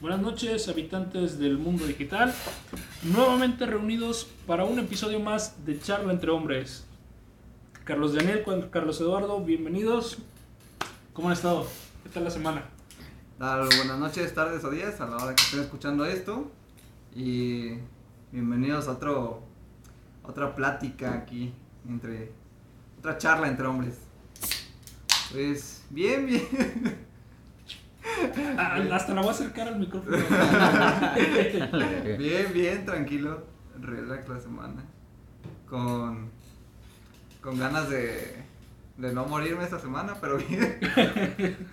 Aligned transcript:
Buenas 0.00 0.20
noches, 0.20 0.68
habitantes 0.68 1.40
del 1.40 1.58
mundo 1.58 1.84
digital. 1.84 2.32
Nuevamente 3.02 3.66
reunidos 3.66 4.28
para 4.46 4.62
un 4.62 4.78
episodio 4.78 5.18
más 5.18 5.66
de 5.66 5.80
Charla 5.80 6.12
entre 6.12 6.30
Hombres. 6.30 6.84
Carlos 7.82 8.14
Daniel, 8.14 8.44
Carlos 8.70 9.00
Eduardo, 9.00 9.44
bienvenidos. 9.44 10.18
¿Cómo 11.12 11.30
han 11.30 11.34
estado? 11.34 11.66
¿Qué 12.04 12.10
tal 12.10 12.22
la 12.22 12.30
semana? 12.30 12.62
buenas 13.40 13.98
noches, 13.98 14.32
tardes 14.32 14.62
o 14.62 14.70
días 14.70 15.00
a 15.00 15.06
la 15.08 15.16
hora 15.16 15.34
que 15.34 15.42
estén 15.42 15.62
escuchando 15.62 16.04
esto. 16.04 16.48
Y 17.12 17.70
bienvenidos 18.30 18.86
a 18.86 18.92
otro, 18.92 19.42
otra 20.22 20.54
plática 20.54 21.12
aquí, 21.12 21.52
entre 21.88 22.30
otra 23.00 23.18
charla 23.18 23.48
entre 23.48 23.66
hombres. 23.66 23.96
Pues 25.32 25.82
bien, 25.90 26.26
bien. 26.28 27.07
Ah, 28.56 28.80
hasta 28.92 29.14
la 29.14 29.20
voy 29.20 29.30
a 29.30 29.32
acercar 29.32 29.68
al 29.68 29.78
micrófono. 29.78 30.16
bien, 32.18 32.52
bien, 32.52 32.84
tranquilo. 32.84 33.46
Relax 33.80 34.28
la 34.28 34.40
semana. 34.40 34.84
Con, 35.68 36.30
con 37.40 37.58
ganas 37.58 37.88
de, 37.88 38.42
de 38.96 39.12
no 39.12 39.26
morirme 39.26 39.64
esta 39.64 39.78
semana, 39.78 40.14
pero 40.20 40.38
bien. 40.38 40.78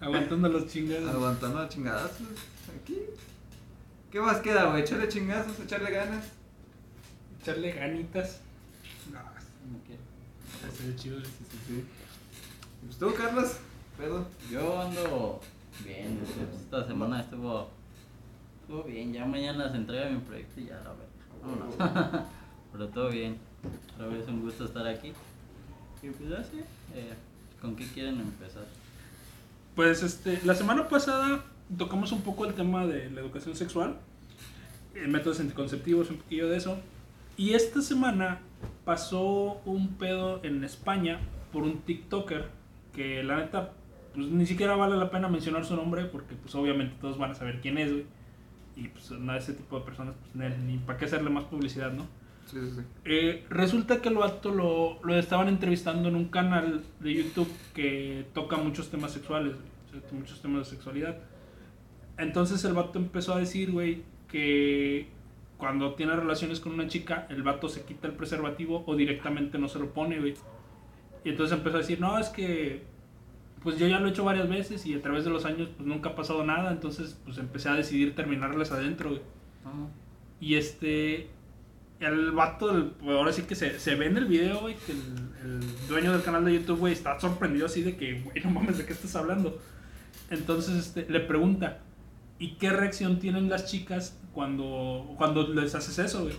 Aguantando 0.00 0.48
los 0.48 0.66
chingados. 0.66 1.14
Aguantando 1.14 1.60
los 1.60 1.68
chingados. 1.68 2.12
Aquí. 2.80 2.98
¿Qué 4.10 4.20
más 4.20 4.38
queda, 4.38 4.70
güey? 4.70 4.82
Echarle 4.82 5.08
chingazos, 5.08 5.58
echarle 5.60 5.90
ganas. 5.90 6.24
Echarle 7.40 7.72
ganitas. 7.72 8.40
No, 9.12 9.20
no 9.20 9.78
quiero. 9.86 10.02
Sería 10.76 10.96
chido. 10.96 11.20
Sí, 11.20 11.30
sí, 11.50 11.58
sí. 11.66 11.84
¿Pues 12.86 12.98
tú, 12.98 13.14
Carlos? 13.14 13.56
¿Pedo? 13.96 14.26
Yo 14.50 14.80
ando 14.80 15.40
Bien, 15.84 16.18
esta 16.56 16.86
semana 16.86 17.20
estuvo, 17.20 17.68
estuvo 18.60 18.82
bien. 18.84 19.12
Ya 19.12 19.24
mañana 19.24 19.70
se 19.70 19.76
entrega 19.76 20.08
mi 20.10 20.18
proyecto 20.18 20.60
y 20.60 20.66
ya 20.66 20.76
la 20.76 20.94
Vámonos. 21.42 21.74
Pero 22.72 22.88
todo 22.88 23.10
bien. 23.10 23.38
Otra 23.94 24.06
vez 24.08 24.28
un 24.28 24.42
gusto 24.42 24.64
estar 24.64 24.86
aquí. 24.86 25.12
Y 26.02 26.10
pues 26.10 26.32
así, 26.32 26.58
eh, 26.94 27.14
¿con 27.60 27.74
qué 27.74 27.86
quieren 27.86 28.20
empezar? 28.20 28.64
Pues 29.74 30.02
este, 30.02 30.40
la 30.44 30.54
semana 30.54 30.88
pasada 30.88 31.44
tocamos 31.76 32.12
un 32.12 32.22
poco 32.22 32.44
el 32.44 32.54
tema 32.54 32.86
de 32.86 33.10
la 33.10 33.20
educación 33.20 33.54
sexual, 33.56 33.96
eh, 34.94 35.06
métodos 35.06 35.40
anticonceptivos, 35.40 36.10
un 36.10 36.18
poquillo 36.18 36.48
de 36.48 36.56
eso. 36.56 36.78
Y 37.36 37.54
esta 37.54 37.82
semana 37.82 38.40
pasó 38.84 39.60
un 39.64 39.94
pedo 39.94 40.42
en 40.44 40.64
España 40.64 41.20
por 41.52 41.62
un 41.62 41.80
TikToker 41.82 42.48
que 42.94 43.22
la 43.22 43.36
neta 43.36 43.72
pues 44.18 44.32
ni 44.32 44.46
siquiera 44.46 44.74
vale 44.74 44.96
la 44.96 45.12
pena 45.12 45.28
mencionar 45.28 45.64
su 45.64 45.76
nombre 45.76 46.04
porque 46.06 46.34
pues 46.34 46.52
obviamente 46.56 46.96
todos 47.00 47.18
van 47.18 47.30
a 47.30 47.34
saber 47.36 47.60
quién 47.60 47.78
es, 47.78 47.92
güey. 47.92 48.04
Y 48.74 48.88
pues 48.88 49.12
a 49.12 49.36
ese 49.36 49.52
tipo 49.52 49.78
de 49.78 49.84
personas, 49.84 50.16
pues 50.20 50.58
ni, 50.58 50.76
para 50.78 50.98
qué 50.98 51.04
hacerle 51.04 51.30
más 51.30 51.44
publicidad, 51.44 51.92
¿no? 51.92 52.02
Sí, 52.46 52.58
sí, 52.60 52.70
sí. 52.76 52.82
Eh, 53.04 53.46
resulta 53.48 54.02
que 54.02 54.08
el 54.08 54.16
vato 54.16 54.52
lo, 54.52 54.98
lo, 55.04 55.16
estaban 55.16 55.46
entrevistando 55.46 56.08
en 56.08 56.16
un 56.16 56.30
canal 56.30 56.82
de 56.98 57.14
YouTube 57.14 57.48
que 57.74 58.26
toca 58.34 58.56
muchos 58.56 58.90
temas 58.90 59.12
sexuales, 59.12 59.54
muchos 60.10 60.42
temas 60.42 60.68
de 60.68 60.76
sexualidad. 60.76 61.18
Entonces 62.16 62.64
el 62.64 62.72
vato 62.72 62.98
empezó 62.98 63.34
a 63.34 63.38
decir, 63.38 63.70
güey, 63.70 64.02
que 64.26 65.10
cuando 65.58 65.94
tiene 65.94 66.16
relaciones 66.16 66.58
con 66.58 66.72
una 66.72 66.88
chica, 66.88 67.28
el 67.30 67.44
vato 67.44 67.68
se 67.68 67.84
quita 67.84 68.08
el 68.08 68.14
preservativo 68.14 68.82
o 68.84 68.96
directamente 68.96 69.58
no 69.58 69.68
se 69.68 69.78
lo 69.78 69.92
pone, 69.92 70.18
güey. 70.18 70.34
Y 71.22 71.28
entonces 71.28 71.56
empezó 71.56 71.76
a 71.76 71.80
decir, 71.80 72.00
no, 72.00 72.18
es 72.18 72.30
que 72.30 72.97
pues 73.62 73.78
yo 73.78 73.86
ya 73.86 73.98
lo 73.98 74.08
he 74.08 74.10
hecho 74.10 74.24
varias 74.24 74.48
veces 74.48 74.86
y 74.86 74.94
a 74.94 75.02
través 75.02 75.24
de 75.24 75.30
los 75.30 75.44
años 75.44 75.68
pues 75.76 75.86
nunca 75.86 76.10
ha 76.10 76.14
pasado 76.14 76.44
nada, 76.44 76.70
entonces 76.70 77.18
pues 77.24 77.38
empecé 77.38 77.68
a 77.68 77.74
decidir 77.74 78.14
terminarlas 78.14 78.70
adentro, 78.72 79.20
Y 80.40 80.54
este, 80.54 81.28
el 82.00 82.30
vato, 82.32 82.92
pues, 83.00 83.16
ahora 83.16 83.32
sí 83.32 83.42
que 83.42 83.54
se, 83.54 83.78
se 83.80 83.96
ve 83.96 84.06
en 84.06 84.16
el 84.16 84.26
video, 84.26 84.60
güey, 84.60 84.76
que 84.76 84.92
el, 84.92 85.88
dueño 85.88 86.12
del 86.12 86.22
canal 86.22 86.44
de 86.44 86.54
YouTube, 86.54 86.78
güey, 86.78 86.92
está 86.92 87.18
sorprendido 87.18 87.66
así 87.66 87.82
de 87.82 87.96
que, 87.96 88.20
güey, 88.20 88.42
no 88.44 88.50
mames, 88.50 88.78
¿de 88.78 88.86
qué 88.86 88.92
estás 88.92 89.16
hablando? 89.16 89.58
Entonces 90.30 90.76
este, 90.76 91.10
le 91.10 91.20
pregunta, 91.20 91.80
¿y 92.38 92.54
qué 92.54 92.70
reacción 92.70 93.18
tienen 93.18 93.48
las 93.48 93.66
chicas 93.66 94.20
cuando, 94.32 95.14
cuando 95.16 95.48
les 95.48 95.74
haces 95.74 95.98
eso, 95.98 96.24
güey? 96.24 96.36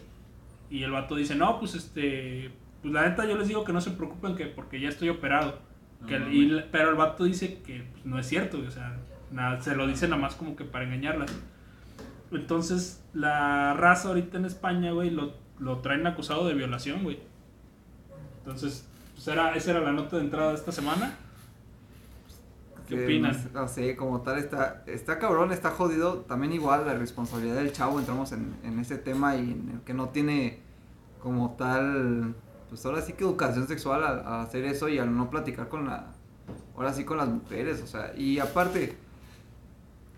Y 0.69 0.83
el 0.83 0.91
vato 0.91 1.15
dice, 1.15 1.35
no, 1.35 1.59
pues 1.59 1.75
este, 1.75 2.51
pues 2.81 2.93
la 2.93 3.09
neta 3.09 3.25
yo 3.25 3.35
les 3.35 3.47
digo 3.47 3.63
que 3.63 3.73
no 3.73 3.81
se 3.81 3.91
preocupen 3.91 4.35
que 4.35 4.45
porque 4.45 4.79
ya 4.79 4.87
estoy 4.87 5.09
operado 5.09 5.68
pero 6.07 6.89
el 6.89 6.95
vato 6.95 7.23
dice 7.25 7.61
que 7.61 7.83
pues, 7.91 8.05
no 8.05 8.19
es 8.19 8.27
cierto, 8.27 8.59
o 8.65 8.71
sea, 8.71 8.97
nada, 9.31 9.61
se 9.61 9.75
lo 9.75 9.87
dice 9.87 10.07
nada 10.07 10.21
más 10.21 10.35
como 10.35 10.55
que 10.55 10.63
para 10.63 10.85
engañarlas. 10.85 11.31
Entonces, 12.31 13.03
la 13.13 13.73
raza 13.73 14.09
ahorita 14.09 14.37
en 14.37 14.45
España, 14.45 14.91
güey, 14.91 15.09
lo, 15.09 15.33
lo 15.59 15.79
traen 15.79 16.05
acusado 16.07 16.47
de 16.47 16.53
violación, 16.53 17.03
güey. 17.03 17.19
Entonces, 18.39 18.87
pues 19.15 19.27
era, 19.27 19.55
esa 19.55 19.71
era 19.71 19.81
la 19.81 19.91
nota 19.91 20.17
de 20.17 20.23
entrada 20.23 20.49
de 20.49 20.55
esta 20.55 20.71
semana. 20.71 21.15
¿Qué 22.87 23.03
opinas? 23.03 23.51
No, 23.53 23.67
sé, 23.67 23.95
como 23.95 24.21
tal, 24.21 24.39
está, 24.39 24.83
está 24.87 25.19
cabrón, 25.19 25.51
está 25.51 25.69
jodido. 25.69 26.19
También 26.21 26.53
igual 26.53 26.85
la 26.85 26.95
responsabilidad 26.95 27.55
del 27.55 27.71
chavo, 27.71 27.99
entramos 27.99 28.31
en, 28.31 28.55
en 28.63 28.79
ese 28.79 28.97
tema 28.97 29.35
y 29.35 29.51
en 29.51 29.69
el 29.73 29.81
que 29.81 29.93
no 29.93 30.09
tiene 30.09 30.59
como 31.21 31.51
tal 31.55 32.35
pues 32.69 32.85
ahora 32.85 33.01
sí 33.01 33.13
que 33.13 33.23
educación 33.23 33.67
sexual 33.67 34.03
al, 34.03 34.41
hacer 34.41 34.63
eso 34.65 34.87
y 34.87 34.99
al 34.99 35.15
no 35.15 35.29
platicar 35.29 35.67
con 35.67 35.87
la, 35.87 36.11
ahora 36.75 36.93
sí 36.93 37.03
con 37.03 37.17
las 37.17 37.27
mujeres, 37.27 37.81
o 37.81 37.87
sea, 37.87 38.13
y 38.15 38.39
aparte, 38.39 38.95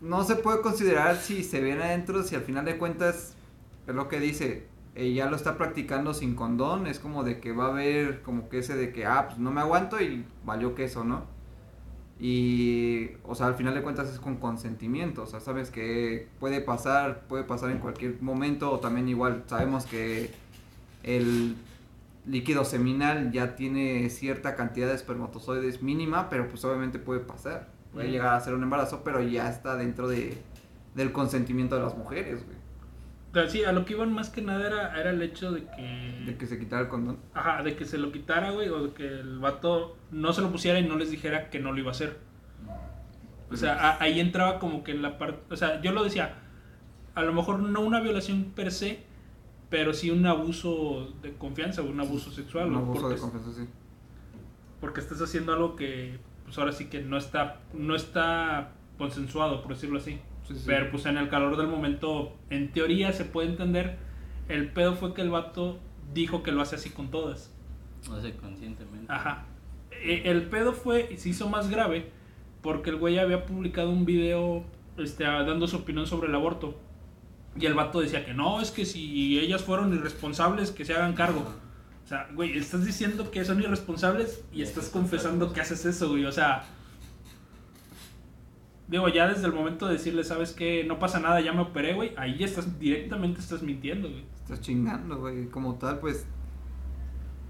no 0.01 0.23
se 0.23 0.35
puede 0.35 0.61
considerar 0.61 1.17
si 1.17 1.43
se 1.43 1.61
viene 1.61 1.83
adentro, 1.83 2.23
si 2.23 2.35
al 2.35 2.41
final 2.41 2.65
de 2.65 2.77
cuentas, 2.77 3.35
es 3.87 3.95
lo 3.95 4.07
que 4.07 4.19
dice, 4.19 4.67
ella 4.95 5.29
lo 5.29 5.35
está 5.35 5.57
practicando 5.57 6.13
sin 6.13 6.35
condón, 6.35 6.87
es 6.87 6.99
como 6.99 7.23
de 7.23 7.39
que 7.39 7.53
va 7.53 7.67
a 7.67 7.69
haber 7.69 8.21
como 8.21 8.49
que 8.49 8.59
ese 8.59 8.75
de 8.75 8.91
que, 8.91 9.05
ah, 9.05 9.27
pues 9.27 9.39
no 9.39 9.51
me 9.51 9.61
aguanto 9.61 10.01
y 10.01 10.25
valió 10.45 10.75
queso, 10.75 11.03
¿no? 11.03 11.23
Y, 12.19 13.11
o 13.23 13.33
sea, 13.33 13.47
al 13.47 13.55
final 13.55 13.73
de 13.73 13.81
cuentas 13.81 14.09
es 14.09 14.19
con 14.19 14.35
consentimiento, 14.37 15.23
o 15.23 15.25
sea, 15.25 15.39
sabes 15.39 15.71
que 15.71 16.27
puede 16.39 16.61
pasar, 16.61 17.21
puede 17.27 17.43
pasar 17.43 17.71
en 17.71 17.79
cualquier 17.79 18.21
momento, 18.21 18.71
o 18.71 18.79
también 18.79 19.07
igual 19.09 19.43
sabemos 19.47 19.85
que 19.85 20.31
el 21.03 21.55
líquido 22.25 22.65
seminal 22.65 23.31
ya 23.31 23.55
tiene 23.55 24.09
cierta 24.09 24.55
cantidad 24.55 24.87
de 24.87 24.95
espermatozoides 24.95 25.81
mínima, 25.81 26.29
pero 26.29 26.47
pues 26.47 26.63
obviamente 26.65 26.99
puede 26.99 27.21
pasar. 27.21 27.69
Puede 27.93 28.09
llegar 28.09 28.35
a 28.35 28.39
ser 28.39 28.53
un 28.53 28.63
embarazo, 28.63 29.03
pero 29.03 29.21
ya 29.21 29.49
está 29.49 29.75
dentro 29.75 30.07
de, 30.07 30.37
del 30.95 31.11
consentimiento 31.11 31.75
de 31.75 31.81
las 31.81 31.97
mujeres, 31.97 32.45
güey. 32.45 33.49
sí, 33.49 33.65
a 33.65 33.73
lo 33.73 33.83
que 33.83 33.93
iban 33.93 34.13
más 34.13 34.29
que 34.29 34.41
nada 34.41 34.65
era, 34.65 34.99
era 34.99 35.09
el 35.09 35.21
hecho 35.21 35.51
de 35.51 35.65
que... 35.65 36.23
De 36.25 36.37
que 36.37 36.45
se 36.45 36.57
quitara 36.57 36.83
el 36.83 36.87
condón. 36.87 37.17
Ajá, 37.33 37.63
de 37.63 37.75
que 37.75 37.83
se 37.83 37.97
lo 37.97 38.13
quitara, 38.13 38.51
güey, 38.51 38.69
o 38.69 38.87
de 38.87 38.93
que 38.93 39.05
el 39.05 39.39
vato 39.39 39.97
no 40.09 40.31
se 40.31 40.41
lo 40.41 40.51
pusiera 40.53 40.79
y 40.79 40.87
no 40.87 40.95
les 40.95 41.11
dijera 41.11 41.49
que 41.49 41.59
no 41.59 41.73
lo 41.73 41.79
iba 41.79 41.89
a 41.89 41.91
hacer. 41.91 42.17
O 43.51 43.57
sea, 43.57 43.97
ahí 43.99 44.21
entraba 44.21 44.59
como 44.59 44.85
que 44.85 44.91
en 44.91 45.01
la 45.01 45.17
parte... 45.17 45.53
O 45.53 45.57
sea, 45.57 45.81
yo 45.81 45.91
lo 45.91 46.05
decía, 46.05 46.35
a 47.13 47.23
lo 47.23 47.33
mejor 47.33 47.59
no 47.59 47.81
una 47.81 47.99
violación 47.99 48.53
per 48.55 48.71
se, 48.71 49.03
pero 49.71 49.93
sí 49.93 50.11
un 50.11 50.25
abuso 50.25 51.13
de 51.23 51.33
confianza, 51.33 51.81
un 51.81 51.99
abuso 51.99 52.29
sexual. 52.29 52.67
Un 52.67 52.75
abuso 52.75 53.09
de 53.09 53.17
confianza, 53.17 53.53
sí. 53.53 53.65
Porque 54.81 54.99
estás 54.99 55.21
haciendo 55.21 55.53
algo 55.53 55.77
que, 55.77 56.19
pues 56.43 56.57
ahora 56.57 56.73
sí 56.73 56.87
que 56.89 57.01
no 57.01 57.17
está, 57.17 57.61
no 57.73 57.95
está 57.95 58.73
consensuado, 58.97 59.63
por 59.63 59.73
decirlo 59.73 59.97
así. 59.97 60.19
Pero 60.65 60.91
pues 60.91 61.05
en 61.05 61.17
el 61.17 61.29
calor 61.29 61.55
del 61.55 61.67
momento, 61.67 62.35
en 62.49 62.73
teoría 62.73 63.13
se 63.13 63.23
puede 63.23 63.47
entender, 63.47 63.97
el 64.49 64.69
pedo 64.73 64.95
fue 64.95 65.13
que 65.13 65.21
el 65.21 65.29
vato 65.29 65.79
dijo 66.13 66.43
que 66.43 66.51
lo 66.51 66.61
hace 66.61 66.75
así 66.75 66.89
con 66.89 67.09
todas. 67.09 67.55
Lo 68.09 68.15
hace 68.15 68.35
conscientemente. 68.35 69.05
Ajá. 69.07 69.45
E, 69.91 70.29
el 70.29 70.49
pedo 70.49 70.73
fue, 70.73 71.07
y 71.13 71.15
se 71.15 71.29
hizo 71.29 71.47
más 71.47 71.69
grave, 71.69 72.11
porque 72.61 72.89
el 72.89 72.97
güey 72.97 73.19
había 73.19 73.45
publicado 73.45 73.89
un 73.89 74.03
video 74.03 74.65
este, 74.97 75.23
dando 75.23 75.65
su 75.67 75.77
opinión 75.77 76.07
sobre 76.07 76.27
el 76.27 76.35
aborto 76.35 76.77
y 77.59 77.65
el 77.65 77.73
vato 77.73 77.99
decía 77.99 78.25
que 78.25 78.33
no, 78.33 78.61
es 78.61 78.71
que 78.71 78.85
si 78.85 79.39
ellas 79.39 79.63
fueron 79.63 79.93
irresponsables, 79.93 80.71
que 80.71 80.85
se 80.85 80.93
hagan 80.93 81.13
cargo. 81.13 81.45
O 82.03 82.07
sea, 82.07 82.29
güey, 82.33 82.57
estás 82.57 82.85
diciendo 82.85 83.31
que 83.31 83.43
son 83.45 83.61
irresponsables 83.61 84.43
y 84.51 84.61
estás 84.61 84.89
confesando 84.89 85.53
que 85.53 85.61
haces 85.61 85.85
eso, 85.85 86.09
güey. 86.09 86.25
O 86.25 86.31
sea, 86.31 86.65
digo, 88.87 89.07
ya 89.09 89.27
desde 89.27 89.45
el 89.45 89.53
momento 89.53 89.87
de 89.87 89.93
decirle, 89.93 90.23
¿sabes 90.23 90.51
qué? 90.51 90.83
No 90.83 90.99
pasa 90.99 91.19
nada, 91.19 91.39
ya 91.41 91.53
me 91.53 91.61
operé, 91.61 91.93
güey. 91.93 92.13
Ahí 92.17 92.37
ya 92.37 92.45
estás, 92.45 92.79
directamente 92.79 93.39
estás 93.39 93.61
mintiendo, 93.61 94.09
güey. 94.09 94.25
Estás 94.35 94.61
chingando, 94.61 95.19
güey. 95.19 95.47
Como 95.47 95.75
tal, 95.75 95.99
pues. 95.99 96.25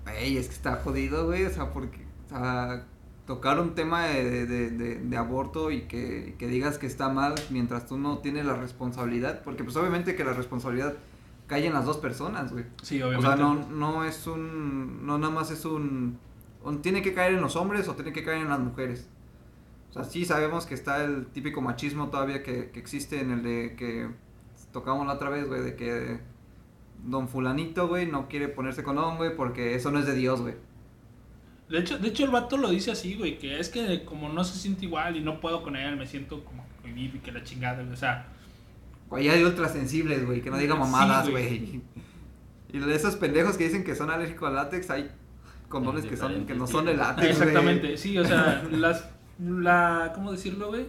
Ey, 0.07 0.37
es 0.37 0.47
que 0.47 0.53
está 0.53 0.75
jodido, 0.77 1.25
güey. 1.25 1.45
O 1.45 1.49
sea, 1.49 1.71
porque. 1.71 2.05
O 2.27 2.29
sea, 2.29 2.85
tocar 3.31 3.61
un 3.61 3.75
tema 3.75 4.07
de, 4.07 4.45
de, 4.45 4.99
de, 4.99 5.17
aborto 5.17 5.71
y 5.71 5.83
que, 5.83 6.35
que, 6.37 6.47
digas 6.47 6.77
que 6.77 6.85
está 6.85 7.07
mal 7.07 7.33
mientras 7.49 7.85
tú 7.87 7.97
no 7.97 8.17
tienes 8.17 8.45
la 8.45 8.55
responsabilidad, 8.55 9.41
porque 9.45 9.63
pues 9.63 9.77
obviamente 9.77 10.17
que 10.17 10.25
la 10.25 10.33
responsabilidad 10.33 10.95
cae 11.47 11.65
en 11.65 11.73
las 11.73 11.85
dos 11.85 11.95
personas, 11.95 12.51
güey. 12.51 12.65
Sí, 12.83 13.01
obviamente. 13.01 13.25
O 13.25 13.37
sea, 13.37 13.41
no, 13.41 13.69
no 13.69 14.03
es 14.03 14.27
un, 14.27 15.05
no 15.05 15.17
nada 15.17 15.31
más 15.31 15.49
es 15.49 15.63
un, 15.63 16.19
tiene 16.81 17.01
que 17.01 17.13
caer 17.13 17.35
en 17.35 17.39
los 17.39 17.55
hombres 17.55 17.87
o 17.87 17.95
tiene 17.95 18.11
que 18.11 18.21
caer 18.25 18.41
en 18.41 18.49
las 18.49 18.59
mujeres. 18.59 19.07
O 19.91 19.93
sea, 19.93 20.03
sí 20.03 20.25
sabemos 20.25 20.65
que 20.65 20.73
está 20.73 21.01
el 21.01 21.27
típico 21.27 21.61
machismo 21.61 22.09
todavía 22.09 22.43
que, 22.43 22.69
que 22.71 22.81
existe 22.81 23.21
en 23.21 23.31
el 23.31 23.43
de 23.43 23.75
que 23.77 24.09
tocamos 24.73 25.07
la 25.07 25.13
otra 25.13 25.29
vez, 25.29 25.47
güey, 25.47 25.61
de 25.61 25.77
que 25.77 26.19
don 27.05 27.29
fulanito, 27.29 27.87
güey, 27.87 28.07
no 28.07 28.27
quiere 28.27 28.49
ponerse 28.49 28.83
con 28.83 28.97
don, 28.97 29.15
güey, 29.15 29.37
porque 29.37 29.73
eso 29.75 29.89
no 29.89 29.99
es 29.99 30.05
de 30.05 30.15
Dios, 30.15 30.41
güey. 30.41 30.55
De 31.71 31.79
hecho, 31.79 31.97
de 31.97 32.09
hecho, 32.09 32.25
el 32.25 32.31
vato 32.31 32.57
lo 32.57 32.69
dice 32.69 32.91
así, 32.91 33.15
güey, 33.15 33.39
que 33.39 33.59
es 33.59 33.69
que 33.69 34.03
como 34.03 34.29
no 34.29 34.43
se 34.43 34.59
siente 34.59 34.85
igual 34.85 35.15
y 35.15 35.21
no 35.21 35.39
puedo 35.39 35.63
con 35.63 35.75
él, 35.75 35.95
me 35.95 36.05
siento 36.05 36.43
como 36.43 36.65
cohibido 36.81 37.15
y 37.17 37.19
que 37.19 37.31
la 37.31 37.43
chingada, 37.43 37.81
güey. 37.81 37.93
O 37.93 37.97
sea, 37.97 38.27
Güey, 39.09 39.27
hay 39.29 39.43
ultrasensibles, 39.43 40.25
güey, 40.25 40.41
que 40.41 40.49
no 40.49 40.57
diga 40.57 40.73
Sí, 40.75 40.79
mamadas, 40.79 41.29
güey. 41.29 41.59
güey. 41.59 41.81
Y 42.73 42.79
de 42.79 42.95
esos 42.95 43.15
pendejos 43.17 43.57
que 43.57 43.65
dicen 43.65 43.83
que 43.83 43.95
son 43.95 44.09
alérgicos 44.09 44.47
al 44.47 44.55
látex, 44.55 44.89
hay 44.89 45.09
condones 45.67 46.05
que, 46.05 46.15
son, 46.15 46.45
que 46.45 46.53
no 46.53 46.65
son 46.67 46.85
de 46.85 46.93
látex, 46.95 47.37
güey. 47.37 47.49
exactamente, 47.49 47.97
sí, 47.97 48.17
o 48.17 48.25
sea, 48.25 48.63
las, 48.71 49.09
la, 49.39 50.11
¿cómo 50.15 50.31
decirlo, 50.31 50.69
güey? 50.69 50.85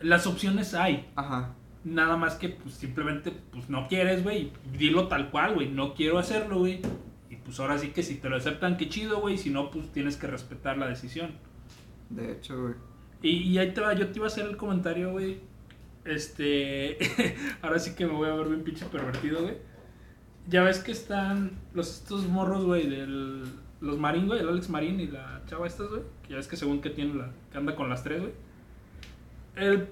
Las 0.00 0.26
opciones 0.26 0.74
hay, 0.74 1.08
Ajá. 1.14 1.54
nada 1.84 2.16
más 2.16 2.34
que 2.36 2.48
pues 2.48 2.74
simplemente 2.74 3.32
pues 3.52 3.68
no 3.68 3.86
quieres, 3.86 4.22
güey, 4.24 4.52
dilo 4.76 5.06
tal 5.08 5.30
cual, 5.30 5.54
güey, 5.54 5.68
no 5.68 5.94
quiero 5.94 6.18
hacerlo, 6.18 6.58
güey. 6.60 6.80
Pues 7.50 7.58
ahora 7.58 7.78
sí 7.78 7.88
que 7.88 8.04
si 8.04 8.14
te 8.14 8.28
lo 8.28 8.36
aceptan, 8.36 8.76
qué 8.76 8.88
chido, 8.88 9.20
güey, 9.20 9.36
si 9.36 9.50
no, 9.50 9.72
pues 9.72 9.90
tienes 9.90 10.16
que 10.16 10.28
respetar 10.28 10.78
la 10.78 10.86
decisión. 10.86 11.32
De 12.08 12.30
hecho, 12.30 12.62
güey. 12.62 12.74
Y, 13.22 13.38
y 13.38 13.58
ahí 13.58 13.74
te 13.74 13.80
va, 13.80 13.92
yo 13.92 14.06
te 14.06 14.20
iba 14.20 14.26
a 14.26 14.28
hacer 14.28 14.46
el 14.46 14.56
comentario, 14.56 15.10
güey. 15.10 15.40
Este. 16.04 16.96
ahora 17.62 17.80
sí 17.80 17.96
que 17.96 18.06
me 18.06 18.12
voy 18.12 18.28
a 18.28 18.34
ver 18.34 18.46
bien 18.46 18.62
pinche 18.62 18.86
pervertido, 18.86 19.42
güey. 19.42 19.56
Ya 20.46 20.62
ves 20.62 20.78
que 20.78 20.92
están 20.92 21.50
los 21.74 21.90
estos 21.90 22.28
morros, 22.28 22.64
güey, 22.64 22.88
del. 22.88 23.42
Los 23.80 23.98
Marín, 23.98 24.28
güey, 24.28 24.38
el 24.38 24.48
Alex 24.48 24.70
Marín 24.70 25.00
y 25.00 25.08
la 25.08 25.42
chava 25.46 25.66
estas, 25.66 25.88
güey. 25.88 26.02
Que 26.22 26.30
ya 26.30 26.36
ves 26.36 26.46
que 26.46 26.56
según 26.56 26.80
que 26.80 26.90
tiene 26.90 27.14
la. 27.14 27.32
que 27.50 27.58
anda 27.58 27.74
con 27.74 27.88
las 27.88 28.04
tres, 28.04 28.20
güey. 28.20 28.32
El. 29.56 29.88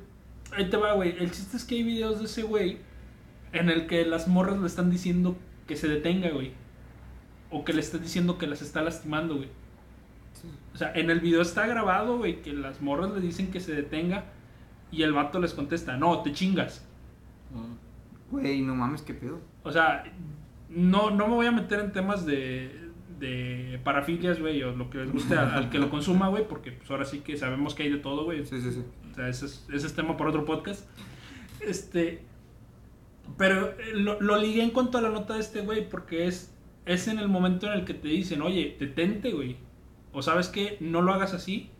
Ahí 0.53 0.71
te 0.71 0.77
va, 0.77 0.93
güey. 0.93 1.17
El 1.19 1.33
chiste 1.33 1.57
es 1.57 1.65
que 1.65 1.75
hay 1.75 1.83
videos 1.83 2.21
de 2.21 2.27
ese 2.27 2.45
güey. 2.45 2.79
En 3.53 3.69
el 3.69 3.89
que 3.89 4.05
las 4.05 4.29
morras 4.29 4.61
le 4.61 4.69
están 4.69 4.93
diciendo 4.93 5.37
que 5.67 5.75
se 5.75 5.89
detenga, 5.89 6.31
güey. 6.31 6.53
O 7.50 7.65
que 7.65 7.73
le 7.73 7.81
están 7.81 8.03
diciendo 8.03 8.39
que 8.39 8.47
las 8.47 8.62
está 8.62 8.83
lastimando, 8.83 9.37
güey. 9.37 9.49
O 10.75 10.77
sea, 10.79 10.93
en 10.95 11.11
el 11.11 11.21
video 11.21 11.43
está 11.43 11.67
grabado, 11.67 12.19
güey, 12.19 12.43
que 12.43 12.53
las 12.53 12.81
morras 12.81 13.11
le 13.11 13.21
dicen 13.21 13.50
que 13.50 13.61
se 13.61 13.75
detenga 13.75 14.27
y 14.91 15.03
el 15.03 15.12
vato 15.12 15.41
les 15.41 15.55
contesta, 15.55 15.97
no, 15.97 16.23
te 16.23 16.33
chingas. 16.33 16.87
Mm. 17.53 18.33
Güey, 18.33 18.62
no 18.62 18.75
mames, 18.75 19.03
qué 19.03 19.15
pedo. 19.15 19.41
O 19.65 19.73
sea, 19.73 20.05
no, 20.69 21.11
no 21.11 21.29
me 21.29 21.35
voy 21.35 21.47
a 21.47 21.53
meter 21.53 21.81
en 21.81 21.93
temas 21.93 22.27
de, 22.27 22.91
de 23.19 23.81
parafilias, 23.83 24.39
güey, 24.41 24.62
o 24.62 24.73
lo 24.73 24.91
que 24.91 24.99
les 24.99 25.12
guste 25.12 25.37
al, 25.37 25.50
al 25.50 25.71
que 25.71 25.79
lo 25.79 25.91
consuma, 25.91 26.29
güey, 26.29 26.47
porque 26.47 26.73
pues 26.73 26.91
ahora 26.91 27.05
sí 27.05 27.21
que 27.21 27.37
sabemos 27.37 27.75
que 27.75 27.85
hay 27.85 27.91
de 27.91 27.99
todo, 27.99 28.25
güey. 28.25 28.45
Sí, 28.45 28.61
sí, 28.61 28.73
sí. 28.73 28.85
O 29.11 29.15
sea, 29.15 29.29
ese 29.29 29.47
es, 29.47 29.67
ese 29.73 29.87
es 29.87 29.95
tema 29.95 30.17
para 30.17 30.31
otro 30.31 30.45
podcast. 30.45 30.89
Este. 31.61 32.23
Pero 33.37 33.69
eh, 33.79 33.93
lo, 33.95 34.21
lo 34.21 34.37
ligué 34.37 34.62
en 34.62 34.71
cuanto 34.71 34.99
a 34.99 35.03
la 35.03 35.11
nota 35.11 35.35
de 35.35 35.41
este 35.41 35.61
güey, 35.62 35.89
porque 35.89 36.27
es, 36.27 36.55
es 36.88 37.08
en 37.08 37.19
el 37.20 37.29
momento 37.29 37.67
en 37.67 37.75
el 37.75 37.85
que 37.85 37.94
te 37.94 38.08
dicen, 38.08 38.43
oye, 38.43 38.76
detente, 38.81 39.32
güey. 39.32 39.56
O 40.12 40.23
sabes 40.23 40.49
que 40.49 40.79
no 40.81 41.02
lo 41.02 41.12
hagas 41.12 41.35
así. 41.35 41.70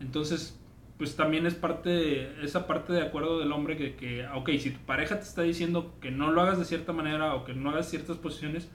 Entonces, 0.00 0.60
pues 0.98 1.16
también 1.16 1.46
es 1.46 1.54
parte 1.54 1.90
de, 1.90 2.44
esa 2.44 2.66
parte 2.66 2.92
de 2.92 3.02
acuerdo 3.02 3.38
del 3.38 3.52
hombre 3.52 3.76
que, 3.76 3.96
que, 3.96 4.26
ok, 4.28 4.50
si 4.58 4.70
tu 4.70 4.80
pareja 4.86 5.16
te 5.16 5.24
está 5.24 5.42
diciendo 5.42 5.94
que 6.00 6.10
no 6.10 6.32
lo 6.32 6.40
hagas 6.42 6.58
de 6.58 6.64
cierta 6.64 6.92
manera 6.92 7.34
o 7.34 7.44
que 7.44 7.54
no 7.54 7.70
hagas 7.70 7.88
ciertas 7.90 8.16
posiciones, 8.18 8.70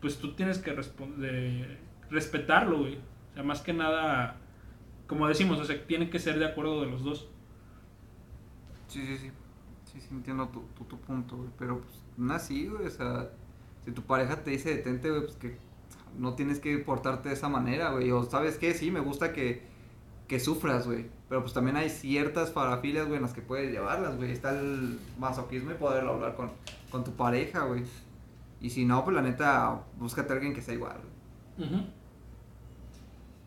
pues 0.00 0.18
tú 0.18 0.34
tienes 0.34 0.58
que 0.58 0.72
de- 1.18 1.78
respetarlo, 2.10 2.80
güey. 2.80 2.96
O 2.96 3.34
sea, 3.34 3.42
más 3.44 3.60
que 3.62 3.72
nada, 3.72 4.36
como 5.06 5.28
decimos, 5.28 5.60
o 5.60 5.64
sea, 5.64 5.86
tiene 5.86 6.10
que 6.10 6.18
ser 6.18 6.38
de 6.38 6.46
acuerdo 6.46 6.80
de 6.82 6.90
los 6.90 7.04
dos. 7.04 7.28
Sí, 8.88 9.06
sí, 9.06 9.16
sí. 9.18 9.30
Sí, 9.84 10.00
sí, 10.00 10.08
entiendo 10.12 10.48
tu, 10.48 10.62
tu, 10.76 10.84
tu 10.84 10.98
punto, 11.00 11.36
güey. 11.36 11.50
Pero 11.58 11.80
pues, 11.80 12.02
no 12.16 12.34
así, 12.34 12.66
güey. 12.68 12.86
O 12.86 12.90
sea, 12.90 13.30
si 13.84 13.92
tu 13.92 14.02
pareja 14.02 14.42
te 14.42 14.50
dice 14.50 14.74
detente, 14.74 15.10
güey, 15.10 15.22
pues 15.22 15.36
que 15.36 15.56
no 16.18 16.34
tienes 16.34 16.58
que 16.58 16.78
portarte 16.78 17.28
de 17.28 17.34
esa 17.34 17.48
manera, 17.48 17.90
güey. 17.90 18.10
O 18.10 18.24
sabes 18.24 18.56
qué, 18.56 18.74
sí, 18.74 18.90
me 18.90 19.00
gusta 19.00 19.32
que, 19.32 19.62
que 20.28 20.40
sufras, 20.40 20.86
güey. 20.86 21.06
Pero 21.28 21.42
pues 21.42 21.52
también 21.52 21.76
hay 21.76 21.90
ciertas 21.90 22.50
parafilias, 22.50 23.06
güey, 23.06 23.16
en 23.16 23.22
las 23.22 23.32
que 23.32 23.42
puedes 23.42 23.70
llevarlas, 23.70 24.16
güey. 24.16 24.32
Está 24.32 24.58
el 24.58 24.98
masoquismo 25.18 25.70
y 25.70 25.74
poderlo 25.74 26.14
hablar 26.14 26.34
con, 26.34 26.50
con 26.90 27.04
tu 27.04 27.12
pareja, 27.12 27.64
güey. 27.64 27.84
Y 28.60 28.70
si 28.70 28.84
no, 28.84 29.04
pues 29.04 29.14
la 29.14 29.22
neta, 29.22 29.82
búscate 29.98 30.32
a 30.32 30.36
alguien 30.36 30.54
que 30.54 30.60
sea 30.60 30.74
igual, 30.74 30.96
güey. 31.56 31.68
Ujú. 31.68 31.86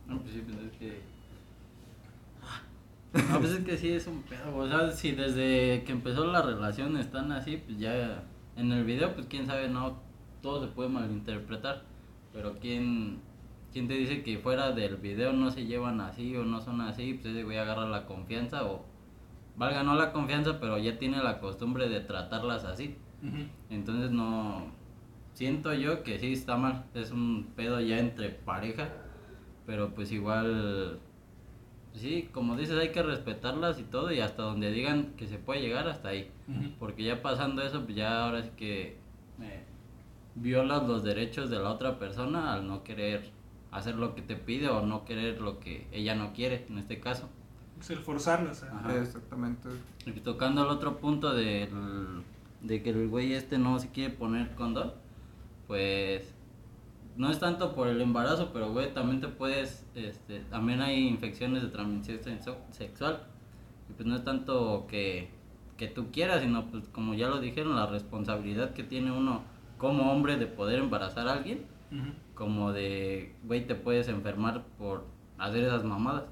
No, 0.07 0.19
pues 0.19 0.33
sí, 0.33 0.43
pues 0.45 0.57
es 0.57 0.71
que. 0.77 1.13
No, 3.31 3.39
pues 3.39 3.51
es 3.51 3.63
que 3.63 3.77
sí 3.77 3.91
es 3.91 4.07
un 4.07 4.23
pedo. 4.23 4.55
O 4.55 4.67
sea, 4.67 4.91
si 4.91 5.11
desde 5.11 5.83
que 5.83 5.91
empezó 5.91 6.25
la 6.25 6.41
relación 6.41 6.97
están 6.97 7.31
así, 7.31 7.57
pues 7.57 7.77
ya. 7.77 8.23
En 8.55 8.71
el 8.71 8.83
video, 8.83 9.13
pues 9.13 9.27
quién 9.27 9.45
sabe, 9.45 9.67
no. 9.67 9.99
Todo 10.43 10.61
se 10.61 10.71
puede 10.71 10.89
malinterpretar. 10.89 11.81
Pero 12.31 12.59
quién. 12.59 13.19
¿Quién 13.71 13.87
te 13.87 13.95
dice 13.95 14.21
que 14.21 14.37
fuera 14.37 14.71
del 14.71 14.97
video 14.97 15.33
no 15.33 15.49
se 15.49 15.65
llevan 15.65 15.99
así 15.99 16.35
o 16.35 16.45
no 16.45 16.61
son 16.61 16.79
así? 16.81 17.15
Pues 17.15 17.33
ese 17.33 17.43
güey 17.43 17.57
agarra 17.57 17.87
la 17.87 18.05
confianza 18.05 18.65
o. 18.65 18.85
Valga 19.55 19.81
no 19.81 19.95
la 19.95 20.11
confianza, 20.11 20.59
pero 20.59 20.77
ya 20.77 20.99
tiene 20.99 21.23
la 21.23 21.39
costumbre 21.39 21.89
de 21.89 22.01
tratarlas 22.01 22.65
así. 22.65 22.95
Entonces 23.71 24.11
no 24.11 24.67
siento 25.33 25.73
yo 25.73 26.03
que 26.03 26.19
sí 26.19 26.33
está 26.33 26.57
mal, 26.57 26.85
es 26.93 27.11
un 27.11 27.47
pedo 27.55 27.79
ya 27.79 27.97
entre 27.99 28.29
pareja, 28.29 28.89
pero 29.65 29.93
pues 29.93 30.11
igual 30.11 30.99
sí, 31.93 32.29
como 32.31 32.55
dices, 32.55 32.77
hay 32.77 32.89
que 32.89 33.01
respetarlas 33.01 33.79
y 33.79 33.83
todo 33.83 34.11
y 34.11 34.19
hasta 34.19 34.43
donde 34.43 34.71
digan 34.71 35.13
que 35.15 35.27
se 35.27 35.37
puede 35.37 35.61
llegar 35.61 35.87
hasta 35.87 36.09
ahí, 36.09 36.29
porque 36.79 37.03
ya 37.03 37.21
pasando 37.21 37.61
eso, 37.61 37.83
pues 37.83 37.95
ya 37.95 38.25
ahora 38.25 38.43
sí 38.43 38.51
que 38.57 38.97
violas 40.35 40.87
los 40.87 41.03
derechos 41.03 41.49
de 41.49 41.59
la 41.59 41.69
otra 41.69 41.99
persona 41.99 42.53
al 42.53 42.67
no 42.67 42.83
querer 42.83 43.31
hacer 43.71 43.95
lo 43.95 44.13
que 44.15 44.21
te 44.21 44.35
pide 44.35 44.69
o 44.69 44.85
no 44.85 45.05
querer 45.05 45.41
lo 45.41 45.59
que 45.59 45.87
ella 45.91 46.15
no 46.15 46.33
quiere, 46.33 46.65
en 46.69 46.77
este 46.77 46.99
caso. 46.99 47.29
Es 47.79 47.89
el 47.89 47.99
forzarla, 47.99 48.51
o 48.51 48.55
sea. 48.55 48.69
Ajá. 48.69 48.97
Exactamente. 48.97 49.69
Y 50.05 50.11
tocando 50.21 50.63
el 50.63 50.69
otro 50.69 50.97
punto 50.97 51.33
del- 51.33 52.23
de 52.61 52.81
que 52.81 52.91
el 52.91 53.07
güey 53.09 53.33
este 53.33 53.57
no 53.57 53.77
se 53.79 53.89
quiere 53.89 54.13
poner 54.13 54.55
condón, 54.55 54.93
pues 55.67 56.33
no 57.17 57.29
es 57.29 57.39
tanto 57.39 57.73
por 57.75 57.87
el 57.87 58.01
embarazo, 58.01 58.51
pero 58.53 58.71
güey, 58.71 58.93
también 58.93 59.21
te 59.21 59.27
puedes, 59.27 59.85
este, 59.95 60.39
también 60.49 60.81
hay 60.81 61.07
infecciones 61.07 61.61
de 61.61 61.69
transmisión 61.69 62.19
sexual. 62.71 63.23
Y 63.89 63.93
pues 63.93 64.07
no 64.07 64.15
es 64.15 64.23
tanto 64.23 64.85
que, 64.87 65.29
que 65.77 65.87
tú 65.87 66.07
quieras, 66.11 66.41
sino 66.41 66.65
pues 66.71 66.87
como 66.89 67.13
ya 67.15 67.27
lo 67.27 67.39
dijeron, 67.39 67.75
la 67.75 67.85
responsabilidad 67.87 68.73
que 68.73 68.83
tiene 68.83 69.11
uno 69.11 69.43
como 69.83 70.11
hombre 70.13 70.37
de 70.37 70.47
poder 70.47 70.79
embarazar 70.79 71.27
a 71.27 71.33
alguien, 71.33 71.65
como 72.35 72.71
de, 72.71 73.35
güey, 73.43 73.67
te 73.67 73.75
puedes 73.75 74.07
enfermar 74.07 74.65
por 74.77 75.05
hacer 75.37 75.65
esas 75.65 75.83
mamadas. 75.83 76.23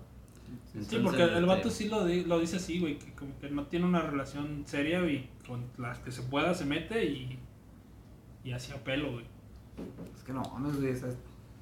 Sí, 0.71 0.79
Entonces, 0.79 1.01
porque 1.03 1.23
el 1.23 1.45
vato 1.45 1.67
este, 1.67 1.83
sí 1.83 1.89
lo, 1.89 2.05
di- 2.05 2.23
lo 2.23 2.39
dice 2.39 2.55
así, 2.55 2.79
güey, 2.79 2.97
que 2.97 3.11
como 3.13 3.37
que 3.39 3.49
no 3.49 3.65
tiene 3.67 3.85
una 3.85 4.01
relación 4.01 4.63
seria 4.65 5.01
y 5.05 5.29
con 5.45 5.65
las 5.77 5.99
que 5.99 6.11
se 6.11 6.21
pueda 6.23 6.53
se 6.53 6.65
mete 6.65 7.05
y, 7.05 7.37
y 8.45 8.51
así 8.53 8.71
a 8.71 8.83
pelo, 8.83 9.11
güey. 9.11 9.25
Es 10.15 10.23
que 10.23 10.31
no 10.33 10.41
mames, 10.43 10.77
güey, 10.79 10.91
esas 10.91 11.15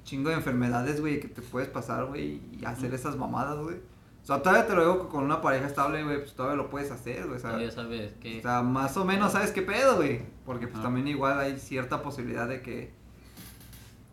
chingo 0.04 0.30
de 0.30 0.36
enfermedades, 0.36 1.00
güey, 1.00 1.18
que 1.20 1.28
te 1.28 1.42
puedes 1.42 1.68
pasar, 1.68 2.06
güey, 2.06 2.40
y 2.58 2.64
hacer 2.64 2.94
esas 2.94 3.16
mamadas, 3.16 3.58
güey. 3.58 3.78
O 4.22 4.26
sea, 4.26 4.42
todavía 4.42 4.66
te 4.66 4.74
lo 4.74 4.82
digo 4.82 5.02
que 5.06 5.08
con 5.08 5.24
una 5.24 5.40
pareja 5.40 5.66
estable, 5.66 6.04
güey, 6.04 6.18
pues 6.18 6.34
todavía 6.34 6.56
lo 6.56 6.68
puedes 6.70 6.90
hacer, 6.90 7.24
güey, 7.26 7.36
o 7.36 7.40
sea, 7.40 7.58
ya 7.58 7.70
sabes 7.70 8.12
que... 8.20 8.38
o 8.38 8.42
sea, 8.42 8.62
más 8.62 8.96
o 8.96 9.04
menos 9.04 9.32
sabes 9.32 9.50
qué 9.50 9.62
pedo, 9.62 9.96
güey. 9.96 10.20
Porque 10.44 10.66
pues 10.68 10.78
Ah. 10.80 10.82
también 10.82 11.08
igual 11.08 11.38
hay 11.40 11.58
cierta 11.58 12.02
posibilidad 12.02 12.46
de 12.46 12.60
que... 12.62 12.92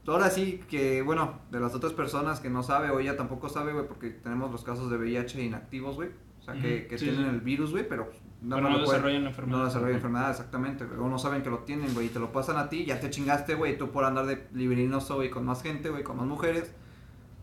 Ahora 0.08 0.30
sí 0.30 0.64
que, 0.70 1.02
bueno, 1.02 1.40
de 1.52 1.60
las 1.60 1.76
otras 1.76 1.92
personas 1.92 2.40
que 2.40 2.50
no 2.50 2.64
sabe 2.64 2.90
o 2.92 3.00
ella 3.02 3.18
tampoco 3.18 3.50
sabe, 3.50 3.74
güey, 3.74 3.86
porque 3.86 4.10
tenemos 4.10 4.50
los 4.52 4.64
casos 4.64 4.90
de 4.90 4.98
VIH 4.98 5.44
inactivos, 5.44 5.96
güey. 5.96 6.10
O 6.40 6.44
sea, 6.44 6.54
que, 6.54 6.88
que 6.88 6.98
sí, 6.98 7.06
tienen 7.08 7.26
sí. 7.26 7.30
el 7.36 7.42
virus, 7.42 7.72
güey, 7.72 7.86
pero 7.90 8.10
Pero 8.10 8.62
más 8.62 8.62
no 8.62 8.70
pueden- 8.70 8.86
desarrollan 8.86 9.24
la 9.26 9.30
enfermedad. 9.32 9.58
no 9.60 9.66
desarrollan 9.66 9.96
enfermedad, 9.96 10.32
exactamente. 10.32 10.86
güey. 10.86 10.98
O 11.02 11.10
no 11.10 11.20
saben 11.20 11.44
que 11.44 11.50
lo 11.50 11.60
tienen, 11.60 11.94
güey, 11.94 12.06
y 12.06 12.10
te 12.10 12.20
lo 12.20 12.32
pasan 12.32 12.56
a 12.56 12.70
ti, 12.70 12.86
ya 12.86 13.02
te 13.02 13.10
chingaste, 13.10 13.56
güey, 13.56 13.74
y 13.74 13.78
tú 13.78 13.92
por 13.92 14.06
andar 14.06 14.26
de 14.28 14.48
librinoso, 14.54 15.16
güey, 15.16 15.30
con 15.30 15.44
más 15.46 15.62
gente, 15.62 15.90
güey, 15.90 16.04
con 16.04 16.16
más 16.16 16.26
mujeres, 16.26 16.72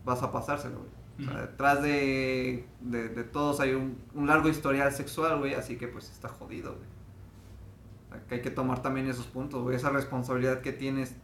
vas 0.03 0.23
a 0.23 0.31
pasárselo, 0.31 0.79
güey. 0.79 0.89
O 1.17 1.23
sea, 1.23 1.41
detrás 1.41 1.81
de, 1.81 2.65
de, 2.81 3.09
de 3.09 3.23
todos 3.23 3.59
hay 3.61 3.71
un, 3.71 3.97
un 4.13 4.27
largo 4.27 4.49
historial 4.49 4.91
sexual, 4.91 5.39
güey, 5.39 5.53
así 5.53 5.77
que 5.77 5.87
pues 5.87 6.11
está 6.11 6.27
jodido, 6.27 6.73
güey. 6.73 6.87
O 8.05 8.09
sea, 8.09 8.27
que 8.27 8.35
hay 8.35 8.41
que 8.41 8.51
tomar 8.51 8.81
también 8.81 9.07
esos 9.07 9.25
puntos, 9.25 9.63
güey, 9.63 9.77
esa 9.77 9.91
responsabilidad 9.91 10.59
que 10.61 10.73
tienes, 10.73 11.15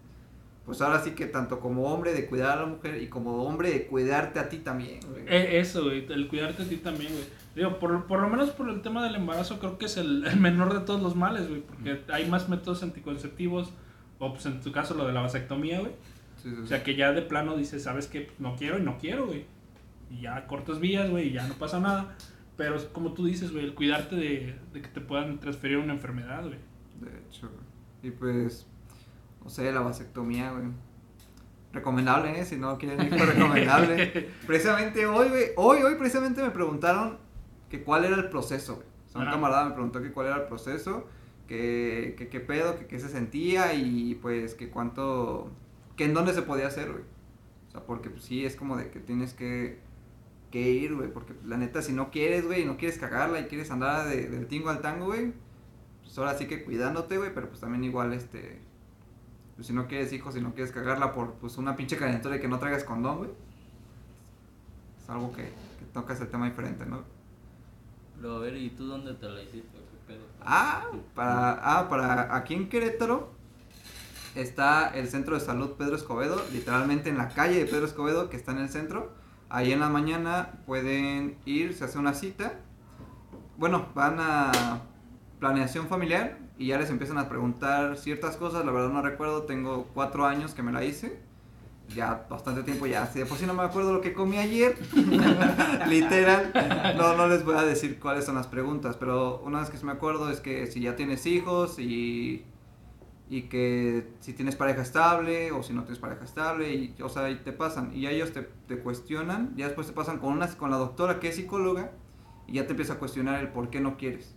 pues 0.66 0.82
ahora 0.82 1.04
sí 1.04 1.12
que 1.12 1.26
tanto 1.26 1.60
como 1.60 1.94
hombre 1.94 2.14
de 2.14 2.28
cuidar 2.28 2.58
a 2.58 2.62
la 2.62 2.68
mujer 2.68 3.02
y 3.02 3.08
como 3.08 3.44
hombre 3.44 3.72
de 3.72 3.88
cuidarte 3.88 4.40
a 4.40 4.48
ti 4.48 4.60
también, 4.60 5.00
güey. 5.10 5.26
Eh, 5.28 5.60
eso, 5.60 5.84
güey, 5.84 6.06
el 6.10 6.28
cuidarte 6.30 6.64
a 6.64 6.66
ti 6.66 6.78
también, 6.78 7.12
güey. 7.12 7.26
Digo, 7.54 7.78
por, 7.80 8.06
por 8.06 8.22
lo 8.22 8.30
menos 8.30 8.52
por 8.52 8.70
el 8.70 8.82
tema 8.82 9.04
del 9.04 9.16
embarazo, 9.16 9.60
creo 9.60 9.78
que 9.78 9.88
es 9.88 9.98
el, 9.98 10.26
el 10.26 10.40
menor 10.40 10.74
de 10.74 10.86
todos 10.86 11.02
los 11.02 11.18
males, 11.18 11.50
güey, 11.50 11.62
porque 11.62 12.02
hay 12.14 12.30
más 12.30 12.48
métodos 12.48 12.82
anticonceptivos, 12.82 13.74
o 14.20 14.32
pues 14.32 14.46
en 14.46 14.62
tu 14.62 14.72
caso 14.72 14.94
lo 14.94 15.06
de 15.06 15.12
la 15.12 15.22
vasectomía, 15.22 15.82
güey. 15.82 15.92
Sí, 16.42 16.50
sí, 16.50 16.56
sí. 16.56 16.62
O 16.64 16.68
sea, 16.68 16.82
que 16.82 16.96
ya 16.96 17.12
de 17.12 17.24
plano 17.24 17.58
dices, 17.58 17.84
¿sabes 17.84 18.08
qué? 18.08 18.22
Pues, 18.22 18.40
no 18.40 18.56
quiero 18.56 18.80
y 18.80 18.84
no 18.84 18.98
quiero, 18.98 19.28
güey. 19.28 19.46
Y 20.12 20.22
ya 20.22 20.48
cortas 20.48 20.80
vías, 20.80 21.10
güey, 21.10 21.30
y 21.30 21.34
ya 21.34 21.48
no 21.48 21.54
pasa 21.56 21.80
nada. 21.80 22.16
Pero 22.58 22.78
como 22.92 23.14
tú 23.14 23.26
dices, 23.26 23.52
güey, 23.52 23.66
el 23.66 23.74
cuidarte 23.74 24.16
de, 24.16 24.56
de 24.74 24.82
que 24.82 24.90
te 24.90 25.02
puedan 25.02 25.40
transferir 25.40 25.78
una 25.78 25.94
enfermedad, 25.94 26.44
güey. 26.44 26.60
De 27.00 27.18
hecho. 27.20 27.50
Y 28.04 28.12
pues, 28.12 28.68
no 29.44 29.50
sé, 29.50 29.72
la 29.72 29.82
vasectomía, 29.82 30.52
güey. 30.52 30.66
Recomendable, 31.74 32.40
¿eh? 32.40 32.46
Si 32.46 32.58
no 32.58 32.78
quieren 32.78 33.02
ir, 33.02 33.10
pues 33.10 33.34
recomendable. 33.34 34.30
precisamente 34.48 35.06
hoy, 35.06 35.30
güey, 35.30 35.46
hoy, 35.56 35.82
hoy 35.84 35.96
precisamente 35.96 36.42
me 36.42 36.52
preguntaron 36.52 37.18
que 37.70 37.82
cuál 37.84 38.04
era 38.06 38.18
el 38.18 38.30
proceso, 38.30 38.76
güey. 38.76 38.88
O 39.08 39.12
sea, 39.12 39.22
un 39.22 39.28
camarada 39.28 39.66
me 39.66 39.72
preguntó 39.72 40.02
que 40.02 40.12
cuál 40.12 40.28
era 40.28 40.36
el 40.38 40.44
proceso, 40.44 41.08
que 41.48 42.16
que 42.18 42.28
qué 42.30 42.40
pedo, 42.40 42.78
que 42.78 42.88
qué 42.88 43.00
se 43.00 43.10
sentía 43.10 43.74
y 43.74 44.16
pues 44.16 44.56
que 44.56 44.70
cuánto, 44.70 45.52
que 45.96 46.06
en 46.06 46.14
dónde 46.14 46.34
se 46.34 46.42
podía 46.42 46.68
hacer, 46.68 46.92
güey. 46.92 47.04
O 47.68 47.72
sea, 47.72 47.86
porque 47.86 48.10
pues, 48.10 48.24
sí 48.24 48.46
es 48.46 48.56
como 48.56 48.76
de 48.78 48.90
que 48.90 49.00
tienes 49.00 49.34
que, 49.34 49.80
que 50.52 50.60
ir, 50.70 50.94
güey, 50.96 51.12
porque 51.12 51.34
la 51.46 51.58
neta 51.58 51.82
si 51.82 51.94
no 51.94 52.12
quieres, 52.12 52.46
güey, 52.46 52.62
y 52.62 52.66
no 52.66 52.78
quieres 52.78 52.98
cagarla 53.00 53.40
y 53.40 53.46
quieres 53.46 53.72
andar 53.72 54.08
de- 54.08 54.28
del 54.30 54.48
tingo 54.48 54.70
al 54.70 54.82
tango, 54.82 55.06
güey, 55.08 55.34
pues 56.04 56.18
ahora 56.18 56.38
sí 56.38 56.46
que 56.48 56.64
cuidándote, 56.64 57.18
güey, 57.18 57.34
pero 57.34 57.48
pues 57.48 57.62
también 57.62 57.84
igual, 57.84 58.14
este, 58.14 58.62
pues 59.56 59.68
si 59.68 59.74
no 59.74 59.88
quieres 59.88 60.12
hijos, 60.14 60.34
si 60.34 60.42
no 60.42 60.54
quieres 60.54 60.72
cagarla 60.74 61.14
por, 61.14 61.34
pues 61.36 61.58
una 61.58 61.76
pinche 61.76 61.98
calentura 61.98 62.36
de 62.36 62.42
que 62.42 62.48
no 62.48 62.60
traigas 62.60 62.84
condón, 62.84 63.18
güey, 63.20 63.30
es 65.02 65.10
algo 65.10 65.32
que, 65.32 65.44
que 65.44 65.86
tocas 65.94 66.20
el 66.22 66.28
tema 66.28 66.46
diferente, 66.48 66.86
¿no? 66.86 67.04
Pero 68.18 68.36
a 68.36 68.40
ver, 68.40 68.56
¿y 68.56 68.70
tú 68.72 68.86
dónde 68.86 69.14
te 69.16 69.28
la 69.28 69.42
hiciste? 69.42 69.78
o 69.78 69.82
¿Qué 70.08 70.14
pedo? 70.14 70.26
Ah, 70.42 70.86
para, 71.16 71.80
ah, 71.80 71.90
para 71.90 72.36
aquí 72.36 72.54
en 72.54 72.70
Querétaro 72.70 73.32
está 74.36 74.90
el 74.90 75.08
centro 75.08 75.36
de 75.36 75.42
salud 75.42 75.72
Pedro 75.72 75.96
Escobedo, 75.96 76.42
literalmente 76.54 77.10
en 77.10 77.18
la 77.18 77.30
calle 77.30 77.58
de 77.60 77.66
Pedro 77.66 77.86
Escobedo, 77.86 78.30
que 78.30 78.38
está 78.38 78.52
en 78.52 78.60
el 78.60 78.70
centro. 78.70 79.20
Ahí 79.54 79.74
en 79.74 79.82
la 79.82 79.90
mañana 79.90 80.54
pueden 80.66 81.36
ir, 81.46 81.74
se 81.74 81.84
hace 81.84 82.00
una 82.00 82.14
cita. 82.14 82.54
Bueno, 83.58 83.88
van 83.94 84.16
a 84.22 84.80
planeación 85.42 85.88
familiar 85.88 86.38
y 86.58 86.68
ya 86.68 86.78
les 86.78 86.90
empiezan 86.90 87.18
a 87.18 87.28
preguntar 87.28 87.98
ciertas 87.98 88.38
cosas. 88.38 88.64
La 88.66 88.72
verdad 88.72 88.88
no 88.90 89.02
recuerdo, 89.02 89.44
tengo 89.44 89.90
cuatro 89.94 90.26
años 90.26 90.54
que 90.54 90.64
me 90.64 90.72
la 90.72 90.86
hice. 90.86 91.20
Ya 91.94 92.26
bastante 92.30 92.64
tiempo, 92.64 92.86
ya 92.86 93.06
si 93.08 93.20
de 93.20 93.26
por 93.26 93.38
sí 93.38 93.46
no 93.46 93.54
me 93.54 93.64
acuerdo 93.64 93.92
lo 93.92 94.00
que 94.00 94.14
comí 94.14 94.38
ayer. 94.38 94.78
Literal. 95.90 96.54
No, 96.98 97.18
no 97.18 97.28
les 97.28 97.44
voy 97.44 97.58
a 97.58 97.64
decir 97.64 98.00
cuáles 98.00 98.24
son 98.24 98.36
las 98.36 98.48
preguntas, 98.48 98.96
pero 98.96 99.42
una 99.44 99.60
vez 99.60 99.70
que 99.70 99.76
sí 99.76 99.86
me 99.86 99.92
acuerdo 99.92 100.32
es 100.32 100.40
que 100.40 100.68
si 100.68 100.80
ya 100.80 100.96
tienes 100.96 101.26
hijos 101.26 101.78
y, 101.78 102.46
y 103.32 103.44
que 103.44 104.10
si 104.20 104.34
tienes 104.34 104.58
pareja 104.58 104.82
estable 104.82 105.54
o 105.54 105.64
si 105.64 105.72
no 105.72 105.84
tienes 105.84 106.00
pareja 106.00 106.26
estable, 106.26 106.74
y, 106.74 107.02
o 107.02 107.08
sea, 107.08 107.30
y 107.30 107.36
te 107.36 107.54
pasan 107.54 107.92
y 107.94 108.02
ya 108.02 108.12
ellos 108.12 108.34
te, 108.34 108.42
te 108.42 108.78
cuestionan, 108.80 109.56
ya 109.56 109.68
después 109.68 109.88
te 109.88 109.94
pasan 109.94 110.18
con, 110.18 110.34
una, 110.34 110.50
con 110.58 110.70
la 110.70 110.76
doctora 110.76 111.22
que 111.22 111.30
es 111.30 111.38
psicóloga 111.38 111.92
y 112.46 112.56
ya 112.56 112.66
te 112.66 112.72
empieza 112.72 112.94
a 112.94 113.00
cuestionar 113.00 113.40
el 113.40 113.48
por 113.48 113.70
qué 113.70 113.80
no 113.80 113.96
quieres. 113.96 114.36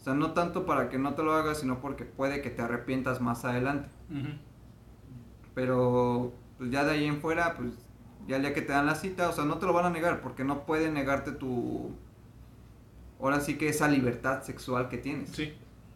O 0.00 0.02
sea, 0.02 0.14
no 0.14 0.32
tanto 0.32 0.64
para 0.64 0.88
que 0.88 0.96
no 0.96 1.12
te 1.12 1.22
lo 1.22 1.34
hagas, 1.34 1.60
sino 1.60 1.82
porque 1.82 2.06
puede 2.06 2.40
que 2.40 2.48
te 2.48 2.62
arrepientas 2.62 3.20
más 3.20 3.44
adelante. 3.44 3.90
Pero 5.54 6.32
pues 6.56 6.70
ya 6.70 6.84
de 6.84 6.92
ahí 6.92 7.04
en 7.04 7.20
fuera, 7.20 7.54
pues 7.54 7.74
ya 8.26 8.36
el 8.36 8.42
día 8.42 8.54
que 8.54 8.62
te 8.62 8.72
dan 8.72 8.86
la 8.86 8.94
cita, 8.94 9.28
o 9.28 9.32
sea, 9.32 9.44
no 9.44 9.58
te 9.58 9.66
lo 9.66 9.74
van 9.74 9.84
a 9.84 9.90
negar 9.90 10.22
porque 10.22 10.42
no 10.42 10.64
pueden 10.64 10.94
negarte 10.94 11.32
tu... 11.32 11.90
Ahora 13.20 13.40
sí 13.40 13.58
que 13.58 13.68
esa 13.68 13.88
libertad 13.88 14.42
sexual 14.42 14.88
que 14.88 14.96
tienes. 14.96 15.28
Sí. 15.32 15.52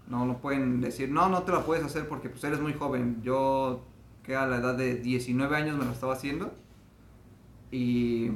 No, 0.09 0.25
no 0.25 0.39
pueden 0.39 0.81
decir, 0.81 1.11
no, 1.11 1.29
no 1.29 1.43
te 1.43 1.53
la 1.53 1.63
puedes 1.63 1.85
hacer 1.85 2.09
porque 2.09 2.29
pues 2.29 2.43
eres 2.45 2.61
muy 2.61 2.75
joven. 2.75 3.21
Yo 3.23 3.85
que 4.23 4.35
a 4.35 4.47
la 4.47 4.57
edad 4.57 4.75
de 4.75 4.97
19 4.97 5.57
años 5.57 5.79
me 5.79 5.85
lo 5.85 5.93
estaba 5.93 6.13
haciendo. 6.13 6.53
Y, 7.71 8.31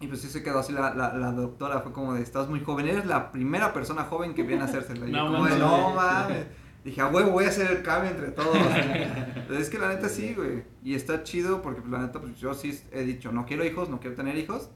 y 0.00 0.06
pues 0.06 0.20
sí 0.20 0.28
se 0.28 0.42
quedó 0.42 0.60
así 0.60 0.72
la, 0.72 0.94
la, 0.94 1.14
la 1.14 1.32
doctora, 1.32 1.80
fue 1.80 1.92
como 1.92 2.14
de, 2.14 2.22
estás 2.22 2.48
muy 2.48 2.60
joven, 2.60 2.88
eres 2.88 3.06
la 3.06 3.32
primera 3.32 3.72
persona 3.72 4.04
joven 4.04 4.34
que 4.34 4.42
viene 4.44 4.62
a 4.62 4.66
hacérsela. 4.66 5.06
Y 5.06 5.12
No 5.12 5.26
como 5.26 5.46
de, 5.46 5.58
no 5.58 5.94
mames. 5.94 6.46
Dije, 6.84 7.00
a 7.00 7.08
huevo, 7.08 7.32
voy 7.32 7.44
a 7.44 7.48
hacer 7.48 7.70
el 7.70 7.82
cambio 7.82 8.10
entre 8.10 8.30
todos. 8.30 8.56
Es 9.50 9.70
que 9.70 9.78
la 9.78 9.88
neta 9.88 10.08
sí, 10.08 10.34
güey. 10.34 10.62
Y 10.84 10.94
está 10.94 11.22
chido 11.22 11.62
porque 11.62 11.80
pues, 11.80 11.90
la 11.90 11.98
neta, 11.98 12.20
pues 12.20 12.38
yo 12.38 12.54
sí 12.54 12.78
he 12.92 13.02
dicho, 13.02 13.32
no 13.32 13.46
quiero 13.46 13.64
hijos, 13.64 13.88
no 13.88 13.98
quiero 13.98 14.14
tener 14.14 14.36
hijos. 14.36 14.70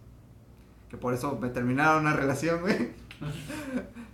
Que 0.90 0.96
por 0.96 1.14
eso 1.14 1.38
me 1.40 1.48
terminaron 1.50 2.02
una 2.02 2.14
relación, 2.14 2.60
güey. 2.62 2.90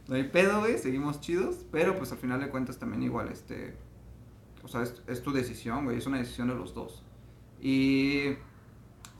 No 0.08 0.14
hay 0.14 0.24
pedo, 0.24 0.60
güey, 0.60 0.78
seguimos 0.78 1.20
chidos. 1.20 1.64
Pero 1.70 1.96
pues 1.96 2.12
al 2.12 2.18
final 2.18 2.40
de 2.40 2.48
cuentas 2.48 2.78
también 2.78 3.02
igual, 3.02 3.28
este... 3.28 3.76
O 4.62 4.68
sea, 4.68 4.82
es, 4.82 5.02
es 5.06 5.22
tu 5.22 5.32
decisión, 5.32 5.84
güey, 5.84 5.98
es 5.98 6.06
una 6.06 6.18
decisión 6.18 6.48
de 6.48 6.54
los 6.54 6.74
dos. 6.74 7.02
Y 7.60 8.34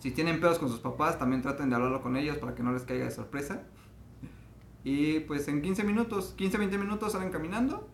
si 0.01 0.11
tienen 0.11 0.41
pedos 0.41 0.59
con 0.59 0.69
sus 0.69 0.81
papás, 0.81 1.19
también 1.19 1.43
traten 1.43 1.71
de 1.71 1.77
hablarlo 1.77 2.03
con 2.03 2.17
ellos 2.17 2.39
para 2.39 2.55
que 2.55 2.63
no 2.63 2.73
les 2.73 2.83
caiga 2.83 3.05
de 3.05 3.11
sorpresa. 3.11 3.63
Y 4.85 5.21
pues 5.21 5.49
en 5.49 5.61
15 5.61 5.85
minutos, 5.85 6.35
15, 6.37 6.59
20 6.59 6.79
minutos 6.79 7.13
salen 7.13 7.31
caminando. 7.31 7.89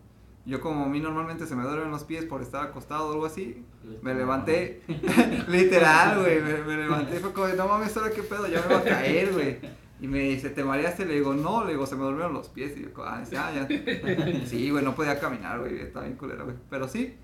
Yo 0.46 0.60
como 0.60 0.84
a 0.84 0.88
mí 0.88 1.00
normalmente 1.00 1.46
se 1.46 1.56
me 1.56 1.62
duermen 1.62 1.90
los 1.90 2.04
pies 2.04 2.26
por 2.26 2.42
estar 2.42 2.66
acostado 2.66 3.08
o 3.08 3.12
algo 3.12 3.24
así, 3.24 3.64
me 4.02 4.14
levanté, 4.14 4.82
literal, 5.48 6.20
güey, 6.20 6.42
me, 6.42 6.62
me 6.62 6.76
levanté 6.76 7.16
y 7.16 7.20
fue 7.20 7.32
como, 7.32 7.48
no 7.48 7.66
mames, 7.66 7.96
¿ahora 7.96 8.10
qué 8.10 8.22
pedo? 8.22 8.46
Ya 8.46 8.60
me 8.60 8.74
va 8.74 8.80
a 8.80 8.84
caer, 8.84 9.32
güey. 9.32 9.58
Y 10.00 10.08
me 10.08 10.18
dice, 10.20 10.50
¿te 10.50 10.64
mareaste? 10.64 11.06
Le 11.06 11.14
digo, 11.14 11.34
no, 11.34 11.64
le 11.64 11.70
digo, 11.72 11.86
se 11.86 11.94
me 11.96 12.02
durmieron 12.02 12.34
los 12.34 12.48
pies. 12.48 12.76
Y 12.76 12.82
yo, 12.82 12.88
ah, 13.04 13.20
dice, 13.20 13.38
ah, 13.38 13.52
ya. 13.54 13.66
Sí, 14.46 14.70
güey, 14.70 14.84
no 14.84 14.94
podía 14.94 15.18
caminar, 15.20 15.60
güey, 15.60 15.80
estaba 15.80 16.04
bien 16.04 16.16
culero, 16.18 16.44
güey. 16.44 16.56
Pero 16.68 16.88
sí, 16.88 17.16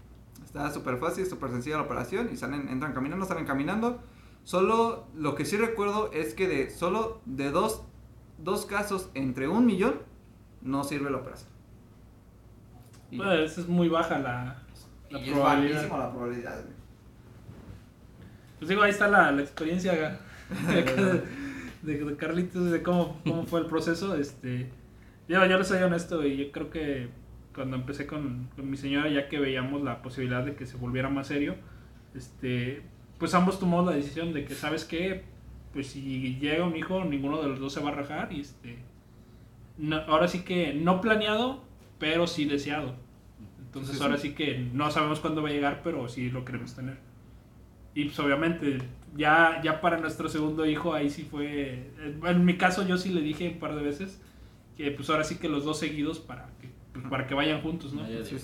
está 0.44 0.70
súper 0.72 0.96
fácil, 0.98 1.26
súper 1.26 1.50
sencilla 1.50 1.76
la 1.76 1.82
operación 1.82 2.30
y 2.32 2.36
salen, 2.36 2.68
entran 2.68 2.92
caminando, 2.92 3.26
salen 3.26 3.44
caminando. 3.44 4.02
Solo, 4.44 5.08
lo 5.14 5.34
que 5.34 5.44
sí 5.44 5.56
recuerdo 5.56 6.10
es 6.12 6.32
que 6.34 6.48
de, 6.48 6.70
solo 6.70 7.20
de 7.26 7.50
dos, 7.50 7.82
dos 8.38 8.64
casos 8.66 9.10
entre 9.14 9.48
un 9.48 9.66
millón, 9.66 9.96
no 10.62 10.84
sirve 10.84 11.10
la 11.10 11.18
operación. 11.18 11.50
Y- 13.10 13.18
Pues 13.18 13.58
es 13.58 13.66
muy 13.68 13.88
baja 13.88 14.18
la, 14.18 14.62
la 15.10 15.20
y 15.20 15.30
probabilidad. 15.32 15.76
bajísima 15.76 15.98
la 15.98 16.10
probabilidad, 16.12 16.62
güey. 16.62 16.74
Pues 18.60 18.68
digo, 18.68 18.82
ahí 18.82 18.90
está 18.90 19.08
la, 19.08 19.32
la 19.32 19.42
experiencia 19.42 20.20
de, 21.82 22.16
Carlitos, 22.16 22.70
de 22.70 22.82
cómo, 22.82 23.20
cómo 23.24 23.44
fue 23.46 23.60
el 23.60 23.66
proceso. 23.66 24.14
Este, 24.16 24.68
yo, 25.28 25.44
yo 25.46 25.58
les 25.58 25.66
soy 25.68 25.82
honesto 25.82 26.26
y 26.26 26.36
yo 26.36 26.52
creo 26.52 26.70
que 26.70 27.08
cuando 27.54 27.76
empecé 27.76 28.06
con, 28.06 28.48
con 28.56 28.70
mi 28.70 28.76
señora, 28.76 29.08
ya 29.10 29.28
que 29.28 29.38
veíamos 29.38 29.82
la 29.82 30.02
posibilidad 30.02 30.44
de 30.44 30.54
que 30.54 30.66
se 30.66 30.76
volviera 30.76 31.08
más 31.08 31.26
serio, 31.28 31.56
este, 32.14 32.82
pues 33.18 33.34
ambos 33.34 33.58
tomamos 33.58 33.86
la 33.86 33.92
decisión 33.92 34.32
de 34.32 34.44
que, 34.44 34.54
¿sabes 34.54 34.84
qué? 34.84 35.24
Pues 35.72 35.88
si 35.88 36.36
llega 36.40 36.64
un 36.66 36.76
hijo, 36.76 37.04
ninguno 37.04 37.40
de 37.42 37.48
los 37.48 37.60
dos 37.60 37.72
se 37.72 37.80
va 37.80 37.90
a 37.90 37.94
rajar 37.94 38.32
y 38.32 38.40
este... 38.40 38.78
no- 39.78 40.00
ahora 40.08 40.28
sí 40.28 40.42
que 40.42 40.74
no 40.74 41.00
planeado, 41.00 41.62
pero 41.98 42.26
sí 42.26 42.44
deseado. 42.44 42.94
Entonces 43.60 43.92
Sí, 43.92 43.98
sí. 43.98 44.02
ahora 44.02 44.16
sí 44.18 44.32
que 44.34 44.58
no 44.72 44.90
sabemos 44.90 45.20
cuándo 45.20 45.42
va 45.42 45.48
a 45.48 45.52
llegar, 45.52 45.80
pero 45.84 46.08
sí 46.08 46.30
lo 46.30 46.44
queremos 46.44 46.74
tener. 46.74 46.98
Y 47.94 48.04
pues 48.06 48.18
obviamente, 48.20 48.78
ya, 49.16 49.60
ya 49.62 49.80
para 49.80 49.98
nuestro 49.98 50.28
segundo 50.28 50.66
hijo, 50.66 50.94
ahí 50.94 51.10
sí 51.10 51.26
fue. 51.30 51.90
En 52.24 52.44
mi 52.44 52.56
caso, 52.56 52.86
yo 52.86 52.98
sí 52.98 53.10
le 53.10 53.20
dije 53.20 53.48
un 53.48 53.58
par 53.58 53.74
de 53.74 53.82
veces 53.82 54.20
que 54.76 54.90
pues 54.92 55.10
ahora 55.10 55.24
sí 55.24 55.36
que 55.36 55.48
los 55.48 55.64
dos 55.64 55.78
seguidos 55.78 56.20
para 56.20 56.48
que, 56.60 56.70
pues, 56.92 57.04
para 57.08 57.26
que 57.26 57.34
vayan 57.34 57.60
juntos, 57.60 57.92
¿no? 57.92 58.02
No 58.02 58.06
haya 58.08 58.24
Sí. 58.24 58.36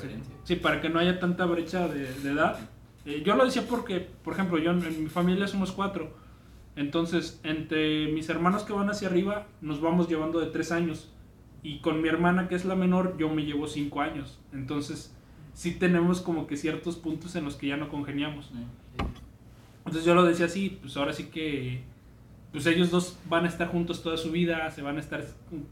Sí, 0.44 0.56
para 0.56 0.80
que 0.80 0.88
no 0.88 0.98
haya 0.98 1.18
tanta 1.18 1.46
brecha 1.46 1.88
de, 1.88 2.12
de 2.12 2.30
edad. 2.30 2.58
Eh, 3.04 3.22
yo 3.24 3.36
lo 3.36 3.44
decía 3.44 3.62
porque, 3.68 4.00
por 4.00 4.34
ejemplo, 4.34 4.58
yo 4.58 4.72
en, 4.72 4.84
en 4.84 5.04
mi 5.04 5.08
familia 5.08 5.46
somos 5.46 5.72
cuatro. 5.72 6.14
Entonces, 6.74 7.40
entre 7.42 8.08
mis 8.12 8.28
hermanos 8.28 8.64
que 8.64 8.72
van 8.72 8.90
hacia 8.90 9.08
arriba, 9.08 9.46
nos 9.62 9.80
vamos 9.80 10.08
llevando 10.08 10.40
de 10.40 10.48
tres 10.48 10.72
años. 10.72 11.10
Y 11.62 11.78
con 11.78 12.02
mi 12.02 12.08
hermana, 12.08 12.48
que 12.48 12.54
es 12.54 12.64
la 12.64 12.76
menor, 12.76 13.16
yo 13.18 13.28
me 13.30 13.44
llevo 13.44 13.66
cinco 13.66 14.02
años. 14.02 14.38
Entonces, 14.52 15.16
sí 15.54 15.72
tenemos 15.72 16.20
como 16.20 16.46
que 16.46 16.56
ciertos 16.56 16.96
puntos 16.96 17.34
en 17.34 17.44
los 17.44 17.56
que 17.56 17.68
ya 17.68 17.78
no 17.78 17.88
congeniamos. 17.88 18.52
Entonces 19.86 20.04
yo 20.04 20.14
lo 20.14 20.24
decía 20.24 20.46
así, 20.46 20.78
pues 20.82 20.96
ahora 20.96 21.12
sí 21.12 21.24
que 21.24 21.82
pues 22.52 22.66
ellos 22.66 22.90
dos 22.90 23.18
van 23.28 23.44
a 23.44 23.48
estar 23.48 23.68
juntos 23.68 24.02
toda 24.02 24.16
su 24.16 24.30
vida, 24.32 24.70
se 24.70 24.82
van 24.82 24.96
a 24.96 25.00
estar 25.00 25.24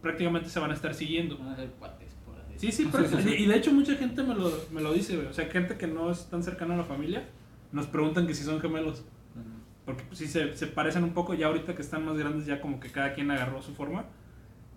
prácticamente 0.02 0.48
se 0.50 0.60
van 0.60 0.70
a 0.70 0.74
estar 0.74 0.94
siguiendo. 0.94 1.36
Van 1.38 1.48
a 1.48 1.56
ser 1.56 1.70
cuates, 1.78 2.12
por 2.24 2.36
así 2.38 2.54
Sí, 2.58 2.72
sí, 2.72 2.88
pero- 2.92 3.06
y 3.28 3.46
de 3.46 3.56
hecho 3.56 3.72
mucha 3.72 3.94
gente 3.96 4.22
me 4.22 4.34
lo, 4.34 4.52
me 4.70 4.80
lo 4.82 4.92
dice, 4.92 5.16
güey. 5.16 5.28
o 5.28 5.32
sea, 5.32 5.46
gente 5.46 5.76
que 5.76 5.86
no 5.86 6.10
es 6.10 6.26
tan 6.30 6.42
cercana 6.42 6.74
a 6.74 6.76
la 6.78 6.84
familia, 6.84 7.28
nos 7.72 7.86
preguntan 7.86 8.26
que 8.26 8.34
si 8.34 8.44
son 8.44 8.60
gemelos, 8.60 9.04
porque 9.84 10.02
pues, 10.04 10.18
sí 10.18 10.28
se, 10.28 10.56
se 10.56 10.66
parecen 10.66 11.04
un 11.04 11.12
poco, 11.12 11.34
ya 11.34 11.46
ahorita 11.48 11.74
que 11.74 11.82
están 11.82 12.04
más 12.06 12.16
grandes 12.16 12.46
ya 12.46 12.60
como 12.60 12.78
que 12.80 12.90
cada 12.90 13.12
quien 13.14 13.30
agarró 13.30 13.60
su 13.62 13.74
forma, 13.74 14.04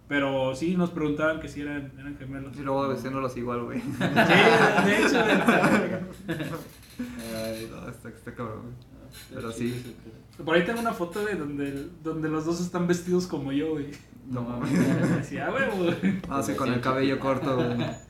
pero 0.08 0.56
sí 0.56 0.76
nos 0.78 0.90
preguntaban 0.92 1.40
que 1.42 1.48
si 1.50 1.62
eran, 1.62 1.92
eran 2.00 2.18
gemelos. 2.18 2.56
Y 2.58 2.62
luego 2.62 2.88
vestiéndolos 2.88 3.36
igual, 3.38 3.64
güey. 3.66 3.80
Sí, 3.82 4.86
de 4.86 4.98
hecho, 5.06 5.24
güey. 5.24 6.38
Ay, 7.36 7.70
No, 7.72 7.90
está, 7.90 8.10
está 8.10 8.34
cabrón, 8.34 8.74
Pero 9.34 9.52
sí. 9.52 9.96
por 10.44 10.56
ahí 10.56 10.66
tengo 10.66 10.80
una 10.80 10.94
foto 10.94 11.24
de 11.26 11.36
donde, 11.36 11.90
donde 12.04 12.30
los 12.30 12.46
dos 12.46 12.62
están 12.62 12.88
vestidos 12.88 13.28
como 13.28 13.52
yo, 13.52 13.72
güey. 13.72 13.88
No 14.30 14.42
mames. 14.44 14.72
Decía, 15.18 15.50
güey, 15.50 15.64
güey. 15.78 16.22
No, 16.28 16.44
sí, 16.44 16.54
con 16.56 16.72
el 16.74 16.82
cabello 16.82 17.20
corto, 17.20 17.56
güey. 17.56 17.78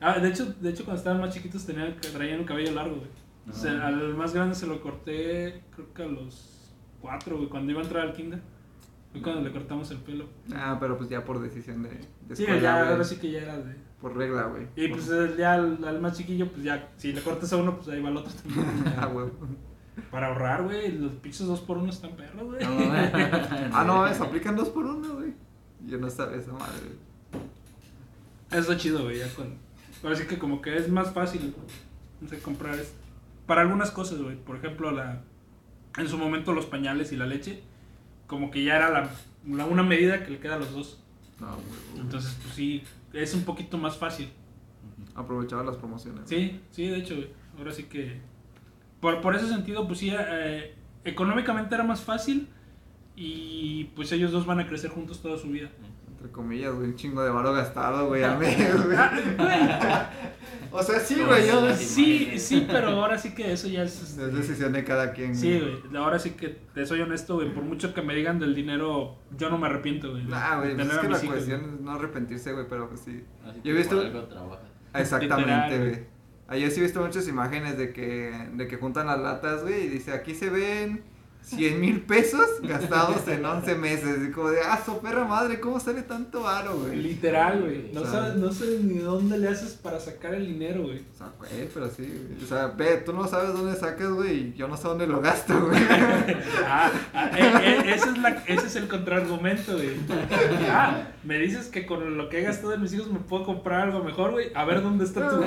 Ah, 0.00 0.16
de 0.20 0.28
hecho, 0.28 0.44
de 0.60 0.70
hecho 0.70 0.84
cuando 0.84 0.98
estaban 1.00 1.20
más 1.20 1.34
chiquitos 1.34 1.66
tenían, 1.66 1.96
traían 2.00 2.38
el 2.38 2.46
cabello 2.46 2.70
largo, 2.72 2.96
güey. 2.98 3.08
O 3.50 3.52
sea, 3.52 3.72
No. 3.72 3.84
al 3.86 4.14
más 4.14 4.32
grande 4.32 4.54
se 4.54 4.68
lo 4.68 4.80
corté, 4.80 5.64
creo 5.74 5.92
que 5.92 6.02
a 6.04 6.06
los 6.06 6.72
cuatro, 7.00 7.36
güey, 7.36 7.48
cuando 7.48 7.72
iba 7.72 7.80
a 7.80 7.84
entrar 7.84 8.06
al 8.06 8.12
kinder. 8.12 8.40
Fue 9.10 9.20
cuando 9.22 9.40
le 9.42 9.50
cortamos 9.50 9.90
el 9.90 9.96
pelo. 9.98 10.26
Ah, 10.54 10.76
pero 10.78 10.96
pues 10.96 11.08
ya 11.10 11.24
por 11.24 11.40
decisión 11.40 11.82
de, 11.82 11.88
de 12.28 12.36
Sí, 12.36 12.42
escuela, 12.44 12.62
ya, 12.62 12.78
güey. 12.78 12.92
ahora 12.92 13.02
sí 13.04 13.16
que 13.16 13.30
ya 13.32 13.40
era 13.42 13.58
de... 13.58 13.74
Por 14.00 14.16
regla, 14.16 14.44
güey. 14.44 14.68
Y 14.76 14.86
pues 14.86 15.10
ya 15.36 15.54
al, 15.54 15.82
al 15.84 16.00
más 16.00 16.16
chiquillo, 16.16 16.46
pues 16.52 16.62
ya, 16.62 16.90
si 16.96 17.12
le 17.12 17.20
cortas 17.20 17.52
a 17.52 17.56
uno, 17.56 17.74
pues 17.74 17.88
ahí 17.88 18.00
va 18.00 18.10
el 18.10 18.18
otro 18.18 18.32
también. 18.32 18.66
Ah, 18.96 19.06
güey. 19.06 19.26
Para 20.10 20.28
ahorrar, 20.28 20.62
güey, 20.64 20.92
los 20.98 21.12
pinches 21.14 21.46
dos 21.46 21.60
por 21.60 21.78
uno 21.78 21.90
están 21.90 22.12
perros, 22.16 22.44
güey. 22.44 22.64
No. 22.64 22.70
Ah, 23.72 23.84
no, 23.86 23.96
mames, 23.98 24.20
aplican 24.20 24.56
dos 24.56 24.68
por 24.70 24.84
uno, 24.86 25.14
güey. 25.16 25.32
Yo 25.86 25.98
no 25.98 26.08
sabía 26.10 26.38
esa 26.38 26.52
madre, 26.52 26.80
güey. 27.32 28.60
Eso 28.60 28.72
es 28.72 28.78
chido, 28.78 29.04
güey, 29.04 29.18
ya 29.18 29.32
con... 29.34 29.54
Ahora 30.02 30.16
sí 30.16 30.26
que 30.26 30.38
como 30.38 30.62
que 30.62 30.76
es 30.76 30.88
más 30.88 31.12
fácil, 31.12 31.54
no 32.20 32.28
sé, 32.28 32.38
comprar 32.40 32.74
esto. 32.78 32.96
Para 33.46 33.62
algunas 33.62 33.90
cosas, 33.90 34.20
güey, 34.20 34.36
por 34.36 34.56
ejemplo, 34.56 34.90
la... 34.90 35.22
En 35.98 36.08
su 36.08 36.16
momento 36.16 36.52
los 36.52 36.66
pañales 36.66 37.12
y 37.12 37.16
la 37.16 37.26
leche, 37.26 37.62
como 38.26 38.50
que 38.50 38.62
ya 38.64 38.76
era 38.76 38.90
la, 38.90 39.10
la- 39.48 39.66
una 39.66 39.82
medida 39.82 40.24
que 40.24 40.30
le 40.30 40.38
queda 40.38 40.54
a 40.54 40.58
los 40.58 40.72
dos. 40.72 41.00
No, 41.40 41.48
güey. 41.48 42.00
Entonces, 42.00 42.36
pues 42.42 42.54
sí, 42.54 42.84
es 43.12 43.34
un 43.34 43.42
poquito 43.44 43.76
más 43.78 43.96
fácil. 43.96 44.30
Aprovechaba 45.14 45.64
las 45.64 45.76
promociones. 45.76 46.28
Sí, 46.28 46.60
sí, 46.70 46.86
de 46.86 46.98
hecho, 46.98 47.16
güey. 47.16 47.28
Ahora 47.58 47.72
sí 47.72 47.84
que. 47.84 48.20
Por, 49.00 49.20
por 49.20 49.34
ese 49.36 49.48
sentido, 49.48 49.86
pues 49.86 49.98
sí, 50.00 50.12
eh, 50.12 50.74
económicamente 51.04 51.74
era 51.74 51.84
más 51.84 52.00
fácil. 52.02 52.48
Y 53.16 53.84
pues 53.96 54.12
ellos 54.12 54.30
dos 54.30 54.46
van 54.46 54.60
a 54.60 54.66
crecer 54.66 54.90
juntos 54.90 55.20
toda 55.20 55.36
su 55.38 55.48
vida. 55.48 55.70
Entre 56.08 56.30
comillas, 56.30 56.72
güey, 56.74 56.88
un 56.90 56.96
chingo 56.96 57.22
de 57.22 57.30
varo 57.30 57.52
gastado, 57.52 58.08
güey, 58.08 58.22
al 58.24 58.38
mes, 58.40 58.84
güey. 58.84 58.96
Ah, 58.96 60.10
O 60.70 60.82
sea, 60.82 61.00
sí, 61.00 61.16
güey, 61.24 61.46
yo... 61.48 61.68
Es 61.68 61.78
Sí, 61.78 62.38
sí, 62.38 62.64
pero 62.70 62.88
ahora 62.90 63.16
sí 63.18 63.34
que 63.34 63.52
eso 63.52 63.68
ya 63.68 63.82
es. 63.84 64.00
este, 64.02 64.28
decisión 64.28 64.72
de 64.72 64.84
cada 64.84 65.12
quien. 65.12 65.34
Sí, 65.36 65.60
güey. 65.60 65.96
Ahora 65.96 66.18
sí 66.18 66.30
que 66.32 66.48
te 66.48 66.86
soy 66.86 67.00
honesto, 67.00 67.36
güey. 67.36 67.52
Por 67.54 67.62
mucho 67.64 67.94
que 67.94 68.02
me 68.02 68.14
digan 68.14 68.38
del 68.38 68.54
dinero, 68.54 69.16
yo 69.36 69.48
no 69.50 69.58
me 69.58 69.66
arrepiento, 69.66 70.10
güey. 70.10 70.24
Nah, 70.24 70.58
güey, 70.58 70.74
pues 70.76 70.86
es 70.88 70.98
que 70.98 71.08
la 71.08 71.16
hijos, 71.18 71.28
cuestión 71.28 71.60
güey. 71.62 71.74
es 71.74 71.80
no 71.80 71.90
arrepentirse, 71.92 72.52
güey, 72.52 72.66
pero 72.68 72.88
pues 72.88 73.00
sí. 73.00 73.24
Así 73.44 73.60
Yo 73.64 73.72
he 73.72 73.76
visto- 73.76 74.00
algo. 74.00 74.58
Exactamente, 74.94 75.44
Literal, 75.46 75.78
güey. 75.90 76.17
Yo 76.56 76.70
sí 76.70 76.80
he 76.80 76.82
visto 76.82 77.00
muchas 77.02 77.28
imágenes 77.28 77.76
de 77.76 77.92
que, 77.92 78.32
de 78.54 78.68
que 78.68 78.76
juntan 78.76 79.06
las 79.06 79.20
latas, 79.20 79.62
güey, 79.62 79.84
y 79.84 79.88
dice, 79.88 80.12
aquí 80.12 80.34
se 80.34 80.48
ven 80.48 81.02
100 81.48 81.80
mil 81.80 82.00
pesos 82.02 82.46
gastados 82.62 83.26
en 83.28 83.44
11 83.44 83.74
meses. 83.76 84.28
Y 84.28 84.32
como 84.32 84.50
de, 84.50 84.60
ah, 84.60 84.80
su 84.84 84.98
perra 84.98 85.24
madre, 85.24 85.60
¿cómo 85.60 85.80
sale 85.80 86.02
tanto 86.02 86.42
varo, 86.42 86.76
güey? 86.78 86.96
Literal, 86.96 87.62
güey. 87.62 87.90
No 87.92 88.02
O 88.02 88.04
sea- 88.04 88.12
sabes, 88.12 88.34
no 88.36 88.52
sabes 88.52 88.80
ni 88.84 88.98
dónde 88.98 89.38
le 89.38 89.48
haces 89.48 89.72
para 89.74 89.98
sacar 89.98 90.34
el 90.34 90.46
dinero, 90.46 90.82
güey. 90.82 90.98
O 90.98 91.16
sea, 91.16 91.28
güey, 91.38 91.68
pero 91.72 91.88
sí, 91.88 92.02
güey. 92.02 92.44
O 92.44 92.46
sea, 92.46 92.66
ve, 92.68 92.98
tú 93.04 93.12
no 93.12 93.26
sabes 93.26 93.52
dónde 93.52 93.76
sacas, 93.76 94.10
güey, 94.10 94.36
y 94.36 94.54
yo 94.56 94.68
no 94.68 94.76
sé 94.76 94.88
dónde 94.88 95.06
lo 95.06 95.20
gasto, 95.20 95.58
güey. 95.66 95.80
Ah, 96.66 96.90
ah, 97.14 97.30
eh, 97.36 97.52
eh, 97.62 97.94
ese, 97.94 98.10
es 98.10 98.18
la, 98.18 98.30
ese 98.46 98.66
es 98.66 98.76
el 98.76 98.88
contraargumento, 98.88 99.72
güey. 99.72 99.90
Ah, 100.70 101.08
me 101.24 101.38
dices 101.38 101.68
que 101.68 101.86
con 101.86 102.16
lo 102.18 102.28
que 102.28 102.40
he 102.40 102.42
gastado 102.42 102.70
de 102.70 102.78
mis 102.78 102.92
hijos 102.92 103.10
me 103.10 103.18
puedo 103.20 103.44
comprar 103.44 103.82
algo 103.88 104.02
mejor, 104.04 104.32
güey. 104.32 104.50
A 104.54 104.64
ver 104.64 104.82
dónde 104.82 105.04
está 105.04 105.28
tu, 105.30 105.36
tu 105.36 105.42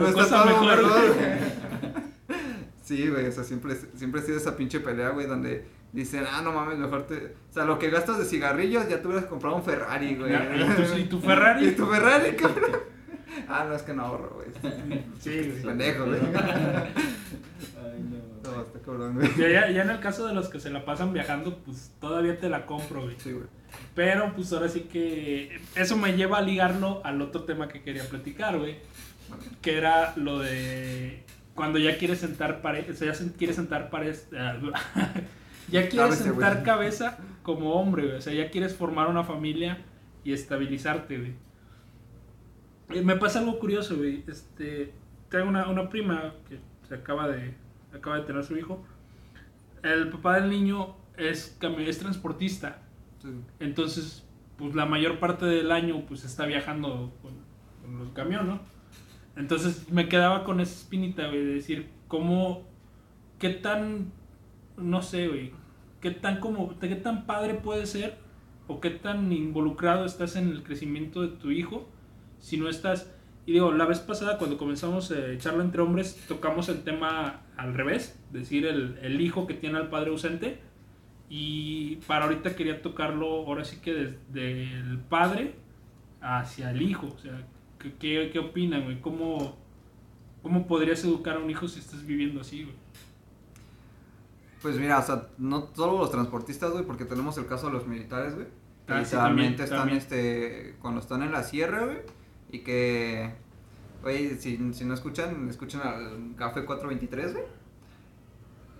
No 0.00 0.08
está 0.08 0.12
cosa 0.22 0.44
mejor, 0.44 0.82
güey. 0.82 1.65
Sí, 2.86 3.08
güey, 3.08 3.26
o 3.26 3.32
sea, 3.32 3.42
siempre, 3.42 3.74
siempre 3.96 4.20
ha 4.20 4.24
sido 4.24 4.38
esa 4.38 4.56
pinche 4.56 4.78
pelea, 4.78 5.08
güey, 5.08 5.26
donde 5.26 5.64
dicen, 5.92 6.24
ah, 6.30 6.40
no 6.40 6.52
mames, 6.52 6.78
mejor 6.78 7.04
te... 7.04 7.34
O 7.50 7.52
sea, 7.52 7.64
lo 7.64 7.80
que 7.80 7.90
gastas 7.90 8.16
de 8.18 8.24
cigarrillos 8.24 8.88
ya 8.88 9.02
te 9.02 9.08
hubieras 9.08 9.26
comprado 9.26 9.56
un 9.56 9.64
Ferrari, 9.64 10.14
güey. 10.14 10.32
¿Y 11.00 11.04
tu, 11.06 11.18
Ferrari? 11.20 11.66
¿Y 11.66 11.70
tu 11.72 11.84
Ferrari, 11.86 12.36
cabrón? 12.36 12.70
Ah, 13.48 13.66
no, 13.68 13.74
es 13.74 13.82
que 13.82 13.92
no 13.92 14.04
ahorro, 14.04 14.36
güey. 14.36 14.48
Sí, 15.20 15.50
güey. 15.50 15.62
Pendejo, 15.62 16.06
güey. 16.06 16.20
Ay, 16.20 18.02
no. 18.08 18.16
No, 18.46 18.62
está 18.62 18.78
cabrón, 18.78 19.16
güey. 19.16 19.28
Ya, 19.36 19.48
ya, 19.48 19.70
ya 19.70 19.82
en 19.82 19.90
el 19.90 19.98
caso 19.98 20.26
de 20.26 20.32
los 20.32 20.48
que 20.48 20.60
se 20.60 20.70
la 20.70 20.84
pasan 20.84 21.12
viajando, 21.12 21.58
pues 21.58 21.90
todavía 22.00 22.38
te 22.38 22.48
la 22.48 22.64
compro, 22.64 23.02
güey. 23.02 23.16
Sí, 23.18 23.32
güey. 23.32 23.46
Pero 23.96 24.32
pues 24.34 24.52
ahora 24.52 24.68
sí 24.68 24.82
que 24.82 25.60
eso 25.74 25.96
me 25.96 26.16
lleva 26.16 26.38
a 26.38 26.42
ligarlo 26.42 27.02
al 27.04 27.20
otro 27.20 27.42
tema 27.42 27.68
que 27.68 27.82
quería 27.82 28.08
platicar, 28.08 28.56
güey. 28.56 28.76
Que 29.60 29.76
era 29.76 30.14
lo 30.16 30.38
de 30.38 31.24
cuando 31.56 31.78
ya 31.78 31.98
quieres 31.98 32.20
sentar 32.20 32.62
pared, 32.62 32.88
o 32.88 32.94
sea, 32.94 33.12
ya 33.12 33.32
quieres 33.36 33.56
sentar 33.56 33.90
pared, 33.90 34.14
ya 35.68 35.88
quieres 35.88 35.96
Cabeza, 35.96 36.24
sentar 36.24 36.62
cabeza 36.62 37.18
como 37.42 37.72
hombre, 37.72 38.04
güey. 38.04 38.16
O 38.16 38.20
sea, 38.20 38.32
ya 38.34 38.50
quieres 38.50 38.76
formar 38.76 39.08
una 39.08 39.24
familia 39.24 39.78
y 40.22 40.32
estabilizarte, 40.32 41.18
güey. 41.18 41.34
Eh, 42.90 43.02
Me 43.02 43.16
pasa 43.16 43.40
algo 43.40 43.58
curioso, 43.58 43.96
güey. 43.96 44.22
Este, 44.28 44.92
tengo 45.30 45.48
una, 45.48 45.68
una 45.68 45.88
prima 45.88 46.34
que 46.48 46.60
se 46.86 46.94
acaba 46.94 47.26
de, 47.26 47.54
acaba 47.92 48.18
de 48.20 48.22
tener 48.26 48.44
su 48.44 48.56
hijo. 48.56 48.84
El 49.82 50.10
papá 50.10 50.38
del 50.40 50.50
niño 50.50 50.94
es, 51.16 51.58
es 51.78 51.98
transportista. 51.98 52.82
Sí. 53.22 53.30
Entonces, 53.60 54.24
pues 54.58 54.74
la 54.74 54.84
mayor 54.84 55.18
parte 55.18 55.46
del 55.46 55.72
año 55.72 56.04
pues 56.06 56.24
está 56.24 56.44
viajando 56.44 57.12
con, 57.22 57.32
con 57.82 57.98
los 57.98 58.10
camiones, 58.12 58.46
¿no? 58.46 58.75
Entonces 59.36 59.90
me 59.90 60.08
quedaba 60.08 60.44
con 60.44 60.60
esa 60.60 60.74
espinita, 60.74 61.26
güey, 61.28 61.44
de 61.44 61.54
decir, 61.54 61.88
¿cómo, 62.08 62.64
qué 63.38 63.50
tan, 63.50 64.12
no 64.76 65.02
sé, 65.02 65.28
güey, 65.28 65.52
qué 66.00 66.10
tan 66.10 66.40
qué 66.80 66.96
tan 66.96 67.26
padre 67.26 67.54
puede 67.54 67.86
ser 67.86 68.16
o 68.66 68.80
qué 68.80 68.90
tan 68.90 69.30
involucrado 69.32 70.04
estás 70.06 70.36
en 70.36 70.48
el 70.48 70.62
crecimiento 70.62 71.22
de 71.22 71.28
tu 71.28 71.50
hijo 71.50 71.88
si 72.38 72.56
no 72.56 72.68
estás, 72.68 73.12
y 73.46 73.52
digo, 73.52 73.72
la 73.72 73.86
vez 73.86 74.00
pasada 74.00 74.38
cuando 74.38 74.58
comenzamos 74.58 75.10
a 75.12 75.38
charla 75.38 75.62
entre 75.62 75.80
hombres, 75.80 76.22
tocamos 76.28 76.68
el 76.68 76.82
tema 76.82 77.42
al 77.56 77.74
revés, 77.74 78.20
decir 78.32 78.66
el, 78.66 78.98
el 79.02 79.20
hijo 79.20 79.46
que 79.46 79.54
tiene 79.54 79.78
al 79.78 79.88
padre 79.88 80.10
ausente, 80.10 80.60
y 81.28 81.96
para 82.06 82.24
ahorita 82.24 82.54
quería 82.54 82.82
tocarlo 82.82 83.46
ahora 83.46 83.64
sí 83.64 83.80
que 83.80 83.94
desde 83.94 84.72
el 84.74 84.98
padre 84.98 85.54
hacia 86.20 86.70
el 86.70 86.82
hijo. 86.82 87.08
O 87.14 87.18
sea, 87.18 87.46
¿qué, 87.78 87.94
qué, 87.98 88.30
qué 88.32 88.38
opinan, 88.38 88.84
güey? 88.84 89.00
¿Cómo, 89.00 89.56
¿Cómo 90.42 90.66
podrías 90.66 91.02
educar 91.04 91.36
a 91.36 91.40
un 91.40 91.50
hijo 91.50 91.68
si 91.68 91.80
estás 91.80 92.04
viviendo 92.06 92.40
así, 92.40 92.64
güey? 92.64 92.76
Pues 94.62 94.78
mira, 94.78 94.98
o 94.98 95.02
sea, 95.02 95.28
no 95.38 95.68
solo 95.74 95.98
los 95.98 96.10
transportistas, 96.10 96.72
güey, 96.72 96.84
porque 96.84 97.04
tenemos 97.04 97.36
el 97.38 97.46
caso 97.46 97.66
de 97.66 97.72
los 97.74 97.86
militares, 97.86 98.34
güey. 98.34 98.46
Que 98.86 98.94
Ah, 98.94 99.04
sí, 99.04 99.16
literalmente 99.16 99.64
también, 99.64 99.64
están, 99.64 99.78
también. 99.78 99.98
este, 99.98 100.76
cuando 100.80 101.00
están 101.00 101.22
en 101.22 101.32
la 101.32 101.42
sierra, 101.42 101.84
güey, 101.84 101.98
y 102.50 102.60
que, 102.60 103.34
güey, 104.02 104.36
si, 104.36 104.72
si 104.74 104.84
no 104.84 104.94
escuchan, 104.94 105.48
escuchen 105.50 105.80
al 105.82 106.34
Café 106.36 106.64
423, 106.64 107.32
güey. 107.34 107.44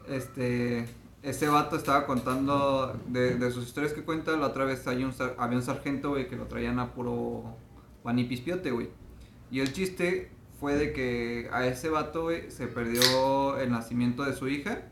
Este, 0.08 0.86
ese 1.22 1.48
vato 1.48 1.76
estaba 1.76 2.06
contando 2.06 2.98
de, 3.08 3.36
de 3.36 3.50
sus 3.50 3.66
historias 3.66 3.92
que 3.92 4.04
cuenta, 4.04 4.36
la 4.36 4.46
otra 4.48 4.64
vez 4.64 4.86
hay 4.86 5.04
un, 5.04 5.12
había 5.38 5.58
un 5.58 5.64
sargento, 5.64 6.10
güey, 6.10 6.28
que 6.28 6.36
lo 6.36 6.46
traían 6.46 6.78
a 6.78 6.94
puro 6.94 7.56
guanipispiote, 8.06 8.70
güey. 8.70 8.88
Y 9.50 9.58
el 9.58 9.72
chiste 9.72 10.30
fue 10.60 10.76
de 10.76 10.92
que 10.92 11.48
a 11.52 11.66
ese 11.66 11.88
vato, 11.88 12.22
güey, 12.22 12.52
se 12.52 12.68
perdió 12.68 13.58
el 13.58 13.72
nacimiento 13.72 14.22
de 14.22 14.32
su 14.32 14.46
hija. 14.46 14.82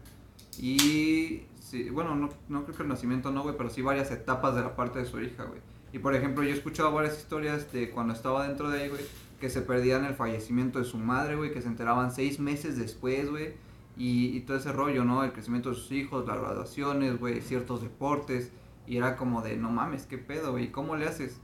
Y, 0.58 1.44
sí, 1.60 1.90
bueno, 1.90 2.16
no, 2.16 2.30
no 2.48 2.64
creo 2.64 2.76
que 2.76 2.82
el 2.82 2.88
nacimiento 2.88 3.30
no, 3.30 3.44
güey, 3.44 3.56
pero 3.56 3.70
sí 3.70 3.82
varias 3.82 4.10
etapas 4.10 4.56
de 4.56 4.62
la 4.62 4.74
parte 4.74 4.98
de 4.98 5.04
su 5.04 5.20
hija, 5.20 5.44
güey. 5.44 5.60
Y 5.92 6.00
por 6.00 6.16
ejemplo, 6.16 6.42
yo 6.42 6.50
he 6.50 6.54
escuchado 6.54 6.90
varias 6.90 7.16
historias 7.16 7.72
de 7.72 7.90
cuando 7.90 8.14
estaba 8.14 8.48
dentro 8.48 8.68
de 8.68 8.82
ahí, 8.82 8.88
güey, 8.88 9.02
que 9.40 9.48
se 9.48 9.62
perdían 9.62 10.04
el 10.04 10.14
fallecimiento 10.14 10.80
de 10.80 10.84
su 10.84 10.98
madre, 10.98 11.36
güey, 11.36 11.52
que 11.52 11.62
se 11.62 11.68
enteraban 11.68 12.10
seis 12.10 12.40
meses 12.40 12.76
después, 12.76 13.30
güey. 13.30 13.52
Y, 13.96 14.36
y 14.36 14.40
todo 14.40 14.56
ese 14.56 14.72
rollo, 14.72 15.04
¿no? 15.04 15.22
El 15.22 15.32
crecimiento 15.32 15.68
de 15.68 15.76
sus 15.76 15.92
hijos, 15.92 16.26
las 16.26 16.40
graduaciones, 16.40 17.20
güey, 17.20 17.40
ciertos 17.42 17.80
deportes. 17.80 18.50
Y 18.88 18.96
era 18.96 19.14
como 19.14 19.40
de, 19.40 19.56
no 19.56 19.70
mames, 19.70 20.04
¿qué 20.06 20.18
pedo, 20.18 20.50
güey? 20.50 20.72
¿Cómo 20.72 20.96
le 20.96 21.06
haces? 21.06 21.40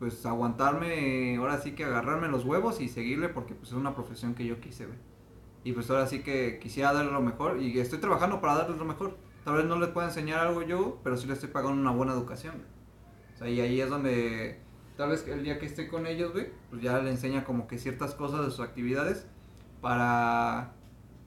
Pues 0.00 0.26
aguantarme, 0.26 1.36
ahora 1.36 1.58
sí 1.58 1.72
que 1.72 1.84
agarrarme 1.84 2.26
los 2.26 2.44
huevos 2.44 2.80
y 2.80 2.88
seguirle 2.88 3.28
porque 3.28 3.54
pues 3.54 3.68
es 3.68 3.74
una 3.74 3.94
profesión 3.94 4.34
que 4.34 4.46
yo 4.46 4.58
quise, 4.58 4.86
güey. 4.86 4.98
Y 5.62 5.72
pues 5.72 5.88
ahora 5.90 6.06
sí 6.06 6.20
que 6.22 6.58
quisiera 6.58 6.92
darle 6.92 7.12
lo 7.12 7.20
mejor 7.20 7.60
y 7.60 7.78
estoy 7.78 7.98
trabajando 8.00 8.40
para 8.40 8.56
darle 8.56 8.76
lo 8.76 8.84
mejor. 8.86 9.16
Tal 9.44 9.54
vez 9.56 9.66
no 9.66 9.78
le 9.78 9.86
pueda 9.88 10.08
enseñar 10.08 10.40
algo 10.40 10.62
yo, 10.62 10.98
pero 11.04 11.16
sí 11.16 11.26
le 11.26 11.34
estoy 11.34 11.50
pagando 11.50 11.80
una 11.80 11.90
buena 11.92 12.12
educación. 12.12 12.54
güey. 12.56 12.66
O 13.34 13.38
sea, 13.38 13.48
y 13.48 13.60
ahí 13.60 13.80
es 13.80 13.88
donde 13.90 14.58
tal 14.96 15.10
vez 15.10 15.28
el 15.28 15.44
día 15.44 15.58
que 15.58 15.66
esté 15.66 15.86
con 15.86 16.06
ellos, 16.06 16.32
güey, 16.32 16.48
pues 16.70 16.82
ya 16.82 16.98
le 16.98 17.10
enseña 17.10 17.44
como 17.44 17.66
que 17.68 17.78
ciertas 17.78 18.14
cosas 18.14 18.40
de 18.44 18.50
sus 18.50 18.60
actividades 18.60 19.26
para 19.82 20.72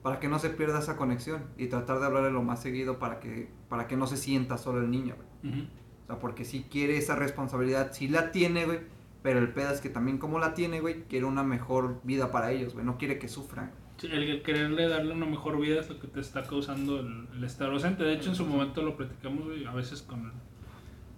para 0.02 0.20
que 0.20 0.28
no 0.28 0.38
se 0.38 0.50
pierda 0.50 0.80
esa 0.80 0.96
conexión 0.96 1.44
y 1.56 1.68
tratar 1.68 1.98
de 1.98 2.06
hablarle 2.06 2.30
lo 2.30 2.42
más 2.42 2.60
seguido 2.60 2.98
para 2.98 3.20
que 3.20 3.48
para 3.68 3.86
que 3.86 3.96
no 3.96 4.06
se 4.06 4.16
sienta 4.16 4.58
solo 4.58 4.80
el 4.80 4.90
niño, 4.90 5.16
güey. 5.16 5.54
Ujú. 5.54 5.66
O 6.04 6.06
sea, 6.06 6.18
porque 6.18 6.44
si 6.44 6.64
quiere 6.64 6.98
esa 6.98 7.16
responsabilidad, 7.16 7.92
sí 7.92 8.08
la 8.08 8.30
tiene, 8.30 8.66
güey, 8.66 8.80
pero 9.22 9.38
el 9.38 9.48
pedo 9.48 9.70
es 9.70 9.80
que 9.80 9.88
también 9.88 10.18
como 10.18 10.38
la 10.38 10.52
tiene, 10.52 10.80
güey, 10.80 11.04
quiere 11.04 11.24
una 11.24 11.42
mejor 11.42 12.00
vida 12.04 12.30
para 12.30 12.52
ellos, 12.52 12.74
güey, 12.74 12.84
no 12.84 12.98
quiere 12.98 13.18
que 13.18 13.28
sufran. 13.28 13.72
Sí, 13.96 14.08
El, 14.10 14.42
quererle 14.42 14.88
darle 14.88 15.14
una 15.14 15.24
mejor 15.24 15.58
vida 15.58 15.80
es 15.80 15.88
lo 15.88 15.98
que 15.98 16.08
te 16.08 16.20
está 16.20 16.42
causando 16.42 17.00
el, 17.00 17.28
el 17.34 17.44
estar 17.44 17.70
ausente. 17.70 18.04
De 18.04 18.12
hecho, 18.12 18.28
en 18.28 18.36
su 18.36 18.44
momento 18.44 18.82
lo 18.82 18.96
platicamos, 18.96 19.46
güey, 19.46 19.64
a 19.64 19.72
veces 19.72 20.02
con... 20.02 20.32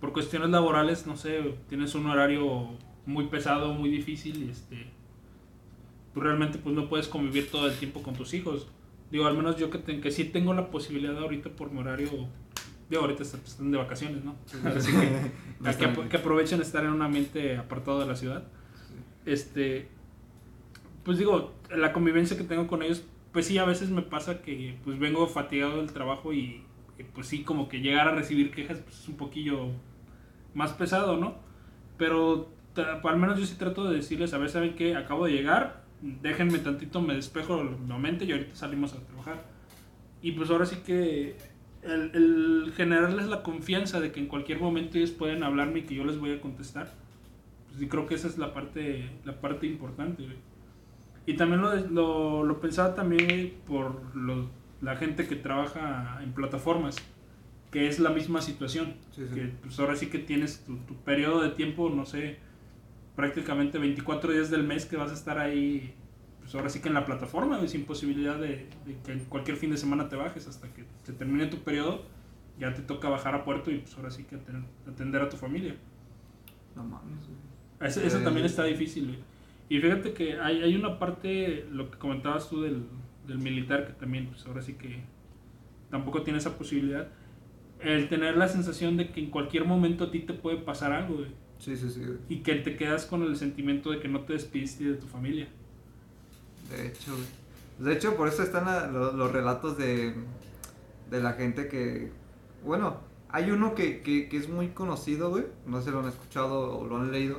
Por 0.00 0.12
cuestiones 0.12 0.50
laborales, 0.50 1.06
no 1.06 1.16
sé, 1.16 1.56
tienes 1.68 1.94
un 1.94 2.06
horario 2.06 2.76
muy 3.06 3.26
pesado, 3.26 3.72
muy 3.72 3.90
difícil 3.90 4.44
y 4.44 4.50
este... 4.50 4.86
Tú 6.14 6.20
realmente 6.20 6.58
pues 6.58 6.74
no 6.74 6.88
puedes 6.88 7.08
convivir 7.08 7.50
todo 7.50 7.66
el 7.66 7.76
tiempo 7.76 8.02
con 8.02 8.14
tus 8.14 8.34
hijos. 8.34 8.68
Digo, 9.10 9.26
al 9.26 9.36
menos 9.36 9.56
yo 9.56 9.68
que, 9.68 10.00
que 10.00 10.10
sí 10.10 10.24
tengo 10.24 10.54
la 10.54 10.70
posibilidad 10.70 11.18
ahorita 11.18 11.50
por 11.50 11.70
mi 11.70 11.80
horario 11.80 12.08
Digo, 12.88 13.02
ahorita 13.02 13.22
están 13.24 13.70
de 13.72 13.78
vacaciones, 13.78 14.24
¿no? 14.24 14.36
Así 14.76 14.92
que, 14.92 14.98
que, 15.78 15.86
apro- 15.88 16.08
que 16.08 16.16
aprovechen 16.16 16.60
estar 16.60 16.84
en 16.84 16.90
un 16.90 17.02
ambiente 17.02 17.56
apartado 17.56 17.98
de 18.00 18.06
la 18.06 18.14
ciudad. 18.16 18.44
Este, 19.24 19.88
pues 21.04 21.18
digo, 21.18 21.52
la 21.74 21.92
convivencia 21.92 22.36
que 22.36 22.44
tengo 22.44 22.66
con 22.68 22.82
ellos, 22.82 23.02
pues 23.32 23.46
sí, 23.46 23.58
a 23.58 23.64
veces 23.64 23.90
me 23.90 24.02
pasa 24.02 24.40
que 24.42 24.76
pues 24.84 24.98
vengo 24.98 25.26
fatigado 25.26 25.78
del 25.78 25.92
trabajo 25.92 26.32
y, 26.32 26.62
y, 26.98 27.02
pues 27.14 27.26
sí, 27.26 27.42
como 27.42 27.68
que 27.68 27.80
llegar 27.80 28.08
a 28.08 28.14
recibir 28.14 28.50
quejas 28.52 28.78
pues 28.78 29.00
es 29.00 29.08
un 29.08 29.16
poquillo 29.16 29.68
más 30.54 30.72
pesado, 30.72 31.16
¿no? 31.16 31.34
Pero 31.98 32.50
al 33.04 33.16
menos 33.18 33.38
yo 33.38 33.46
sí 33.46 33.56
trato 33.56 33.88
de 33.88 33.96
decirles, 33.96 34.32
a 34.32 34.38
ver, 34.38 34.50
¿saben 34.50 34.74
qué? 34.76 34.94
Acabo 34.96 35.26
de 35.26 35.32
llegar, 35.32 35.84
déjenme 36.02 36.58
tantito, 36.60 37.00
me 37.00 37.14
despejo 37.14 37.64
la 37.88 37.98
mente 37.98 38.24
y 38.26 38.32
ahorita 38.32 38.54
salimos 38.54 38.92
a 38.92 39.00
trabajar. 39.04 39.42
Y 40.22 40.32
pues 40.32 40.50
ahora 40.50 40.66
sí 40.66 40.76
que 40.84 41.36
el, 41.86 42.10
el 42.14 42.72
generarles 42.76 43.26
la 43.28 43.42
confianza 43.42 44.00
de 44.00 44.12
que 44.12 44.20
en 44.20 44.26
cualquier 44.26 44.60
momento 44.60 44.98
ellos 44.98 45.10
pueden 45.12 45.42
hablarme 45.42 45.80
y 45.80 45.82
que 45.82 45.94
yo 45.94 46.04
les 46.04 46.18
voy 46.18 46.32
a 46.32 46.40
contestar, 46.40 46.92
pues 47.66 47.78
sí 47.80 47.88
creo 47.88 48.06
que 48.06 48.14
esa 48.14 48.28
es 48.28 48.38
la 48.38 48.52
parte, 48.54 49.10
la 49.24 49.40
parte 49.40 49.66
importante, 49.66 50.24
güey. 50.24 50.36
Y 51.26 51.34
también 51.34 51.60
lo, 51.62 51.74
lo, 51.76 52.44
lo 52.44 52.60
pensaba 52.60 52.94
también 52.94 53.54
por 53.66 54.14
lo- 54.16 54.50
la 54.80 54.96
gente 54.96 55.26
que 55.26 55.36
trabaja 55.36 56.20
en 56.22 56.32
plataformas, 56.32 56.96
que 57.72 57.88
es 57.88 57.98
la 58.00 58.10
misma 58.10 58.40
situación. 58.42 58.94
Sí, 59.12 59.22
sí. 59.28 59.34
Que 59.34 59.40
pues 59.62 59.78
ahora 59.80 59.96
sí 59.96 60.06
que 60.08 60.18
tienes 60.20 60.64
tu, 60.64 60.76
tu 60.78 60.94
periodo 60.96 61.42
de 61.42 61.50
tiempo, 61.50 61.90
no 61.90 62.06
sé, 62.06 62.38
prácticamente 63.16 63.78
24 63.78 64.32
días 64.32 64.50
del 64.50 64.64
mes 64.64 64.86
que 64.86 64.96
vas 64.96 65.10
a 65.10 65.14
estar 65.14 65.38
ahí, 65.38 65.94
pues 66.46 66.54
ahora 66.54 66.68
sí 66.68 66.78
que 66.78 66.86
en 66.86 66.94
la 66.94 67.04
plataforma, 67.04 67.56
güey, 67.56 67.68
sin 67.68 67.86
posibilidad 67.86 68.38
de, 68.38 68.68
de 68.86 68.96
que 69.04 69.10
en 69.10 69.24
cualquier 69.24 69.56
fin 69.56 69.72
de 69.72 69.76
semana 69.76 70.08
te 70.08 70.14
bajes 70.14 70.46
hasta 70.46 70.72
que 70.72 70.84
se 71.02 71.12
termine 71.12 71.46
tu 71.46 71.58
periodo, 71.58 72.04
ya 72.56 72.72
te 72.72 72.82
toca 72.82 73.08
bajar 73.08 73.34
a 73.34 73.44
puerto 73.44 73.72
y 73.72 73.78
pues 73.78 73.96
ahora 73.96 74.12
sí 74.12 74.22
que 74.22 74.36
atender, 74.36 74.62
atender 74.86 75.22
a 75.22 75.28
tu 75.28 75.36
familia. 75.36 75.74
No 76.76 76.84
mames, 76.84 77.26
güey. 77.26 77.88
Eso, 77.90 78.00
eso 78.00 78.20
también 78.20 78.46
está 78.46 78.62
difícil, 78.62 79.06
güey. 79.06 79.18
Y 79.68 79.80
fíjate 79.80 80.12
que 80.12 80.38
hay, 80.38 80.62
hay 80.62 80.76
una 80.76 81.00
parte, 81.00 81.66
lo 81.72 81.90
que 81.90 81.98
comentabas 81.98 82.48
tú 82.48 82.62
del, 82.62 82.84
del 83.26 83.38
militar, 83.38 83.84
que 83.84 83.94
también, 83.94 84.28
pues 84.28 84.46
ahora 84.46 84.62
sí 84.62 84.74
que 84.74 85.00
tampoco 85.90 86.22
tiene 86.22 86.38
esa 86.38 86.56
posibilidad. 86.56 87.08
El 87.80 88.08
tener 88.08 88.36
la 88.36 88.46
sensación 88.46 88.96
de 88.96 89.10
que 89.10 89.18
en 89.18 89.30
cualquier 89.30 89.64
momento 89.64 90.04
a 90.04 90.10
ti 90.12 90.20
te 90.20 90.32
puede 90.32 90.58
pasar 90.58 90.92
algo, 90.92 91.16
güey. 91.16 91.30
Sí, 91.58 91.76
sí, 91.76 91.90
sí, 91.90 92.04
güey. 92.04 92.18
Y 92.28 92.36
que 92.44 92.54
te 92.54 92.76
quedas 92.76 93.04
con 93.04 93.24
el 93.24 93.34
sentimiento 93.34 93.90
de 93.90 93.98
que 93.98 94.06
no 94.06 94.20
te 94.20 94.34
despidiste 94.34 94.84
de 94.84 94.94
tu 94.94 95.08
familia. 95.08 95.48
De 96.70 96.86
hecho. 96.86 97.12
De 97.78 97.92
hecho, 97.92 98.16
por 98.16 98.28
eso 98.28 98.42
están 98.42 98.92
los, 98.92 99.32
relatos 99.32 99.76
de, 99.76 100.14
de 101.10 101.22
la 101.22 101.34
gente 101.34 101.68
que... 101.68 102.10
Bueno, 102.64 102.96
hay 103.28 103.50
uno 103.50 103.74
que, 103.74 104.00
que, 104.00 104.28
que 104.28 104.36
es 104.36 104.48
muy 104.48 104.68
conocido, 104.68 105.30
güey. 105.30 105.44
No 105.66 105.78
sé 105.78 105.86
si 105.86 105.90
lo 105.90 106.00
han 106.00 106.08
escuchado 106.08 106.78
o 106.78 106.86
lo 106.86 106.96
han 106.96 107.12
leído. 107.12 107.38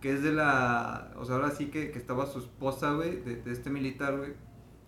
Que 0.00 0.14
es 0.14 0.22
de 0.22 0.32
la... 0.32 1.12
O 1.18 1.24
sea, 1.24 1.36
ahora 1.36 1.50
sí 1.50 1.66
que, 1.66 1.90
que 1.90 1.98
estaba 1.98 2.26
su 2.26 2.38
esposa, 2.38 2.92
güey, 2.92 3.20
de, 3.20 3.36
de 3.36 3.52
este 3.52 3.68
militar, 3.68 4.16
güey. 4.16 4.32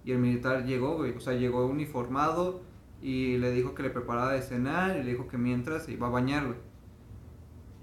Y 0.05 0.13
el 0.13 0.19
militar 0.19 0.65
llegó, 0.65 0.97
güey. 0.97 1.13
O 1.13 1.21
sea, 1.21 1.35
llegó 1.35 1.67
uniformado 1.67 2.63
y 3.03 3.37
le 3.37 3.51
dijo 3.53 3.75
que 3.75 3.83
le 3.83 3.91
preparaba 3.91 4.33
de 4.33 4.43
cenar 4.43 4.97
y 4.97 5.03
le 5.03 5.11
dijo 5.13 5.29
que 5.29 5.37
mientras 5.37 5.85
se 5.85 5.93
iba 5.93 6.07
a 6.07 6.11
bañar, 6.11 6.47
güey. 6.47 6.59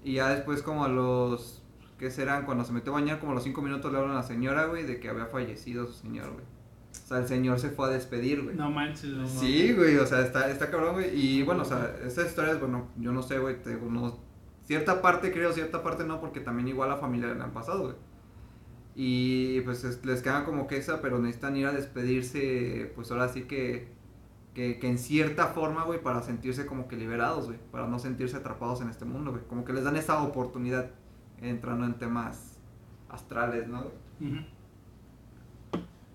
Y 0.02 0.14
ya 0.14 0.30
después 0.30 0.62
como 0.62 0.84
a 0.84 0.88
los... 0.88 1.57
¿Qué 1.98 2.10
serán? 2.10 2.44
Cuando 2.44 2.64
se 2.64 2.72
metió 2.72 2.92
a 2.92 3.00
bañar, 3.00 3.18
como 3.18 3.32
a 3.32 3.34
los 3.34 3.44
cinco 3.44 3.60
minutos 3.60 3.90
le 3.90 3.98
hablan 3.98 4.12
a 4.12 4.20
la 4.20 4.22
señora, 4.22 4.66
güey, 4.66 4.84
de 4.84 5.00
que 5.00 5.08
había 5.08 5.26
fallecido 5.26 5.86
su 5.86 5.94
señor, 5.94 6.30
güey. 6.32 6.44
O 6.92 7.06
sea, 7.08 7.18
el 7.18 7.26
señor 7.28 7.58
se 7.58 7.70
fue 7.70 7.86
a 7.88 7.90
despedir, 7.90 8.42
güey. 8.44 8.56
No 8.56 8.70
manches, 8.70 9.10
no, 9.10 9.26
Sí, 9.26 9.72
güey, 9.72 9.96
o 9.96 10.06
sea, 10.06 10.20
está, 10.22 10.48
está 10.50 10.70
cabrón, 10.70 10.94
güey. 10.94 11.10
Y 11.14 11.42
bueno, 11.42 11.62
o 11.62 11.64
sea, 11.64 11.96
estas 12.04 12.28
historias, 12.28 12.60
bueno, 12.60 12.88
yo 12.98 13.12
no 13.12 13.22
sé, 13.22 13.38
güey, 13.38 13.60
te 13.62 13.70
digo, 13.74 13.90
no, 13.90 14.16
cierta 14.64 15.02
parte 15.02 15.32
creo, 15.32 15.52
cierta 15.52 15.82
parte 15.82 16.04
no, 16.04 16.20
porque 16.20 16.40
también 16.40 16.68
igual 16.68 16.90
a 16.92 16.96
familia 16.98 17.34
le 17.34 17.42
han 17.42 17.52
pasado, 17.52 17.82
güey. 17.82 17.94
Y 18.94 19.60
pues 19.62 19.84
es- 19.84 20.04
les 20.04 20.22
queda 20.22 20.44
como 20.44 20.66
que 20.66 20.76
esa, 20.76 21.00
pero 21.00 21.18
necesitan 21.18 21.56
ir 21.56 21.66
a 21.66 21.72
despedirse, 21.72 22.92
pues 22.94 23.10
ahora 23.10 23.28
sí 23.28 23.42
que, 23.42 23.88
que, 24.54 24.78
que 24.78 24.88
en 24.88 24.98
cierta 24.98 25.48
forma, 25.48 25.84
güey, 25.84 26.02
para 26.02 26.22
sentirse 26.22 26.66
como 26.66 26.88
que 26.88 26.96
liberados, 26.96 27.46
güey, 27.46 27.58
para 27.70 27.86
no 27.86 27.98
sentirse 27.98 28.36
atrapados 28.36 28.80
en 28.80 28.88
este 28.88 29.04
mundo, 29.04 29.30
güey. 29.30 29.44
Como 29.48 29.64
que 29.64 29.72
les 29.72 29.84
dan 29.84 29.96
esa 29.96 30.20
oportunidad 30.22 30.90
entrando 31.42 31.86
en 31.86 31.94
temas 31.94 32.58
astrales, 33.08 33.68
¿no? 33.68 33.80
Ujú. 34.20 34.44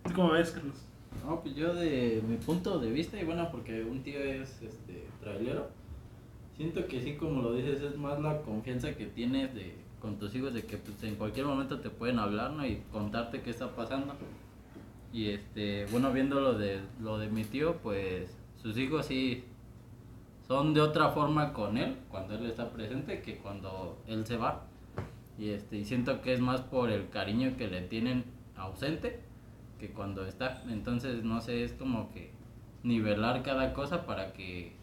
¿Tú 0.03 0.13
cómo 0.13 0.31
ves, 0.31 0.51
Carlos? 0.51 0.85
No, 1.25 1.41
pues 1.41 1.55
yo 1.55 1.73
de 1.73 2.21
mi 2.27 2.37
punto 2.37 2.79
de 2.79 2.91
vista, 2.91 3.19
y 3.19 3.23
bueno, 3.23 3.49
porque 3.51 3.83
un 3.83 4.03
tío 4.03 4.19
es 4.19 4.61
este 4.61 5.07
trailero, 5.21 5.69
siento 6.57 6.85
que 6.87 7.01
sí, 7.01 7.15
como 7.15 7.41
lo 7.41 7.53
dices, 7.53 7.81
es 7.81 7.97
más 7.97 8.19
la 8.19 8.41
confianza 8.41 8.95
que 8.95 9.05
tienes 9.05 9.53
de, 9.53 9.75
con 10.01 10.17
tus 10.17 10.35
hijos 10.35 10.53
de 10.53 10.63
que 10.63 10.77
pues, 10.77 11.01
en 11.03 11.15
cualquier 11.15 11.45
momento 11.45 11.79
te 11.79 11.89
pueden 11.89 12.19
hablar 12.19 12.51
¿no? 12.51 12.65
y 12.65 12.81
contarte 12.91 13.41
qué 13.41 13.51
está 13.51 13.75
pasando. 13.75 14.15
Y 15.13 15.29
este, 15.29 15.85
bueno, 15.91 16.11
viendo 16.11 16.41
lo 16.41 16.57
de, 16.57 16.81
lo 16.99 17.17
de 17.19 17.29
mi 17.29 17.43
tío, 17.43 17.77
pues 17.77 18.35
sus 18.61 18.77
hijos 18.77 19.05
sí 19.05 19.43
son 20.47 20.73
de 20.73 20.81
otra 20.81 21.09
forma 21.09 21.53
con 21.53 21.77
él, 21.77 21.95
cuando 22.09 22.35
él 22.35 22.47
está 22.47 22.69
presente, 22.71 23.21
que 23.21 23.37
cuando 23.37 23.97
él 24.07 24.25
se 24.25 24.37
va. 24.37 24.65
Y, 25.37 25.49
este, 25.49 25.77
y 25.77 25.85
siento 25.85 26.21
que 26.21 26.33
es 26.33 26.39
más 26.39 26.61
por 26.61 26.89
el 26.91 27.09
cariño 27.09 27.55
que 27.57 27.67
le 27.67 27.81
tienen 27.81 28.23
ausente 28.55 29.19
que 29.79 29.89
cuando 29.89 30.25
está. 30.25 30.61
Entonces, 30.69 31.23
no 31.23 31.41
sé, 31.41 31.63
es 31.63 31.73
como 31.73 32.11
que 32.11 32.31
nivelar 32.83 33.43
cada 33.43 33.73
cosa 33.73 34.05
para 34.05 34.33
que 34.33 34.73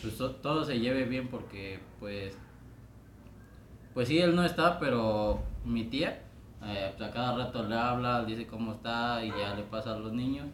pues, 0.00 0.16
to- 0.18 0.36
todo 0.36 0.64
se 0.64 0.78
lleve 0.80 1.04
bien 1.04 1.28
porque 1.28 1.80
pues 1.98 2.36
pues 3.94 4.08
sí, 4.08 4.18
él 4.18 4.34
no 4.34 4.44
está, 4.44 4.78
pero 4.78 5.42
mi 5.64 5.84
tía 5.84 6.22
eh, 6.64 6.92
pues, 6.96 7.10
a 7.10 7.12
cada 7.12 7.36
rato 7.36 7.62
le 7.68 7.74
habla, 7.74 8.24
dice 8.24 8.46
cómo 8.46 8.72
está 8.72 9.24
y 9.24 9.28
ya 9.30 9.54
le 9.54 9.62
pasa 9.64 9.94
a 9.94 9.98
los 9.98 10.12
niños 10.12 10.46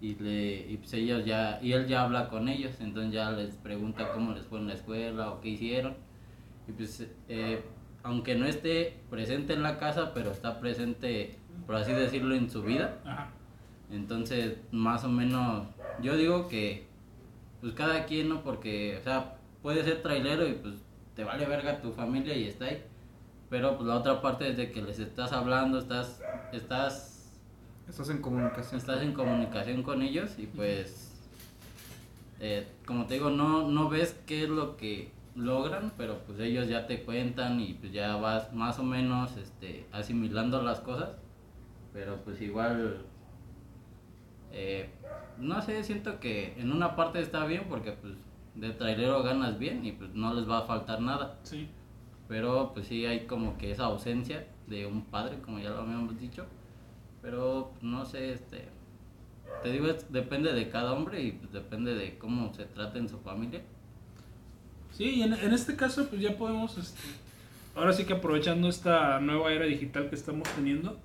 y 0.00 0.14
le 0.16 0.70
y 0.70 0.76
pues 0.76 0.92
ellos 0.94 1.24
ya 1.24 1.58
y 1.62 1.72
él 1.72 1.86
ya 1.86 2.02
habla 2.02 2.28
con 2.28 2.48
ellos, 2.48 2.72
entonces 2.80 3.12
ya 3.12 3.30
les 3.30 3.54
pregunta 3.56 4.12
cómo 4.12 4.32
les 4.32 4.44
fue 4.46 4.58
en 4.58 4.66
la 4.66 4.74
escuela 4.74 5.30
o 5.30 5.40
qué 5.40 5.50
hicieron. 5.50 5.94
Y 6.68 6.72
pues 6.72 7.06
eh, 7.28 7.62
aunque 8.04 8.36
no 8.36 8.46
esté 8.46 8.98
presente 9.10 9.54
en 9.54 9.62
la 9.62 9.78
casa, 9.78 10.12
pero 10.14 10.30
está 10.30 10.60
presente, 10.60 11.38
por 11.66 11.74
así 11.74 11.92
decirlo, 11.92 12.34
en 12.34 12.50
su 12.50 12.62
vida. 12.62 12.98
Ajá. 13.04 13.30
Entonces, 13.90 14.58
más 14.70 15.04
o 15.04 15.08
menos, 15.08 15.66
yo 16.02 16.16
digo 16.16 16.48
que, 16.48 16.86
pues 17.60 17.72
cada 17.72 18.04
quien, 18.04 18.28
¿no? 18.28 18.42
Porque, 18.42 18.98
o 18.98 19.02
sea, 19.02 19.36
puede 19.62 19.82
ser 19.84 20.02
trailero 20.02 20.46
y 20.46 20.52
pues 20.52 20.74
te 21.16 21.24
vale 21.24 21.46
verga 21.46 21.80
tu 21.80 21.92
familia 21.92 22.36
y 22.36 22.44
está 22.44 22.66
ahí. 22.66 22.82
Pero 23.48 23.76
pues 23.76 23.86
la 23.86 23.96
otra 23.96 24.20
parte 24.20 24.50
es 24.50 24.56
de 24.56 24.70
que 24.70 24.82
les 24.82 24.98
estás 24.98 25.32
hablando, 25.32 25.78
estás, 25.78 26.20
estás, 26.52 27.30
Estás 27.88 28.08
en 28.08 28.20
comunicación. 28.20 28.80
estás 28.80 29.02
en 29.02 29.12
comunicación 29.12 29.82
con 29.82 30.02
ellos 30.02 30.38
y 30.38 30.46
pues, 30.46 31.12
eh, 32.40 32.66
como 32.86 33.06
te 33.06 33.14
digo, 33.14 33.30
no, 33.30 33.68
no 33.68 33.88
ves 33.88 34.18
qué 34.26 34.44
es 34.44 34.48
lo 34.48 34.76
que 34.76 35.10
logran, 35.36 35.92
pero 35.96 36.18
pues 36.26 36.38
ellos 36.40 36.68
ya 36.68 36.86
te 36.86 37.02
cuentan 37.04 37.60
y 37.60 37.74
pues 37.74 37.92
ya 37.92 38.16
vas 38.16 38.52
más 38.52 38.78
o 38.78 38.82
menos 38.84 39.36
este, 39.36 39.86
asimilando 39.92 40.62
las 40.62 40.80
cosas. 40.80 41.10
Pero 41.92 42.16
pues 42.24 42.40
igual 42.40 43.04
eh, 44.52 44.88
no 45.38 45.60
sé, 45.62 45.82
siento 45.84 46.20
que 46.20 46.54
en 46.58 46.72
una 46.72 46.94
parte 46.96 47.20
está 47.20 47.44
bien 47.46 47.64
porque 47.68 47.92
pues 47.92 48.14
de 48.54 48.70
trailero 48.70 49.22
ganas 49.22 49.58
bien 49.58 49.84
y 49.84 49.92
pues 49.92 50.14
no 50.14 50.32
les 50.34 50.48
va 50.48 50.58
a 50.58 50.62
faltar 50.62 51.00
nada. 51.00 51.38
Sí. 51.42 51.68
Pero 52.28 52.70
pues 52.72 52.86
sí 52.86 53.04
hay 53.06 53.26
como 53.26 53.58
que 53.58 53.70
esa 53.72 53.84
ausencia 53.86 54.46
de 54.66 54.86
un 54.86 55.02
padre, 55.04 55.40
como 55.40 55.58
ya 55.58 55.70
lo 55.70 55.80
habíamos 55.80 56.18
dicho. 56.18 56.46
Pero 57.20 57.72
no 57.82 58.04
sé, 58.04 58.32
este 58.32 58.68
te 59.62 59.70
digo, 59.72 59.86
es- 59.88 60.10
depende 60.12 60.52
de 60.52 60.68
cada 60.68 60.92
hombre 60.92 61.22
y 61.22 61.32
pues, 61.32 61.52
depende 61.52 61.94
de 61.94 62.18
cómo 62.18 62.52
se 62.54 62.64
trate 62.66 62.98
en 62.98 63.08
su 63.08 63.18
familia. 63.18 63.62
Sí, 64.96 65.04
y 65.16 65.22
en, 65.22 65.34
en 65.34 65.52
este 65.52 65.74
caso, 65.74 66.08
pues 66.08 66.20
ya 66.20 66.36
podemos, 66.36 66.78
este, 66.78 67.02
ahora 67.74 67.92
sí 67.92 68.04
que 68.04 68.12
aprovechando 68.12 68.68
esta 68.68 69.18
nueva 69.20 69.52
era 69.52 69.66
digital 69.66 70.08
que 70.08 70.14
estamos 70.14 70.48
teniendo, 70.54 71.00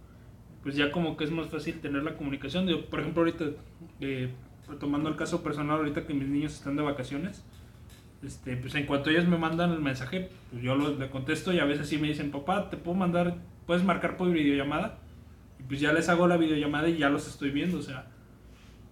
pues 0.61 0.75
ya 0.75 0.91
como 0.91 1.17
que 1.17 1.23
es 1.23 1.31
más 1.31 1.47
fácil 1.47 1.79
tener 1.79 2.03
la 2.03 2.15
comunicación. 2.15 2.67
Digo, 2.67 2.85
por 2.85 2.99
ejemplo, 2.99 3.23
ahorita, 3.23 3.45
eh, 3.99 4.29
tomando 4.79 5.09
el 5.09 5.15
caso 5.15 5.41
personal, 5.41 5.77
ahorita 5.77 6.05
que 6.05 6.13
mis 6.13 6.27
niños 6.27 6.53
están 6.53 6.75
de 6.75 6.83
vacaciones, 6.83 7.43
este, 8.21 8.57
pues 8.57 8.75
en 8.75 8.85
cuanto 8.85 9.09
ellos 9.09 9.25
me 9.25 9.39
mandan 9.39 9.71
el 9.71 9.79
mensaje, 9.79 10.29
pues 10.51 10.61
yo 10.61 10.75
lo, 10.75 10.95
le 10.95 11.09
contesto 11.09 11.51
y 11.51 11.59
a 11.59 11.65
veces 11.65 11.87
sí 11.87 11.97
me 11.97 12.09
dicen, 12.09 12.29
papá, 12.29 12.69
te 12.69 12.77
puedo 12.77 12.95
mandar, 12.95 13.37
puedes 13.65 13.83
marcar 13.83 14.17
por 14.17 14.29
videollamada. 14.29 14.99
Y 15.59 15.63
pues 15.63 15.79
ya 15.79 15.93
les 15.93 16.09
hago 16.09 16.27
la 16.27 16.37
videollamada 16.37 16.89
y 16.89 16.97
ya 16.97 17.09
los 17.09 17.27
estoy 17.27 17.49
viendo, 17.49 17.79
o 17.79 17.81
sea, 17.81 18.05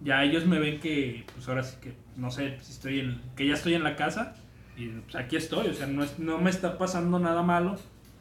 ya 0.00 0.24
ellos 0.24 0.44
me 0.44 0.58
ven 0.58 0.80
que, 0.80 1.24
pues 1.34 1.48
ahora 1.48 1.62
sí 1.62 1.76
que, 1.80 1.94
no 2.16 2.32
sé, 2.32 2.58
si 2.60 2.72
estoy 2.72 3.00
en, 3.00 3.20
que 3.36 3.46
ya 3.46 3.54
estoy 3.54 3.74
en 3.74 3.84
la 3.84 3.94
casa 3.94 4.34
y 4.78 4.88
pues 5.02 5.16
aquí 5.16 5.36
estoy, 5.36 5.68
o 5.68 5.74
sea, 5.74 5.86
no, 5.86 6.02
es, 6.04 6.18
no 6.18 6.38
me 6.38 6.50
está 6.50 6.78
pasando 6.78 7.18
nada 7.18 7.42
malo. 7.42 7.76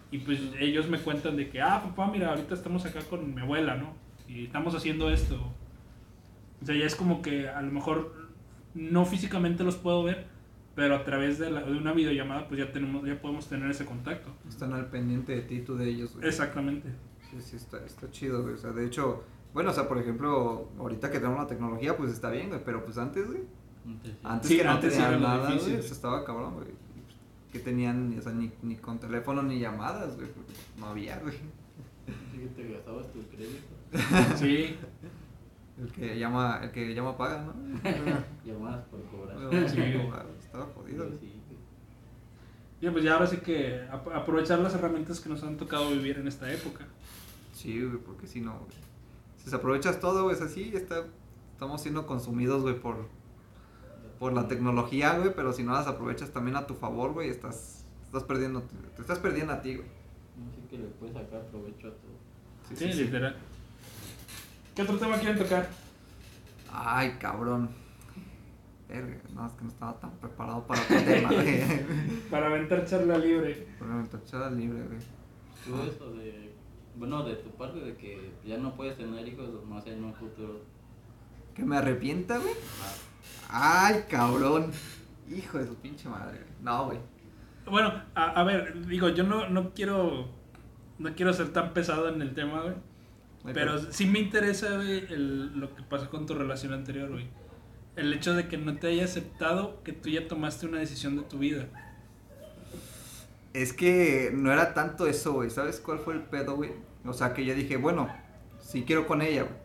Y 0.09 0.19
pues 0.19 0.39
ellos 0.59 0.87
me 0.89 0.99
cuentan 0.99 1.35
de 1.35 1.49
que, 1.49 1.61
ah, 1.61 1.81
papá, 1.83 2.09
mira, 2.11 2.29
ahorita 2.29 2.53
estamos 2.55 2.85
acá 2.85 3.01
con 3.09 3.35
mi 3.35 3.41
abuela, 3.41 3.75
¿no? 3.75 3.93
Y 4.27 4.45
estamos 4.45 4.73
haciendo 4.73 5.09
esto. 5.11 5.35
O 6.61 6.65
sea, 6.65 6.75
ya 6.75 6.85
es 6.85 6.95
como 6.95 7.21
que 7.21 7.49
a 7.49 7.61
lo 7.61 7.71
mejor 7.71 8.13
no 8.73 9.05
físicamente 9.05 9.63
los 9.63 9.75
puedo 9.75 10.03
ver, 10.03 10.25
pero 10.75 10.95
a 10.95 11.03
través 11.03 11.39
de, 11.39 11.49
la- 11.51 11.63
de 11.63 11.77
una 11.77 11.91
videollamada 11.93 12.47
pues 12.47 12.59
ya 12.59 12.71
tenemos 12.71 13.05
ya 13.05 13.19
podemos 13.21 13.47
tener 13.47 13.69
ese 13.69 13.85
contacto. 13.85 14.31
Están 14.47 14.73
al 14.73 14.87
pendiente 14.87 15.33
de 15.35 15.41
ti, 15.41 15.59
tú 15.61 15.75
de 15.75 15.89
ellos, 15.89 16.15
güey. 16.15 16.27
Exactamente. 16.27 16.89
Sí, 17.29 17.41
sí, 17.41 17.55
está, 17.57 17.83
está 17.85 18.09
chido, 18.09 18.41
güey. 18.43 18.53
O 18.53 18.57
sea, 18.57 18.71
de 18.71 18.85
hecho, 18.85 19.23
bueno, 19.53 19.71
o 19.71 19.73
sea, 19.73 19.87
por 19.87 19.97
ejemplo, 19.97 20.69
ahorita 20.79 21.11
que 21.11 21.19
tenemos 21.19 21.39
la 21.39 21.47
tecnología, 21.47 21.97
pues 21.97 22.11
está 22.11 22.29
bien, 22.31 22.47
güey. 22.49 22.61
Pero 22.63 22.85
pues 22.85 22.97
antes, 22.97 23.27
güey. 23.27 23.41
Antes 24.23 24.49
sí. 24.49 24.57
Que 24.57 24.63
no 24.63 24.71
antes 24.71 24.93
sí 24.93 24.99
tenían 25.01 25.21
nada, 25.21 25.47
difícil. 25.47 25.73
güey. 25.73 25.85
eso 25.85 25.93
estaba 25.93 26.23
cabrón, 26.25 26.55
güey. 26.55 26.67
Que 27.51 27.59
tenían, 27.59 28.15
o 28.17 28.21
sea, 28.21 28.33
ni, 28.33 28.51
ni 28.61 28.75
con 28.75 28.99
teléfono 28.99 29.41
ni 29.43 29.59
llamadas, 29.59 30.15
güey. 30.15 30.27
porque 30.29 30.53
No 30.79 30.87
había, 30.87 31.17
güey. 31.19 31.35
Así 32.07 32.39
que 32.39 32.47
te 32.47 32.73
gastabas 32.73 33.11
tu 33.11 33.21
crédito. 33.29 34.37
Sí. 34.37 34.75
El 35.79 35.91
que 35.91 36.17
llama, 36.19 36.59
el 36.63 36.71
que 36.71 36.93
llama 36.93 37.15
paga, 37.17 37.43
¿no? 37.43 37.53
Llamadas 38.45 38.83
por 38.85 39.01
cobrar. 39.05 39.37
Güey, 39.47 39.69
Sí. 39.69 39.79
Estaba 40.43 40.65
jodido, 40.75 41.05
güey. 41.05 41.19
Sí, 41.19 41.31
güey. 42.79 42.89
Y 42.89 42.89
pues 42.91 43.03
ya 43.03 43.13
ahora 43.13 43.27
sí 43.27 43.37
que 43.37 43.81
ap- 43.91 44.07
aprovechar 44.13 44.59
las 44.59 44.73
herramientas 44.75 45.19
que 45.19 45.29
nos 45.29 45.43
han 45.43 45.55
tocado 45.57 45.89
vivir 45.91 46.17
en 46.17 46.27
esta 46.27 46.51
época. 46.51 46.85
Sí, 47.53 47.81
güey, 47.83 47.97
porque 47.97 48.27
si 48.27 48.41
no, 48.41 48.53
güey. 48.53 48.77
Si 49.37 49.49
se 49.49 49.55
aprovechas 49.55 49.99
todo, 49.99 50.23
güey, 50.23 50.35
es 50.35 50.41
así, 50.41 50.71
está, 50.75 51.03
estamos 51.53 51.81
siendo 51.81 52.05
consumidos, 52.07 52.61
güey, 52.63 52.79
por, 52.79 53.07
por 54.19 54.33
la 54.33 54.47
tecnología, 54.47 55.17
güey, 55.17 55.33
pero 55.35 55.53
si 55.53 55.63
no 55.63 55.73
las 55.73 55.87
aprovechas 55.87 56.31
también 56.31 56.55
a 56.57 56.67
tu 56.67 56.73
favor, 56.73 57.13
güey, 57.13 57.29
estás, 57.29 57.85
estás 58.03 58.23
perdiendo, 58.23 58.63
te 58.95 59.01
estás 59.01 59.19
perdiendo 59.19 59.53
a 59.53 59.61
ti, 59.61 59.75
güey. 59.75 59.87
Así 60.49 60.61
que 60.69 60.77
le 60.77 60.87
puedes 60.87 61.15
sacar 61.15 61.41
provecho 61.47 61.87
a 61.87 61.91
todo. 61.91 62.75
Sí, 62.75 62.85
literal. 62.93 63.35
¿Qué 64.75 64.81
otro 64.81 64.97
tema 64.97 65.17
quieren 65.17 65.37
tocar? 65.37 65.69
Ay, 66.71 67.17
cabrón. 67.19 67.69
Verga, 68.87 69.17
no, 69.33 69.47
es 69.47 69.53
que 69.53 69.63
no 69.63 69.69
estaba 69.69 69.99
tan 69.99 70.11
preparado 70.11 70.65
para 70.65 70.81
otro 70.81 71.01
tema, 71.01 71.29
güey. 71.29 71.61
Para 72.29 72.47
aventar 72.47 72.85
charla 72.85 73.17
libre. 73.17 73.67
Bueno, 73.79 74.07
tachada 74.07 74.49
libre, 74.49 74.81
güey. 74.83 74.99
Tú 75.65 75.81
eso 75.81 76.13
de, 76.13 76.53
bueno, 76.95 77.23
de 77.23 77.35
tu 77.35 77.49
parte 77.51 77.79
de 77.79 77.95
que 77.97 78.31
ya 78.45 78.57
no 78.57 78.75
puedes 78.75 78.97
tener 78.97 79.27
hijos, 79.27 79.49
no 79.67 79.81
sé, 79.81 79.93
en 79.93 80.03
un 80.03 80.13
futuro. 80.13 80.61
¿Que 81.53 81.65
me 81.65 81.77
arrepienta, 81.77 82.37
güey? 82.37 82.53
Ah, 82.81 82.93
Ay, 83.49 84.05
cabrón. 84.09 84.71
Hijo 85.29 85.57
de 85.57 85.67
su 85.67 85.75
pinche 85.75 86.07
madre. 86.09 86.39
No, 86.61 86.85
güey. 86.85 86.99
Bueno, 87.65 87.93
a, 88.15 88.23
a 88.31 88.43
ver, 88.43 88.85
digo, 88.87 89.09
yo 89.09 89.23
no, 89.23 89.49
no 89.49 89.73
quiero 89.73 90.29
no 90.99 91.13
quiero 91.15 91.33
ser 91.33 91.49
tan 91.53 91.73
pesado 91.73 92.09
en 92.09 92.21
el 92.21 92.33
tema, 92.33 92.61
güey. 92.61 92.75
Pero 93.53 93.79
sí 93.91 94.05
me 94.05 94.19
interesa, 94.19 94.75
güey, 94.75 95.05
el- 95.13 95.57
lo 95.59 95.73
que 95.75 95.83
pasó 95.83 96.09
con 96.09 96.25
tu 96.25 96.33
relación 96.33 96.73
anterior, 96.73 97.09
güey. 97.09 97.27
El 97.95 98.11
hecho 98.13 98.33
de 98.33 98.47
que 98.47 98.57
no 98.57 98.77
te 98.77 98.87
haya 98.87 99.05
aceptado 99.05 99.81
que 99.83 99.93
tú 99.93 100.09
ya 100.09 100.27
tomaste 100.27 100.65
una 100.65 100.79
decisión 100.79 101.15
de 101.17 101.23
tu 101.23 101.39
vida. 101.39 101.65
Es 103.53 103.73
que 103.73 104.31
no 104.33 104.51
era 104.51 104.73
tanto 104.73 105.07
eso, 105.07 105.33
güey. 105.33 105.49
¿Sabes 105.49 105.79
cuál 105.79 105.99
fue 105.99 106.13
el 106.13 106.21
pedo, 106.21 106.55
güey? 106.55 106.71
O 107.05 107.13
sea, 107.13 107.33
que 107.33 107.45
yo 107.45 107.55
dije, 107.55 107.77
bueno, 107.77 108.07
sí 108.59 108.83
quiero 108.85 109.07
con 109.07 109.21
ella, 109.21 109.43
güey. 109.43 109.55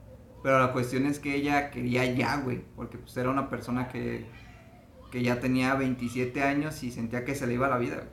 Pero 0.42 0.59
la 0.59 0.72
cuestión 0.72 1.07
es 1.07 1.18
que 1.18 1.35
ella 1.35 1.70
quería 1.70 2.05
ya, 2.05 2.37
güey. 2.37 2.64
Porque 2.76 2.98
pues 2.98 3.16
era 3.16 3.31
una 3.31 3.48
persona 3.48 3.88
que, 3.88 4.26
que 5.11 5.22
ya 5.22 5.40
tenía 5.40 5.74
27 5.74 6.42
años 6.42 6.83
y 6.83 6.90
sentía 6.90 7.24
que 7.24 7.35
se 7.35 7.46
le 7.46 7.55
iba 7.55 7.68
la 7.68 7.78
vida, 7.78 7.96
güey. 7.96 8.09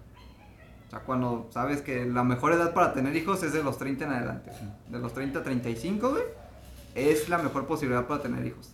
O 0.87 0.89
sea, 0.89 0.99
cuando 1.01 1.47
sabes 1.51 1.83
que 1.83 2.05
la 2.05 2.23
mejor 2.23 2.53
edad 2.53 2.73
para 2.73 2.93
tener 2.93 3.15
hijos 3.15 3.43
es 3.43 3.53
de 3.53 3.63
los 3.63 3.77
30 3.77 4.05
en 4.05 4.11
adelante. 4.11 4.51
De 4.87 4.99
los 4.99 5.13
30 5.13 5.39
a 5.39 5.43
35, 5.43 6.09
güey. 6.09 6.23
Es 6.95 7.29
la 7.29 7.37
mejor 7.37 7.67
posibilidad 7.67 8.07
para 8.07 8.23
tener 8.23 8.45
hijos. 8.45 8.73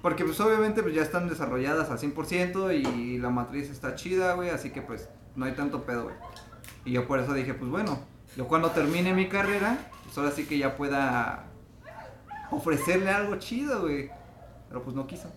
Porque 0.00 0.24
pues 0.24 0.38
obviamente 0.40 0.82
pues 0.82 0.94
ya 0.94 1.02
están 1.02 1.28
desarrolladas 1.28 1.90
al 1.90 1.98
100% 1.98 2.74
y 2.74 3.18
la 3.18 3.30
matriz 3.30 3.70
está 3.70 3.94
chida, 3.94 4.34
güey, 4.34 4.50
así 4.50 4.70
que 4.70 4.82
pues 4.82 5.08
no 5.34 5.46
hay 5.46 5.52
tanto 5.52 5.84
pedo, 5.84 6.04
güey. 6.04 6.16
Y 6.84 6.92
yo 6.92 7.06
por 7.06 7.20
eso 7.20 7.32
dije, 7.32 7.54
pues 7.54 7.70
bueno, 7.70 7.98
yo 8.36 8.46
cuando 8.46 8.70
termine 8.70 9.14
mi 9.14 9.28
carrera, 9.28 9.78
pues 10.04 10.18
ahora 10.18 10.30
sí 10.30 10.44
que 10.44 10.58
ya 10.58 10.76
pueda 10.76 11.46
ofrecerle 12.56 13.10
algo 13.10 13.36
chido, 13.36 13.82
güey. 13.82 14.10
Pero 14.68 14.82
pues 14.82 14.96
no 14.96 15.06
quiso. 15.06 15.30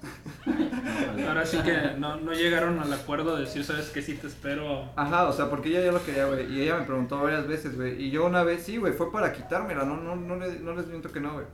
Ahora 1.27 1.45
sí 1.45 1.58
que 1.60 1.95
no, 1.99 2.15
no 2.17 2.34
llegaron 2.34 2.80
al 2.80 2.91
acuerdo 2.91 3.36
de 3.36 3.43
decir, 3.43 3.63
sabes 3.63 3.89
que 3.89 4.01
sí 4.01 4.15
te 4.15 4.27
espero. 4.27 4.89
Ajá, 4.95 5.27
o 5.27 5.34
sea, 5.34 5.49
porque 5.49 5.69
ella 5.69 5.82
ya 5.82 5.91
lo 5.91 6.03
quería, 6.03 6.25
güey. 6.25 6.51
Y 6.51 6.62
ella 6.62 6.77
me 6.77 6.86
preguntó 6.86 7.21
varias 7.21 7.47
veces, 7.47 7.75
güey. 7.75 8.01
Y 8.01 8.10
yo 8.10 8.25
una 8.25 8.43
vez 8.43 8.63
sí, 8.63 8.77
güey, 8.77 8.93
fue 8.93 9.12
para 9.12 9.34
quitármela. 9.34 9.84
No, 9.86 9.97
no, 9.97 10.15
no, 10.15 10.36
le- 10.38 10.60
no 10.60 10.73
les 10.73 10.88
miento 10.88 11.12
que 11.12 11.19
no, 11.19 11.34
güey. 11.34 11.45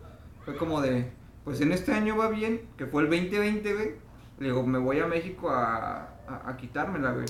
Fue 0.46 0.56
como 0.56 0.82
de, 0.82 1.12
pues 1.44 1.60
en 1.62 1.72
este 1.74 1.92
año 1.94 2.16
va 2.16 2.30
bien, 2.30 2.62
que 2.78 2.86
fue 2.86 3.04
el 3.04 3.10
2020, 3.10 3.74
güey. 3.74 3.92
Le 4.40 4.48
digo, 4.48 4.64
me 4.66 4.80
voy 4.80 5.00
a 5.00 5.08
México 5.08 5.50
a, 5.50 6.08
a, 6.28 6.42
a 6.50 6.58
quitármela, 6.58 7.12
güey. 7.12 7.26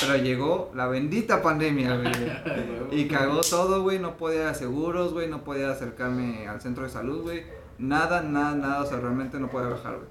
Pero 0.00 0.16
llegó 0.16 0.70
la 0.76 0.86
bendita 0.86 1.42
pandemia, 1.42 1.96
güey. 1.96 2.12
Y 2.92 3.08
cagó 3.08 3.40
todo, 3.40 3.82
güey. 3.82 3.98
No 3.98 4.16
podía 4.16 4.42
ir 4.42 4.46
a 4.46 4.54
seguros, 4.54 5.12
güey. 5.12 5.28
No 5.28 5.42
podía 5.42 5.70
acercarme 5.70 6.46
al 6.46 6.60
centro 6.60 6.84
de 6.84 6.90
salud, 6.90 7.22
güey. 7.22 7.42
Nada, 7.78 8.22
nada, 8.22 8.54
nada. 8.54 8.82
O 8.82 8.86
sea, 8.86 8.98
realmente 8.98 9.38
no 9.38 9.48
podía 9.48 9.68
bajar, 9.68 9.96
güey. 9.96 10.08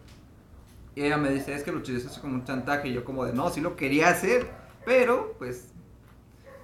Y 0.95 1.03
ella 1.03 1.17
me 1.17 1.29
dice, 1.29 1.53
es 1.53 1.63
que 1.63 1.71
lo 1.71 1.79
utilizaste 1.79 2.21
como 2.21 2.35
un 2.35 2.43
chantaje. 2.43 2.89
Y 2.89 2.93
yo 2.93 3.05
como 3.05 3.25
de, 3.25 3.33
no, 3.33 3.49
sí 3.49 3.61
lo 3.61 3.75
quería 3.75 4.09
hacer. 4.09 4.47
Pero, 4.85 5.35
pues, 5.37 5.73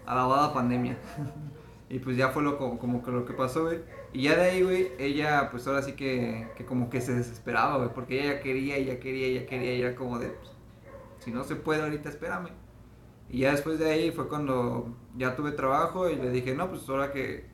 alabada 0.05 0.53
pandemia. 0.53 0.97
y 1.89 1.99
pues 1.99 2.17
ya 2.17 2.29
fue 2.29 2.41
lo, 2.41 2.57
como 2.57 3.03
que 3.03 3.11
lo 3.11 3.25
que 3.25 3.33
pasó, 3.33 3.65
güey. 3.65 3.81
Y 4.13 4.23
ya 4.23 4.35
de 4.35 4.41
ahí, 4.43 4.61
güey, 4.63 4.91
ella, 4.97 5.49
pues 5.51 5.67
ahora 5.67 5.81
sí 5.81 5.93
que, 5.93 6.47
que 6.55 6.65
como 6.65 6.89
que 6.89 7.01
se 7.01 7.13
desesperaba, 7.13 7.77
güey. 7.77 7.89
Porque 7.93 8.21
ella 8.21 8.35
ya 8.35 8.39
quería, 8.41 8.77
ella 8.77 8.99
quería, 8.99 9.27
ella 9.27 9.45
quería. 9.45 9.75
Y 9.75 9.81
era 9.81 9.95
como 9.95 10.19
de, 10.19 10.29
pues, 10.29 10.51
si 11.19 11.31
no 11.31 11.43
se 11.43 11.55
puede 11.55 11.83
ahorita, 11.83 12.09
espérame. 12.09 12.49
Y 13.29 13.39
ya 13.39 13.51
después 13.51 13.79
de 13.79 13.89
ahí 13.89 14.11
fue 14.11 14.27
cuando 14.27 14.95
ya 15.17 15.35
tuve 15.35 15.51
trabajo 15.53 16.09
y 16.09 16.15
le 16.15 16.29
dije, 16.29 16.53
no, 16.53 16.69
pues 16.69 16.87
ahora 16.87 17.11
que 17.11 17.45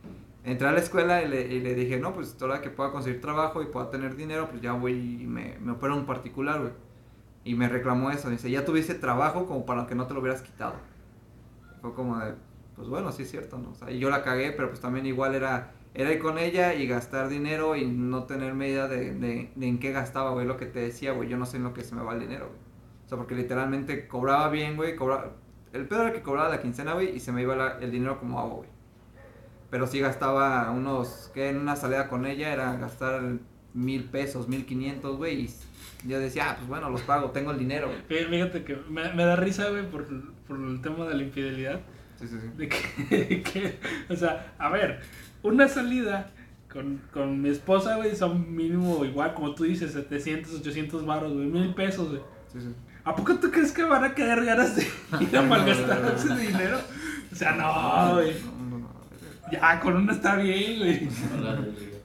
entré 0.44 0.68
a 0.68 0.72
la 0.72 0.80
escuela 0.80 1.22
y 1.24 1.28
le, 1.28 1.42
y 1.48 1.60
le 1.62 1.76
dije, 1.76 2.00
no, 2.00 2.14
pues 2.14 2.36
ahora 2.42 2.62
que 2.62 2.70
pueda 2.70 2.92
conseguir 2.92 3.22
trabajo 3.22 3.62
y 3.62 3.68
pueda 3.68 3.90
tener 3.90 4.16
dinero, 4.16 4.50
pues 4.50 4.62
ya 4.62 4.74
voy 4.74 4.94
y 5.24 5.28
me, 5.28 5.58
me 5.60 5.74
opero 5.74 5.96
un 5.96 6.06
particular, 6.06 6.60
güey. 6.62 6.74
Y 7.44 7.56
me 7.56 7.70
reclamó 7.70 8.12
eso, 8.12 8.30
dice, 8.30 8.52
ya 8.52 8.66
tuviste 8.66 8.96
trabajo 8.96 9.46
como 9.48 9.66
para 9.66 9.88
que 9.88 9.96
no 9.96 10.08
te 10.08 10.14
lo 10.14 10.20
hubieras 10.22 10.42
quitado. 10.42 10.76
Fue 11.82 11.94
como 11.94 12.18
de, 12.20 12.34
pues 12.76 12.88
bueno, 12.90 13.12
sí 13.12 13.24
es 13.24 13.32
cierto, 13.32 13.58
¿no? 13.58 13.72
O 13.72 13.76
sea, 13.76 13.92
y 13.92 14.00
yo 14.00 14.10
la 14.10 14.24
cagué, 14.24 14.52
pero 14.52 14.70
pues 14.70 14.82
también 14.82 15.06
igual 15.06 15.36
era, 15.36 15.72
era 15.94 16.12
ir 16.12 16.20
con 16.20 16.38
ella 16.38 16.74
y 16.74 16.88
gastar 16.88 17.30
dinero 17.30 17.76
y 17.76 17.86
no 17.86 18.26
tener 18.26 18.54
medida 18.54 18.88
de, 18.88 19.14
de, 19.14 19.52
de 19.56 19.68
en 19.68 19.80
qué 19.80 19.92
gastaba, 19.92 20.32
güey, 20.32 20.46
lo 20.46 20.58
que 20.58 20.66
te 20.66 20.80
decía, 20.80 21.14
güey, 21.14 21.30
yo 21.30 21.38
no 21.38 21.46
sé 21.46 21.58
en 21.58 21.64
lo 21.64 21.74
que 21.74 21.84
se 21.84 21.96
me 21.96 22.04
va 22.04 22.14
el 22.14 22.20
dinero, 22.22 22.48
güey. 22.48 22.60
O 23.06 23.10
sea, 23.10 23.18
porque 23.18 23.36
literalmente 23.36 24.08
cobraba 24.08 24.50
bien, 24.50 24.76
güey, 24.76 24.96
cobraba... 24.96 25.32
El 25.74 25.88
pedo 25.88 26.02
era 26.04 26.14
que 26.14 26.22
cobraba 26.22 26.50
la 26.50 26.62
quincena, 26.62 26.94
güey, 26.94 27.16
y 27.16 27.20
se 27.20 27.32
me 27.32 27.42
iba 27.44 27.56
la- 27.56 27.78
el 27.80 27.92
dinero 27.92 28.20
como 28.20 28.40
agua, 28.40 28.56
güey. 28.58 28.70
Pero 29.70 29.86
sí 29.88 30.00
gastaba 30.00 30.72
unos, 30.72 31.30
que 31.34 31.50
en 31.50 31.58
una 31.58 31.76
salida 31.76 32.08
con 32.10 32.26
ella 32.26 32.52
era 32.54 32.76
gastar 32.78 33.22
mil 33.74 34.04
pesos, 34.06 34.48
mil 34.48 34.66
quinientos, 34.66 35.18
güey, 35.18 35.42
y 35.42 35.50
yo 36.08 36.20
decía, 36.20 36.52
ah, 36.52 36.56
pues 36.58 36.68
bueno, 36.68 36.90
los 36.90 37.02
pago, 37.02 37.30
tengo 37.32 37.52
el 37.52 37.60
dinero, 37.60 37.88
güey. 37.88 38.26
Fíjate 38.28 38.64
que 38.64 38.76
me, 38.90 39.14
me 39.14 39.26
da 39.26 39.36
risa, 39.36 39.70
güey, 39.70 39.86
por, 39.90 40.08
por 40.48 40.58
el 40.58 40.82
tema 40.82 41.06
de 41.06 41.16
la 41.16 41.24
infidelidad. 41.24 41.82
Sí, 42.20 42.28
sí, 42.28 42.36
sí. 42.42 42.48
De 42.58 42.68
que, 42.68 43.44
que- 43.54 43.80
o 44.12 44.16
sea, 44.16 44.54
a 44.58 44.70
ver, 44.70 45.02
una 45.44 45.68
salida 45.68 46.32
con, 46.74 47.02
con 47.14 47.42
mi 47.42 47.50
esposa, 47.50 47.96
güey, 47.98 48.16
son 48.16 48.56
mínimo 48.56 49.06
igual, 49.06 49.34
como 49.36 49.54
tú 49.54 49.64
dices, 49.66 49.92
700, 49.94 50.56
800 50.62 51.06
baros, 51.06 51.32
güey, 51.34 51.46
mil 51.46 51.74
pesos, 51.76 52.10
güey. 52.10 52.22
Sí, 52.52 52.60
sí. 52.62 52.74
¿A 53.04 53.16
poco 53.16 53.36
tú 53.36 53.50
crees 53.52 53.72
que 53.72 53.84
van 53.84 54.04
a 54.04 54.14
quedar 54.16 54.44
ganas 54.44 54.76
de 54.76 54.84
ir 55.22 55.38
a 55.38 55.42
malgastar 55.44 56.14
ese 56.16 56.36
dinero? 56.36 56.80
O 57.32 57.36
sea, 57.36 57.54
no, 57.54 58.16
güey. 58.16 58.34
Ya, 59.52 59.80
con 59.80 59.96
una 59.96 60.14
está 60.14 60.36
bien, 60.38 60.78
güey. 60.80 61.08
Hola, 61.38 61.56
Rodrigo. 61.56 61.98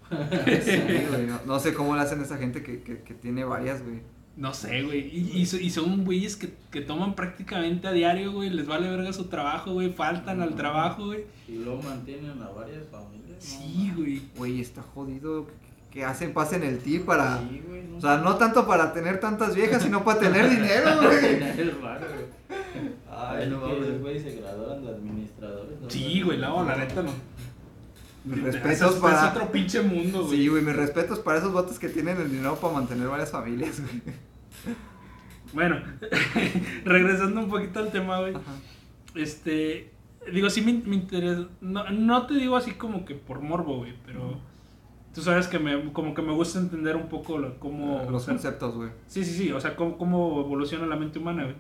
Sí, 0.65 1.07
güey, 1.11 1.27
no, 1.27 1.41
no 1.47 1.59
sé 1.59 1.75
cómo 1.75 1.95
le 1.97 2.03
hacen 2.03 2.21
a 2.21 2.23
esa 2.25 2.37
gente 2.39 2.63
que, 2.63 2.83
que, 2.83 3.01
que 3.03 3.15
tiene 3.15 3.45
varias, 3.45 3.83
güey. 3.83 4.01
No 4.37 4.53
sé, 4.53 4.83
güey. 4.83 5.01
Y, 5.17 5.31
y 5.41 5.47
so- 5.47 5.59
y 5.59 5.71
son 5.71 6.05
güeyes 6.05 6.37
que, 6.37 6.53
que 6.71 6.81
toman 6.81 7.15
prácticamente 7.15 7.87
a 7.87 7.93
diario, 7.93 8.33
güey. 8.33 8.51
Les 8.51 8.67
vale 8.67 8.89
verga 8.89 9.13
su 9.13 9.25
trabajo, 9.27 9.73
güey. 9.73 9.93
Faltan 9.93 10.43
al 10.43 10.55
trabajo, 10.57 11.07
güey. 11.07 11.25
Y 11.49 11.57
luego 11.59 11.83
mantienen 11.83 12.43
a 12.43 12.49
varias 12.49 12.87
familias. 12.89 13.37
Sí, 13.39 13.93
güey. 13.97 14.23
Güey, 14.37 14.61
está 14.61 14.83
jodido. 14.83 15.47
Que 15.95 16.05
hacen, 16.05 16.35
pasen 16.35 16.63
el 16.65 16.81
ti 16.81 16.99
para... 16.99 17.39
Sí, 17.39 17.63
güey. 17.67 17.85
O 17.97 18.01
sea, 18.01 18.17
no 18.19 18.35
tanto 18.37 18.67
para 18.67 18.93
tener 18.93 19.21
tantas 19.21 19.55
viejas, 19.55 19.83
sino 19.83 20.05
para 20.05 20.19
tener 20.21 20.51
dinero, 20.57 20.91
güey. 21.01 21.43
Es 21.43 21.81
raro, 21.81 22.07
güey. 22.09 22.25
Ay, 23.17 23.49
no 23.49 23.67
Es 23.69 23.79
mames. 23.79 24.01
güeyes 24.01 24.23
se 24.25 24.35
graduaron 24.41 24.85
de 24.85 24.91
administradores. 24.91 25.81
¿no? 25.81 25.89
Sí, 25.89 26.21
güey. 26.23 26.39
No, 26.39 26.65
la 26.65 26.77
neta 26.77 27.03
no. 27.03 27.13
Mis 28.25 28.39
Es, 28.39 28.45
respetos 28.55 28.95
es 28.97 29.01
para... 29.01 29.31
otro 29.31 29.53
pinche 29.53 29.81
mundo, 29.83 30.25
güey. 30.25 30.37
Sí, 30.39 30.49
güey, 30.49 30.63
mis 30.65 30.75
respetos 30.75 31.21
para 31.21 31.39
esos 31.39 31.53
vatos 31.53 31.79
que 31.79 31.89
tienen 31.89 32.21
el 32.21 32.31
dinero 32.31 32.57
para 32.57 32.75
mantener 32.75 33.07
varias 33.07 33.31
familias, 33.31 33.81
güey. 33.81 34.03
Bueno, 35.53 35.81
regresando 36.85 37.41
un 37.41 37.49
poquito 37.49 37.79
al 37.79 37.93
tema, 37.93 38.19
güey. 38.21 38.35
Este, 39.15 39.93
digo, 40.33 40.51
sí 40.51 40.61
me, 40.63 40.73
me 40.73 40.97
interesa. 40.97 41.47
No, 41.61 41.89
no 41.91 42.27
te 42.27 42.35
digo 42.35 42.57
así 42.57 42.73
como 42.73 43.05
que 43.05 43.15
por 43.15 43.41
morbo, 43.41 43.79
güey, 43.79 43.95
pero 44.05 44.41
tú 45.15 45.23
sabes 45.23 45.47
que 45.49 45.59
me, 45.59 45.93
como 45.93 46.13
que 46.15 46.23
me 46.23 46.33
gusta 46.33 46.59
entender 46.59 46.97
un 46.97 47.09
poco 47.09 47.39
lo- 47.39 47.59
cómo... 47.61 48.03
Los 48.11 48.23
o 48.23 48.25
sea, 48.27 48.35
conceptos, 48.35 48.75
güey. 48.75 48.91
Sí, 49.07 49.25
sí, 49.25 49.33
sí, 49.33 49.53
o 49.53 49.61
sea, 49.61 49.77
cómo, 49.77 49.97
cómo 49.97 50.41
evoluciona 50.41 50.87
la 50.87 50.97
mente 50.97 51.19
humana, 51.19 51.45
güey. 51.45 51.57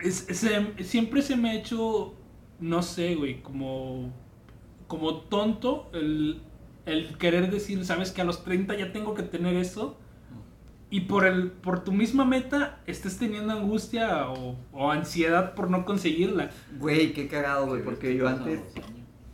Es, 0.00 0.26
se- 0.30 0.82
siempre 0.84 1.20
se 1.22 1.36
me 1.36 1.50
ha 1.50 1.54
hecho, 1.54 2.14
no 2.58 2.82
sé, 2.82 3.14
güey, 3.16 3.42
como, 3.42 4.12
como 4.86 5.16
tonto 5.22 5.90
el, 5.92 6.40
el 6.86 7.18
querer 7.18 7.50
decir, 7.50 7.84
sabes 7.84 8.10
que 8.10 8.22
a 8.22 8.24
los 8.24 8.42
30 8.44 8.76
ya 8.76 8.92
tengo 8.92 9.14
que 9.14 9.22
tener 9.22 9.54
eso. 9.56 9.96
Y 10.92 11.02
por, 11.02 11.24
el, 11.24 11.52
por 11.52 11.84
tu 11.84 11.92
misma 11.92 12.24
meta 12.24 12.80
estés 12.86 13.16
teniendo 13.16 13.52
angustia 13.52 14.28
o, 14.28 14.56
o 14.72 14.90
ansiedad 14.90 15.54
por 15.54 15.70
no 15.70 15.84
conseguirla. 15.84 16.50
Güey, 16.80 17.12
qué 17.12 17.28
cagado, 17.28 17.66
güey, 17.68 17.84
porque 17.84 18.16
yo 18.16 18.26
antes, 18.26 18.58
los 18.74 18.84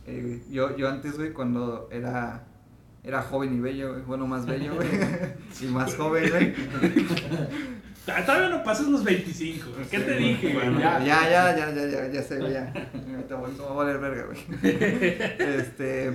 eh, 0.05 0.43
yo, 0.51 0.77
yo 0.77 0.87
antes, 0.87 1.17
güey, 1.17 1.33
cuando 1.33 1.89
era, 1.91 2.45
era 3.03 3.21
joven 3.21 3.53
y 3.55 3.59
bello, 3.59 3.91
güey, 3.93 4.01
bueno, 4.03 4.27
más 4.27 4.45
bello, 4.45 4.75
güey, 4.75 4.87
y 5.61 5.65
más 5.67 5.95
joven, 5.95 6.29
güey. 6.29 6.53
Todavía 8.25 8.49
no 8.49 8.63
pasas 8.63 8.87
los 8.87 9.03
25. 9.03 9.65
güey. 9.75 9.85
¿Qué 9.89 9.99
te 9.99 10.17
Sí, 10.17 10.23
dije, 10.23 10.53
güey? 10.53 10.65
bueno, 10.69 10.79
Ya. 10.79 10.99
ya, 10.99 11.29
ya, 11.29 11.57
ya, 11.57 11.71
ya, 11.73 11.87
ya, 11.87 12.07
ya 12.11 12.21
sé, 12.23 12.37
güey, 12.39 12.53
ya. 12.53 12.71
Te 13.27 13.33
voy 13.33 13.51
te 13.51 13.63
a 13.63 13.67
valer 13.73 13.99
verga, 13.99 14.25
güey. 14.25 14.39
Este. 15.57 16.13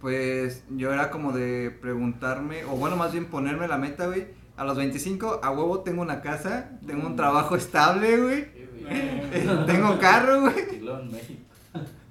Pues 0.00 0.64
yo 0.70 0.92
era 0.92 1.10
como 1.10 1.32
de 1.32 1.70
preguntarme, 1.80 2.64
o 2.64 2.76
bueno, 2.76 2.94
más 2.96 3.12
bien 3.12 3.24
ponerme 3.26 3.66
la 3.68 3.78
meta, 3.78 4.06
güey. 4.06 4.26
A 4.56 4.64
los 4.64 4.76
25, 4.76 5.40
a 5.42 5.50
huevo 5.50 5.80
tengo 5.80 6.02
una 6.02 6.20
casa, 6.20 6.70
tengo 6.86 7.06
un 7.08 7.16
trabajo 7.16 7.56
estable, 7.56 8.18
güey. 8.20 8.44
Sí, 8.44 8.68
güey. 8.82 9.66
Tengo 9.66 9.98
carro, 9.98 10.42
güey. 10.42 10.54
México. 11.10 11.53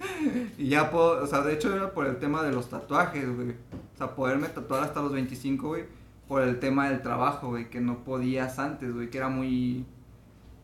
Y 0.57 0.67
ya 0.69 0.89
puedo, 0.91 1.23
o 1.23 1.27
sea, 1.27 1.41
de 1.41 1.53
hecho 1.53 1.75
era 1.75 1.91
por 1.93 2.05
el 2.05 2.17
tema 2.17 2.43
de 2.43 2.51
los 2.51 2.69
tatuajes, 2.69 3.25
güey. 3.35 3.51
O 3.51 3.97
sea, 3.97 4.15
poderme 4.15 4.47
tatuar 4.49 4.83
hasta 4.83 5.01
los 5.01 5.11
25, 5.11 5.67
güey. 5.67 5.83
Por 6.27 6.41
el 6.43 6.59
tema 6.59 6.89
del 6.89 7.01
trabajo, 7.01 7.49
güey, 7.49 7.69
que 7.69 7.81
no 7.81 8.03
podías 8.03 8.57
antes, 8.59 8.93
güey, 8.93 9.09
que 9.09 9.17
era 9.17 9.29
muy, 9.29 9.85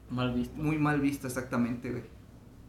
Mal 0.09 0.33
visto. 0.33 0.55
muy 0.61 0.77
mal 0.77 0.99
visto 1.01 1.27
exactamente, 1.27 1.91
güey. 1.91 2.03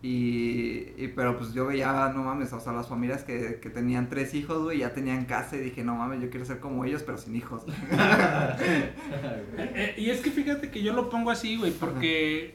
Y, 0.02 0.94
y- 0.96 1.12
pero 1.14 1.36
pues 1.38 1.52
yo 1.52 1.66
veía, 1.66 2.10
no 2.14 2.22
mames, 2.22 2.52
o 2.54 2.60
sea, 2.60 2.72
las 2.72 2.88
familias 2.88 3.22
que, 3.22 3.58
que 3.60 3.68
tenían 3.70 4.08
tres 4.08 4.32
hijos, 4.34 4.62
güey, 4.62 4.78
ya 4.78 4.92
tenían 4.94 5.26
casa 5.26 5.56
y 5.56 5.60
dije, 5.60 5.84
no 5.84 5.94
mames, 5.94 6.20
yo 6.22 6.30
quiero 6.30 6.46
ser 6.46 6.58
como 6.58 6.84
ellos, 6.86 7.02
pero 7.02 7.18
sin 7.18 7.36
hijos. 7.36 7.62
Eh, 8.60 8.92
eh, 9.58 9.94
y 9.98 10.10
es 10.10 10.20
que 10.20 10.30
fíjate 10.30 10.70
que 10.70 10.82
yo 10.82 10.92
lo 10.92 11.08
pongo 11.10 11.30
así, 11.30 11.56
güey, 11.56 11.72
porque 11.72 12.54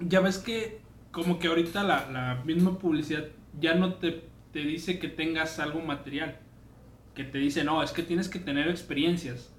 ya 0.00 0.20
ves 0.20 0.38
que 0.38 0.80
como 1.10 1.38
que 1.38 1.48
ahorita 1.48 1.82
la, 1.82 2.10
la 2.10 2.42
misma 2.44 2.78
publicidad 2.78 3.24
ya 3.58 3.74
no 3.74 3.94
te, 3.94 4.24
te 4.52 4.60
dice 4.60 4.98
que 4.98 5.08
tengas 5.08 5.58
algo 5.58 5.80
material, 5.80 6.38
que 7.14 7.24
te 7.24 7.38
dice, 7.38 7.64
no, 7.64 7.82
es 7.82 7.92
que 7.92 8.02
tienes 8.02 8.28
que 8.28 8.38
tener 8.38 8.68
experiencias. 8.68 9.52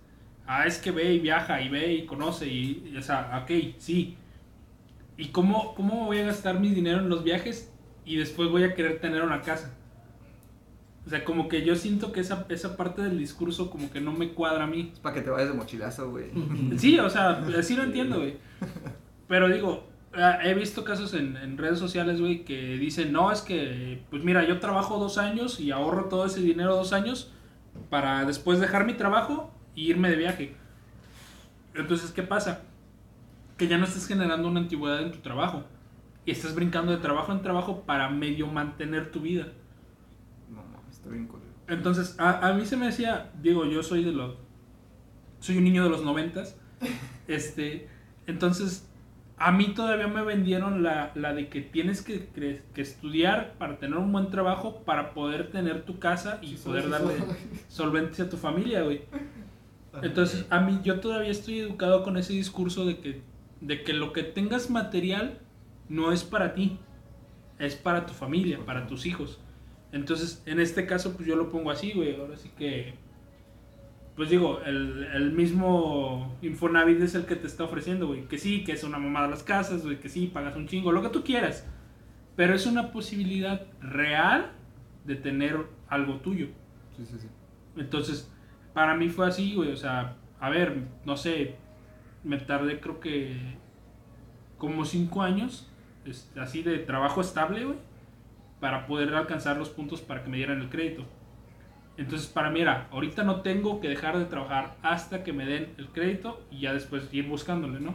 Ah, 0.48 0.66
es 0.66 0.78
que 0.78 0.92
ve 0.92 1.14
y 1.14 1.20
viaja 1.20 1.62
y 1.62 1.70
ve 1.70 1.94
y 1.94 2.06
conoce 2.06 2.48
y, 2.48 2.92
y, 2.92 2.98
o 2.98 3.02
sea, 3.02 3.42
ok, 3.44 3.76
sí. 3.78 4.18
¿Y 5.18 5.28
cómo, 5.28 5.76
cómo 5.76 6.06
voy 6.06 6.20
a 6.20 6.26
gastar 6.26 6.60
mi 6.60 6.70
dinero 6.70 7.00
en 7.00 7.10
los 7.10 7.24
viajes 7.24 7.72
y 8.06 8.16
después 8.16 8.50
voy 8.50 8.64
a 8.64 8.74
querer 8.74 9.00
tener 9.00 9.22
una 9.22 9.42
casa? 9.42 9.78
O 11.06 11.10
sea, 11.10 11.24
como 11.24 11.48
que 11.48 11.64
yo 11.64 11.76
siento 11.76 12.12
que 12.12 12.20
esa, 12.20 12.46
esa 12.50 12.78
parte 12.78 13.02
del 13.02 13.18
discurso 13.18 13.70
como 13.70 13.92
que 13.92 14.02
no 14.02 14.12
me 14.12 14.30
cuadra 14.30 14.66
a 14.66 14.68
mí. 14.68 14.92
Es 14.94 15.00
para 15.00 15.16
que 15.16 15.22
te 15.22 15.30
vayas 15.30 15.50
de 15.50 15.56
mochilazo, 15.56 16.12
güey. 16.12 16.26
Sí, 16.78 16.98
o 17.00 17.10
sea, 17.10 17.44
así 17.58 17.76
lo 17.76 17.84
entiendo, 17.84 18.20
güey. 18.20 18.38
Pero 19.28 19.50
digo, 19.50 19.91
he 20.14 20.54
visto 20.54 20.84
casos 20.84 21.14
en, 21.14 21.38
en 21.38 21.58
redes 21.58 21.80
sociales, 21.80 22.20
güey, 22.20 22.44
que 22.44 22.78
dicen, 22.78 23.14
no, 23.14 23.32
es 23.32 23.42
que, 23.42 24.04
pues 24.10 24.24
mira, 24.24 24.46
yo 24.46 24.60
trabajo 24.60 25.00
dos 25.00 25.18
años 25.18 25.60
y 25.60 25.72
ahorro 25.72 26.06
todo 26.06 26.26
ese 26.26 26.42
dinero 26.42 26.76
dos 26.76 26.92
años 26.92 27.32
para 27.90 28.26
después 28.26 28.60
dejar 28.60 28.86
mi 28.86 28.94
trabajo 28.94 29.54
y 29.74 29.90
irme 29.90 30.10
de 30.10 30.18
viaje. 30.18 30.56
Entonces, 31.74 32.12
¿qué 32.12 32.24
pasa? 32.24 32.64
Que 33.58 33.68
ya 33.68 33.78
no 33.78 33.86
estás 33.86 34.06
generando 34.06 34.50
una 34.50 34.60
antigüedad 34.60 35.02
en 35.02 35.12
tu 35.12 35.20
trabajo. 35.20 35.64
Y 36.26 36.32
estás 36.32 36.54
brincando 36.54 36.92
de 36.92 36.98
trabajo 36.98 37.32
en 37.32 37.42
trabajo 37.42 37.84
para 37.86 38.10
medio 38.10 38.48
mantener 38.48 39.12
tu 39.12 39.22
vida. 39.22 39.48
No 40.50 40.58
mames, 40.58 40.96
estoy 40.96 41.14
bien 41.14 41.28
culero. 41.28 41.52
Entonces, 41.68 42.16
a, 42.20 42.48
a 42.48 42.54
mí 42.54 42.66
se 42.66 42.76
me 42.76 42.88
decía, 42.88 43.32
digo, 43.42 43.66
yo 43.66 43.82
soy 43.82 44.04
de 44.04 44.12
los. 44.12 44.36
Soy 45.40 45.58
un 45.58 45.64
niño 45.64 45.84
de 45.84 45.90
los 45.90 46.04
noventas. 46.04 46.58
Este. 47.28 47.88
Entonces, 48.28 48.91
a 49.48 49.52
mí 49.52 49.74
todavía 49.76 50.08
me 50.08 50.22
vendieron 50.24 50.84
la, 50.84 51.12
la 51.16 51.34
de 51.34 51.48
que 51.50 51.62
tienes 51.62 52.02
que, 52.02 52.28
que- 52.28 52.62
que 52.74 52.82
estudiar 52.82 53.54
para 53.58 53.78
tener 53.80 53.98
un 53.98 54.12
buen 54.12 54.30
trabajo, 54.30 54.82
para 54.86 55.14
poder 55.14 55.52
tener 55.52 55.84
tu 55.84 56.00
casa 56.00 56.40
y 56.42 56.56
poder 56.56 56.90
darle 56.90 57.14
solvencia 57.68 58.26
a 58.26 58.30
tu 58.30 58.38
familia, 58.38 58.84
güey. 58.84 59.02
Entonces, 60.02 60.46
a 60.50 60.60
mí, 60.62 60.80
yo 60.84 61.00
todavía 61.00 61.32
estoy 61.32 61.60
educado 61.60 62.04
con 62.04 62.18
ese 62.18 62.34
discurso 62.34 62.86
de 62.86 63.00
que, 63.00 63.22
de 63.60 63.84
que 63.84 63.94
lo 63.94 64.14
que 64.14 64.24
tengas 64.24 64.70
material 64.70 65.40
no 65.90 66.12
es 66.14 66.24
para 66.24 66.54
ti, 66.54 66.80
es 67.60 67.76
para 67.76 68.06
tu 68.06 68.14
familia, 68.14 68.60
para 68.66 68.88
tus 68.88 69.06
hijos. 69.06 69.40
Entonces, 69.92 70.42
en 70.46 70.60
este 70.62 70.86
caso, 70.86 71.14
pues 71.16 71.28
yo 71.28 71.36
lo 71.36 71.50
pongo 71.50 71.70
así, 71.72 71.92
güey. 71.92 72.16
Ahora 72.20 72.38
sí 72.38 72.50
que, 72.58 72.94
pues 74.16 74.30
digo, 74.30 74.62
el, 74.66 75.06
el 75.14 75.32
mismo 75.32 76.38
Infonavit 76.42 77.02
es 77.02 77.16
el 77.16 77.26
que 77.26 77.36
te 77.36 77.48
está 77.48 77.64
ofreciendo, 77.64 78.08
güey. 78.08 78.28
Que 78.28 78.38
sí, 78.38 78.64
que 78.64 78.74
es 78.74 78.84
una 78.84 79.00
mamada 79.00 79.28
las 79.28 79.44
casas, 79.44 79.84
güey, 79.84 80.00
que 80.00 80.10
sí, 80.10 80.28
pagas 80.28 80.56
un 80.56 80.68
chingo, 80.68 80.92
lo 80.92 81.02
que 81.02 81.10
tú 81.10 81.24
quieras. 81.24 81.68
Pero 82.36 82.54
es 82.54 82.66
una 82.66 82.92
posibilidad 82.92 83.68
real 83.82 84.52
de 85.06 85.16
tener 85.16 85.66
algo 85.88 86.16
tuyo. 86.18 86.48
Sí, 86.98 87.06
sí, 87.06 87.18
sí. 87.20 87.28
Entonces, 87.78 88.32
para 88.74 88.96
mí 88.96 89.10
fue 89.10 89.28
así, 89.28 89.56
güey. 89.56 89.72
O 89.72 89.78
sea, 89.78 90.18
a 90.40 90.50
ver, 90.50 90.84
no 91.06 91.16
sé, 91.16 91.56
me 92.24 92.38
tardé 92.38 92.80
creo 92.80 93.00
que 93.00 93.38
como 94.58 94.86
cinco 94.86 95.22
años, 95.22 95.70
este, 96.06 96.40
así 96.40 96.64
de 96.64 96.78
trabajo 96.80 97.22
estable, 97.22 97.66
güey, 97.66 97.78
para 98.60 98.86
poder 98.86 99.14
alcanzar 99.16 99.58
los 99.58 99.70
puntos 99.70 100.02
para 100.02 100.24
que 100.24 100.30
me 100.30 100.38
dieran 100.38 100.62
el 100.62 100.70
crédito. 100.70 101.06
Entonces, 102.02 102.28
para 102.28 102.50
mí 102.50 102.62
era, 102.62 102.88
ahorita 102.92 103.24
no 103.24 103.42
tengo 103.42 103.80
que 103.80 103.88
dejar 103.88 104.18
de 104.18 104.26
trabajar 104.26 104.76
hasta 104.82 105.24
que 105.24 105.34
me 105.34 105.46
den 105.46 105.72
el 105.78 105.88
crédito 105.90 106.42
y 106.50 106.62
ya 106.62 106.74
después 106.74 107.08
ir 107.12 107.28
buscándole, 107.28 107.80
¿no? 107.80 107.94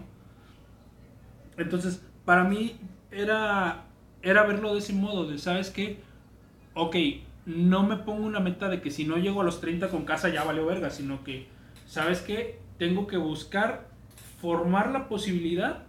Entonces, 1.56 2.06
para 2.24 2.44
mí 2.44 2.76
era, 3.10 3.86
era 4.22 4.44
verlo 4.44 4.74
de 4.74 4.78
ese 4.78 4.92
modo, 4.92 5.26
de, 5.26 5.38
¿sabes 5.38 5.70
qué? 5.70 5.98
Ok, 6.74 6.94
no 7.46 7.82
me 7.82 7.96
pongo 7.96 8.24
una 8.24 8.38
meta 8.38 8.68
de 8.68 8.80
que 8.80 8.92
si 8.92 9.04
no 9.04 9.16
llego 9.16 9.40
a 9.40 9.44
los 9.44 9.60
30 9.60 9.88
con 9.88 10.04
casa 10.04 10.28
ya 10.28 10.44
valió 10.44 10.64
verga, 10.66 10.90
sino 10.90 11.24
que, 11.24 11.48
¿sabes 11.86 12.20
qué? 12.20 12.60
Tengo 12.78 13.08
que 13.08 13.16
buscar 13.16 13.88
formar 14.40 14.92
la 14.92 15.08
posibilidad 15.08 15.82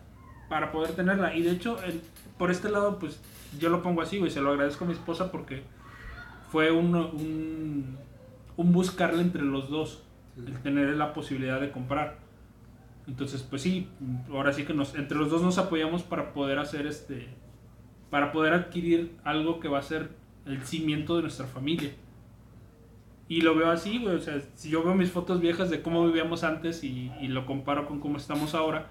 para 0.49 0.71
poder 0.71 0.93
tenerla. 0.93 1.36
Y 1.36 1.43
de 1.43 1.51
hecho, 1.51 1.77
por 2.39 2.49
este 2.49 2.69
lado, 2.69 2.97
pues 2.97 3.21
yo 3.60 3.69
lo 3.69 3.84
pongo 3.84 4.01
así, 4.01 4.17
güey, 4.17 4.32
se 4.32 4.41
lo 4.41 4.49
agradezco 4.49 4.86
a 4.86 4.88
mi 4.88 4.93
esposa 4.93 5.32
porque 5.32 5.62
fue 6.51 6.71
un, 6.71 7.97
un 8.58 8.74
buscarle 8.74 9.22
entre 9.22 9.43
los 9.43 9.70
dos, 9.70 10.04
el 10.36 10.60
tener 10.62 10.89
la 10.96 11.13
posibilidad 11.13 11.62
de 11.62 11.72
comprar. 11.72 12.20
Entonces, 13.08 13.41
pues 13.43 13.62
sí, 13.62 13.88
ahora 14.30 14.52
sí 14.52 14.65
que 14.65 14.74
nos, 14.74 14.96
entre 14.96 15.17
los 15.17 15.30
dos 15.30 15.41
nos 15.41 15.58
apoyamos 15.58 16.04
para 16.04 16.34
poder 16.34 16.60
hacer 16.60 16.86
este, 16.88 17.30
para 18.10 18.32
poder 18.32 18.54
adquirir 18.54 19.15
algo 19.24 19.60
que 19.60 19.70
va 19.70 19.80
a 19.80 19.84
ser 19.84 20.10
el 20.46 20.62
cimiento 20.63 21.15
de 21.15 21.22
nuestra 21.22 21.46
familia. 21.46 21.91
Y 23.30 23.41
lo 23.41 23.56
veo 23.56 23.70
así, 23.70 24.00
güey, 24.00 24.15
o 24.15 24.20
sea, 24.20 24.41
si 24.56 24.70
yo 24.70 24.84
veo 24.84 24.96
mis 24.96 25.12
fotos 25.12 25.39
viejas 25.39 25.70
de 25.70 25.82
cómo 25.82 26.06
vivíamos 26.06 26.43
antes 26.43 26.84
y, 26.84 27.12
y 27.22 27.28
lo 27.28 27.46
comparo 27.46 27.88
con 27.88 28.00
cómo 28.00 28.17
estamos 28.17 28.56
ahora, 28.56 28.89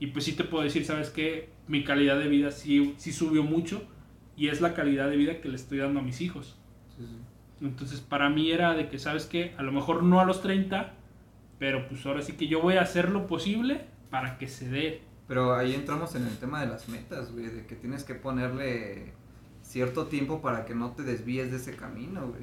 y 0.00 0.08
pues 0.08 0.24
sí 0.24 0.32
te 0.32 0.44
puedo 0.44 0.64
decir, 0.64 0.84
¿sabes 0.84 1.10
qué? 1.10 1.50
Mi 1.68 1.84
calidad 1.84 2.18
de 2.18 2.28
vida 2.28 2.50
sí, 2.50 2.94
sí 2.96 3.12
subió 3.12 3.42
mucho 3.42 3.82
y 4.36 4.48
es 4.48 4.60
la 4.60 4.74
calidad 4.74 5.08
de 5.08 5.16
vida 5.16 5.40
que 5.40 5.48
le 5.48 5.56
estoy 5.56 5.78
dando 5.78 6.00
a 6.00 6.02
mis 6.02 6.20
hijos. 6.20 6.58
sí, 6.96 7.04
sí. 7.06 7.16
Entonces, 7.60 8.00
para 8.00 8.28
mí 8.30 8.50
era 8.50 8.74
de 8.74 8.88
que, 8.88 8.98
¿sabes 8.98 9.26
qué? 9.26 9.54
A 9.58 9.62
lo 9.62 9.72
mejor 9.72 10.02
no 10.02 10.20
a 10.20 10.24
los 10.24 10.42
30, 10.42 10.92
pero 11.58 11.88
pues 11.88 12.04
ahora 12.06 12.20
sí 12.22 12.32
que 12.34 12.46
yo 12.48 12.60
voy 12.60 12.74
a 12.76 12.82
hacer 12.82 13.10
lo 13.10 13.26
posible 13.26 13.86
para 14.10 14.38
que 14.38 14.48
se 14.48 14.68
dé. 14.68 15.02
Pero 15.28 15.54
ahí 15.54 15.74
entramos 15.74 16.14
en 16.14 16.26
el 16.26 16.36
tema 16.36 16.60
de 16.60 16.66
las 16.66 16.88
metas, 16.88 17.32
güey, 17.32 17.46
de 17.46 17.66
que 17.66 17.74
tienes 17.76 18.04
que 18.04 18.14
ponerle 18.14 19.12
cierto 19.62 20.06
tiempo 20.06 20.42
para 20.42 20.66
que 20.66 20.74
no 20.74 20.90
te 20.90 21.02
desvíes 21.04 21.50
de 21.50 21.56
ese 21.56 21.74
camino, 21.76 22.26
güey. 22.28 22.42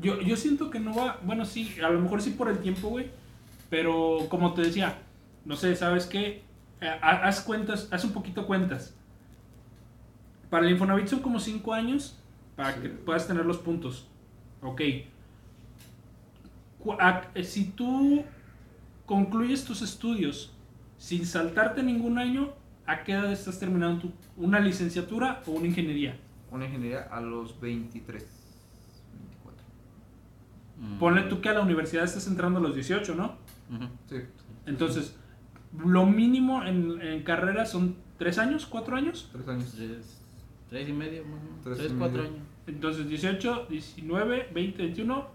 Yo, 0.00 0.20
yo 0.20 0.36
siento 0.36 0.68
que 0.70 0.80
no 0.80 0.94
va, 0.94 1.20
bueno, 1.22 1.44
sí, 1.44 1.76
a 1.84 1.88
lo 1.88 2.00
mejor 2.00 2.20
sí 2.20 2.30
por 2.30 2.48
el 2.48 2.58
tiempo, 2.58 2.88
güey, 2.88 3.10
pero 3.70 4.26
como 4.28 4.52
te 4.54 4.62
decía, 4.62 4.98
no 5.44 5.54
sé, 5.56 5.76
¿sabes 5.76 6.06
qué? 6.06 6.42
Eh, 6.80 6.88
ha- 7.00 7.26
haz 7.28 7.40
cuentas, 7.40 7.88
haz 7.92 8.04
un 8.04 8.12
poquito 8.12 8.46
cuentas. 8.46 8.94
Para 10.50 10.66
el 10.66 10.72
Infonavit 10.72 11.06
son 11.06 11.20
como 11.20 11.38
5 11.40 11.72
años 11.72 12.18
para 12.56 12.74
Sí. 12.74 12.80
que 12.82 12.88
puedas 12.88 13.26
tener 13.26 13.44
los 13.46 13.58
puntos. 13.58 14.08
Ok. 14.62 14.80
Eh, 14.82 15.08
Si 17.44 17.64
tú 17.70 18.24
concluyes 19.06 19.64
tus 19.64 19.82
estudios 19.82 20.52
sin 20.98 21.26
saltarte 21.26 21.82
ningún 21.82 22.18
año, 22.18 22.52
¿a 22.86 23.02
qué 23.04 23.12
edad 23.12 23.30
estás 23.32 23.58
terminando 23.58 24.02
tu, 24.02 24.12
una 24.36 24.60
licenciatura 24.60 25.42
o 25.46 25.52
una 25.52 25.66
ingeniería? 25.66 26.18
Una 26.50 26.66
ingeniería 26.66 27.02
a 27.10 27.20
los 27.20 27.58
23, 27.60 28.22
24. 29.18 29.64
Mm. 30.78 30.98
Ponle 30.98 31.22
tú 31.24 31.40
que 31.40 31.48
a 31.48 31.54
la 31.54 31.60
universidad 31.60 32.04
estás 32.04 32.26
entrando 32.28 32.60
a 32.60 32.62
los 32.62 32.74
18, 32.74 33.14
¿no? 33.14 33.36
Ujú. 33.74 33.88
Sí. 34.08 34.16
Entonces, 34.66 35.16
lo 35.84 36.06
mínimo 36.06 36.62
en, 36.64 37.00
en 37.02 37.22
carrera 37.24 37.66
son 37.66 37.96
3 38.18 38.38
años, 38.38 38.66
4 38.66 38.96
años. 38.96 39.28
Tres 39.32 39.48
años. 39.48 39.72
Tres, 39.76 40.22
tres 40.70 40.88
y 40.88 40.92
medio, 40.92 41.24
más 41.26 41.40
o 41.40 41.44
menos. 41.44 41.62
Tres 41.64 41.78
Tres, 41.78 41.92
y 41.92 41.94
cuatro 41.96 42.22
medio. 42.22 42.34
años. 42.34 42.45
Entonces, 42.66 43.08
18, 43.08 43.66
19, 43.70 44.48
20, 44.52 44.82
21, 44.82 45.26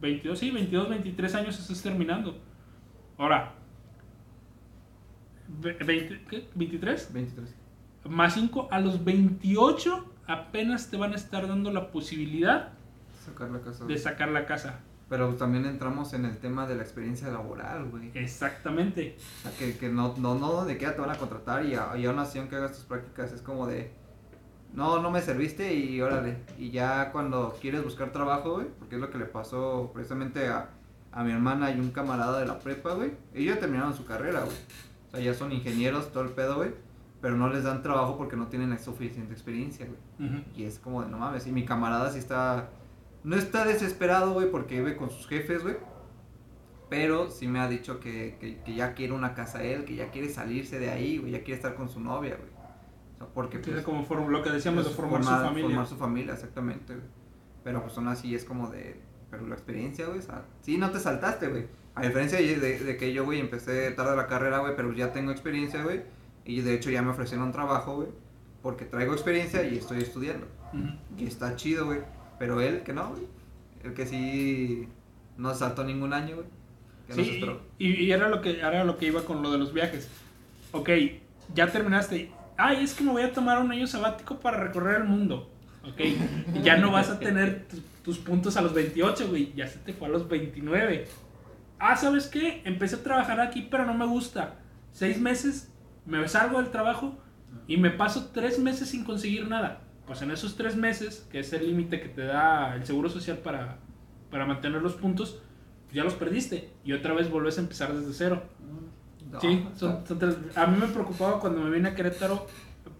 22, 0.00 0.38
sí, 0.38 0.50
22, 0.50 0.88
23 0.90 1.34
años 1.36 1.58
estás 1.58 1.82
terminando. 1.82 2.38
Ahora, 3.16 3.54
ve- 5.48 5.76
20, 5.84 6.24
¿qué? 6.28 6.48
¿23? 6.56 7.12
23. 7.12 7.54
Más 8.08 8.34
5, 8.34 8.68
a 8.70 8.80
los 8.80 9.02
28 9.04 10.04
apenas 10.26 10.90
te 10.90 10.96
van 10.96 11.12
a 11.12 11.16
estar 11.16 11.46
dando 11.48 11.70
la 11.70 11.90
posibilidad 11.90 12.70
Sacar 13.24 13.50
la 13.50 13.60
casa. 13.60 13.84
de 13.86 13.98
sacar 13.98 14.28
la 14.30 14.44
casa. 14.46 14.80
Pero 15.08 15.34
también 15.34 15.64
entramos 15.66 16.12
en 16.14 16.24
el 16.24 16.38
tema 16.38 16.66
de 16.66 16.74
la 16.76 16.82
experiencia 16.82 17.28
laboral, 17.28 17.88
güey. 17.90 18.10
Exactamente. 18.14 19.16
O 19.18 19.42
sea, 19.42 19.58
que, 19.58 19.76
que 19.78 19.88
no, 19.88 20.14
no, 20.18 20.34
no 20.34 20.52
donde 20.52 20.76
quiera 20.76 20.94
te 20.94 21.00
van 21.00 21.10
a 21.10 21.16
contratar 21.16 21.64
y, 21.64 21.74
a, 21.74 21.96
y 21.96 22.04
aún 22.06 22.18
así 22.18 22.38
aunque 22.38 22.56
hagas 22.56 22.72
tus 22.72 22.84
prácticas 22.84 23.32
es 23.32 23.40
como 23.42 23.66
de... 23.66 23.92
No, 24.74 25.00
no 25.00 25.10
me 25.10 25.22
serviste 25.22 25.72
y 25.72 26.00
órale. 26.00 26.36
Y 26.58 26.70
ya 26.70 27.12
cuando 27.12 27.56
quieres 27.60 27.84
buscar 27.84 28.10
trabajo, 28.10 28.54
güey, 28.54 28.66
porque 28.78 28.96
es 28.96 29.00
lo 29.00 29.08
que 29.08 29.18
le 29.18 29.24
pasó 29.24 29.90
precisamente 29.94 30.48
a, 30.48 30.70
a 31.12 31.22
mi 31.22 31.30
hermana 31.30 31.70
y 31.70 31.78
un 31.78 31.90
camarada 31.90 32.40
de 32.40 32.46
la 32.46 32.58
prepa, 32.58 32.94
güey. 32.94 33.12
Ellos 33.34 33.54
ya 33.54 33.60
terminaron 33.60 33.94
su 33.94 34.04
carrera, 34.04 34.40
güey. 34.40 34.56
O 35.08 35.10
sea, 35.12 35.20
ya 35.20 35.32
son 35.32 35.52
ingenieros, 35.52 36.12
todo 36.12 36.24
el 36.24 36.30
pedo, 36.30 36.56
güey. 36.56 36.72
Pero 37.20 37.36
no 37.36 37.48
les 37.48 37.62
dan 37.62 37.82
trabajo 37.82 38.18
porque 38.18 38.36
no 38.36 38.48
tienen 38.48 38.70
la 38.70 38.78
suficiente 38.78 39.32
experiencia, 39.32 39.86
güey. 39.86 39.98
Y 40.56 40.64
es 40.64 40.80
como 40.80 41.02
de 41.02 41.08
no 41.08 41.18
mames. 41.18 41.46
Y 41.46 41.52
mi 41.52 41.64
camarada 41.64 42.10
sí 42.10 42.18
está. 42.18 42.68
No 43.22 43.36
está 43.36 43.64
desesperado, 43.64 44.32
güey, 44.32 44.50
porque 44.50 44.80
vive 44.80 44.96
con 44.96 45.08
sus 45.08 45.28
jefes, 45.28 45.62
güey. 45.62 45.76
Pero 46.90 47.30
sí 47.30 47.46
me 47.48 47.60
ha 47.60 47.68
dicho 47.68 47.98
que, 48.00 48.36
que, 48.40 48.60
que 48.60 48.74
ya 48.74 48.92
quiere 48.94 49.12
una 49.14 49.34
casa 49.34 49.62
él, 49.62 49.84
que 49.84 49.94
ya 49.94 50.10
quiere 50.10 50.28
salirse 50.28 50.78
de 50.78 50.90
ahí, 50.90 51.18
güey. 51.18 51.32
Ya 51.32 51.38
quiere 51.38 51.54
estar 51.54 51.74
con 51.76 51.88
su 51.88 52.00
novia, 52.00 52.36
güey. 52.36 52.50
O 53.14 53.18
sea, 53.18 53.26
porque 53.34 53.58
Que 53.60 53.64
pues. 53.70 53.76
es 53.78 53.84
como 53.84 54.06
form- 54.06 54.28
lo 54.28 54.42
que 54.42 54.50
decíamos 54.50 54.84
de 54.84 54.90
pues, 54.90 54.96
formar, 54.96 55.22
su 55.22 55.44
familia. 55.44 55.68
Formar 55.68 55.86
su 55.86 55.96
familia, 55.96 56.34
exactamente, 56.34 56.94
güey. 56.94 57.06
Pero 57.62 57.82
pues 57.82 57.96
aún 57.96 58.08
así 58.08 58.34
es 58.34 58.44
como 58.44 58.68
de. 58.70 58.96
Pero 59.30 59.46
la 59.46 59.54
experiencia, 59.54 60.06
güey. 60.06 60.18
O 60.18 60.22
sea, 60.22 60.42
sí, 60.62 60.76
no 60.78 60.90
te 60.90 61.00
saltaste, 61.00 61.48
güey. 61.48 61.66
A 61.94 62.02
diferencia 62.02 62.38
de, 62.38 62.56
de- 62.58 62.78
de 62.78 62.96
que 62.96 63.12
yo, 63.12 63.24
güey, 63.24 63.40
empecé 63.40 63.90
tarde 63.92 64.16
la 64.16 64.26
carrera, 64.26 64.58
güey, 64.58 64.74
pero 64.76 64.92
ya 64.92 65.12
tengo 65.12 65.30
experiencia, 65.30 65.82
güey. 65.82 66.02
Y 66.44 66.60
de 66.60 66.74
hecho 66.74 66.90
ya 66.90 67.02
me 67.02 67.10
ofrecieron 67.10 67.52
trabajo, 67.52 67.96
güey. 67.96 68.08
Porque 68.62 68.84
traigo 68.84 69.12
experiencia 69.12 69.62
y 69.64 69.78
estoy 69.78 69.98
estudiando. 70.02 70.46
Ujú. 70.72 70.88
Y 71.18 71.26
está 71.26 71.54
chido, 71.56 71.86
güey. 71.86 72.00
Pero 72.38 72.60
él, 72.60 72.82
que 72.82 72.92
no, 72.92 73.10
güey. 73.10 73.22
El 73.84 73.94
que 73.94 74.06
sí 74.06 74.88
no 75.36 75.54
saltó 75.54 75.84
ningún 75.84 76.12
año, 76.12 76.36
güey. 76.36 76.46
No 77.08 77.14
Sí, 77.16 77.44
y, 77.78 78.04
y 78.04 78.12
era 78.12 78.28
lo 78.28 78.40
que 78.40 78.58
era 78.58 78.82
lo 78.84 78.96
que 78.96 79.06
iba 79.06 79.22
con 79.22 79.42
lo 79.42 79.52
de 79.52 79.58
los 79.58 79.72
viajes. 79.74 80.08
Ok, 80.72 80.88
ya 81.54 81.70
terminaste. 81.70 82.30
Ay, 82.56 82.84
es 82.84 82.94
que 82.94 83.02
me 83.04 83.10
voy 83.12 83.22
a 83.22 83.32
tomar 83.32 83.58
un 83.60 83.70
año 83.72 83.86
sabático 83.86 84.38
para 84.40 84.58
recorrer 84.62 85.02
el 85.02 85.04
mundo. 85.08 85.50
Ok, 85.86 86.00
y 86.54 86.62
ya 86.62 86.76
no 86.78 86.90
vas 86.92 87.10
a 87.10 87.18
tener 87.18 87.66
tu- 87.68 87.80
tus 88.02 88.18
puntos 88.18 88.56
a 88.56 88.62
los 88.62 88.72
28, 88.72 89.28
güey. 89.28 89.52
Ya 89.54 89.66
se 89.66 89.78
te 89.78 89.92
fue 89.92 90.08
a 90.08 90.10
los 90.10 90.28
29. 90.28 91.06
Ah, 91.78 91.96
¿sabes 91.96 92.26
qué? 92.28 92.62
Empecé 92.64 92.96
a 92.96 93.02
trabajar 93.02 93.40
aquí, 93.40 93.66
pero 93.70 93.84
no 93.84 93.92
me 93.94 94.06
gusta. 94.06 94.54
Seis 94.92 95.20
meses, 95.20 95.72
me 96.06 96.26
salgo 96.28 96.60
del 96.62 96.70
trabajo 96.70 97.18
y 97.66 97.76
me 97.76 97.90
paso 97.90 98.30
tres 98.32 98.58
meses 98.58 98.88
sin 98.90 99.04
conseguir 99.04 99.48
nada. 99.48 99.80
Pues 100.06 100.22
en 100.22 100.30
esos 100.30 100.56
tres 100.56 100.76
meses, 100.76 101.26
que 101.32 101.40
es 101.40 101.52
el 101.52 101.66
límite 101.66 102.00
que 102.00 102.08
te 102.08 102.22
da 102.24 102.74
el 102.76 102.84
seguro 102.86 103.08
social 103.08 103.38
para, 103.38 103.78
para 104.30 104.46
mantener 104.46 104.80
los 104.82 104.94
puntos, 104.94 105.42
ya 105.92 106.04
los 106.04 106.14
perdiste. 106.14 106.70
Y 106.84 106.92
otra 106.92 107.12
vez 107.14 107.30
volvés 107.30 107.58
a 107.58 107.62
empezar 107.62 107.92
desde 107.94 108.12
cero. 108.12 108.42
No, 109.34 109.40
sí, 109.40 109.66
o 109.66 109.76
son, 109.76 109.90
sea, 109.96 110.06
son 110.06 110.18
tres. 110.18 110.36
A 110.56 110.66
mí 110.66 110.78
me 110.78 110.86
preocupaba 110.86 111.40
cuando 111.40 111.60
me 111.60 111.70
vine 111.70 111.88
a 111.88 111.94
Querétaro 111.94 112.46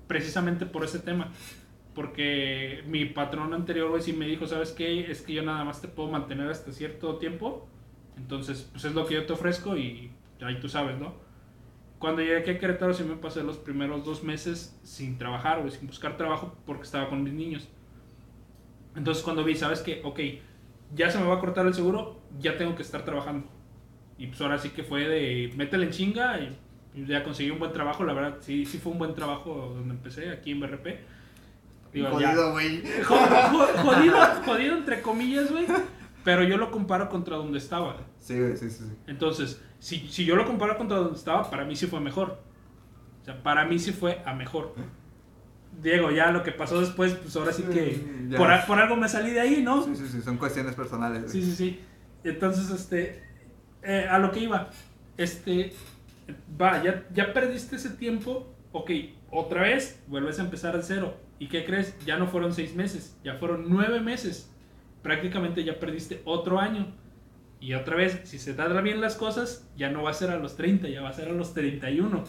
precisamente 0.07 0.67
por 0.67 0.85
ese 0.85 0.99
tema. 0.99 1.31
Porque 1.95 2.83
mi 2.89 3.05
patrón 3.05 3.55
anterior, 3.55 3.89
güey, 3.89 4.03
sí 4.03 4.13
me 4.13 4.27
dijo, 4.27 4.49
¿sabes 4.49 4.73
qué? 4.73 5.11
Es 5.11 5.23
que 5.23 5.33
yo 5.33 5.45
nada 5.45 5.65
más 5.65 5.81
te 5.81 5.87
puedo 5.87 6.11
mantener 6.11 6.51
hasta 6.51 6.73
cierto 6.73 7.19
tiempo. 7.19 7.69
Entonces, 8.17 8.69
pues 8.73 8.85
es 8.85 8.95
lo 8.95 9.07
que 9.07 9.15
yo 9.15 9.27
te 9.27 9.33
ofrezco 9.33 9.77
y 9.77 10.11
ahí 10.41 10.59
tú 10.61 10.69
sabes, 10.69 10.99
¿no? 10.99 11.15
Cuando 12.01 12.21
llegué 12.21 12.39
aquí 12.39 12.51
a 12.51 12.59
Querétaro 12.59 12.93
sí 12.93 13.05
me 13.05 13.15
pasé 13.17 13.43
los 13.43 13.57
primeros 13.57 14.05
dos 14.05 14.25
meses 14.25 14.79
sin 14.83 15.19
trabajar, 15.19 15.61
güey, 15.61 15.71
sin 15.71 15.87
buscar 15.87 16.17
trabajo 16.17 16.55
porque 16.67 16.83
estaba 16.83 17.09
con 17.09 17.23
mis 17.23 17.33
niños. 17.33 17.69
Entonces 18.97 19.23
cuando 19.23 19.45
vi, 19.45 19.55
¿sabes 19.55 19.81
qué? 19.81 20.03
Ok, 20.05 20.21
ya 20.95 21.11
se 21.11 21.19
me 21.19 21.27
va 21.27 21.37
a 21.37 21.41
cortar 21.41 21.67
el 21.67 21.75
seguro, 21.75 22.21
ya 22.39 22.57
tengo 22.59 22.75
que 22.75 22.83
estar 22.83 23.05
trabajando. 23.05 23.47
Y 24.19 24.27
pues 24.29 24.41
ahora 24.41 24.59
sí 24.59 24.71
que 24.71 24.85
fue 24.85 25.09
de 25.09 25.53
métele 25.57 25.87
en 25.87 25.91
chinga 25.93 26.39
y 26.41 26.57
y 26.97 27.07
ya 27.07 27.25
conseguí 27.25 27.51
un 27.51 27.59
buen 27.59 27.73
trabajo, 27.73 28.05
la 28.05 28.13
verdad, 28.13 28.37
sí, 28.41 28.65
sí 28.65 28.79
fue 28.79 28.93
un 28.93 28.99
buen 28.99 29.17
trabajo 29.17 29.73
donde 29.75 29.95
empecé, 29.95 30.31
aquí 30.31 30.53
en 30.53 30.61
BRP. 30.61 30.87
Digo, 31.93 32.09
Jodido, 32.09 32.53
güey. 32.53 32.83
Jo- 33.05 33.17
jo- 33.17 33.67
jodido, 33.83 34.17
jodido 34.45 34.77
entre 34.77 35.03
comillas, 35.03 35.51
güey. 35.51 35.67
Pero 36.23 36.45
yo 36.45 36.57
lo 36.57 36.71
comparo 36.71 37.09
contra 37.09 37.35
donde 37.37 37.59
estaba. 37.59 37.97
Sí, 38.21 38.39
güey, 38.39 38.57
sí, 38.57 38.71
sí, 38.71 38.85
sí. 38.85 38.97
Entonces, 39.09 39.61
si, 39.81 40.07
si 40.09 40.25
yo 40.25 40.37
lo 40.37 40.45
comparo 40.47 40.77
contra 40.79 40.99
donde 40.99 41.17
estaba, 41.19 41.51
para 41.51 41.65
mí 41.65 41.75
sí 41.75 41.89
fue 41.89 41.99
mejor. 41.99 42.39
O 43.23 43.25
sea, 43.25 43.43
para 43.43 43.65
mí 43.65 43.81
sí 43.81 43.91
fue 43.93 44.23
a 44.25 44.33
mejor. 44.33 44.77
Diego, 45.83 46.13
ya 46.13 46.31
lo 46.31 46.45
que 46.45 46.53
pasó 46.53 46.79
después, 46.81 47.15
pues 47.15 47.35
ahora 47.35 47.53
sí 47.53 47.65
que 47.65 48.01
por, 48.37 48.67
por 48.67 48.79
algo 48.79 48.95
me 48.95 49.09
salí 49.09 49.33
de 49.33 49.41
ahí, 49.41 49.63
¿no? 49.65 49.83
Sí, 49.85 49.97
sí, 49.97 50.07
sí, 50.07 50.23
son 50.23 50.37
cuestiones 50.39 50.77
personales, 50.77 51.23
güey. 51.25 51.33
Sí, 51.33 51.43
sí, 51.43 51.57
sí. 51.57 51.81
Entonces, 52.23 52.71
este, 52.71 53.24
eh, 53.85 54.07
a 54.11 54.19
lo 54.19 54.33
que 54.33 54.41
iba, 54.41 54.71
este, 55.17 55.73
va, 56.61 56.83
ya, 56.83 57.05
ya 57.13 57.33
perdiste 57.33 57.77
ese 57.77 57.91
tiempo, 57.91 58.53
ok, 58.73 58.91
otra 59.31 59.63
vez 59.63 60.03
vuelves 60.07 60.39
a 60.39 60.43
empezar 60.43 60.77
de 60.77 60.83
cero. 60.83 61.17
¿Y 61.39 61.49
qué 61.49 61.65
crees? 61.65 61.97
Ya 62.07 62.17
no 62.17 62.27
fueron 62.27 62.55
seis 62.55 62.75
meses, 62.75 63.17
ya 63.25 63.35
fueron 63.35 63.67
nueve 63.69 64.01
meses. 64.01 64.51
Prácticamente 65.03 65.65
ya 65.65 65.79
perdiste 65.79 66.23
otro 66.25 66.59
año. 66.61 66.95
Y 67.61 67.75
otra 67.75 67.97
vez, 67.97 68.21
si 68.25 68.39
se 68.39 68.55
dan 68.55 68.83
bien 68.85 69.01
las 69.01 69.17
cosas, 69.17 69.69
ya 69.77 69.91
no 69.91 70.03
va 70.03 70.11
a 70.11 70.15
ser 70.15 70.31
a 70.31 70.39
los 70.39 70.57
30, 70.57 70.89
ya 70.89 71.03
va 71.03 71.09
a 71.09 71.13
ser 71.13 71.29
a 71.29 71.33
los 71.33 71.55
31. 71.55 72.25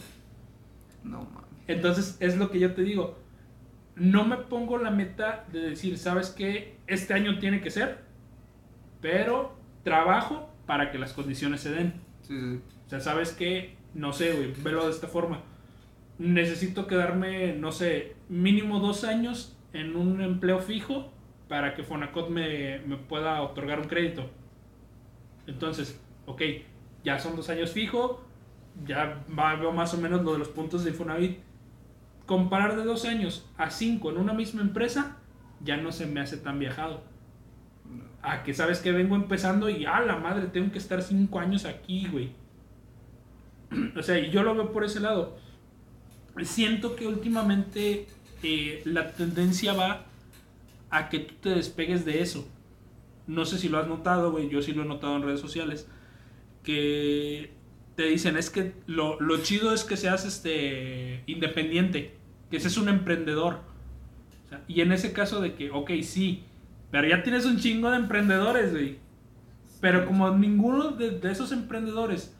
No, 1.04 1.18
mames. 1.18 1.50
Entonces, 1.68 2.16
es 2.20 2.36
lo 2.36 2.50
que 2.50 2.58
yo 2.58 2.74
te 2.74 2.82
digo. 2.82 3.18
No 3.94 4.24
me 4.24 4.36
pongo 4.36 4.78
la 4.78 4.90
meta 4.90 5.44
de 5.52 5.60
decir, 5.60 5.98
¿sabes 5.98 6.30
qué? 6.30 6.76
Este 6.86 7.14
año 7.14 7.38
tiene 7.38 7.60
que 7.60 7.70
ser, 7.70 7.98
pero 9.00 9.56
trabajo 9.82 10.50
para 10.66 10.90
que 10.90 10.98
las 10.98 11.12
condiciones 11.12 11.60
se 11.60 11.70
den. 11.70 11.94
Sí, 12.22 12.38
sí. 12.38 12.60
O 12.86 12.88
sea, 12.90 13.00
¿sabes 13.00 13.32
qué? 13.32 13.76
No 13.94 14.12
sé, 14.12 14.32
güey, 14.32 14.52
velo 14.62 14.84
de 14.84 14.90
esta 14.90 15.08
forma. 15.08 15.42
Necesito 16.18 16.86
quedarme, 16.86 17.54
no 17.54 17.72
sé, 17.72 18.16
mínimo 18.28 18.80
dos 18.80 19.04
años 19.04 19.56
en 19.72 19.96
un 19.96 20.20
empleo 20.20 20.60
fijo 20.60 21.12
para 21.48 21.74
que 21.74 21.84
Fonacot 21.84 22.28
me, 22.28 22.80
me 22.80 22.96
pueda 22.96 23.42
otorgar 23.42 23.80
un 23.80 23.86
crédito. 23.86 24.30
Entonces, 25.46 26.00
ok, 26.26 26.42
ya 27.04 27.18
son 27.18 27.36
dos 27.36 27.48
años 27.50 27.72
fijo, 27.72 28.24
ya 28.84 29.24
veo 29.28 29.72
más 29.72 29.94
o 29.94 29.98
menos 29.98 30.22
lo 30.22 30.32
de 30.32 30.38
los 30.38 30.48
puntos 30.48 30.84
de 30.84 30.90
Infonavit. 30.90 31.38
Comparar 32.26 32.76
de 32.76 32.84
dos 32.84 33.04
años 33.04 33.48
a 33.56 33.70
cinco 33.70 34.10
en 34.10 34.18
una 34.18 34.32
misma 34.32 34.62
empresa 34.62 35.18
ya 35.60 35.76
no 35.76 35.92
se 35.92 36.06
me 36.06 36.20
hace 36.20 36.36
tan 36.36 36.58
viajado. 36.58 37.02
A 38.26 38.42
que 38.42 38.54
sabes 38.54 38.80
que 38.80 38.90
vengo 38.90 39.14
empezando 39.14 39.70
y 39.70 39.86
a 39.86 40.00
la 40.00 40.16
madre, 40.16 40.48
tengo 40.48 40.72
que 40.72 40.78
estar 40.78 41.00
cinco 41.00 41.38
años 41.38 41.64
aquí, 41.64 42.08
güey. 42.10 42.30
O 43.96 44.02
sea, 44.02 44.18
y 44.18 44.30
yo 44.30 44.42
lo 44.42 44.52
veo 44.54 44.72
por 44.72 44.82
ese 44.82 44.98
lado. 44.98 45.38
Siento 46.42 46.96
que 46.96 47.06
últimamente 47.06 48.08
eh, 48.42 48.82
la 48.84 49.12
tendencia 49.12 49.74
va 49.74 50.06
a 50.90 51.08
que 51.08 51.20
tú 51.20 51.34
te 51.40 51.50
despegues 51.50 52.04
de 52.04 52.20
eso. 52.20 52.48
No 53.28 53.44
sé 53.44 53.58
si 53.58 53.68
lo 53.68 53.78
has 53.78 53.86
notado, 53.86 54.32
güey, 54.32 54.48
yo 54.48 54.60
sí 54.60 54.72
lo 54.72 54.82
he 54.82 54.86
notado 54.86 55.14
en 55.16 55.22
redes 55.22 55.40
sociales. 55.40 55.88
Que 56.64 57.52
te 57.94 58.06
dicen, 58.06 58.36
es 58.36 58.50
que 58.50 58.74
lo, 58.86 59.20
lo 59.20 59.38
chido 59.38 59.72
es 59.72 59.84
que 59.84 59.96
seas 59.96 60.24
este, 60.24 61.22
independiente, 61.26 62.16
que 62.50 62.58
seas 62.58 62.76
un 62.76 62.88
emprendedor. 62.88 63.60
Y 64.66 64.80
en 64.80 64.90
ese 64.90 65.12
caso 65.12 65.40
de 65.40 65.54
que, 65.54 65.70
ok, 65.70 65.92
sí, 66.02 66.42
pero 66.90 67.08
ya 67.08 67.22
tienes 67.22 67.44
un 67.44 67.58
chingo 67.58 67.90
de 67.90 67.96
emprendedores, 67.96 68.72
güey. 68.72 68.98
Pero 69.80 70.06
como 70.06 70.30
ninguno 70.30 70.92
de, 70.92 71.10
de 71.18 71.30
esos 71.30 71.52
emprendedores 71.52 72.34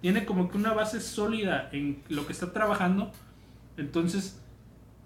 tiene 0.00 0.26
como 0.26 0.50
que 0.50 0.58
una 0.58 0.72
base 0.72 1.00
sólida 1.00 1.70
en 1.72 2.02
lo 2.08 2.26
que 2.26 2.32
está 2.32 2.52
trabajando, 2.52 3.10
entonces 3.76 4.44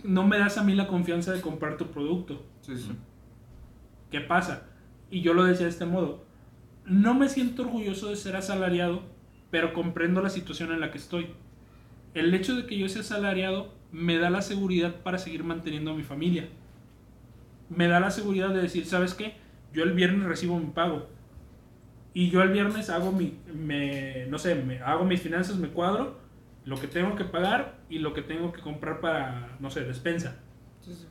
no 0.02 0.26
me 0.26 0.38
das 0.38 0.58
a 0.58 0.64
mí 0.64 0.74
la 0.74 0.88
confianza 0.88 1.32
de 1.32 1.40
comprar 1.40 1.76
tu 1.76 1.86
producto. 1.86 2.44
Sí, 2.62 2.76
sí. 2.76 2.90
¿Qué 4.10 4.20
pasa? 4.20 4.64
Y 5.10 5.20
yo 5.20 5.34
lo 5.34 5.44
decía 5.44 5.66
de 5.66 5.72
este 5.72 5.86
modo. 5.86 6.24
No 6.84 7.14
me 7.14 7.28
siento 7.28 7.62
orgulloso 7.62 8.08
de 8.08 8.16
ser 8.16 8.36
asalariado, 8.36 9.02
pero 9.50 9.72
comprendo 9.72 10.22
la 10.22 10.30
situación 10.30 10.72
en 10.72 10.80
la 10.80 10.90
que 10.90 10.98
estoy. 10.98 11.28
El 12.14 12.32
hecho 12.34 12.56
de 12.56 12.66
que 12.66 12.78
yo 12.78 12.88
sea 12.88 13.02
asalariado 13.02 13.74
me 13.92 14.18
da 14.18 14.30
la 14.30 14.42
seguridad 14.42 14.96
para 15.02 15.18
seguir 15.18 15.44
manteniendo 15.44 15.90
a 15.90 15.94
mi 15.94 16.02
familia. 16.02 16.48
Me 17.70 17.88
da 17.88 18.00
la 18.00 18.10
seguridad 18.10 18.50
de 18.50 18.62
decir, 18.62 18.86
¿sabes 18.86 19.14
qué? 19.14 19.36
Yo 19.72 19.84
el 19.84 19.92
viernes 19.92 20.26
recibo 20.26 20.58
mi 20.58 20.66
pago. 20.66 21.08
Y 22.14 22.30
yo 22.30 22.42
el 22.42 22.50
viernes 22.50 22.90
hago 22.90 23.12
mi, 23.12 23.38
me, 23.54 24.26
no 24.26 24.38
sé, 24.38 24.54
me, 24.54 24.80
hago 24.80 25.04
mis 25.04 25.20
finanzas, 25.20 25.56
me 25.56 25.68
cuadro, 25.68 26.18
lo 26.64 26.80
que 26.80 26.86
tengo 26.86 27.14
que 27.14 27.24
pagar 27.24 27.78
y 27.88 27.98
lo 27.98 28.14
que 28.14 28.22
tengo 28.22 28.52
que 28.52 28.60
comprar 28.60 29.00
para, 29.00 29.56
no 29.60 29.70
sé, 29.70 29.84
despensa. 29.84 30.40
Sí, 30.80 30.94
sí. 30.94 31.06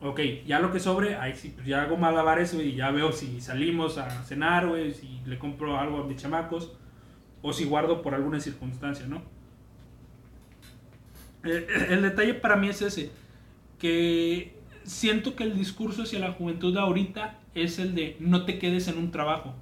Ok, 0.00 0.20
ya 0.46 0.60
lo 0.60 0.72
que 0.72 0.78
sobre, 0.78 1.16
ahí 1.16 1.34
sí, 1.34 1.52
pues 1.54 1.66
ya 1.66 1.82
hago 1.82 1.96
malabares, 1.96 2.52
y 2.52 2.74
ya 2.74 2.90
veo 2.90 3.12
si 3.12 3.40
salimos 3.40 3.96
a 3.96 4.10
cenar, 4.24 4.68
güey, 4.68 4.92
si 4.92 5.20
le 5.24 5.38
compro 5.38 5.78
algo 5.78 6.02
a 6.02 6.06
mis 6.06 6.20
chamacos, 6.20 6.76
o 7.40 7.52
si 7.52 7.64
guardo 7.64 8.02
por 8.02 8.14
alguna 8.14 8.38
circunstancia, 8.38 9.06
¿no? 9.06 9.22
Eh, 11.44 11.66
El, 11.90 12.02
detalle 12.02 12.34
para 12.34 12.56
mí 12.56 12.68
es 12.68 12.82
ese, 12.82 13.10
que 13.78 14.55
siento 14.86 15.34
que 15.36 15.44
el 15.44 15.56
discurso 15.56 16.02
hacia 16.04 16.18
la 16.18 16.32
juventud 16.32 16.72
de 16.72 16.80
ahorita 16.80 17.38
es 17.54 17.78
el 17.78 17.94
de 17.94 18.16
no 18.20 18.44
te 18.44 18.58
quedes 18.58 18.88
en 18.88 18.98
un 18.98 19.10
trabajo. 19.10 19.54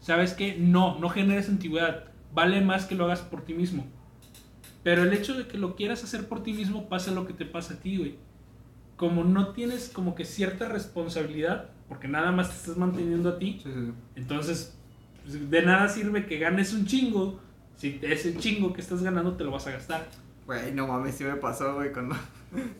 ¿Sabes 0.00 0.34
qué? 0.34 0.56
No, 0.58 0.98
no 0.98 1.08
generes 1.08 1.48
antigüedad. 1.48 2.04
Vale 2.34 2.60
más 2.60 2.86
que 2.86 2.94
lo 2.94 3.04
hagas 3.04 3.20
por 3.20 3.44
ti 3.44 3.54
mismo. 3.54 3.86
Pero 4.82 5.04
el 5.04 5.12
hecho 5.12 5.34
de 5.34 5.46
que 5.46 5.58
lo 5.58 5.76
quieras 5.76 6.02
hacer 6.02 6.28
por 6.28 6.42
ti 6.42 6.52
mismo 6.52 6.88
pasa 6.88 7.12
lo 7.12 7.26
que 7.26 7.32
te 7.32 7.44
pasa 7.46 7.74
a 7.74 7.76
ti, 7.78 7.96
güey. 7.98 8.16
Como 8.96 9.24
no 9.24 9.48
tienes 9.48 9.88
como 9.88 10.14
que 10.14 10.24
cierta 10.24 10.68
responsabilidad, 10.68 11.70
porque 11.88 12.08
nada 12.08 12.32
más 12.32 12.50
te 12.50 12.56
estás 12.56 12.76
manteniendo 12.76 13.28
a 13.30 13.38
ti, 13.38 13.60
Sí, 13.62 13.70
sí. 13.72 13.92
entonces 14.16 14.76
pues, 15.24 15.50
de 15.50 15.62
nada 15.62 15.88
sirve 15.88 16.26
que 16.26 16.38
ganes 16.38 16.72
un 16.72 16.86
chingo 16.86 17.40
si 17.76 17.98
ese 18.02 18.36
chingo 18.38 18.72
que 18.72 18.80
estás 18.80 19.02
ganando 19.02 19.34
te 19.36 19.44
lo 19.44 19.50
vas 19.50 19.66
a 19.66 19.72
gastar. 19.72 20.06
Güey, 20.46 20.72
no 20.72 20.86
mames, 20.88 21.14
sí 21.16 21.24
me 21.24 21.34
pasó, 21.36 21.74
güey, 21.76 21.92
cuando 21.92 22.16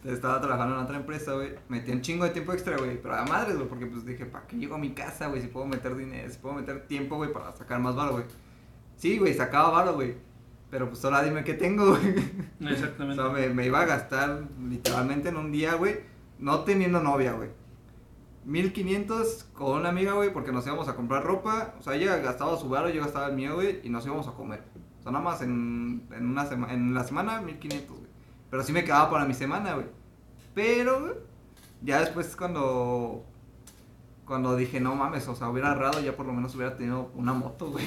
estaba 0.05 0.41
trabajando 0.41 0.77
en 0.77 0.83
otra 0.83 0.97
empresa, 0.97 1.33
güey. 1.35 1.55
Metí 1.69 1.91
un 1.93 2.01
chingo 2.03 2.25
de 2.25 2.31
tiempo 2.31 2.53
extra, 2.53 2.77
güey. 2.77 3.01
Pero 3.01 3.15
a 3.15 3.25
madres, 3.25 3.57
güey, 3.57 3.69
porque 3.69 3.87
pues 3.87 4.05
dije, 4.05 4.27
¿para 4.27 4.47
qué 4.47 4.57
llego 4.57 4.75
a 4.75 4.79
mi 4.79 4.93
casa, 4.93 5.27
güey? 5.29 5.41
Si 5.43 5.49
puedo 5.49 5.67
meter 5.67 5.97
dinero, 5.97 6.31
si 6.31 6.39
puedo 6.39 6.55
meter 6.55 6.87
tiempo, 6.87 7.17
güey, 7.17 7.33
para 7.33 7.53
sacar 7.53 7.81
más 7.81 7.95
varo, 7.97 8.13
güey. 8.13 8.25
Sí, 8.97 9.19
güey, 9.19 9.35
sacaba 9.35 9.71
varo, 9.71 9.95
güey. 9.95 10.15
Pero 10.71 10.89
pues 10.89 11.05
ahora 11.05 11.23
dime 11.23 11.45
qué 11.45 11.55
tengo, 11.55 11.87
güey. 11.91 12.15
O 12.65 12.69
Exactamente. 12.69 13.23
sea, 13.23 13.31
me, 13.33 13.49
me 13.51 13.67
iba 13.67 13.81
a 13.81 13.85
gastar 13.87 14.45
literalmente 14.69 15.29
en 15.31 15.37
un 15.37 15.51
día, 15.53 15.75
güey, 15.75 16.01
no 16.39 16.61
teniendo 16.61 17.01
novia, 17.03 17.33
güey. 17.33 17.51
1500 18.45 19.45
con 19.55 19.79
una 19.81 19.91
amiga, 19.91 20.13
güey, 20.15 20.33
porque 20.33 20.53
nos 20.53 20.67
íbamos 20.67 20.89
a 20.89 20.97
comprar 20.97 21.23
ropa. 21.25 21.75
O 21.79 21.83
sea, 21.83 21.95
ella 21.95 22.17
gastaba 22.19 22.57
su 22.57 22.69
varo, 22.69 22.89
yo 22.91 23.03
gastaba 23.03 23.29
el 23.29 23.35
mío, 23.37 23.55
güey, 23.55 23.81
y 23.85 23.89
nos 23.89 24.05
íbamos 24.07 24.27
a 24.29 24.33
comer. 24.33 24.63
O 24.99 25.03
sea, 25.03 25.13
nada 25.13 25.25
más 25.25 25.43
en, 25.43 26.07
en, 26.13 26.27
una 26.27 26.45
sema- 26.47 26.73
en 26.73 26.95
la 26.95 27.05
semana, 27.05 27.41
1500, 27.41 27.99
güey. 27.99 28.02
Pero 28.53 28.63
sí 28.63 28.73
me 28.73 28.85
quedaba 28.85 29.11
para 29.11 29.25
mi 29.25 29.33
semana, 29.35 29.73
güey. 29.75 29.87
Pero, 30.55 31.01
güey, 31.01 31.15
ya 31.83 31.99
después 32.01 32.37
cuando. 32.37 33.25
Cuando 34.27 34.55
dije, 34.57 34.79
no 34.79 34.95
mames, 34.95 35.27
o 35.27 35.35
sea, 35.35 35.49
hubiera 35.49 35.73
ahorrado, 35.73 36.01
ya 36.01 36.15
por 36.15 36.27
lo 36.27 36.33
menos 36.33 36.55
hubiera 36.55 36.77
tenido 36.77 37.11
una 37.17 37.33
moto, 37.33 37.71
güey. 37.71 37.85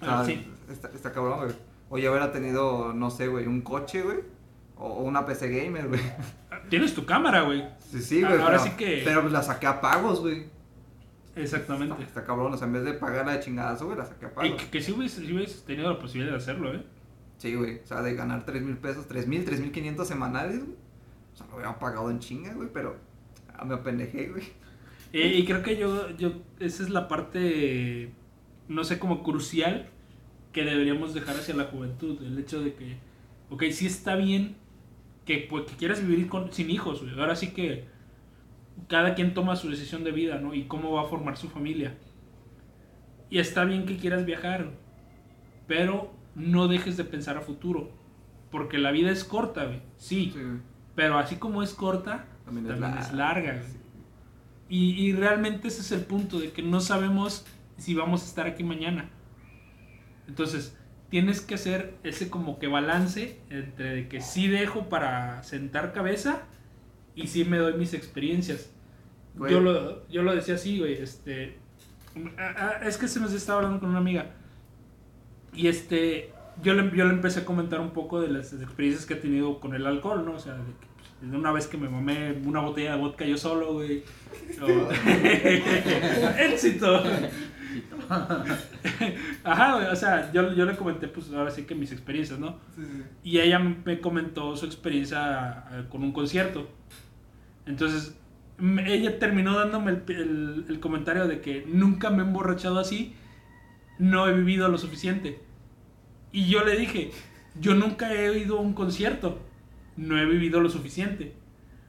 O 0.00 0.04
sea, 0.04 0.20
Ah, 0.20 0.24
sí. 0.24 0.46
está, 0.70 0.88
está 0.88 1.10
cabrón, 1.12 1.38
güey. 1.40 1.52
O 1.90 1.98
ya 1.98 2.10
hubiera 2.10 2.30
tenido, 2.30 2.92
no 2.92 3.10
sé, 3.10 3.28
güey, 3.28 3.46
un 3.46 3.62
coche, 3.62 4.02
güey. 4.02 4.18
O 4.76 4.86
o 4.86 5.02
una 5.02 5.26
PC 5.26 5.48
gamer, 5.48 5.88
güey. 5.88 6.00
Tienes 6.70 6.94
tu 6.94 7.04
cámara, 7.04 7.42
güey. 7.42 7.66
Sí, 7.80 8.00
sí, 8.02 8.20
güey. 8.20 8.34
Ahora 8.34 8.58
pero, 8.58 8.62
sí 8.64 8.70
que- 8.76 9.00
Pero 9.04 9.22
pues 9.22 9.32
la 9.32 9.42
saqué 9.42 9.66
a 9.66 9.80
pagos, 9.80 10.20
güey. 10.20 10.46
Exactamente. 11.34 11.94
Está, 11.94 12.04
está 12.20 12.24
cabrón, 12.24 12.52
o 12.52 12.56
sea, 12.56 12.66
en 12.66 12.74
vez 12.74 12.84
de 12.84 12.92
pagar 12.94 13.26
la 13.26 13.40
chingadazo, 13.40 13.86
güey, 13.86 13.96
la 13.98 14.04
saqué 14.04 14.26
a 14.26 14.28
Y 14.28 14.32
pagos. 14.32 14.62
que, 14.62 14.70
que 14.70 14.80
sí 14.82 14.92
hubieses, 14.92 15.24
sí 15.26 15.32
hubieses 15.32 15.64
tenido 15.64 15.90
la 15.90 15.98
posibilidad 15.98 16.32
de 16.32 16.38
hacerlo, 16.38 16.72
¿eh? 16.74 16.84
Sí, 17.38 17.54
güey. 17.54 17.78
O 17.78 17.86
sea, 17.86 18.02
de 18.02 18.14
ganar 18.14 18.44
3 18.44 18.62
mil 18.62 18.76
pesos, 18.76 19.06
3 19.08 19.26
mil, 19.26 19.44
3 19.44 19.60
mil 19.60 19.72
500 19.72 20.06
semanales, 20.06 20.58
güey. 20.64 20.76
O 21.32 21.36
sea, 21.36 21.46
lo 21.46 21.54
hubiera 21.54 21.78
pagado 21.78 22.10
en 22.10 22.18
chinga, 22.18 22.52
güey, 22.52 22.68
pero 22.72 22.96
ah, 23.56 23.64
me 23.64 23.74
apendejé, 23.74 24.28
güey. 24.28 24.44
Y, 25.12 25.20
y 25.20 25.44
creo 25.46 25.62
que 25.62 25.76
yo, 25.76 26.10
yo, 26.16 26.32
esa 26.58 26.82
es 26.82 26.90
la 26.90 27.08
parte, 27.08 28.12
no 28.68 28.84
sé, 28.84 28.98
como 28.98 29.22
crucial 29.22 29.88
que 30.52 30.64
deberíamos 30.64 31.14
dejar 31.14 31.36
hacia 31.36 31.54
la 31.54 31.64
juventud. 31.64 32.20
El 32.22 32.38
hecho 32.38 32.60
de 32.60 32.74
que, 32.74 32.96
ok, 33.50 33.64
sí 33.70 33.86
está 33.86 34.16
bien 34.16 34.56
que, 35.24 35.46
pues, 35.48 35.66
que 35.66 35.76
quieras 35.76 36.06
vivir 36.06 36.28
con, 36.28 36.52
sin 36.52 36.70
hijos, 36.70 37.02
güey. 37.02 37.18
Ahora 37.18 37.36
sí 37.36 37.52
que 37.52 37.86
cada 38.88 39.14
quien 39.14 39.32
toma 39.34 39.56
su 39.56 39.70
decisión 39.70 40.02
de 40.04 40.10
vida, 40.12 40.38
¿no? 40.38 40.54
Y 40.54 40.64
cómo 40.64 40.92
va 40.92 41.02
a 41.02 41.06
formar 41.06 41.36
su 41.36 41.48
familia. 41.48 41.96
Y 43.30 43.38
está 43.38 43.64
bien 43.64 43.86
que 43.86 43.96
quieras 43.96 44.24
viajar, 44.24 44.70
pero 45.66 46.17
no 46.38 46.68
dejes 46.68 46.96
de 46.96 47.04
pensar 47.04 47.36
a 47.36 47.40
futuro. 47.42 47.90
Porque 48.50 48.78
la 48.78 48.92
vida 48.92 49.10
es 49.10 49.24
corta, 49.24 49.66
güey. 49.66 49.82
Sí, 49.98 50.34
pero 50.94 51.18
así 51.18 51.36
como 51.36 51.62
es 51.62 51.74
corta, 51.74 52.24
También 52.46 52.66
también, 52.66 52.94
es 52.98 53.08
es, 53.08 53.12
larga. 53.12 53.42
larga. 53.52 53.60
güey. 53.60 53.78
Y, 54.70 54.90
y 55.06 55.12
realmente 55.12 55.68
ese 55.68 55.80
es 55.82 55.92
el 55.92 56.00
punto, 56.02 56.38
de 56.38 56.50
que 56.52 56.62
no 56.62 56.80
sabemos 56.80 57.46
si 57.76 57.94
vamos 57.94 58.22
a 58.22 58.26
estar 58.26 58.46
aquí 58.46 58.64
mañana. 58.64 59.10
Entonces, 60.26 60.76
tienes 61.10 61.40
que 61.40 61.54
hacer 61.54 61.96
ese 62.02 62.28
como 62.30 62.58
que 62.58 62.66
balance 62.66 63.40
entre 63.50 63.94
de 63.94 64.08
que 64.08 64.20
sí 64.20 64.48
dejo 64.48 64.88
para 64.88 65.42
sentar 65.42 65.92
cabeza 65.92 66.42
y 67.14 67.28
sí 67.28 67.44
me 67.44 67.58
doy 67.58 67.74
mis 67.74 67.94
experiencias. 67.94 68.70
Güey. 69.34 69.52
Yo 69.52 69.60
lo, 69.60 70.06
yo 70.08 70.22
lo 70.22 70.34
decía 70.34 70.54
así, 70.56 70.78
güey, 70.78 70.94
este... 70.94 71.58
ah, 72.38 72.54
ah, 72.56 72.72
Es 72.84 72.96
que 72.98 73.08
se 73.08 73.20
me 73.20 73.26
estaba 73.26 73.58
hablando 73.60 73.80
con 73.80 73.90
una 73.90 73.98
amiga. 73.98 74.34
Y 75.54 75.68
este... 75.68 76.32
Yo 76.62 76.74
le, 76.74 76.90
yo 76.96 77.04
le 77.04 77.12
empecé 77.14 77.40
a 77.40 77.44
comentar 77.44 77.78
un 77.80 77.90
poco 77.90 78.20
de 78.20 78.28
las 78.28 78.52
experiencias 78.52 79.06
que 79.06 79.14
he 79.14 79.18
tenido 79.18 79.60
con 79.60 79.74
el 79.76 79.86
alcohol, 79.86 80.24
¿no? 80.24 80.32
O 80.32 80.38
sea, 80.40 80.54
de 80.54 80.60
que, 80.80 80.86
pues, 81.20 81.32
una 81.32 81.52
vez 81.52 81.68
que 81.68 81.76
me 81.78 81.88
mamé 81.88 82.32
una 82.44 82.60
botella 82.60 82.96
de 82.96 83.00
vodka 83.00 83.24
yo 83.24 83.36
solo, 83.38 83.74
güey. 83.74 84.02
¡Éxito! 86.40 87.02
Ajá, 89.44 89.74
güey, 89.74 89.86
o 89.86 89.96
sea, 89.96 90.32
yo, 90.32 90.52
yo 90.54 90.64
le 90.64 90.76
comenté, 90.76 91.08
pues 91.08 91.30
ahora 91.32 91.50
sí 91.50 91.64
que 91.64 91.74
mis 91.74 91.92
experiencias, 91.92 92.38
¿no? 92.38 92.58
Sí, 92.74 92.82
sí. 92.84 93.02
Y 93.22 93.38
ella 93.40 93.58
me 93.58 94.00
comentó 94.00 94.56
su 94.56 94.66
experiencia 94.66 95.64
eh, 95.72 95.84
con 95.88 96.02
un 96.02 96.12
concierto. 96.12 96.68
Entonces, 97.66 98.16
ella 98.84 99.18
terminó 99.18 99.56
dándome 99.56 99.92
el, 99.92 100.02
el- 100.08 100.64
el 100.68 100.80
comentario 100.80 101.26
de 101.28 101.40
que 101.40 101.64
nunca 101.68 102.10
me 102.10 102.22
he 102.22 102.26
emborrachado 102.26 102.78
así, 102.78 103.14
no 103.98 104.28
he 104.28 104.32
vivido 104.32 104.68
lo 104.68 104.78
suficiente. 104.78 105.40
Y 106.32 106.46
yo 106.48 106.64
le 106.64 106.76
dije, 106.76 107.10
yo 107.60 107.74
nunca 107.74 108.12
he 108.12 108.38
ido 108.38 108.58
a 108.58 108.60
un 108.60 108.74
concierto, 108.74 109.38
no 109.96 110.18
he 110.18 110.26
vivido 110.26 110.60
lo 110.60 110.68
suficiente. 110.70 111.34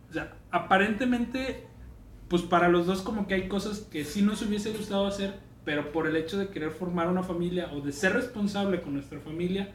O 0.10 0.14
sea, 0.14 0.36
aparentemente, 0.52 1.68
pues 2.28 2.42
para 2.42 2.70
los 2.70 2.88
dos 2.88 3.02
como 3.02 3.28
que 3.28 3.36
hay 3.36 3.48
cosas 3.48 3.80
que 3.80 4.04
sí 4.04 4.22
nos 4.22 4.42
hubiese 4.42 4.72
gustado 4.72 5.06
hacer, 5.06 5.40
pero 5.66 5.92
por 5.92 6.08
el 6.08 6.16
hecho 6.16 6.38
de 6.38 6.50
querer 6.50 6.72
formar 6.72 7.10
una 7.10 7.24
familia 7.24 7.70
o 7.74 7.82
de 7.82 7.92
ser 7.92 8.14
responsable 8.14 8.82
con 8.82 8.94
nuestra 8.94 9.20
familia, 9.20 9.72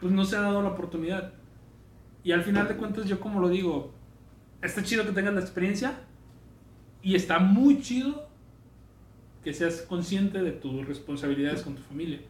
pues 0.00 0.12
no 0.12 0.24
se 0.24 0.36
ha 0.36 0.40
dado 0.40 0.62
la 0.62 0.68
oportunidad. 0.68 1.32
Y 2.22 2.32
al 2.32 2.42
final 2.42 2.68
de 2.68 2.76
cuentas 2.76 3.06
yo 3.06 3.20
como 3.20 3.40
lo 3.40 3.48
digo, 3.48 3.92
está 4.62 4.82
chido 4.82 5.04
que 5.04 5.12
tengas 5.12 5.34
la 5.34 5.40
experiencia 5.40 5.98
y 7.02 7.14
está 7.14 7.38
muy 7.38 7.80
chido 7.80 8.28
que 9.44 9.52
seas 9.52 9.82
consciente 9.82 10.42
de 10.42 10.52
tus 10.52 10.86
responsabilidades 10.86 11.62
con 11.62 11.74
tu 11.74 11.82
familia. 11.82 12.20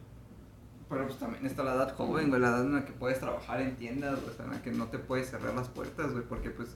Pero 0.89 1.07
pues 1.07 1.17
también 1.17 1.45
está 1.45 1.63
la 1.63 1.73
edad 1.73 1.95
joven, 1.95 2.29
güey, 2.29 2.39
la 2.39 2.49
edad 2.49 2.65
en 2.65 2.75
la 2.75 2.85
que 2.85 2.91
puedes 2.91 3.19
trabajar 3.19 3.61
en 3.61 3.75
tiendas, 3.75 4.21
güey, 4.21 4.35
en 4.37 4.51
la 4.51 4.61
que 4.61 4.71
no 4.71 4.87
te 4.87 4.99
puedes 4.99 5.29
cerrar 5.29 5.55
las 5.55 5.69
puertas, 5.69 6.11
güey, 6.11 6.23
porque 6.25 6.51
pues, 6.51 6.75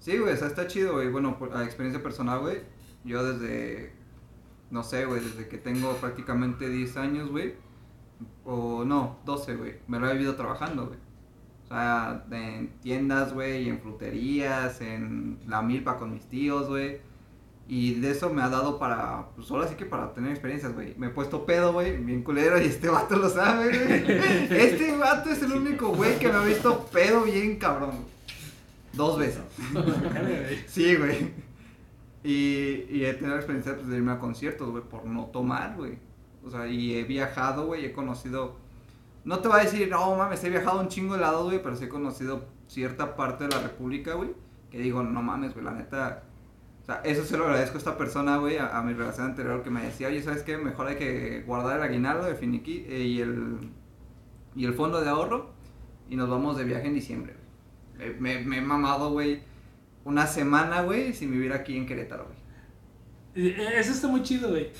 sí, 0.00 0.18
güey, 0.18 0.32
o 0.32 0.36
sea, 0.36 0.48
está 0.48 0.66
chido, 0.66 0.94
güey, 0.94 1.08
bueno, 1.10 1.38
por 1.38 1.54
la 1.54 1.64
experiencia 1.64 2.02
personal, 2.02 2.40
güey, 2.40 2.62
yo 3.04 3.24
desde, 3.24 3.92
no 4.70 4.82
sé, 4.82 5.04
güey, 5.04 5.20
desde 5.20 5.46
que 5.46 5.58
tengo 5.58 5.94
prácticamente 5.98 6.68
10 6.68 6.96
años, 6.96 7.30
güey, 7.30 7.54
o 8.44 8.84
no, 8.84 9.18
12, 9.24 9.56
güey, 9.56 9.74
me 9.86 10.00
lo 10.00 10.08
he 10.08 10.14
vivido 10.14 10.34
trabajando, 10.34 10.86
güey. 10.86 10.98
O 11.64 11.66
sea, 11.66 12.26
en 12.30 12.68
tiendas, 12.80 13.32
güey, 13.32 13.68
en 13.68 13.80
fruterías, 13.80 14.80
en 14.80 15.38
la 15.46 15.62
milpa 15.62 15.96
con 15.96 16.12
mis 16.12 16.26
tíos, 16.26 16.68
güey. 16.68 17.00
Y 17.66 17.94
de 17.94 18.10
eso 18.10 18.30
me 18.30 18.42
ha 18.42 18.50
dado 18.50 18.78
para, 18.78 19.28
pues 19.34 19.50
ahora 19.50 19.66
sí 19.66 19.74
que 19.74 19.86
para 19.86 20.12
tener 20.12 20.30
experiencias, 20.30 20.74
güey. 20.74 20.94
Me 20.98 21.06
he 21.06 21.10
puesto 21.10 21.46
pedo, 21.46 21.72
güey, 21.72 21.96
bien 21.96 22.22
culero, 22.22 22.60
y 22.60 22.66
este 22.66 22.88
vato 22.88 23.16
lo 23.16 23.30
sabe, 23.30 23.68
güey. 23.68 24.18
Este 24.50 24.96
vato 24.96 25.30
es 25.30 25.42
el 25.42 25.52
único 25.52 25.88
güey 25.88 26.18
que 26.18 26.28
me 26.28 26.34
ha 26.34 26.44
visto 26.44 26.86
pedo 26.92 27.22
bien 27.22 27.56
cabrón. 27.56 27.92
Dos 28.92 29.18
veces. 29.18 29.42
Sí, 30.66 30.94
güey. 30.96 31.32
Y, 32.22 32.86
y 32.90 33.04
he 33.04 33.14
tenido 33.14 33.34
la 33.34 33.40
experiencia 33.40 33.74
pues, 33.74 33.88
de 33.88 33.96
irme 33.96 34.12
a 34.12 34.18
conciertos, 34.18 34.70
güey, 34.70 34.82
por 34.82 35.04
no 35.04 35.26
tomar, 35.26 35.74
güey. 35.76 35.98
O 36.44 36.50
sea, 36.50 36.66
y 36.66 36.96
he 36.96 37.04
viajado, 37.04 37.66
güey, 37.66 37.84
he 37.86 37.92
conocido... 37.92 38.56
No 39.24 39.38
te 39.38 39.48
voy 39.48 39.60
a 39.60 39.64
decir, 39.64 39.88
no 39.90 40.14
mames, 40.16 40.44
he 40.44 40.50
viajado 40.50 40.80
un 40.80 40.88
chingo 40.88 41.14
de 41.14 41.20
lados, 41.20 41.44
güey, 41.44 41.62
pero 41.62 41.76
sí 41.76 41.84
he 41.84 41.88
conocido 41.88 42.46
cierta 42.66 43.16
parte 43.16 43.44
de 43.44 43.50
la 43.50 43.60
república, 43.62 44.14
güey. 44.14 44.30
Que 44.70 44.78
digo, 44.78 45.02
no 45.02 45.22
mames, 45.22 45.54
güey, 45.54 45.64
la 45.64 45.72
neta... 45.72 46.24
O 46.84 46.86
sea, 46.86 47.00
eso 47.04 47.24
se 47.24 47.38
lo 47.38 47.44
agradezco 47.44 47.76
a 47.76 47.78
esta 47.78 47.96
persona, 47.96 48.36
güey, 48.36 48.58
a, 48.58 48.76
a 48.78 48.82
mi 48.82 48.92
relación 48.92 49.26
anterior 49.28 49.62
que 49.62 49.70
me 49.70 49.82
decía, 49.82 50.08
oye, 50.08 50.22
¿sabes 50.22 50.42
qué? 50.42 50.58
Mejor 50.58 50.86
hay 50.88 50.96
que 50.96 51.42
guardar 51.46 51.78
el 51.78 51.82
aguinaldo 51.82 52.26
de 52.26 52.34
finiqui 52.34 52.84
eh, 52.88 52.98
y, 53.04 53.20
el, 53.22 53.56
y 54.54 54.66
el 54.66 54.74
fondo 54.74 55.00
de 55.00 55.08
ahorro 55.08 55.54
y 56.10 56.16
nos 56.16 56.28
vamos 56.28 56.58
de 56.58 56.64
viaje 56.64 56.86
en 56.86 56.94
diciembre, 56.94 57.34
güey. 57.96 58.08
Eh, 58.10 58.16
Me, 58.20 58.40
me 58.40 58.58
he 58.58 58.60
mamado, 58.60 59.10
güey, 59.12 59.40
una 60.04 60.26
semana, 60.26 60.82
güey, 60.82 61.14
sin 61.14 61.30
vivir 61.30 61.54
aquí 61.54 61.74
en 61.76 61.86
Querétaro, 61.86 62.26
güey. 62.26 63.48
Eh, 63.50 63.70
Eso 63.78 63.92
está 63.92 64.06
muy 64.08 64.22
chido, 64.22 64.50
güey. 64.50 64.70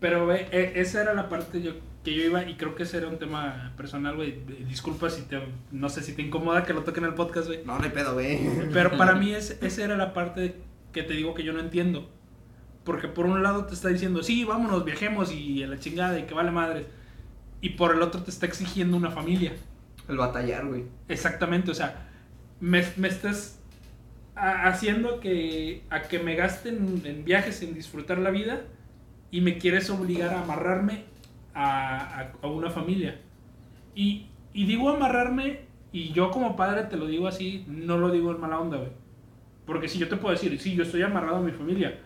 Pero, 0.00 0.26
güey, 0.26 0.46
e- 0.52 0.72
esa 0.76 1.00
era 1.00 1.14
la 1.14 1.28
parte 1.30 1.62
yo, 1.62 1.72
que 2.04 2.14
yo 2.14 2.24
iba 2.24 2.44
y 2.44 2.56
creo 2.56 2.74
que 2.74 2.82
ese 2.82 2.98
era 2.98 3.08
un 3.08 3.18
tema 3.18 3.72
personal, 3.76 4.16
güey. 4.16 4.44
Disculpa 4.68 5.08
si 5.10 5.22
te, 5.22 5.40
no 5.72 5.88
sé 5.88 6.02
si 6.02 6.12
te 6.12 6.20
incomoda 6.22 6.64
que 6.64 6.74
lo 6.74 6.84
toque 6.84 7.00
en 7.00 7.06
el 7.06 7.14
podcast, 7.14 7.46
güey. 7.46 7.64
No, 7.64 7.78
no 7.78 7.84
hay 7.84 7.90
pedo, 7.90 8.12
güey. 8.12 8.38
Pero 8.72 8.96
para 8.98 9.14
mí 9.14 9.32
es, 9.34 9.58
esa 9.62 9.84
era 9.84 9.96
la 9.96 10.12
parte 10.12 10.54
que 11.02 11.08
te 11.08 11.14
digo 11.14 11.34
que 11.34 11.44
yo 11.44 11.52
no 11.52 11.60
entiendo. 11.60 12.10
Porque 12.84 13.08
por 13.08 13.26
un 13.26 13.42
lado 13.42 13.66
te 13.66 13.74
está 13.74 13.88
diciendo, 13.88 14.22
sí, 14.22 14.44
vámonos, 14.44 14.84
viajemos 14.84 15.32
y 15.32 15.62
a 15.62 15.66
la 15.68 15.78
chingada 15.78 16.18
y 16.18 16.24
que 16.24 16.34
vale 16.34 16.50
madres. 16.50 16.86
Y 17.60 17.70
por 17.70 17.94
el 17.94 18.02
otro 18.02 18.22
te 18.22 18.30
está 18.30 18.46
exigiendo 18.46 18.96
una 18.96 19.10
familia. 19.10 19.52
El 20.08 20.16
batallar, 20.16 20.66
güey. 20.66 20.84
Exactamente, 21.08 21.70
o 21.70 21.74
sea, 21.74 22.08
me, 22.60 22.82
me 22.96 23.08
estás 23.08 23.60
haciendo 24.34 25.20
que, 25.20 25.84
a 25.90 26.02
que 26.02 26.18
me 26.18 26.34
gasten 26.36 27.02
en 27.04 27.24
viajes, 27.24 27.62
en 27.62 27.74
disfrutar 27.74 28.18
la 28.18 28.30
vida, 28.30 28.62
y 29.30 29.40
me 29.40 29.58
quieres 29.58 29.90
obligar 29.90 30.30
a 30.34 30.42
amarrarme 30.42 31.04
a, 31.54 32.20
a- 32.20 32.32
a 32.42 32.46
una 32.46 32.70
familia. 32.70 33.20
Y, 33.94 34.28
y 34.54 34.64
digo 34.66 34.88
amarrarme, 34.90 35.60
y 35.92 36.12
yo 36.12 36.30
como 36.30 36.56
padre 36.56 36.84
te 36.84 36.96
lo 36.96 37.06
digo 37.06 37.26
así, 37.28 37.64
no 37.68 37.98
lo 37.98 38.10
digo 38.10 38.30
en 38.32 38.40
mala 38.40 38.60
onda, 38.60 38.76
güey. 38.78 38.90
Porque 39.68 39.86
si 39.86 39.98
yo 39.98 40.08
te 40.08 40.16
puedo 40.16 40.34
decir, 40.34 40.58
sí, 40.58 40.74
yo 40.74 40.82
estoy 40.82 41.02
amarrado 41.02 41.36
a 41.36 41.42
mi 41.42 41.52
familia, 41.52 42.00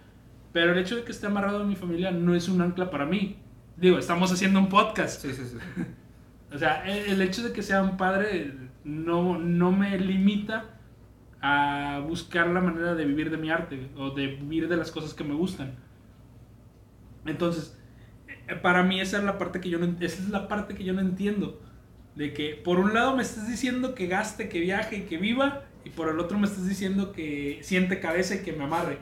pero 0.52 0.72
el 0.72 0.78
hecho 0.80 0.96
de 0.96 1.04
que 1.04 1.12
esté 1.12 1.28
amarrado 1.28 1.62
a 1.62 1.64
mi 1.64 1.76
familia 1.76 2.10
no 2.10 2.34
es 2.34 2.48
un 2.48 2.60
ancla 2.60 2.90
para 2.90 3.06
mí. 3.06 3.36
Digo, 3.76 4.00
estamos 4.00 4.32
haciendo 4.32 4.58
un 4.58 4.68
podcast. 4.68 5.22
Sí, 5.22 5.32
sí, 5.32 5.44
sí. 5.44 5.56
O 6.52 6.58
sea, 6.58 6.84
el, 6.84 7.12
el 7.12 7.22
hecho 7.22 7.42
de 7.44 7.52
que 7.52 7.62
sea 7.62 7.82
un 7.82 7.96
padre 7.96 8.52
no, 8.82 9.38
no 9.38 9.70
me 9.70 9.96
limita 9.96 10.80
a 11.40 12.04
buscar 12.06 12.48
la 12.48 12.60
manera 12.60 12.96
de 12.96 13.04
vivir 13.04 13.30
de 13.30 13.36
mi 13.36 13.48
arte 13.48 13.90
o 13.96 14.10
de 14.10 14.26
vivir 14.26 14.68
de 14.68 14.76
las 14.76 14.90
cosas 14.90 15.14
que 15.14 15.22
me 15.22 15.34
gustan. 15.34 15.76
Entonces, 17.24 17.78
eh, 18.48 18.56
para 18.56 18.82
mí 18.82 19.00
esa 19.00 19.18
es 19.18 19.24
la 19.24 19.38
parte 19.38 19.60
que 19.60 19.70
yo 19.70 19.78
no, 19.78 19.86
esa 20.00 20.20
es 20.20 20.28
la 20.30 20.48
parte 20.48 20.74
que 20.74 20.82
yo 20.82 20.94
no 20.94 21.00
entiendo. 21.00 21.62
De 22.16 22.34
que 22.34 22.60
por 22.62 22.80
un 22.80 22.92
lado 22.92 23.16
me 23.16 23.22
estás 23.22 23.48
diciendo 23.48 23.94
que 23.94 24.08
gaste, 24.08 24.48
que 24.48 24.58
viaje 24.58 24.96
y 24.96 25.02
que 25.02 25.16
viva, 25.16 25.62
y 25.84 25.90
por 25.90 26.08
el 26.08 26.18
otro 26.18 26.38
me 26.38 26.46
estás 26.46 26.68
diciendo 26.68 27.12
que 27.12 27.60
siente 27.62 28.00
cabeza 28.00 28.36
y 28.36 28.42
que 28.42 28.52
me 28.52 28.64
amarre. 28.64 28.98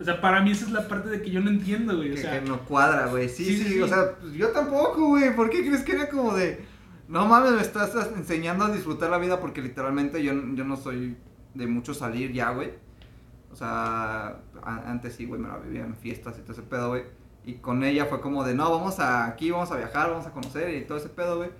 O 0.00 0.04
sea, 0.04 0.20
para 0.20 0.40
mí 0.42 0.52
esa 0.52 0.64
es 0.64 0.70
la 0.70 0.86
parte 0.86 1.08
de 1.08 1.22
que 1.22 1.30
yo 1.30 1.40
no 1.40 1.50
entiendo, 1.50 1.96
güey. 1.96 2.12
O 2.12 2.14
Que, 2.14 2.20
sea, 2.20 2.40
que 2.40 2.48
no 2.48 2.60
cuadra, 2.60 3.06
güey. 3.06 3.28
Sí, 3.28 3.44
Sí, 3.44 3.56
sí, 3.56 3.64
sí, 3.64 3.72
sí. 3.74 3.82
O 3.82 3.88
sea, 3.88 4.16
pues, 4.20 4.32
yo 4.34 4.48
tampoco, 4.50 5.08
güey. 5.08 5.34
¿Por 5.34 5.50
qué 5.50 5.60
crees 5.66 5.82
que 5.82 5.92
era 5.92 6.08
como 6.08 6.34
de... 6.34 6.64
No 7.08 7.26
mames, 7.26 7.52
me 7.52 7.62
estás 7.62 7.92
enseñando 8.16 8.66
a 8.66 8.70
disfrutar 8.70 9.10
la 9.10 9.18
vida 9.18 9.40
porque 9.40 9.62
literalmente 9.62 10.22
yo, 10.22 10.32
yo 10.54 10.64
no 10.64 10.76
soy 10.76 11.16
de 11.54 11.66
mucho 11.66 11.94
salir 11.94 12.32
ya, 12.32 12.50
güey. 12.50 12.70
O 13.50 13.56
sea, 13.56 14.40
antes 14.62 15.14
sí, 15.14 15.24
güey, 15.24 15.40
me 15.40 15.48
la 15.48 15.56
vivía 15.56 15.84
en 15.84 15.96
fiestas 15.96 16.36
y 16.38 16.42
todo 16.42 16.52
ese 16.52 16.62
pedo, 16.62 16.88
güey. 16.90 17.04
Y 17.44 17.54
con 17.54 17.82
ella 17.82 18.04
fue 18.04 18.20
como 18.20 18.44
de, 18.44 18.54
no, 18.54 18.70
vamos 18.70 19.00
a 19.00 19.26
aquí, 19.26 19.50
vamos 19.50 19.72
a 19.72 19.76
viajar, 19.78 20.10
vamos 20.10 20.26
a 20.26 20.32
conocer 20.32 20.74
y 20.74 20.84
todo 20.84 20.98
ese 20.98 21.08
pedo, 21.08 21.38
güey. 21.38 21.50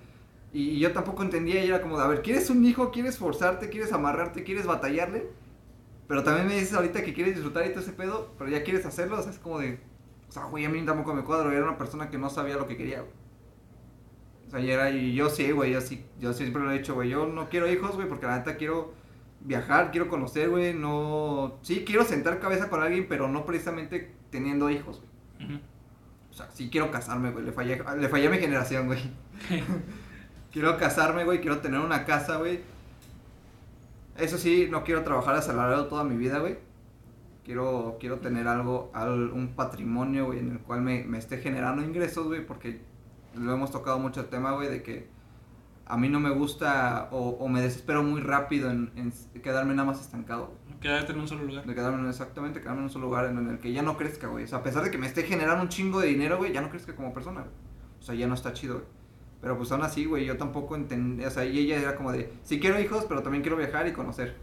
Y, 0.51 0.71
y 0.71 0.79
yo 0.79 0.91
tampoco 0.93 1.23
entendía, 1.23 1.63
y 1.63 1.67
era 1.67 1.81
como 1.81 1.97
de, 1.97 2.03
a 2.03 2.07
ver, 2.07 2.21
¿quieres 2.21 2.49
un 2.49 2.65
hijo? 2.65 2.91
¿Quieres 2.91 3.17
forzarte? 3.17 3.69
¿Quieres 3.69 3.93
amarrarte? 3.93 4.43
¿Quieres 4.43 4.65
batallarle? 4.65 5.27
Pero 6.07 6.23
también 6.23 6.47
me 6.47 6.55
dices 6.55 6.73
ahorita 6.73 7.03
que 7.03 7.13
quieres 7.13 7.35
disfrutar 7.35 7.65
y 7.67 7.69
todo 7.69 7.81
ese 7.81 7.91
pedo, 7.93 8.33
pero 8.37 8.49
ya 8.49 8.63
quieres 8.63 8.85
hacerlo, 8.85 9.19
o 9.19 9.21
sea, 9.21 9.31
es 9.31 9.39
como 9.39 9.59
de... 9.59 9.79
O 10.27 10.31
sea, 10.31 10.45
güey, 10.45 10.65
a 10.65 10.69
mí 10.69 10.83
tampoco 10.85 11.13
me 11.13 11.23
cuadro, 11.23 11.51
era 11.51 11.63
una 11.63 11.77
persona 11.77 12.09
que 12.09 12.17
no 12.17 12.29
sabía 12.29 12.55
lo 12.57 12.67
que 12.67 12.77
quería, 12.77 13.01
güey. 13.01 13.13
O 14.47 14.49
sea, 14.51 14.59
y 14.59 14.71
era, 14.71 14.89
y 14.89 15.13
yo 15.13 15.29
sí, 15.29 15.51
güey, 15.51 15.71
yo 15.71 15.81
sí, 15.81 16.03
yo 16.19 16.33
siempre 16.33 16.63
lo 16.63 16.71
he 16.71 16.79
dicho, 16.79 16.95
güey, 16.95 17.09
yo 17.09 17.27
no 17.27 17.49
quiero 17.49 17.71
hijos, 17.71 17.95
güey, 17.95 18.07
porque 18.07 18.25
la 18.25 18.37
neta 18.39 18.57
quiero 18.57 18.93
viajar, 19.41 19.91
quiero 19.91 20.07
conocer, 20.09 20.49
güey, 20.49 20.73
no... 20.73 21.59
Sí, 21.61 21.83
quiero 21.85 22.03
sentar 22.03 22.39
cabeza 22.39 22.69
con 22.69 22.81
alguien, 22.81 23.05
pero 23.07 23.27
no 23.27 23.45
precisamente 23.45 24.15
teniendo 24.31 24.69
hijos, 24.71 25.03
güey. 25.37 25.51
ujú. 25.51 25.59
O 26.31 26.33
sea, 26.33 26.49
sí 26.51 26.69
quiero 26.71 26.89
casarme, 26.91 27.31
güey, 27.31 27.45
le 27.45 27.51
fallé, 27.51 27.83
le 27.99 28.09
fallé 28.09 28.27
a 28.27 28.31
mi 28.31 28.37
generación, 28.39 28.87
güey. 28.87 28.99
quiero 30.51 30.77
casarme, 30.77 31.23
güey, 31.25 31.41
quiero 31.41 31.59
tener 31.59 31.79
una 31.79 32.05
casa, 32.05 32.37
güey. 32.37 32.61
Eso 34.17 34.37
sí, 34.37 34.67
no 34.69 34.83
quiero 34.83 35.03
trabajar 35.03 35.35
asalariado 35.35 35.87
toda 35.87 36.03
mi 36.03 36.17
vida, 36.17 36.39
güey. 36.39 36.57
Quiero, 37.45 37.97
quiero 37.99 38.17
tener 38.19 38.47
algo, 38.47 38.91
al- 38.93 39.31
un 39.31 39.49
patrimonio, 39.55 40.25
güey, 40.25 40.39
en 40.39 40.51
el 40.51 40.59
cual 40.59 40.81
me, 40.81 41.03
me 41.05 41.17
esté 41.17 41.37
generando 41.37 41.81
ingresos, 41.83 42.27
güey, 42.27 42.45
porque 42.45 42.81
lo 43.35 43.53
hemos 43.53 43.71
tocado 43.71 43.97
mucho 43.97 44.21
el 44.21 44.27
tema, 44.27 44.51
güey, 44.51 44.69
de 44.69 44.83
que 44.83 45.07
a 45.85 45.97
mí 45.97 46.09
no 46.09 46.19
me 46.19 46.29
gusta 46.29 47.07
o, 47.11 47.29
o 47.29 47.47
me 47.47 47.61
desespero 47.61 48.03
muy 48.03 48.21
rápido 48.21 48.69
en, 48.69 48.91
en 48.95 49.11
quedarme 49.41 49.73
nada 49.73 49.87
más 49.87 50.01
estancado, 50.01 50.47
güey. 50.67 50.79
Quédate 50.79 51.11
en 51.13 51.19
un 51.19 51.27
solo 51.27 51.43
lugar. 51.45 51.65
De 51.65 51.73
quedarme 51.73 51.99
en- 52.03 52.09
exactamente, 52.09 52.59
quedarme 52.61 52.79
en 52.79 52.83
un 52.85 52.89
solo 52.91 53.05
lugar 53.07 53.25
en 53.25 53.49
el 53.49 53.57
que 53.59 53.71
ya 53.71 53.81
no 53.81 53.97
crezca, 53.97 54.27
güey. 54.27 54.43
O 54.43 54.47
sea, 54.47 54.59
a 54.59 54.63
pesar 54.63 54.83
de 54.83 54.91
que 54.91 54.97
me 54.97 55.07
esté 55.07 55.23
generando 55.23 55.63
un 55.63 55.69
chingo 55.69 55.99
de 56.01 56.07
dinero, 56.07 56.37
güey, 56.37 56.53
ya 56.53 56.61
no 56.61 56.69
crezca 56.69 56.95
como 56.95 57.13
persona, 57.13 57.41
güey. 57.41 57.53
O 57.99 58.03
sea, 58.03 58.15
ya 58.15 58.27
no 58.27 58.33
está 58.35 58.53
chido, 58.53 58.75
güey. 58.75 58.85
Pero 59.41 59.57
pues 59.57 59.71
aún 59.71 59.83
así, 59.83 60.05
güey, 60.05 60.25
yo 60.25 60.37
tampoco 60.37 60.75
entendía, 60.75 61.27
o 61.27 61.31
sea, 61.31 61.45
y 61.45 61.59
ella 61.59 61.77
era 61.77 61.95
como 61.95 62.11
de, 62.11 62.31
sí 62.43 62.59
quiero 62.59 62.79
hijos, 62.79 63.05
pero 63.07 63.23
también 63.23 63.41
quiero 63.41 63.55
viajar 63.57 63.87
y 63.87 63.93
conocer. 63.93 64.35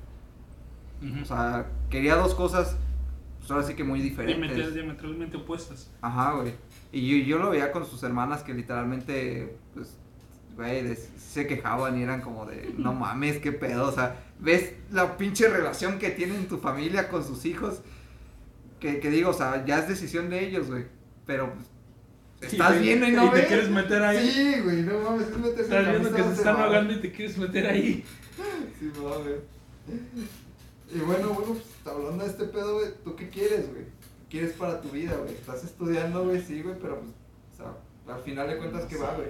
Ujú. 1.02 1.22
O 1.22 1.24
sea, 1.24 1.66
quería 1.90 2.14
dos 2.16 2.34
cosas, 2.34 2.76
pues 3.38 3.50
ahora 3.50 3.62
sí 3.66 3.74
que 3.74 3.84
muy 3.84 4.00
diferentes. 4.00 4.74
diametralmente 4.74 5.36
opuestas. 5.36 5.90
Ajá, 6.00 6.32
güey. 6.32 6.54
Y 6.92 7.20
yo, 7.20 7.26
yo 7.26 7.38
lo 7.38 7.50
veía 7.50 7.72
con 7.72 7.84
sus 7.84 8.02
hermanas 8.02 8.42
que 8.42 8.54
literalmente, 8.54 9.58
pues, 9.74 9.98
güey, 10.56 10.96
se 10.96 11.46
quejaban 11.46 11.98
y 11.98 12.02
eran 12.02 12.22
como 12.22 12.46
de, 12.46 12.74
no 12.78 12.94
mames, 12.94 13.38
qué 13.38 13.52
pedo. 13.52 13.88
O 13.88 13.92
sea, 13.92 14.16
ves 14.40 14.74
la 14.90 15.18
pinche 15.18 15.48
relación 15.48 15.98
que 15.98 16.08
tienen 16.10 16.48
tu 16.48 16.56
familia 16.56 17.08
con 17.08 17.22
sus 17.22 17.44
hijos. 17.44 17.82
Que, 18.80 19.00
que 19.00 19.10
digo, 19.10 19.30
o 19.30 19.34
sea, 19.34 19.64
ya 19.66 19.78
es 19.78 19.88
decisión 19.88 20.30
de 20.30 20.46
ellos, 20.46 20.70
güey. 20.70 20.86
Pero, 21.26 21.52
pues, 21.52 21.68
estás 22.40 22.80
viendo 22.80 23.06
y 23.06 23.10
y 23.10 23.30
te 23.30 23.46
quieres 23.46 23.70
meter 23.70 24.02
ahí. 24.02 24.30
Sí, 24.30 24.60
güey, 24.60 24.82
no 24.82 25.00
mames, 25.00 25.28
es 25.28 25.36
meterse 25.38 25.62
Estás 25.62 25.86
en 25.86 25.90
viendo 25.90 26.16
que 26.16 26.22
se 26.22 26.32
están 26.32 26.56
ahogando 26.56 26.92
y 26.92 27.00
te 27.00 27.12
quieres 27.12 27.38
meter 27.38 27.66
ahí. 27.66 28.04
Sí, 28.78 28.92
mames. 29.02 29.40
Y 30.94 30.98
bueno, 31.00 31.28
bueno, 31.30 31.54
pues 31.54 31.64
hablando 31.86 32.24
de 32.24 32.30
este 32.30 32.44
pedo, 32.44 32.74
güey, 32.74 32.88
¿tú 33.04 33.16
qué 33.16 33.28
quieres, 33.28 33.70
güey? 33.70 33.84
¿Qué 33.84 34.38
quieres 34.38 34.52
para 34.52 34.80
tu 34.80 34.90
vida, 34.90 35.16
güey? 35.16 35.34
Estás 35.34 35.64
estudiando, 35.64 36.24
güey, 36.24 36.40
sí, 36.40 36.62
güey, 36.62 36.76
pero 36.80 37.00
pues, 37.00 37.12
o 37.54 37.56
sea, 37.56 38.14
al 38.14 38.22
final 38.22 38.48
de 38.48 38.58
cuentas, 38.58 38.84
¿qué 38.84 38.96
va, 38.96 39.14
güey? 39.14 39.28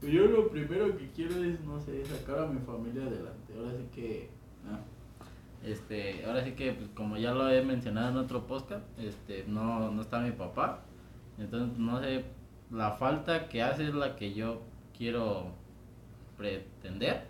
Pues 0.00 0.12
yo 0.12 0.26
lo 0.26 0.48
primero 0.48 0.96
que 0.96 1.10
quiero 1.10 1.42
es, 1.42 1.60
no 1.60 1.80
sé, 1.80 2.04
sacar 2.04 2.40
a 2.40 2.46
mi 2.46 2.60
familia 2.60 3.02
adelante. 3.02 3.52
Ahora 3.56 3.70
sí 3.72 3.86
que. 3.94 4.28
ah, 4.68 4.78
Este, 5.64 6.24
ahora 6.26 6.44
sí 6.44 6.52
que, 6.52 6.72
pues, 6.72 6.88
como 6.94 7.16
ya 7.16 7.32
lo 7.32 7.48
he 7.50 7.62
mencionado 7.64 8.10
en 8.10 8.16
otro 8.18 8.46
podcast, 8.46 8.84
este, 8.98 9.44
no, 9.46 9.90
no 9.90 10.02
está 10.02 10.20
mi 10.20 10.32
papá. 10.32 10.82
Entonces, 11.38 11.78
no 11.78 12.00
sé, 12.00 12.24
la 12.70 12.92
falta 12.92 13.48
que 13.48 13.62
hace 13.62 13.88
es 13.88 13.94
la 13.94 14.16
que 14.16 14.34
yo 14.34 14.62
quiero 14.96 15.52
pretender. 16.36 17.24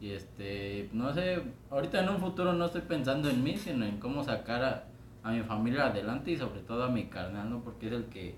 Y 0.00 0.10
este, 0.10 0.90
no 0.92 1.12
sé, 1.14 1.42
ahorita 1.70 2.02
en 2.02 2.10
un 2.10 2.18
futuro 2.18 2.52
no 2.52 2.66
estoy 2.66 2.82
pensando 2.82 3.30
en 3.30 3.42
mí, 3.42 3.56
sino 3.56 3.84
en 3.86 3.98
cómo 3.98 4.22
sacar 4.22 4.62
a, 4.62 4.84
a 5.22 5.32
mi 5.32 5.42
familia 5.42 5.86
adelante 5.86 6.32
y 6.32 6.36
sobre 6.36 6.60
todo 6.60 6.84
a 6.84 6.90
mi 6.90 7.06
carnal, 7.06 7.48
¿no? 7.48 7.64
Porque 7.64 7.86
es 7.86 7.92
el 7.92 8.04
que, 8.06 8.34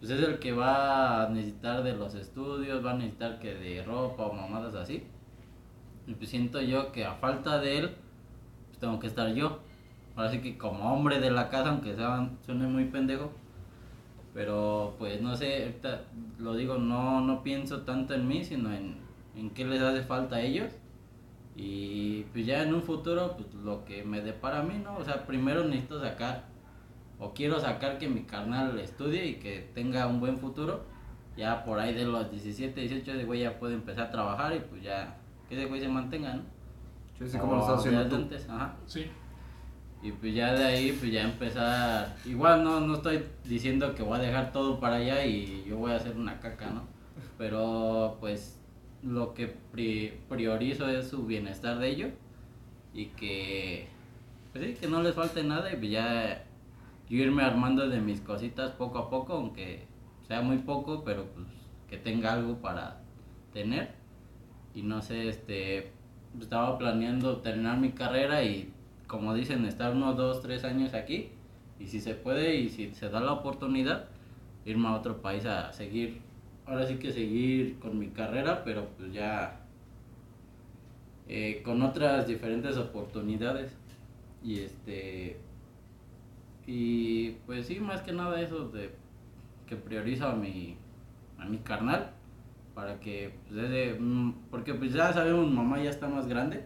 pues 0.00 0.10
es 0.10 0.20
el 0.20 0.38
que 0.40 0.52
va 0.52 1.24
a 1.24 1.28
necesitar 1.28 1.82
de 1.82 1.94
los 1.94 2.14
estudios, 2.14 2.84
va 2.84 2.92
a 2.92 2.94
necesitar 2.94 3.38
que 3.38 3.54
de 3.54 3.82
ropa 3.84 4.24
o 4.24 4.32
mamadas 4.32 4.74
así. 4.74 5.04
Y 6.06 6.14
pues 6.14 6.28
siento 6.30 6.60
yo 6.60 6.92
que 6.92 7.04
a 7.04 7.14
falta 7.14 7.58
de 7.60 7.78
él, 7.78 7.90
pues 8.68 8.78
tengo 8.78 8.98
que 8.98 9.06
estar 9.06 9.32
yo. 9.32 9.60
Ahora 10.16 10.30
sí 10.30 10.40
que 10.40 10.58
como 10.58 10.92
hombre 10.92 11.20
de 11.20 11.30
la 11.30 11.48
casa, 11.48 11.70
aunque 11.70 11.94
sea, 11.94 12.30
suene 12.44 12.66
muy 12.66 12.84
pendejo. 12.86 13.32
Pero 14.34 14.96
pues 14.98 15.22
no 15.22 15.36
sé, 15.36 15.62
ahorita 15.62 16.02
lo 16.38 16.54
digo, 16.56 16.76
no, 16.76 17.20
no 17.20 17.42
pienso 17.44 17.82
tanto 17.82 18.14
en 18.14 18.26
mí, 18.26 18.44
sino 18.44 18.72
en, 18.74 18.96
en 19.36 19.50
qué 19.50 19.64
les 19.64 19.80
hace 19.80 20.02
falta 20.02 20.36
a 20.36 20.40
ellos. 20.42 20.72
Y 21.56 22.24
pues 22.32 22.44
ya 22.46 22.62
en 22.64 22.74
un 22.74 22.82
futuro, 22.82 23.36
pues 23.36 23.54
lo 23.54 23.84
que 23.84 24.02
me 24.02 24.20
depara 24.20 24.60
a 24.60 24.62
mí, 24.64 24.74
¿no? 24.82 24.96
O 24.96 25.04
sea, 25.04 25.24
primero 25.24 25.62
necesito 25.64 26.00
sacar, 26.00 26.46
o 27.20 27.32
quiero 27.32 27.60
sacar 27.60 27.98
que 27.98 28.08
mi 28.08 28.24
carnal 28.24 28.76
estudie 28.80 29.24
y 29.26 29.34
que 29.34 29.70
tenga 29.72 30.06
un 30.08 30.18
buen 30.18 30.38
futuro. 30.38 30.82
Ya 31.36 31.64
por 31.64 31.78
ahí 31.78 31.94
de 31.94 32.04
los 32.04 32.30
17, 32.30 32.80
18, 32.80 33.12
ese 33.12 33.24
güey 33.24 33.40
ya 33.42 33.58
puede 33.58 33.74
empezar 33.74 34.06
a 34.06 34.10
trabajar 34.10 34.54
y 34.54 34.60
pues 34.60 34.82
ya 34.82 35.16
que 35.48 35.56
ese 35.56 35.66
güey 35.66 35.80
se 35.80 35.88
mantenga, 35.88 36.34
¿no? 36.34 36.42
Yo 37.20 37.26
sé 37.28 37.38
cómo 37.38 37.54
lo 37.54 37.60
estás 37.60 37.76
O 37.76 37.78
haciendo 37.78 38.02
ya 38.02 38.08
tú. 38.08 38.16
antes, 38.16 38.48
ajá. 38.48 38.76
Sí. 38.86 39.06
Y 40.04 40.12
pues 40.12 40.34
ya 40.34 40.52
de 40.54 40.64
ahí, 40.64 40.92
pues 41.00 41.10
ya 41.12 41.22
empezar. 41.24 42.14
Igual 42.26 42.62
no, 42.62 42.80
no 42.80 42.94
estoy 42.96 43.24
diciendo 43.44 43.94
que 43.94 44.02
voy 44.04 44.18
a 44.18 44.22
dejar 44.22 44.52
todo 44.52 44.78
para 44.78 44.96
allá 44.96 45.24
y 45.24 45.64
yo 45.66 45.78
voy 45.78 45.92
a 45.92 45.96
hacer 45.96 46.16
una 46.16 46.38
caca, 46.40 46.70
¿no? 46.70 46.82
Pero 47.38 48.18
pues 48.20 48.60
lo 49.02 49.34
que 49.34 49.48
pri- 49.72 50.12
priorizo 50.28 50.88
es 50.88 51.08
su 51.08 51.24
bienestar 51.26 51.78
de 51.78 51.88
ellos 51.88 52.10
y 52.92 53.06
que. 53.06 53.88
Pues 54.52 54.64
sí, 54.66 54.74
que 54.74 54.88
no 54.88 55.02
les 55.02 55.14
falte 55.14 55.42
nada 55.42 55.72
y 55.72 55.76
pues 55.76 55.90
ya 55.90 56.44
yo 57.08 57.16
irme 57.18 57.42
armando 57.42 57.88
de 57.88 58.00
mis 58.00 58.20
cositas 58.20 58.72
poco 58.72 58.98
a 58.98 59.10
poco, 59.10 59.32
aunque 59.34 59.86
sea 60.28 60.42
muy 60.42 60.58
poco, 60.58 61.02
pero 61.04 61.24
pues 61.34 61.46
que 61.88 61.96
tenga 61.96 62.34
algo 62.34 62.58
para 62.60 63.00
tener. 63.54 63.94
Y 64.74 64.82
no 64.82 65.00
sé, 65.02 65.28
este. 65.30 65.92
Estaba 66.40 66.76
planeando 66.78 67.38
terminar 67.38 67.78
mi 67.78 67.92
carrera 67.92 68.42
y 68.42 68.73
como 69.14 69.32
dicen, 69.32 69.64
estar 69.64 69.92
unos 69.92 70.16
dos, 70.16 70.42
tres 70.42 70.64
años 70.64 70.92
aquí 70.92 71.28
Y 71.78 71.86
si 71.86 72.00
se 72.00 72.14
puede 72.14 72.56
y 72.56 72.68
si 72.68 72.92
se 72.94 73.08
da 73.08 73.20
la 73.20 73.32
oportunidad, 73.32 74.06
irme 74.64 74.88
a 74.88 74.96
otro 74.96 75.22
país 75.22 75.46
a 75.46 75.72
seguir, 75.72 76.20
ahora 76.66 76.84
sí 76.84 76.96
que 76.96 77.12
seguir 77.12 77.78
con 77.78 77.96
mi 77.96 78.08
carrera, 78.08 78.64
pero 78.64 78.88
pues 78.96 79.12
ya 79.12 79.60
eh, 81.28 81.62
con 81.64 81.80
otras 81.82 82.26
diferentes 82.26 82.76
oportunidades. 82.76 83.76
Y 84.42 84.60
este. 84.60 85.38
Y 86.66 87.30
pues 87.46 87.66
sí, 87.66 87.78
más 87.78 88.02
que 88.02 88.12
nada 88.12 88.40
eso 88.40 88.68
de 88.68 88.90
que 89.66 89.76
priorizo 89.76 90.26
a 90.26 90.34
mi, 90.34 90.76
a 91.38 91.44
mi 91.46 91.58
carnal 91.58 92.10
para 92.74 92.98
que 92.98 93.32
pues 93.48 93.64
ese, 93.64 93.96
mm, 94.00 94.32
porque 94.50 94.74
pues 94.74 94.92
ya 94.92 95.12
sabemos 95.12 95.50
mamá 95.50 95.80
ya 95.82 95.90
está 95.90 96.08
más 96.08 96.26
grande 96.26 96.64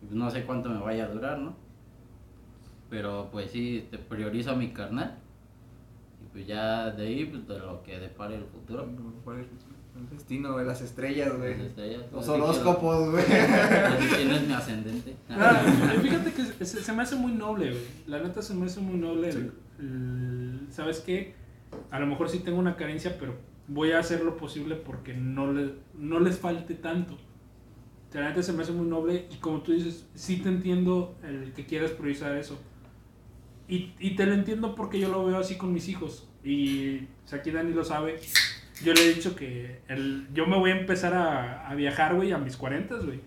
pues 0.00 0.12
no 0.12 0.30
sé 0.30 0.44
cuánto 0.44 0.68
me 0.68 0.80
vaya 0.80 1.06
a 1.06 1.08
durar 1.08 1.38
no 1.38 1.65
pero 2.90 3.28
pues 3.32 3.50
sí 3.50 3.86
te 3.90 3.98
priorizo 3.98 4.52
a 4.52 4.54
mi 4.56 4.68
carnal 4.72 5.18
y 6.22 6.26
pues 6.32 6.46
ya 6.46 6.90
de 6.90 7.06
ahí 7.06 7.24
pues 7.26 7.46
de 7.48 7.58
lo 7.58 7.82
que 7.82 7.98
depare 7.98 8.36
el 8.36 8.44
futuro 8.44 8.86
El 9.96 10.08
destino, 10.10 10.52
güey, 10.52 10.66
las 10.66 10.82
estrellas, 10.82 11.36
güey. 11.38 11.56
Las 11.56 11.66
estrellas, 11.68 12.02
Los 12.12 12.28
así 12.28 12.30
horóscopos, 12.40 13.10
güey. 13.12 13.24
quién 14.16 14.30
es 14.30 14.46
mi 14.46 14.52
ascendente 14.52 15.16
Ah, 15.30 15.62
fíjate 16.02 16.32
que 16.32 16.64
se, 16.64 16.82
se 16.82 16.92
me 16.92 17.02
hace 17.02 17.16
muy 17.16 17.32
noble, 17.32 17.70
güey. 17.70 17.82
La 18.06 18.18
neta 18.22 18.42
se 18.42 18.54
me 18.54 18.66
hace 18.66 18.80
muy 18.80 18.98
noble. 18.98 19.30
el- 19.30 19.52
el- 19.78 20.66
¿Sabes 20.70 21.00
qué? 21.00 21.34
A 21.90 21.98
lo 21.98 22.06
mejor 22.06 22.28
sí 22.28 22.40
tengo 22.40 22.58
una 22.58 22.76
carencia, 22.76 23.16
pero 23.18 23.34
voy 23.68 23.92
a 23.92 23.98
hacer 23.98 24.22
lo 24.22 24.36
posible 24.36 24.74
porque 24.76 25.14
no, 25.14 25.50
le, 25.52 25.72
no 25.98 26.20
les 26.20 26.38
falte 26.38 26.74
tanto. 26.74 27.16
La 28.12 28.28
neta 28.30 28.42
se 28.42 28.52
me 28.54 28.62
hace 28.62 28.72
muy 28.72 28.86
noble 28.86 29.26
y 29.30 29.36
como 29.36 29.60
tú 29.60 29.72
dices, 29.72 30.06
sí 30.14 30.38
te 30.38 30.48
entiendo 30.48 31.16
el 31.22 31.52
que 31.52 31.66
quieras 31.66 31.90
priorizar 31.90 32.34
eso. 32.36 32.58
Y, 33.68 33.92
y 33.98 34.14
te 34.16 34.26
lo 34.26 34.34
entiendo 34.34 34.74
porque 34.74 34.98
yo 35.00 35.08
lo 35.08 35.24
veo 35.24 35.38
así 35.38 35.56
con 35.56 35.72
mis 35.72 35.88
hijos. 35.88 36.28
Y 36.44 36.98
o 37.24 37.28
sea, 37.28 37.40
aquí 37.40 37.50
Dani 37.50 37.72
lo 37.72 37.84
sabe. 37.84 38.20
Yo 38.84 38.92
le 38.92 39.02
he 39.02 39.14
dicho 39.14 39.34
que 39.34 39.80
el, 39.88 40.28
yo 40.32 40.46
me 40.46 40.56
voy 40.58 40.70
a 40.70 40.78
empezar 40.78 41.14
a, 41.14 41.68
a 41.68 41.74
viajar, 41.74 42.14
güey, 42.14 42.32
a 42.32 42.38
mis 42.38 42.56
40, 42.56 42.96
güey. 42.96 43.20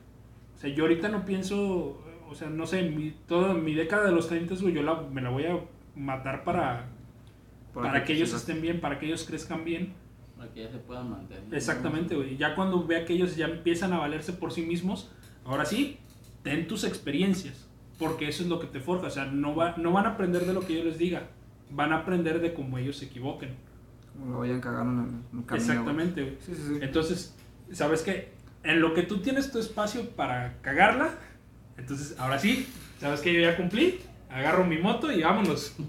O 0.56 0.62
sea, 0.62 0.70
yo 0.70 0.84
ahorita 0.84 1.08
no 1.08 1.24
pienso, 1.24 2.04
o 2.30 2.36
sea, 2.36 2.50
no 2.50 2.68
sé, 2.68 2.84
mi, 2.84 3.12
toda 3.28 3.54
mi 3.54 3.74
década 3.74 4.06
de 4.06 4.12
los 4.12 4.28
30, 4.28 4.56
güey, 4.56 4.74
yo 4.74 4.84
la, 4.84 5.02
me 5.02 5.22
la 5.22 5.30
voy 5.30 5.46
a 5.46 5.58
matar 5.96 6.44
para, 6.44 6.88
para, 7.74 8.04
que 8.04 8.12
ellos 8.12 8.34
estén 8.34 8.62
bien, 8.62 8.82
para 8.82 9.00
que 9.00 9.06
ellos 9.06 9.24
crezcan 9.26 9.64
bien. 9.64 9.94
para 10.38 10.52
que 10.52 10.64
ya 10.64 10.70
se 10.70 10.80
puedan 10.80 11.10
mantener 11.10 11.44
Exactamente, 11.54 12.14
güey. 12.14 12.36
Ya 12.36 12.56
cuando 12.56 12.86
vea 12.86 13.06
que 13.06 13.14
ellos 13.14 13.38
ya 13.38 13.46
empiezan 13.48 13.94
a 13.94 14.00
valerse 14.00 14.34
por 14.34 14.52
sí 14.52 14.64
mismos, 14.64 15.10
ahora 15.46 15.64
sí, 15.64 15.98
ten 16.44 16.68
tus 16.68 16.84
experiencias, 16.84 17.69
porque 18.00 18.28
eso 18.30 18.42
es 18.44 18.50
lo 18.50 18.60
que 18.60 18.68
te 18.68 18.80
forja. 18.80 19.08
O 19.08 19.12
sea, 19.12 19.26
no, 19.26 19.56
va, 19.56 19.76
no 19.78 19.92
van 19.92 20.06
a 20.08 20.10
aprender 20.12 20.46
de 20.46 20.54
lo 20.54 20.62
que 20.66 20.76
yo 20.78 20.84
les 20.84 20.98
diga, 20.98 21.24
van 21.70 21.92
a 21.94 21.98
aprender 21.98 22.40
de 22.42 22.54
cómo 22.54 22.78
ellos 22.80 22.98
se 22.98 23.06
equivoquen. 23.06 23.52
Como 24.14 24.34
lo 24.34 24.40
vayan 24.40 24.60
cagando 24.62 25.04
en 25.04 25.40
el, 25.40 25.46
camino. 25.46 25.56
Exactamente, 25.72 26.22
güey. 26.24 26.38
Sí, 26.46 26.54
sí, 26.56 26.62
sí. 26.68 26.80
Entonces, 26.82 27.36
¿sabes 27.72 28.02
qué? 28.02 28.32
En 28.64 28.82
lo 28.82 28.94
que 28.94 29.04
tú 29.04 29.20
tienes 29.20 29.52
tu 29.52 29.60
espacio 29.60 30.10
para 30.12 30.58
cagarla, 30.62 31.12
entonces 31.78 32.16
ahora 32.20 32.40
sí, 32.40 32.68
¿sabes 33.00 33.22
qué? 33.22 33.34
Yo 33.34 33.40
ya 33.42 33.56
cumplí, 33.56 34.00
agarro 34.30 34.66
mi 34.66 34.78
moto 34.78 35.12
y 35.12 35.22
vámonos. 35.22 35.76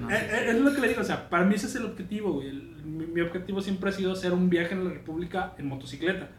No, 0.00 0.10
Eh, 0.10 0.14
eh, 0.16 0.44
es 0.48 0.60
lo 0.60 0.72
que 0.72 0.80
le 0.80 0.88
digo, 0.88 1.02
o 1.02 1.04
sea, 1.04 1.28
para 1.28 1.44
mí 1.44 1.54
ese 1.54 1.66
es 1.66 1.74
el 1.74 1.84
objetivo, 1.84 2.32
güey. 2.34 2.48
El- 2.48 2.76
mi, 2.86 3.04
mi 3.04 3.20
objetivo 3.20 3.60
siempre 3.60 3.90
ha 3.90 3.92
sido 3.92 4.12
hacer 4.12 4.32
un 4.32 4.48
viaje 4.48 4.72
en 4.72 4.84
la 4.84 4.90
República 4.90 5.52
en 5.58 5.66
motocicleta. 5.66 6.30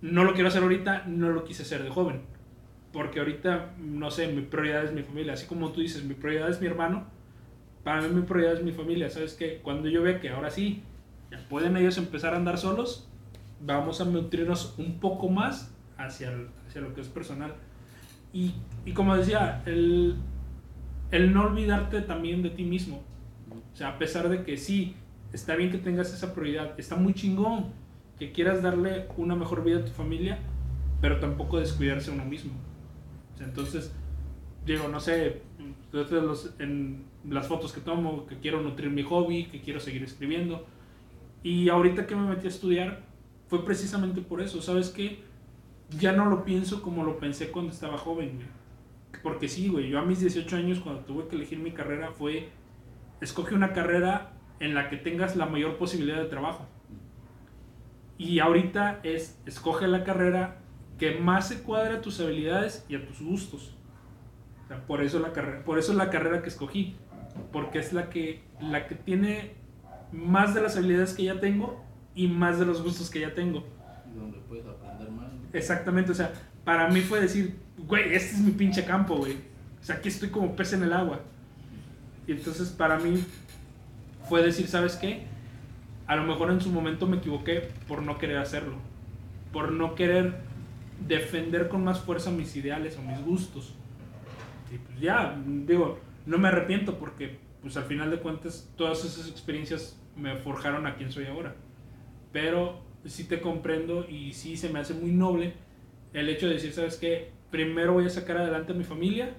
No 0.00 0.22
lo 0.22 0.32
quiero 0.34 0.48
hacer 0.48 0.62
ahorita, 0.62 1.04
no 1.06 1.30
lo 1.30 1.44
quise 1.44 1.62
hacer 1.62 1.82
de 1.82 1.90
joven. 1.90 2.20
Porque 2.94 3.18
ahorita, 3.18 3.74
no 3.78 4.12
sé, 4.12 4.28
mi 4.28 4.42
prioridad 4.42 4.84
es 4.84 4.92
mi 4.92 5.02
familia. 5.02 5.32
Así 5.32 5.46
como 5.46 5.72
tú 5.72 5.80
dices, 5.80 6.04
mi 6.04 6.14
prioridad 6.14 6.48
es 6.48 6.60
mi 6.60 6.68
hermano. 6.68 7.04
Para 7.82 8.00
mí 8.00 8.08
mi 8.14 8.22
prioridad 8.22 8.54
es 8.54 8.62
mi 8.62 8.70
familia. 8.70 9.10
¿Sabes 9.10 9.34
qué? 9.34 9.60
Cuando 9.64 9.88
yo 9.88 10.00
vea 10.00 10.20
que 10.20 10.30
ahora 10.30 10.48
sí, 10.48 10.84
ya 11.28 11.38
pueden 11.50 11.76
ellos 11.76 11.98
empezar 11.98 12.34
a 12.34 12.36
andar 12.36 12.56
solos, 12.56 13.10
vamos 13.60 14.00
a 14.00 14.04
nutrirnos 14.04 14.76
un 14.78 15.00
poco 15.00 15.28
más 15.28 15.74
hacia, 15.98 16.32
hacia 16.68 16.80
lo 16.82 16.94
que 16.94 17.00
es 17.00 17.08
personal. 17.08 17.54
Y, 18.32 18.54
y 18.84 18.92
como 18.92 19.16
decía, 19.16 19.64
el, 19.66 20.14
el 21.10 21.34
no 21.34 21.46
olvidarte 21.46 22.00
también 22.00 22.42
de 22.44 22.50
ti 22.50 22.62
mismo. 22.62 23.02
O 23.72 23.76
sea, 23.76 23.88
a 23.88 23.98
pesar 23.98 24.28
de 24.28 24.44
que 24.44 24.56
sí, 24.56 24.94
está 25.32 25.56
bien 25.56 25.72
que 25.72 25.78
tengas 25.78 26.14
esa 26.14 26.32
prioridad, 26.32 26.78
está 26.78 26.94
muy 26.94 27.12
chingón 27.12 27.72
que 28.20 28.30
quieras 28.30 28.62
darle 28.62 29.06
una 29.16 29.34
mejor 29.34 29.64
vida 29.64 29.80
a 29.80 29.84
tu 29.84 29.90
familia, 29.90 30.38
pero 31.00 31.18
tampoco 31.18 31.58
descuidarse 31.58 32.12
a 32.12 32.14
uno 32.14 32.24
mismo. 32.24 32.52
Entonces, 33.40 33.92
digo, 34.64 34.88
no 34.88 35.00
sé, 35.00 35.42
en 36.58 37.04
las 37.28 37.46
fotos 37.46 37.72
que 37.72 37.80
tomo, 37.80 38.26
que 38.26 38.38
quiero 38.38 38.60
nutrir 38.60 38.90
mi 38.90 39.02
hobby, 39.02 39.46
que 39.46 39.60
quiero 39.60 39.80
seguir 39.80 40.02
escribiendo. 40.02 40.66
Y 41.42 41.68
ahorita 41.68 42.06
que 42.06 42.16
me 42.16 42.28
metí 42.28 42.46
a 42.46 42.50
estudiar, 42.50 43.02
fue 43.48 43.64
precisamente 43.64 44.20
por 44.20 44.40
eso, 44.40 44.62
¿sabes 44.62 44.90
qué? 44.90 45.22
Ya 45.90 46.12
no 46.12 46.26
lo 46.26 46.44
pienso 46.44 46.82
como 46.82 47.04
lo 47.04 47.18
pensé 47.18 47.50
cuando 47.50 47.72
estaba 47.72 47.98
joven, 47.98 48.36
güey. 48.36 48.48
Porque 49.22 49.48
sí, 49.48 49.68
güey, 49.68 49.88
yo 49.88 49.98
a 49.98 50.04
mis 50.04 50.20
18 50.20 50.56
años 50.56 50.80
cuando 50.80 51.02
tuve 51.02 51.28
que 51.28 51.36
elegir 51.36 51.58
mi 51.58 51.70
carrera 51.70 52.10
fue, 52.10 52.48
escoge 53.20 53.54
una 53.54 53.72
carrera 53.72 54.32
en 54.60 54.74
la 54.74 54.88
que 54.88 54.96
tengas 54.96 55.36
la 55.36 55.46
mayor 55.46 55.76
posibilidad 55.76 56.18
de 56.18 56.28
trabajo. 56.28 56.66
Y 58.18 58.38
ahorita 58.38 59.00
es, 59.02 59.40
escoge 59.46 59.86
la 59.86 60.04
carrera 60.04 60.58
que 60.98 61.18
más 61.18 61.48
se 61.48 61.62
cuadre 61.62 61.96
a 61.96 62.00
tus 62.00 62.20
habilidades 62.20 62.84
y 62.88 62.96
a 62.96 63.06
tus 63.06 63.20
gustos. 63.20 63.74
O 64.64 64.68
sea, 64.68 64.86
por 64.86 65.02
eso 65.02 65.18
la 65.18 65.32
carrera, 65.32 65.64
por 65.64 65.78
eso 65.78 65.92
es 65.92 65.98
la 65.98 66.10
carrera 66.10 66.42
que 66.42 66.48
escogí, 66.48 66.96
porque 67.52 67.78
es 67.78 67.92
la 67.92 68.10
que, 68.10 68.42
la 68.60 68.86
que 68.86 68.94
tiene 68.94 69.52
más 70.12 70.54
de 70.54 70.62
las 70.62 70.76
habilidades 70.76 71.14
que 71.14 71.24
ya 71.24 71.40
tengo 71.40 71.82
y 72.14 72.28
más 72.28 72.58
de 72.58 72.66
los 72.66 72.82
gustos 72.82 73.10
que 73.10 73.20
ya 73.20 73.34
tengo. 73.34 73.64
donde 74.14 74.38
puedes 74.48 74.66
aprender 74.66 75.10
más. 75.10 75.26
Exactamente, 75.52 76.12
o 76.12 76.14
sea, 76.14 76.32
para 76.64 76.88
mí 76.88 77.00
fue 77.00 77.20
decir, 77.20 77.56
güey, 77.76 78.14
este 78.14 78.36
es 78.36 78.40
mi 78.40 78.52
pinche 78.52 78.84
campo, 78.84 79.16
güey. 79.16 79.34
O 79.80 79.84
sea, 79.84 79.96
aquí 79.96 80.08
estoy 80.08 80.30
como 80.30 80.56
pez 80.56 80.72
en 80.72 80.82
el 80.82 80.92
agua. 80.92 81.20
Y 82.26 82.32
entonces 82.32 82.70
para 82.70 82.98
mí 82.98 83.22
fue 84.28 84.42
decir, 84.42 84.66
¿sabes 84.66 84.96
qué? 84.96 85.24
A 86.06 86.16
lo 86.16 86.24
mejor 86.24 86.50
en 86.50 86.60
su 86.60 86.70
momento 86.70 87.06
me 87.06 87.18
equivoqué 87.18 87.68
por 87.86 88.02
no 88.02 88.16
querer 88.16 88.38
hacerlo. 88.38 88.76
Por 89.52 89.72
no 89.72 89.94
querer 89.94 90.34
defender 91.06 91.68
con 91.68 91.84
más 91.84 92.00
fuerza 92.00 92.30
mis 92.30 92.54
ideales 92.56 92.98
o 92.98 93.02
mis 93.02 93.20
gustos. 93.24 93.74
Y 94.72 94.78
pues 94.78 95.00
ya, 95.00 95.40
digo, 95.46 95.98
no 96.26 96.38
me 96.38 96.48
arrepiento 96.48 96.98
porque 96.98 97.38
pues 97.60 97.76
al 97.76 97.84
final 97.84 98.10
de 98.10 98.18
cuentas 98.18 98.70
todas 98.76 99.04
esas 99.04 99.28
experiencias 99.28 99.98
me 100.16 100.36
forjaron 100.36 100.86
a 100.86 100.96
quien 100.96 101.10
soy 101.10 101.26
ahora. 101.26 101.54
Pero 102.32 102.82
sí 103.04 103.24
te 103.24 103.40
comprendo 103.40 104.08
y 104.08 104.32
sí 104.32 104.56
se 104.56 104.70
me 104.70 104.80
hace 104.80 104.94
muy 104.94 105.12
noble 105.12 105.54
el 106.12 106.28
hecho 106.28 106.46
de 106.46 106.54
decir, 106.54 106.72
¿sabes 106.72 106.96
qué? 106.96 107.32
Primero 107.50 107.92
voy 107.92 108.06
a 108.06 108.10
sacar 108.10 108.38
adelante 108.38 108.72
a 108.72 108.76
mi 108.76 108.84
familia 108.84 109.34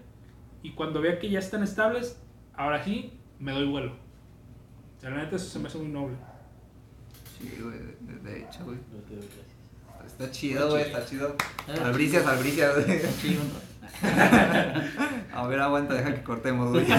y 0.61 0.72
cuando 0.72 1.01
vea 1.01 1.20
que 1.20 1.30
ya 1.30 1.39
están 1.39 1.63
estables, 1.63 2.22
ahora 2.53 2.84
sí, 2.84 3.13
me 3.39 3.51
doy 3.51 3.68
vuelo. 3.68 3.93
O 4.97 5.01
sea, 5.01 5.09
la 5.09 5.18
neta 5.18 5.36
eso 5.36 5.47
se 5.47 5.59
me 5.59 5.68
hace 5.68 5.78
muy 5.78 5.88
noble. 5.88 6.16
Sí, 7.38 7.57
güey, 7.61 7.78
de, 8.24 8.39
hecho, 8.39 8.66
güey. 8.66 8.78
Pero 8.89 9.03
te 9.03 9.16
doy 9.16 9.26
gracias. 9.26 9.54
Está 10.18 10.32
chido, 10.32 10.70
güey, 10.70 10.84
está 10.84 11.05
chido. 11.05 11.36
Ah. 11.68 11.88
Albricias, 11.88 12.26
albricias, 12.26 12.74
güey. 12.86 13.01
A 15.34 15.47
ver, 15.47 15.59
aguanta, 15.59 15.95
deja 15.95 16.16
que 16.16 16.24
cortemos, 16.24 16.72
güey. 16.72 16.86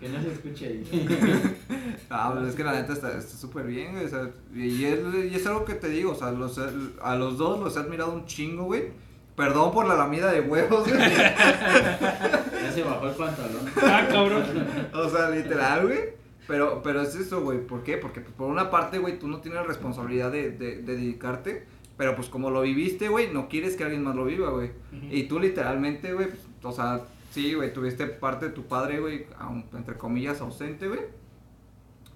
Que 0.00 0.08
no 0.08 0.20
se 0.20 0.32
escuche 0.32 0.66
ahí. 0.66 1.56
Ah, 2.10 2.32
pues 2.34 2.50
es 2.50 2.54
que 2.54 2.64
la 2.64 2.72
neta 2.72 2.92
está 2.92 3.16
está 3.16 3.36
súper 3.36 3.64
bien, 3.66 3.92
güey. 3.92 4.04
O 4.04 4.08
sea, 4.08 4.28
y, 4.54 4.84
es, 4.84 5.00
y 5.32 5.34
es 5.34 5.46
algo 5.46 5.64
que 5.64 5.74
te 5.74 5.88
digo, 5.88 6.12
o 6.12 6.14
sea, 6.14 6.30
los, 6.32 6.60
a 7.02 7.16
los 7.16 7.38
dos 7.38 7.58
los 7.60 7.76
he 7.76 7.80
admirado 7.80 8.12
un 8.12 8.26
chingo, 8.26 8.64
güey. 8.64 8.90
Perdón 9.36 9.72
por 9.72 9.86
la 9.86 9.94
lamida 9.94 10.30
de 10.30 10.40
huevos, 10.40 10.86
güey. 10.86 10.98
Ya 10.98 12.70
se 12.72 12.82
bajó 12.82 13.08
el 13.08 13.14
pantalón. 13.14 13.70
Ah, 13.82 14.06
cabrón. 14.10 14.44
O 14.92 15.08
sea, 15.08 15.30
literal, 15.30 15.86
güey. 15.86 16.00
Pero, 16.46 16.82
pero 16.82 17.00
es 17.02 17.14
eso, 17.14 17.42
güey. 17.42 17.66
¿Por 17.66 17.82
qué? 17.82 17.96
Porque 17.96 18.20
pues, 18.20 18.34
por 18.34 18.48
una 18.48 18.70
parte, 18.70 18.98
güey, 18.98 19.18
tú 19.18 19.28
no 19.28 19.40
tienes 19.40 19.60
la 19.60 19.66
responsabilidad 19.66 20.30
de, 20.30 20.50
de, 20.50 20.82
de 20.82 20.96
dedicarte. 20.96 21.66
Pero 21.96 22.16
pues 22.16 22.28
como 22.28 22.50
lo 22.50 22.62
viviste, 22.62 23.08
güey, 23.08 23.32
no 23.32 23.48
quieres 23.48 23.76
que 23.76 23.84
alguien 23.84 24.02
más 24.02 24.16
lo 24.16 24.24
viva, 24.24 24.50
güey. 24.50 24.70
Y 25.10 25.24
tú 25.24 25.38
literalmente, 25.38 26.12
güey, 26.12 26.28
pues, 26.28 26.40
o 26.62 26.72
sea, 26.72 27.02
sí, 27.30 27.54
güey, 27.54 27.72
tuviste 27.72 28.06
parte 28.06 28.46
de 28.46 28.52
tu 28.52 28.66
padre, 28.66 28.98
güey, 28.98 29.26
entre 29.72 29.96
comillas, 29.96 30.40
ausente, 30.40 30.88
güey. 30.88 31.00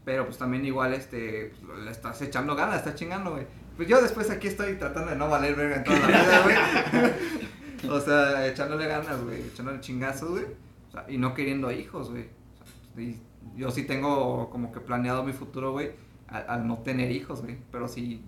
Pero 0.04 0.24
pues 0.24 0.38
también 0.38 0.64
igual, 0.64 0.94
este, 0.94 1.52
pues, 1.64 1.78
le 1.80 1.90
estás 1.90 2.20
echando 2.22 2.56
ganas, 2.56 2.78
estás 2.78 2.96
chingando, 2.96 3.32
güey. 3.32 3.46
Pues 3.76 3.88
yo 3.88 4.02
después 4.02 4.30
aquí 4.30 4.48
estoy 4.48 4.74
tratando 4.74 5.10
de 5.10 5.16
no 5.16 5.28
valer 5.28 5.54
verga 5.54 5.76
en 5.76 5.84
toda 5.84 5.98
la 6.00 6.06
vida, 6.06 6.42
güey. 6.42 7.88
o 7.90 8.00
sea, 8.00 8.48
echándole 8.48 8.88
ganas, 8.88 9.22
güey, 9.22 9.42
echándole 9.42 9.80
chingazos, 9.80 10.30
güey. 10.30 10.44
O 10.88 10.90
sea, 10.90 11.04
y 11.08 11.18
no 11.18 11.34
queriendo 11.34 11.70
hijos, 11.70 12.10
güey. 12.10 12.24
O 12.24 12.94
sea, 12.94 13.02
y 13.04 13.20
yo 13.56 13.70
sí 13.70 13.84
tengo 13.84 14.50
como 14.50 14.72
que 14.72 14.80
planeado 14.80 15.22
mi 15.24 15.32
futuro, 15.32 15.72
güey, 15.72 15.90
al, 16.28 16.44
al 16.48 16.66
no 16.66 16.78
tener 16.78 17.10
hijos, 17.10 17.42
güey. 17.42 17.56
Pero 17.72 17.88
si, 17.88 18.22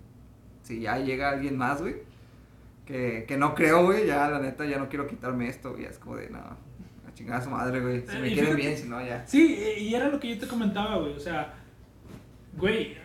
si 0.63 0.81
ya 0.81 0.97
llega 0.97 1.29
alguien 1.29 1.57
más, 1.57 1.81
güey, 1.81 1.95
que, 2.85 3.25
que 3.27 3.37
no 3.37 3.55
creo, 3.55 3.85
güey, 3.85 4.07
ya 4.07 4.29
la 4.29 4.39
neta 4.39 4.65
ya 4.65 4.77
no 4.79 4.89
quiero 4.89 5.07
quitarme 5.07 5.47
esto, 5.47 5.71
güey. 5.73 5.85
Es 5.85 5.97
como 5.99 6.15
de, 6.17 6.29
no, 6.29 6.39
A 6.39 7.13
chingar 7.13 7.39
a 7.39 7.43
su 7.43 7.49
madre, 7.49 7.79
güey. 7.79 8.01
Si 8.07 8.17
me 8.17 8.27
y 8.29 8.33
quieren 8.33 8.55
fíjate- 8.55 8.55
bien, 8.55 8.77
si 8.77 8.87
no, 8.89 9.05
ya. 9.05 9.25
Sí, 9.27 9.55
y 9.79 9.93
era 9.93 10.09
lo 10.09 10.19
que 10.19 10.29
yo 10.35 10.39
te 10.39 10.47
comentaba, 10.47 10.97
güey. 10.97 11.13
O 11.13 11.19
sea, 11.19 11.53
güey, 12.57 12.95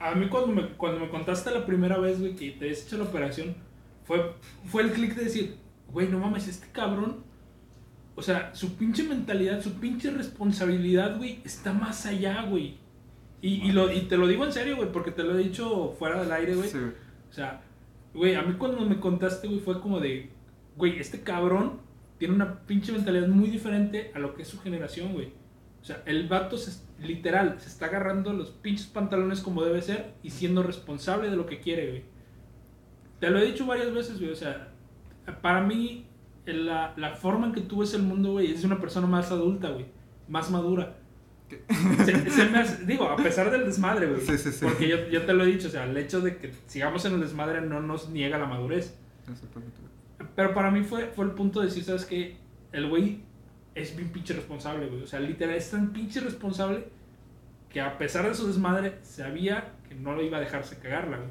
a, 0.00 0.10
a 0.10 0.14
mí 0.14 0.28
cuando 0.28 0.48
me, 0.48 0.68
cuando 0.76 1.00
me 1.00 1.08
contaste 1.08 1.50
la 1.50 1.64
primera 1.66 1.98
vez, 1.98 2.20
güey, 2.20 2.34
que 2.34 2.50
te 2.52 2.64
habías 2.64 2.84
hecho 2.86 2.96
la 2.98 3.04
operación, 3.04 3.54
fue, 4.04 4.32
fue 4.66 4.82
el 4.82 4.92
clic 4.92 5.14
de 5.14 5.24
decir, 5.24 5.56
güey, 5.92 6.08
no 6.08 6.18
mames, 6.18 6.48
este 6.48 6.66
cabrón, 6.72 7.24
o 8.20 8.22
sea, 8.22 8.54
su 8.54 8.76
pinche 8.76 9.02
mentalidad, 9.02 9.62
su 9.62 9.80
pinche 9.80 10.10
responsabilidad, 10.10 11.16
güey, 11.16 11.40
está 11.42 11.72
más 11.72 12.04
allá, 12.04 12.42
güey. 12.42 12.76
Y, 13.40 13.66
y, 13.66 13.72
lo, 13.72 13.90
y 13.90 14.02
te 14.02 14.18
lo 14.18 14.28
digo 14.28 14.44
en 14.44 14.52
serio, 14.52 14.76
güey, 14.76 14.92
porque 14.92 15.10
te 15.10 15.22
lo 15.22 15.38
he 15.38 15.42
dicho 15.42 15.96
fuera 15.98 16.20
del 16.20 16.30
aire, 16.30 16.54
güey. 16.54 16.68
Sí. 16.68 16.76
O 17.30 17.32
sea, 17.32 17.62
güey, 18.12 18.34
a 18.34 18.42
mí 18.42 18.56
cuando 18.58 18.84
me 18.84 19.00
contaste, 19.00 19.48
güey, 19.48 19.60
fue 19.60 19.80
como 19.80 20.00
de, 20.00 20.28
güey, 20.76 20.98
este 20.98 21.22
cabrón 21.22 21.80
tiene 22.18 22.34
una 22.34 22.60
pinche 22.66 22.92
mentalidad 22.92 23.26
muy 23.26 23.48
diferente 23.48 24.12
a 24.14 24.18
lo 24.18 24.34
que 24.34 24.42
es 24.42 24.48
su 24.48 24.60
generación, 24.60 25.14
güey. 25.14 25.32
O 25.80 25.84
sea, 25.86 26.02
el 26.04 26.28
vato 26.28 26.58
se, 26.58 26.78
literal 27.02 27.58
se 27.58 27.68
está 27.68 27.86
agarrando 27.86 28.34
los 28.34 28.50
pinches 28.50 28.86
pantalones 28.86 29.40
como 29.40 29.64
debe 29.64 29.80
ser 29.80 30.12
y 30.22 30.28
siendo 30.28 30.62
responsable 30.62 31.30
de 31.30 31.36
lo 31.36 31.46
que 31.46 31.60
quiere, 31.60 31.88
güey. 31.88 32.02
Te 33.18 33.30
lo 33.30 33.38
he 33.38 33.46
dicho 33.46 33.64
varias 33.64 33.94
veces, 33.94 34.18
güey. 34.18 34.30
O 34.30 34.36
sea, 34.36 34.74
para 35.40 35.62
mí, 35.62 36.09
la, 36.46 36.94
la 36.96 37.14
forma 37.14 37.46
en 37.46 37.52
que 37.52 37.60
tú 37.60 37.78
ves 37.80 37.94
el 37.94 38.02
mundo, 38.02 38.32
güey, 38.32 38.52
es 38.52 38.64
una 38.64 38.80
persona 38.80 39.06
más 39.06 39.30
adulta, 39.30 39.70
güey. 39.70 39.86
Más 40.28 40.50
madura. 40.50 40.96
Se- 42.04 42.30
se 42.30 42.44
me 42.46 42.58
hace- 42.58 42.84
digo, 42.84 43.08
a 43.08 43.16
pesar 43.16 43.50
del 43.50 43.64
desmadre, 43.64 44.06
güey. 44.06 44.20
Sí, 44.20 44.38
sí, 44.38 44.52
sí. 44.52 44.64
Porque 44.64 44.88
yo, 44.88 45.08
yo 45.08 45.24
te 45.26 45.32
lo 45.34 45.44
he 45.44 45.46
dicho, 45.48 45.68
o 45.68 45.70
sea, 45.70 45.84
el 45.84 45.96
hecho 45.96 46.20
de 46.20 46.36
que 46.36 46.52
sigamos 46.66 47.04
en 47.04 47.14
el 47.14 47.20
desmadre 47.20 47.60
no 47.60 47.80
nos 47.80 48.08
niega 48.10 48.38
la 48.38 48.46
madurez. 48.46 48.96
Exactamente. 49.28 49.76
Pero 50.36 50.54
para 50.54 50.70
mí 50.70 50.82
fue, 50.84 51.06
fue 51.06 51.24
el 51.24 51.32
punto 51.32 51.60
de 51.60 51.66
decir, 51.66 51.82
¿sabes 51.84 52.04
qué? 52.04 52.36
El 52.72 52.88
güey 52.88 53.20
es 53.74 53.96
bien 53.96 54.10
pinche 54.10 54.32
responsable, 54.34 54.86
güey. 54.86 55.02
O 55.02 55.06
sea, 55.06 55.18
literal 55.20 55.56
es 55.56 55.70
tan 55.70 55.92
pinche 55.92 56.20
responsable 56.20 56.88
que 57.68 57.80
a 57.80 57.98
pesar 57.98 58.28
de 58.28 58.34
su 58.34 58.46
desmadre, 58.46 58.98
sabía 59.02 59.72
que 59.88 59.94
no 59.96 60.14
lo 60.14 60.22
iba 60.22 60.38
a 60.38 60.40
dejarse 60.40 60.78
cagarla, 60.78 61.16
güey. 61.18 61.30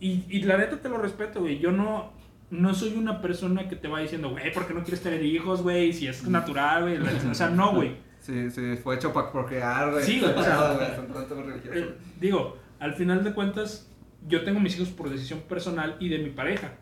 Y, 0.00 0.24
y 0.28 0.42
la 0.42 0.56
neta 0.56 0.80
te 0.80 0.88
lo 0.88 0.98
respeto, 0.98 1.40
güey. 1.40 1.60
Yo 1.60 1.70
no, 1.70 2.12
no 2.52 2.74
soy 2.74 2.94
una 2.96 3.22
persona 3.22 3.66
que 3.66 3.76
te 3.76 3.88
va 3.88 4.00
diciendo, 4.00 4.28
güey, 4.28 4.52
¿por 4.52 4.66
qué 4.66 4.74
no 4.74 4.82
quieres 4.82 5.02
tener 5.02 5.24
hijos, 5.24 5.62
güey? 5.62 5.90
Si 5.90 6.06
es 6.06 6.28
natural, 6.28 6.82
güey. 6.82 6.98
O 7.30 7.34
sea, 7.34 7.48
no, 7.48 7.74
güey. 7.74 7.96
Sí, 8.22 8.52
sí, 8.52 8.76
fue 8.76 8.94
hecho 8.94 9.12
para 9.12 9.32
procrear, 9.32 9.90
güey. 9.90 10.04
Sí, 10.04 10.20
güey, 10.20 10.32
o 10.32 10.42
sea. 10.44 10.78
Eh, 11.74 11.94
digo, 12.20 12.56
al 12.78 12.94
final 12.94 13.24
de 13.24 13.34
cuentas, 13.34 13.90
yo 14.28 14.44
tengo 14.44 14.60
mis 14.60 14.76
hijos 14.76 14.90
por 14.90 15.10
decisión 15.10 15.40
personal 15.40 15.96
y 15.98 16.08
de 16.08 16.18
mi 16.18 16.30
pareja. 16.30 16.74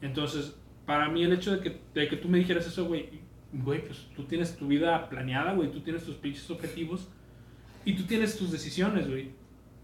Entonces, 0.00 0.54
para 0.86 1.08
mí 1.08 1.24
el 1.24 1.32
hecho 1.32 1.56
de 1.56 1.60
que, 1.60 1.80
de 1.92 2.06
que 2.06 2.16
tú 2.16 2.28
me 2.28 2.38
dijeras 2.38 2.68
eso, 2.68 2.84
güey, 2.84 3.20
güey, 3.52 3.84
pues 3.84 4.06
tú 4.14 4.26
tienes 4.26 4.56
tu 4.56 4.68
vida 4.68 5.08
planeada, 5.08 5.54
güey, 5.54 5.72
tú 5.72 5.80
tienes 5.80 6.04
tus 6.04 6.14
pinches 6.14 6.48
objetivos 6.52 7.08
y 7.84 7.96
tú 7.96 8.04
tienes 8.04 8.38
tus 8.38 8.52
decisiones, 8.52 9.08
güey. 9.08 9.32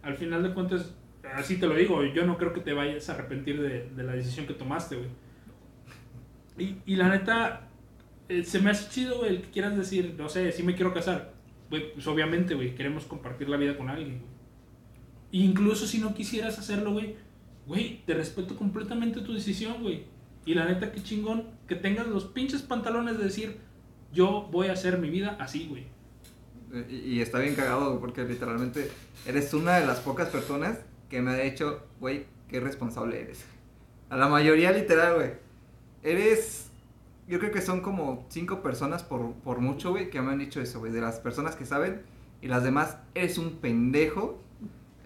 Al 0.03 0.17
final 0.17 0.45
de 0.45 0.55
cuentas, 0.55 0.95
así 1.35 1.57
te 1.59 1.67
lo 1.67 1.75
digo, 1.75 2.05
yo 2.05 2.27
no 2.27 2.39
creo 2.39 2.53
que 2.53 2.61
te 2.61 2.73
vayas 2.73 3.09
a 3.09 3.15
arrepentir 3.15 3.61
de, 3.61 3.91
de 3.91 4.03
la 4.03 4.13
decisión 4.13 4.47
que 4.47 4.55
tomaste, 4.55 4.97
güey. 4.97 5.09
Y, 6.59 6.77
y 6.87 6.97
la 6.97 7.09
neta, 7.09 7.69
eh, 8.29 8.45
se 8.45 8.61
me 8.61 8.71
hace 8.71 8.91
chido, 8.91 9.19
güey, 9.19 9.37
el 9.37 9.43
que 9.43 9.51
quieras 9.51 9.77
decir, 9.77 10.15
no 10.19 10.29
sé, 10.29 10.51
sí 10.53 10.63
me 10.63 10.75
quiero 10.75 10.95
casar. 10.95 11.35
Güey, 11.71 11.93
pues 11.95 12.07
obviamente, 12.07 12.55
güey, 12.55 12.75
queremos 12.75 13.05
compartir 13.05 13.49
la 13.49 13.57
vida 13.57 13.77
con 13.77 13.89
alguien, 13.89 14.21
güey. 14.21 14.37
Incluso 15.33 15.87
si 15.87 15.99
no 15.99 16.15
quisieras 16.15 16.59
hacerlo, 16.59 16.93
güey, 16.93 17.17
güey, 17.67 18.03
te 18.07 18.15
respeto 18.15 18.57
completamente 18.57 19.21
tu 19.21 19.35
decisión, 19.35 19.83
güey. 19.83 20.05
Y 20.45 20.55
la 20.55 20.65
neta, 20.65 20.93
qué 20.93 21.03
chingón 21.03 21.45
que 21.67 21.75
tengas 21.75 22.07
los 22.07 22.25
pinches 22.25 22.63
pantalones 22.63 23.19
de 23.19 23.25
decir, 23.25 23.59
yo 24.13 24.49
voy 24.51 24.69
a 24.69 24.73
hacer 24.73 24.99
mi 24.99 25.11
vida 25.11 25.37
así, 25.41 25.67
güey. 25.69 25.87
Eh, 26.73 26.87
Y, 26.89 27.17
y 27.17 27.21
está 27.21 27.41
bien 27.41 27.55
cagado, 27.55 28.01
porque 28.01 28.25
literalmente 28.25 28.91
eres 29.27 29.53
una 29.53 29.79
de 29.81 29.87
las 29.87 30.01
pocas 30.01 30.29
personas 30.29 30.79
que 31.09 31.23
me 31.23 31.33
ha 31.33 31.37
dicho, 31.37 31.83
güey, 32.01 32.27
qué 32.49 32.61
responsable 32.61 33.21
eres. 33.21 33.45
A 34.11 34.17
la 34.17 34.29
mayoría, 34.29 34.73
literal, 34.73 35.15
güey. 35.17 35.31
Eres. 36.03 36.71
Yo 37.29 37.41
creo 37.41 37.51
que 37.51 37.61
son 37.61 37.81
como 37.81 38.25
cinco 38.29 38.63
personas 38.63 39.03
por, 39.03 39.33
por 39.35 39.59
mucho, 39.59 39.91
güey, 39.91 40.11
que 40.11 40.21
me 40.21 40.33
han 40.33 40.39
dicho 40.39 40.61
eso, 40.61 40.79
güey. 40.79 40.93
De 40.93 41.01
las 41.01 41.19
personas 41.19 41.57
que 41.57 41.67
saben 41.67 42.03
y 42.41 42.49
las 42.49 42.63
demás, 42.63 42.99
eres 43.15 43.39
un 43.39 43.57
pendejo. 43.57 44.41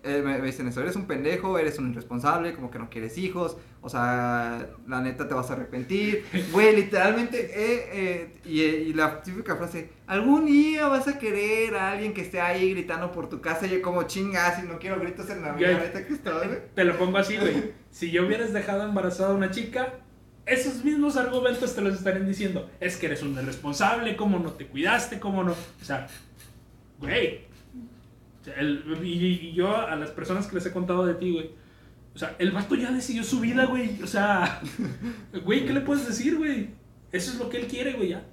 Eh, 0.02 0.22
me, 0.24 0.38
me 0.38 0.46
dicen 0.46 0.66
eso, 0.66 0.80
eres 0.80 0.96
un 0.96 1.06
pendejo, 1.06 1.58
eres 1.58 1.78
un 1.78 1.90
irresponsable, 1.90 2.54
como 2.54 2.70
que 2.70 2.78
no 2.78 2.88
quieres 2.88 3.18
hijos, 3.18 3.58
o 3.82 3.88
sea, 3.88 4.66
la 4.88 5.00
neta 5.02 5.28
te 5.28 5.34
vas 5.34 5.50
a 5.50 5.54
arrepentir. 5.54 6.24
Güey, 6.52 6.74
literalmente, 6.74 7.38
eh, 7.38 7.90
eh, 7.92 8.32
y, 8.44 8.62
y 8.62 8.92
la 8.94 9.20
típica 9.20 9.56
frase, 9.56 9.90
algún 10.06 10.46
día 10.46 10.88
vas 10.88 11.06
a 11.06 11.18
querer 11.18 11.74
a 11.76 11.92
alguien 11.92 12.14
que 12.14 12.22
esté 12.22 12.40
ahí 12.40 12.70
gritando 12.70 13.12
por 13.12 13.28
tu 13.28 13.40
casa, 13.40 13.66
y 13.66 13.70
yo 13.70 13.82
como 13.82 14.04
chingas, 14.04 14.62
y 14.64 14.66
no 14.66 14.78
quiero 14.78 14.98
gritos 14.98 15.28
en 15.28 15.42
la 15.42 15.52
vida, 15.52 15.78
neta 15.78 16.06
que 16.06 16.14
güey. 16.14 16.58
Te 16.74 16.84
lo 16.84 16.96
pongo 16.98 17.18
así, 17.18 17.36
güey. 17.36 17.78
Si 17.90 18.12
yo 18.12 18.24
hubieras 18.24 18.52
dejado 18.52 18.84
embarazada 18.84 19.30
a 19.32 19.34
una 19.34 19.50
chica, 19.50 19.94
esos 20.46 20.84
mismos 20.84 21.16
argumentos 21.16 21.74
te 21.74 21.80
los 21.80 21.94
estarían 21.94 22.26
diciendo. 22.26 22.70
Es 22.78 22.96
que 22.96 23.06
eres 23.06 23.22
un 23.22 23.32
irresponsable, 23.32 24.16
cómo 24.16 24.38
no 24.38 24.52
te 24.52 24.66
cuidaste, 24.68 25.18
cómo 25.18 25.42
no. 25.42 25.52
O 25.52 25.84
sea, 25.84 26.06
güey. 27.00 27.49
O 28.40 28.44
sea, 28.44 28.54
el- 28.54 28.84
y, 29.02 29.24
y 29.26 29.52
yo 29.52 29.76
a 29.76 29.96
las 29.96 30.10
personas 30.10 30.46
que 30.46 30.54
les 30.56 30.66
he 30.66 30.72
contado 30.72 31.04
de 31.06 31.14
ti, 31.14 31.32
güey. 31.32 31.50
O 32.14 32.18
sea, 32.18 32.34
el 32.38 32.50
vato 32.50 32.74
ya 32.74 32.90
decidió 32.90 33.22
su 33.22 33.40
vida, 33.40 33.66
güey. 33.66 34.02
O 34.02 34.06
sea, 34.06 34.60
güey, 35.44 35.66
¿qué 35.66 35.72
le 35.72 35.80
puedes 35.82 36.06
decir, 36.06 36.36
güey? 36.38 36.70
Eso 37.12 37.32
es 37.32 37.38
lo 37.38 37.48
que 37.48 37.58
él 37.58 37.66
quiere, 37.66 37.92
güey, 37.94 38.10
ya. 38.10 38.24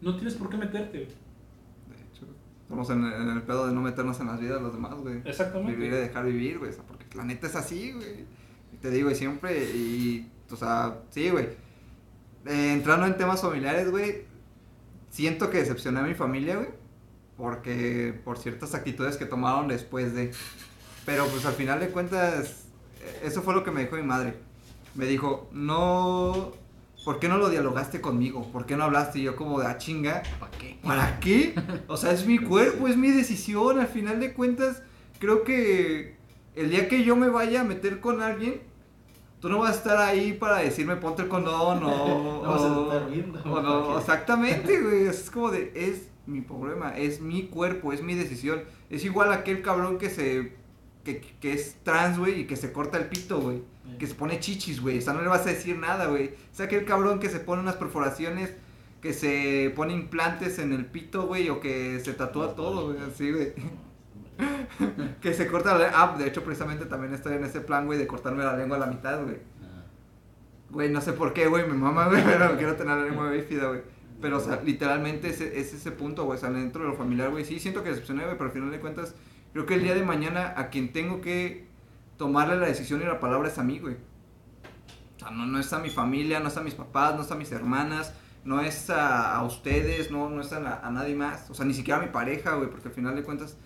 No 0.00 0.14
tienes 0.16 0.34
por 0.34 0.48
qué 0.48 0.56
meterte, 0.56 0.98
güey. 0.98 1.08
De 1.08 2.04
hecho, 2.08 2.26
estamos 2.62 2.88
en, 2.90 3.04
en 3.04 3.28
el 3.30 3.42
pedo 3.42 3.66
de 3.66 3.74
no 3.74 3.80
meternos 3.82 4.18
en 4.20 4.26
las 4.28 4.40
vidas 4.40 4.56
de 4.56 4.62
los 4.62 4.72
demás, 4.72 4.94
güey. 4.94 5.20
Exactamente. 5.24 5.72
Vivir 5.76 5.92
y 5.92 5.96
dejar 5.96 6.24
vivir, 6.24 6.58
güey, 6.58 6.70
o 6.70 6.74
sea, 6.74 6.84
porque 6.84 7.04
la 7.16 7.24
neta 7.24 7.46
es 7.46 7.54
así, 7.56 7.92
güey. 7.92 8.24
Y 8.72 8.76
te 8.78 8.90
digo, 8.90 9.10
y 9.10 9.14
siempre, 9.14 9.62
y, 9.64 10.28
o 10.50 10.56
sea, 10.56 10.98
sí, 11.10 11.28
güey. 11.30 11.46
Eh, 12.46 12.72
entrando 12.72 13.06
en 13.06 13.16
temas 13.16 13.40
familiares, 13.42 13.90
güey, 13.90 14.24
siento 15.10 15.50
que 15.50 15.58
decepcioné 15.58 16.00
a 16.00 16.04
mi 16.04 16.14
familia, 16.14 16.56
güey, 16.56 16.68
porque 17.42 18.14
por 18.24 18.38
ciertas 18.38 18.72
actitudes 18.72 19.16
que 19.16 19.26
tomaron 19.26 19.66
después 19.66 20.14
de... 20.14 20.30
Pero 21.04 21.26
pues 21.26 21.44
al 21.44 21.54
final 21.54 21.80
de 21.80 21.88
cuentas, 21.88 22.66
eh, 23.00 23.22
eso 23.24 23.42
fue 23.42 23.52
lo 23.52 23.64
que 23.64 23.72
me 23.72 23.80
dijo 23.80 23.96
mi 23.96 24.04
madre. 24.04 24.34
Me 24.94 25.06
dijo, 25.06 25.50
no, 25.50 26.52
¿por 27.04 27.18
qué 27.18 27.26
no 27.26 27.38
lo 27.38 27.50
dialogaste 27.50 28.00
conmigo? 28.00 28.46
¿Por 28.52 28.64
qué 28.64 28.76
no 28.76 28.84
hablaste? 28.84 29.18
Y 29.18 29.22
yo 29.22 29.34
como 29.34 29.58
de, 29.58 29.66
ah, 29.66 29.76
chinga, 29.76 30.22
¿Para 30.38 30.52
qué? 30.52 30.78
¿Para 30.84 31.18
qué? 31.18 31.54
O 31.88 31.96
sea, 31.96 32.12
es 32.12 32.24
mi 32.26 32.38
cuerpo, 32.38 32.86
es 32.86 32.96
mi 32.96 33.10
decisión. 33.10 33.80
Al 33.80 33.88
final 33.88 34.20
de 34.20 34.34
cuentas, 34.34 34.84
creo 35.18 35.42
que 35.42 36.16
el 36.54 36.70
día 36.70 36.86
que 36.86 37.02
yo 37.02 37.16
me 37.16 37.28
vaya 37.28 37.62
a 37.62 37.64
meter 37.64 37.98
con 37.98 38.22
alguien, 38.22 38.60
tú 39.40 39.48
no 39.48 39.58
vas 39.58 39.72
a 39.72 39.78
estar 39.78 39.96
ahí 39.96 40.32
para 40.32 40.58
decirme 40.58 40.94
ponte 40.94 41.22
el 41.22 41.28
condón 41.28 41.82
o. 41.82 42.42
No 42.44 42.52
vas 42.52 42.62
a 42.62 42.82
estar 42.82 43.10
viendo, 43.10 43.42
o 43.42 43.60
no, 43.60 43.98
exactamente, 43.98 44.80
güey. 44.80 45.08
Es 45.08 45.28
como 45.28 45.50
de, 45.50 45.72
es 45.74 46.11
mi 46.26 46.40
problema, 46.40 46.96
es 46.96 47.20
mi 47.20 47.48
cuerpo, 47.48 47.92
es 47.92 48.02
mi 48.02 48.14
decisión. 48.14 48.62
Es 48.90 49.04
igual 49.04 49.32
aquel 49.32 49.62
cabrón 49.62 49.98
que 49.98 50.10
se. 50.10 50.52
que, 51.04 51.20
que 51.20 51.52
es 51.52 51.76
trans, 51.82 52.18
güey, 52.18 52.40
y 52.40 52.46
que 52.46 52.56
se 52.56 52.72
corta 52.72 52.98
el 52.98 53.06
pito, 53.06 53.40
güey. 53.40 53.62
Que 53.98 54.06
se 54.06 54.14
pone 54.14 54.38
chichis, 54.40 54.80
güey. 54.80 54.98
O 54.98 55.02
sea, 55.02 55.12
no 55.12 55.22
le 55.22 55.28
vas 55.28 55.42
a 55.46 55.50
decir 55.50 55.76
nada, 55.78 56.06
güey. 56.06 56.34
Es 56.52 56.60
aquel 56.60 56.84
cabrón 56.84 57.18
que 57.18 57.28
se 57.28 57.40
pone 57.40 57.62
unas 57.62 57.76
perforaciones, 57.76 58.54
que 59.00 59.12
se 59.12 59.72
pone 59.74 59.92
implantes 59.92 60.58
en 60.58 60.72
el 60.72 60.86
pito, 60.86 61.26
güey, 61.26 61.50
o 61.50 61.60
que 61.60 61.98
se 62.00 62.12
tatúa 62.14 62.54
todo, 62.54 62.92
güey, 62.92 62.98
así, 63.04 63.30
güey. 63.32 63.52
que 65.20 65.34
se 65.34 65.46
corta 65.46 65.76
la 65.76 65.90
Ah, 65.94 66.16
de 66.18 66.26
hecho, 66.26 66.42
precisamente 66.44 66.86
también 66.86 67.12
estoy 67.12 67.34
en 67.34 67.44
ese 67.44 67.60
plan, 67.60 67.86
güey, 67.86 67.98
de 67.98 68.06
cortarme 68.06 68.44
la 68.44 68.56
lengua 68.56 68.76
a 68.76 68.80
la 68.80 68.86
mitad, 68.86 69.22
güey. 69.22 69.36
Ah, 69.62 69.84
Güey, 70.70 70.90
no 70.90 71.00
sé 71.00 71.12
por 71.12 71.34
qué, 71.34 71.46
güey, 71.48 71.66
mi 71.68 71.76
mamá, 71.76 72.08
güey, 72.08 72.22
pero 72.24 72.56
quiero 72.56 72.76
tener 72.76 72.96
la 72.96 73.04
lengua 73.04 73.30
bífida, 73.32 73.68
güey. 73.68 73.82
Pero, 74.22 74.38
o 74.38 74.40
sea, 74.40 74.62
literalmente 74.64 75.28
es 75.28 75.40
ese 75.40 75.90
punto, 75.90 76.24
güey, 76.24 76.38
o 76.38 76.40
sea, 76.40 76.50
dentro 76.50 76.84
de 76.84 76.90
lo 76.90 76.96
familiar, 76.96 77.30
güey, 77.30 77.44
sí 77.44 77.58
siento 77.58 77.82
que 77.82 77.90
decepcioné, 77.90 78.24
güey, 78.24 78.38
pero 78.38 78.46
al 78.46 78.52
final 78.52 78.70
de 78.70 78.78
cuentas, 78.78 79.16
creo 79.52 79.66
que 79.66 79.74
el 79.74 79.82
día 79.82 79.96
de 79.96 80.04
mañana 80.04 80.54
a 80.56 80.70
quien 80.70 80.92
tengo 80.92 81.20
que 81.20 81.66
tomarle 82.16 82.56
la 82.56 82.66
decisión 82.66 83.02
y 83.02 83.04
la 83.04 83.18
palabra 83.18 83.48
es 83.48 83.58
a 83.58 83.64
mí, 83.64 83.80
güey. 83.80 83.96
O 85.16 85.18
sea, 85.18 85.30
no, 85.30 85.44
no 85.44 85.58
es 85.58 85.72
a 85.72 85.80
mi 85.80 85.90
familia, 85.90 86.38
no 86.38 86.48
es 86.48 86.56
a 86.56 86.62
mis 86.62 86.74
papás, 86.74 87.16
no 87.16 87.22
es 87.22 87.30
a 87.32 87.34
mis 87.34 87.50
hermanas, 87.50 88.14
no 88.44 88.60
es 88.60 88.90
a, 88.90 89.42
ustedes, 89.44 90.12
no, 90.12 90.30
no 90.30 90.40
es 90.40 90.52
a 90.52 90.90
nadie 90.90 91.16
más. 91.16 91.50
O 91.50 91.54
sea, 91.54 91.66
ni 91.66 91.74
siquiera 91.74 92.00
a 92.00 92.02
mi 92.02 92.12
pareja, 92.12 92.54
güey, 92.54 92.70
porque 92.70 92.88
al 92.88 92.94
final 92.94 93.16
de 93.16 93.24
cuentas, 93.24 93.56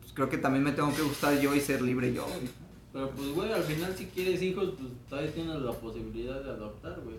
pues 0.00 0.12
creo 0.12 0.28
que 0.28 0.38
también 0.38 0.64
me 0.64 0.72
tengo 0.72 0.94
que 0.94 1.02
gustar 1.02 1.38
yo 1.40 1.52
y 1.54 1.60
ser 1.60 1.82
libre 1.82 2.12
yo, 2.12 2.24
güey. 2.24 2.48
Pero 2.92 3.10
pues, 3.10 3.28
güey, 3.30 3.52
al 3.52 3.62
final 3.62 3.94
si 3.96 4.06
quieres 4.06 4.40
hijos, 4.42 4.74
pues 4.78 4.92
todavía 5.08 5.32
tienes 5.32 5.60
la 5.60 5.72
posibilidad 5.72 6.42
de 6.42 6.50
adoptar, 6.50 7.00
güey. 7.04 7.16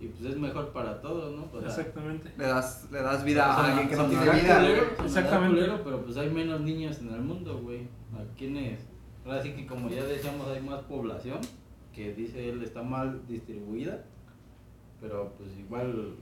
Y 0.00 0.06
pues 0.06 0.32
es 0.32 0.38
mejor 0.38 0.72
para 0.72 1.00
todos, 1.02 1.36
¿no? 1.36 1.46
O 1.52 1.60
sea, 1.60 1.68
Exactamente. 1.68 2.32
Le 2.38 2.44
das, 2.46 2.88
le 2.90 3.02
das 3.02 3.22
vida 3.22 3.52
a 3.52 3.56
sonará- 3.56 3.68
alguien 3.72 3.88
que 3.90 3.96
no 3.96 4.06
tiene 4.08 4.24
vida, 4.40 4.58
culero, 4.60 4.82
Exactamente. 5.04 5.54
culero, 5.56 5.84
pero 5.84 6.02
pues 6.04 6.16
hay 6.16 6.30
menos 6.30 6.60
niños 6.62 6.98
en 7.00 7.12
el 7.12 7.20
mundo, 7.20 7.58
güey. 7.62 7.80
¿A 8.14 8.36
quiénes? 8.36 8.80
Ahora 9.26 9.42
sí 9.42 9.52
que 9.52 9.66
como 9.66 9.90
ya 9.90 10.02
decíamos, 10.04 10.48
hay 10.48 10.62
más 10.62 10.80
población, 10.84 11.38
que 11.92 12.14
dice 12.14 12.48
él 12.48 12.62
está 12.62 12.82
mal 12.82 13.20
distribuida, 13.28 14.02
pero 15.02 15.34
pues 15.36 15.50
igual 15.58 16.14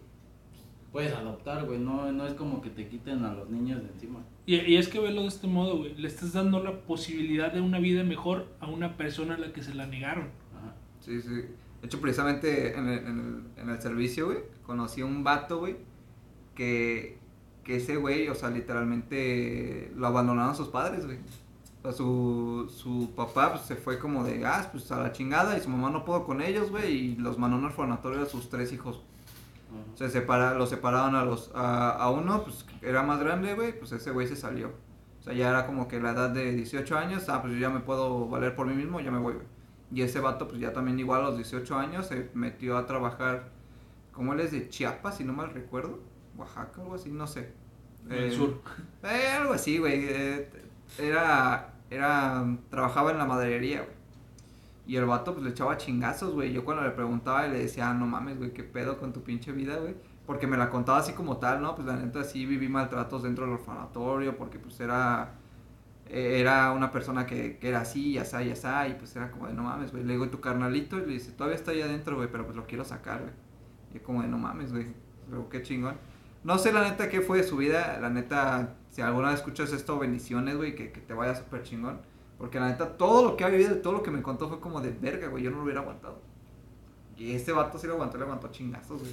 puedes 0.91 1.13
adoptar, 1.15 1.65
güey. 1.65 1.79
No, 1.79 2.11
no 2.11 2.27
es 2.27 2.35
como 2.35 2.61
que 2.61 2.71
te 2.71 2.89
quiten 2.89 3.25
a 3.25 3.33
los 3.35 3.49
niños 3.49 3.81
de 3.83 3.89
encima. 3.91 4.21
Y, 4.47 4.57
y 4.57 4.77
es 4.77 4.89
que 4.89 4.99
velo 4.99 5.23
de 5.23 5.29
este 5.29 5.47
modo, 5.47 5.79
güey. 5.79 5.95
Le 5.95 6.09
estás 6.09 6.33
dando 6.33 6.63
la 6.65 6.81
posibilidad 6.81 7.53
de 7.53 7.61
una 7.61 7.79
vida 7.79 8.03
mejor 8.03 8.47
a 8.61 8.67
una 8.67 8.97
persona 8.97 9.35
a 9.35 9.39
la 9.39 9.53
que 9.53 9.63
se 9.63 9.75
la 9.75 9.87
negaron. 9.87 10.31
Ajá. 10.57 10.75
Sí, 11.01 11.21
sí. 11.23 11.43
De 11.81 11.87
hecho, 11.87 12.01
precisamente 12.01 12.77
en 12.77 12.89
el, 12.89 12.99
en 12.99 13.19
el, 13.57 13.63
en 13.63 13.71
el 13.71 13.81
servicio, 13.81 14.27
güey, 14.27 14.39
conocí 14.65 15.01
a 15.01 15.07
un 15.07 15.23
vato, 15.23 15.61
güey, 15.61 15.77
que, 16.55 17.19
que 17.63 17.77
ese 17.77 17.97
güey, 17.97 18.29
o 18.29 18.35
sea, 18.35 18.51
literalmente 18.51 19.93
lo 19.95 20.09
abandonaron 20.09 20.57
sus 20.57 20.69
padres, 20.69 21.07
güey. 21.07 21.19
O 21.79 21.83
sea, 21.83 21.93
su, 21.93 22.73
su 22.75 23.13
papá 23.15 23.53
pues, 23.53 23.63
se 23.63 23.77
fue 23.77 24.01
como 24.01 24.25
de, 24.25 24.45
ah, 24.45 24.69
pues 24.73 24.91
a 24.91 25.01
la 25.01 25.13
chingada, 25.13 25.57
y 25.57 25.61
su 25.61 25.69
mamá 25.69 25.91
no 25.91 26.05
pudo 26.05 26.25
con 26.25 26.43
ellos, 26.43 26.71
güey, 26.71 26.93
y 26.93 27.17
los 27.17 27.39
mandó 27.39 27.57
a 27.57 27.61
un 27.61 27.67
orfanatorio 27.67 28.23
a 28.23 28.27
sus 28.27 28.49
tres 28.51 28.73
hijos. 28.73 29.03
Ajá. 29.71 29.85
Se 29.95 30.11
separa, 30.11 30.55
los 30.55 30.71
separaron 30.71 31.15
a 31.15 31.25
los 31.25 31.53
a, 31.55 31.91
a 31.91 32.11
uno, 32.11 32.43
pues 32.43 32.67
era 32.83 33.05
más 33.05 33.21
grande, 33.21 33.55
güey, 33.55 33.79
pues 33.79 33.93
ese 33.93 34.11
güey 34.11 34.27
se 34.27 34.35
salió. 34.35 34.73
O 35.21 35.23
sea, 35.23 35.33
ya 35.33 35.51
era 35.51 35.67
como 35.67 35.87
que 35.87 36.01
la 36.01 36.11
edad 36.11 36.31
de 36.31 36.53
18 36.55 36.99
años, 36.99 37.29
ah, 37.29 37.41
pues 37.41 37.55
yo 37.55 37.61
ya 37.61 37.71
me 37.71 37.81
puedo 37.81 38.29
valer 38.29 38.57
por 38.57 38.67
mí 38.67 38.75
mismo, 38.75 39.01
ya 39.01 39.13
me 39.13 39.19
voy, 39.19 39.35
güey. 39.35 39.47
Y 39.91 40.03
ese 40.03 40.21
vato, 40.21 40.49
pues 40.49 40.61
ya 40.61 40.73
también 40.73 40.99
igual 40.99 41.21
a 41.23 41.25
los 41.25 41.37
18 41.37 41.77
años, 41.77 42.07
se 42.07 42.31
metió 42.35 42.77
a 42.77 42.87
trabajar, 42.87 43.51
como 44.13 44.33
él 44.35 44.41
es 44.41 44.53
de 44.53 44.69
Chiapas, 44.69 45.17
si 45.17 45.25
no 45.25 45.33
mal 45.33 45.51
recuerdo, 45.51 45.99
Oaxaca, 46.37 46.83
algo 46.83 46.95
así, 46.95 47.11
no 47.11 47.27
sé. 47.27 47.53
En 48.07 48.13
el 48.13 48.33
sur. 48.33 48.61
Eh, 49.03 49.29
algo 49.29 49.53
así, 49.55 49.79
güey. 49.79 50.05
eh, 50.09 50.51
era, 50.99 51.75
era, 51.91 52.45
trabajaba 52.71 53.11
en 53.13 53.19
la 53.19 53.25
maderería, 53.27 53.81
güey. 53.83 53.99
Y 54.87 54.97
el 54.97 55.05
vato 55.05 55.33
pues 55.35 55.45
le 55.45 55.51
echaba 55.51 55.77
chingazos, 55.77 56.33
güey. 56.33 56.53
Yo 56.53 56.65
cuando 56.65 56.83
le 56.83 56.91
preguntaba 56.91 57.47
le 57.47 57.59
decía, 57.59 57.91
"Ah, 57.91 57.95
no 57.95 58.07
mames, 58.07 58.39
güey, 58.39 58.53
qué 58.55 58.65
pedo 58.65 58.99
con 58.99 59.13
tu 59.13 59.23
pinche 59.23 59.53
vida, 59.53 59.77
güey. 59.77 59.95
Porque 60.27 60.47
me 60.47 60.57
la 60.57 60.71
contaba 60.71 60.99
así 60.99 61.13
como 61.13 61.37
tal, 61.39 61.61
¿no? 61.61 61.75
Pues 61.75 61.87
la 61.87 61.97
neta 61.97 62.25
sí 62.25 62.47
viví 62.47 62.69
maltratos 62.69 63.23
dentro 63.23 63.45
del 63.45 63.55
orfanatorio, 63.55 64.37
porque 64.39 64.59
pues 64.59 64.81
era, 64.81 65.35
eh, 65.35 65.38
era 66.11 66.73
una 66.73 66.91
persona 66.91 67.27
que, 67.27 67.59
que 67.59 67.69
era 67.69 67.81
así, 67.81 68.15
ya 68.15 68.23
está, 68.23 68.43
ya 68.43 68.53
está, 68.53 68.89
y 68.89 68.95
pues 68.95 69.15
era 69.17 69.31
como 69.31 69.47
de 69.47 69.55
no 69.55 69.63
mames, 69.65 69.93
güey. 69.93 70.05
Le 70.05 70.15
digo, 70.15 70.25
"¿Y 70.25 70.29
tu 70.29 70.41
carnalito, 70.41 70.99
y 70.99 71.03
le 71.03 71.13
dice, 71.15 71.33
todavía 71.33 71.57
está 71.57 71.73
ahí 71.73 71.83
adentro, 71.83 72.17
güey, 72.17 72.29
pero 72.31 72.45
pues 72.45 72.57
lo 72.57 72.67
quiero 72.67 72.85
sacar, 72.85 73.21
güey. 73.21 73.33
Y 73.95 73.99
como 74.01 74.23
de 74.23 74.29
no 74.29 74.39
mames, 74.39 74.73
güey. 74.73 74.87
Luego, 75.31 75.49
qué 75.49 75.63
chingón. 75.63 75.97
No 76.45 76.59
sé 76.59 76.73
la 76.73 76.83
neta 76.83 77.09
qué 77.09 77.21
fue 77.21 77.39
de 77.39 77.45
su 77.45 77.57
vida, 77.57 77.99
la 78.01 78.11
neta, 78.11 78.77
si 78.91 79.03
alguna 79.03 79.29
vez 79.31 79.39
escuchas 79.41 79.73
esto, 79.73 79.99
bendiciones, 79.99 80.57
güey, 80.57 80.75
que, 80.75 80.93
que 80.93 81.01
te 81.01 81.15
vaya 81.15 81.35
súper 81.35 81.63
chingón. 81.63 82.01
Porque 82.39 82.61
la 82.61 82.69
neta, 82.69 82.97
todo 82.97 83.25
lo 83.25 83.37
que 83.37 83.45
ha 83.45 83.49
vivido, 83.49 83.77
todo 83.79 83.93
lo 83.95 84.03
que 84.03 84.11
me 84.11 84.23
contó 84.23 84.49
fue 84.49 84.61
como 84.61 84.81
de 84.81 84.91
verga, 84.91 85.29
güey, 85.29 85.43
yo 85.43 85.51
no 85.51 85.59
lo 85.59 85.65
hubiera 85.65 85.81
aguantado. 85.81 86.23
Y 87.17 87.33
este 87.35 87.53
vato 87.53 87.79
sí 87.79 87.87
lo 87.87 87.95
aguantó, 87.95 88.17
le 88.17 88.25
aguantó 88.25 88.49
chingazos, 88.49 89.01
güey. 89.01 89.13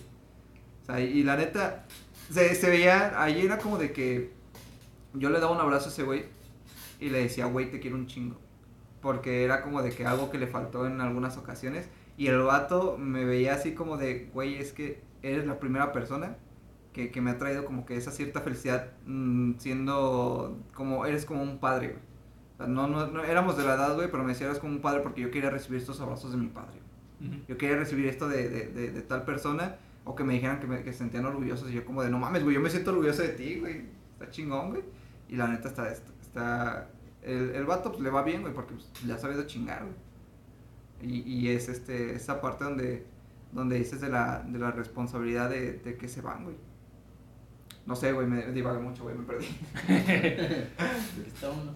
O 0.83 0.85
sea, 0.85 0.99
y, 1.01 1.05
y 1.05 1.23
la 1.23 1.35
neta, 1.35 1.85
se, 2.29 2.53
se 2.53 2.69
veía, 2.69 3.19
ahí 3.21 3.41
era 3.43 3.57
como 3.57 3.77
de 3.77 3.91
que 3.91 4.31
yo 5.13 5.29
le 5.29 5.39
daba 5.39 5.51
un 5.51 5.59
abrazo 5.59 5.87
a 5.87 5.91
ese 5.91 6.03
güey 6.03 6.34
y 7.05 7.09
le 7.09 7.19
decía, 7.19 7.45
güey, 7.45 7.69
te 7.71 7.79
quiero 7.79 7.95
un 7.97 8.07
chingo. 8.07 8.37
Porque 9.01 9.43
era 9.43 9.61
como 9.61 9.81
de 9.81 9.91
que 9.91 10.05
algo 10.05 10.31
que 10.31 10.37
le 10.37 10.47
faltó 10.47 10.87
en 10.87 10.99
algunas 11.01 11.37
ocasiones. 11.37 11.89
Y 12.17 12.27
el 12.27 12.39
vato 12.39 12.97
me 12.97 13.25
veía 13.25 13.53
así 13.53 13.73
como 13.73 13.97
de, 13.97 14.29
güey, 14.33 14.55
es 14.55 14.71
que 14.73 15.01
eres 15.21 15.45
la 15.45 15.59
primera 15.59 15.91
persona 15.91 16.37
que, 16.93 17.11
que 17.11 17.21
me 17.21 17.31
ha 17.31 17.37
traído 17.37 17.65
como 17.65 17.85
que 17.85 17.97
esa 17.97 18.11
cierta 18.11 18.39
felicidad 18.41 18.93
mm, 19.05 19.55
siendo 19.57 20.57
como, 20.73 21.05
eres 21.05 21.25
como 21.25 21.43
un 21.43 21.59
padre, 21.59 21.87
güey. 21.89 21.99
O 22.53 22.57
sea, 22.57 22.67
no, 22.67 22.87
no, 22.87 23.07
no 23.07 23.23
éramos 23.23 23.57
de 23.57 23.65
la 23.65 23.75
edad, 23.75 23.95
güey, 23.95 24.09
pero 24.09 24.23
me 24.23 24.29
decía, 24.29 24.47
eres 24.47 24.59
como 24.59 24.71
un 24.73 24.79
padre 24.81 25.01
porque 25.01 25.21
yo 25.21 25.29
quería 25.29 25.49
recibir 25.49 25.81
estos 25.81 25.99
abrazos 25.99 26.31
de 26.31 26.37
mi 26.37 26.47
padre. 26.47 26.79
Ujú. 27.19 27.35
Yo 27.49 27.57
quería 27.57 27.75
recibir 27.75 28.05
esto 28.07 28.27
de, 28.29 28.49
de, 28.49 28.67
de, 28.67 28.91
de 28.91 29.01
tal 29.01 29.25
persona 29.25 29.75
o 30.05 30.15
que 30.15 30.23
me 30.23 30.33
dijeran 30.35 30.59
que, 30.61 30.67
me, 30.67 30.81
que 30.83 30.93
se 30.93 30.99
sentían 30.99 31.25
orgullosos 31.25 31.69
y 31.69 31.73
yo 31.73 31.83
como 31.85 32.01
de, 32.01 32.09
no 32.09 32.17
mames, 32.17 32.43
güey, 32.43 32.55
yo 32.55 32.61
me 32.61 32.69
siento 32.69 32.91
orgulloso 32.91 33.21
de 33.23 33.29
ti, 33.29 33.59
güey. 33.59 33.87
Está 34.13 34.29
chingón, 34.31 34.69
güey. 34.69 34.83
Y 35.27 35.35
la 35.35 35.47
neta 35.49 35.67
está, 35.67 35.91
está, 35.91 36.11
está- 36.21 36.89
el, 37.25 37.55
el 37.55 37.65
vato 37.65 37.91
pues 37.91 38.03
le 38.03 38.09
va 38.09 38.23
bien, 38.23 38.41
güey, 38.41 38.53
porque 38.53 38.75
pues, 38.75 38.89
le 39.05 39.13
ha 39.13 39.17
sabido 39.17 39.45
chingar, 39.45 39.83
güey. 39.83 39.95
Y, 41.01 41.21
y 41.21 41.49
es 41.49 41.67
este, 41.67 42.15
esa 42.15 42.39
parte 42.39 42.63
donde, 42.63 43.05
donde 43.51 43.77
dices 43.77 44.01
de 44.01 44.09
la, 44.09 44.43
de 44.47 44.59
la 44.59 44.71
responsabilidad 44.71 45.49
de, 45.49 45.73
de 45.73 45.97
que 45.97 46.07
se 46.07 46.21
van, 46.21 46.43
güey. 46.43 46.55
No 47.85 47.95
sé, 47.95 48.13
güey, 48.13 48.25
me 48.25 48.41
divagué 48.51 48.79
mucho, 48.79 49.03
güey, 49.03 49.15
me 49.15 49.23
perdí. 49.23 49.45
Aquí 49.87 51.27
está 51.27 51.49
uno. 51.51 51.75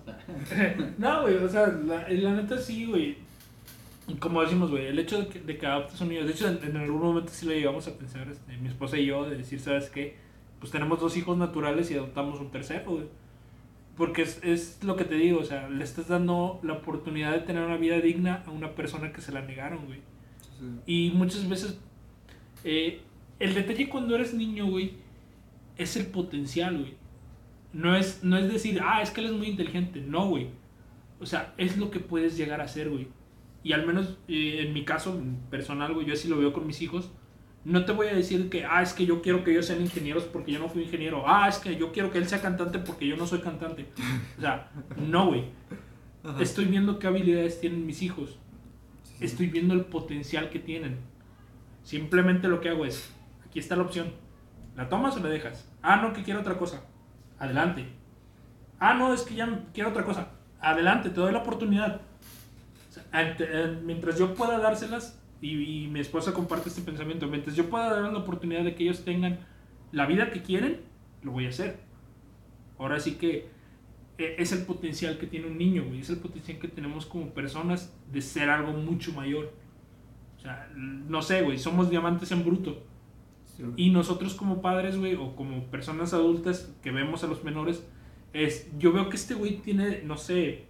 No, 0.97 1.21
güey, 1.23 1.35
o 1.35 1.49
sea, 1.49 1.67
la, 1.67 2.07
la 2.09 2.33
neta 2.33 2.57
sí, 2.57 2.85
güey. 2.85 3.17
Como 4.19 4.41
decimos, 4.41 4.71
güey, 4.71 4.87
el 4.87 4.97
hecho 4.97 5.21
de 5.21 5.27
que, 5.27 5.39
de 5.39 5.57
que 5.57 5.67
adoptes 5.67 6.01
un 6.01 6.09
niño, 6.09 6.25
de 6.25 6.31
hecho, 6.31 6.47
en, 6.47 6.63
en 6.63 6.77
algún 6.77 7.01
momento 7.01 7.31
sí 7.31 7.45
lo 7.45 7.51
llegamos 7.51 7.87
a 7.87 7.93
pensar, 7.95 8.27
este, 8.27 8.57
mi 8.57 8.67
esposa 8.67 8.97
y 8.97 9.05
yo, 9.05 9.29
de 9.29 9.37
decir, 9.37 9.59
¿sabes 9.59 9.89
qué? 9.91 10.17
Pues 10.59 10.71
tenemos 10.71 10.99
dos 10.99 11.15
hijos 11.15 11.37
naturales 11.37 11.91
y 11.91 11.93
adoptamos 11.93 12.39
un 12.39 12.49
tercero, 12.49 12.91
güey. 12.91 13.07
Porque 13.99 14.21
es, 14.21 14.39
es 14.43 14.81
lo 14.81 14.95
que 14.95 15.03
te 15.03 15.15
digo, 15.15 15.41
o 15.41 15.43
sea, 15.43 15.67
le 15.67 15.83
estás 15.83 16.07
dando 16.07 16.61
la 16.63 16.71
oportunidad 16.71 17.33
de 17.33 17.39
tener 17.39 17.63
una 17.63 17.75
vida 17.75 17.99
digna 17.99 18.45
a 18.47 18.49
una 18.49 18.73
persona 18.73 19.11
que 19.11 19.19
se 19.19 19.33
la 19.33 19.41
negaron, 19.41 19.87
güey. 19.87 19.99
Y 20.85 21.11
muchas 21.13 21.49
veces, 21.49 21.77
eh, 22.63 23.01
el 23.39 23.53
detalle 23.53 23.89
cuando 23.89 24.15
eres 24.15 24.33
niño, 24.33 24.67
güey, 24.67 24.93
es 25.77 25.97
el 25.97 26.05
potencial, 26.05 26.77
güey. 26.77 26.93
No 27.73 27.93
es, 27.93 28.23
no 28.23 28.37
es 28.37 28.49
decir, 28.49 28.79
ah, 28.81 29.01
es 29.01 29.11
que 29.11 29.19
él 29.19 29.27
es 29.27 29.33
muy 29.33 29.47
inteligente. 29.47 29.99
No, 29.99 30.29
güey. 30.29 30.47
O 31.19 31.25
sea, 31.25 31.53
es 31.57 31.75
lo 31.75 31.91
que 31.91 31.99
puedes 31.99 32.37
llegar 32.37 32.61
a 32.61 32.69
ser, 32.69 32.89
güey. 32.89 33.09
Y 33.65 33.73
al 33.73 33.85
menos 33.85 34.17
eh, 34.29 34.63
en 34.65 34.71
mi 34.71 34.85
caso 34.85 35.21
personal, 35.49 35.93
güey, 35.93 36.07
yo 36.07 36.13
así 36.13 36.29
lo 36.29 36.37
veo 36.37 36.53
con 36.53 36.65
mis 36.65 36.81
hijos. 36.81 37.11
No 37.69 37.85
te 37.85 37.91
voy 37.91 38.07
a 38.07 38.13
decir 38.15 38.49
que, 38.49 38.65
ah, 38.65 38.81
es 38.81 38.93
que 38.93 39.05
yo 39.05 39.21
quiero 39.21 39.43
que 39.43 39.51
ellos 39.51 39.65
sean 39.67 39.81
ingenieros 39.81 40.23
porque 40.23 40.51
yo 40.53 40.59
no 40.59 40.69
fui 40.69 40.83
ingeniero. 40.83 41.23
Ah, 41.27 41.47
es 41.47 41.57
que 41.59 41.75
yo 41.75 41.91
quiero 41.91 42.09
que 42.11 42.17
él 42.17 42.27
sea 42.27 42.41
cantante 42.41 42.79
porque 42.79 43.05
yo 43.07 43.15
no 43.15 43.27
soy 43.27 43.39
cantante. 43.39 43.85
O 44.37 44.41
sea, 44.41 44.71
no, 44.97 45.27
güey. 45.27 45.43
Estoy 46.39 46.65
viendo 46.65 46.97
qué 46.99 47.07
habilidades 47.07 47.59
tienen 47.61 47.85
mis 47.85 48.01
hijos. 48.01 48.37
Sí. 49.03 49.25
Estoy 49.25 49.47
viendo 49.47 49.73
el 49.73 49.81
potencial 49.85 50.49
que 50.49 50.59
tienen. 50.59 50.97
Simplemente 51.83 52.47
lo 52.47 52.59
que 52.61 52.69
hago 52.69 52.85
es, 52.85 53.11
aquí 53.45 53.59
está 53.59 53.75
la 53.75 53.83
opción. 53.83 54.11
¿La 54.75 54.89
tomas 54.89 55.15
o 55.17 55.19
la 55.19 55.29
dejas? 55.29 55.67
Ah, 55.81 55.97
no, 55.97 56.13
que 56.13 56.23
quiero 56.23 56.39
otra 56.41 56.57
cosa. 56.57 56.81
Adelante. 57.37 57.85
Ah, 58.79 58.93
no, 58.95 59.13
es 59.13 59.21
que 59.23 59.35
ya 59.35 59.65
quiero 59.73 59.89
otra 59.89 60.05
cosa. 60.05 60.29
Adelante, 60.59 61.09
te 61.09 61.19
doy 61.19 61.31
la 61.33 61.39
oportunidad. 61.39 62.01
O 62.89 62.93
sea, 62.93 63.03
ante- 63.11 63.45
eh, 63.47 63.77
mientras 63.83 64.17
yo 64.17 64.33
pueda 64.33 64.57
dárselas, 64.59 65.18
y, 65.41 65.83
y 65.83 65.87
mi 65.87 65.99
esposa 65.99 66.33
comparte 66.33 66.69
este 66.69 66.81
pensamiento, 66.81 67.27
mientras 67.27 67.55
yo 67.55 67.69
pueda 67.69 67.89
darles 67.89 68.13
la 68.13 68.19
oportunidad 68.19 68.63
de 68.63 68.75
que 68.75 68.83
ellos 68.83 69.03
tengan 69.05 69.39
la 69.91 70.05
vida 70.05 70.31
que 70.31 70.41
quieren, 70.41 70.81
lo 71.23 71.31
voy 71.31 71.45
a 71.45 71.49
hacer. 71.49 71.79
Ahora 72.77 72.99
sí 72.99 73.15
que 73.15 73.49
eh, 74.17 74.35
es 74.37 74.51
el 74.51 74.65
potencial 74.65 75.17
que 75.17 75.27
tiene 75.27 75.47
un 75.47 75.57
niño, 75.57 75.85
güey. 75.85 76.01
Es 76.01 76.09
el 76.09 76.17
potencial 76.17 76.59
que 76.59 76.67
tenemos 76.67 77.05
como 77.05 77.33
personas 77.33 77.95
de 78.11 78.21
ser 78.21 78.49
algo 78.49 78.73
mucho 78.73 79.13
mayor. 79.13 79.53
O 80.37 80.41
sea, 80.41 80.69
no 80.75 81.21
sé, 81.21 81.41
güey, 81.41 81.57
somos 81.57 81.89
diamantes 81.89 82.31
en 82.31 82.43
bruto. 82.43 82.83
Sí. 83.45 83.63
Y 83.75 83.89
nosotros 83.89 84.35
como 84.35 84.61
padres, 84.61 84.97
güey, 84.97 85.15
o 85.15 85.35
como 85.35 85.65
personas 85.65 86.13
adultas 86.13 86.73
que 86.81 86.91
vemos 86.91 87.23
a 87.23 87.27
los 87.27 87.43
menores, 87.43 87.85
es, 88.33 88.69
yo 88.77 88.93
veo 88.93 89.09
que 89.09 89.15
este 89.17 89.33
güey 89.33 89.57
tiene, 89.57 90.03
no 90.03 90.17
sé, 90.17 90.65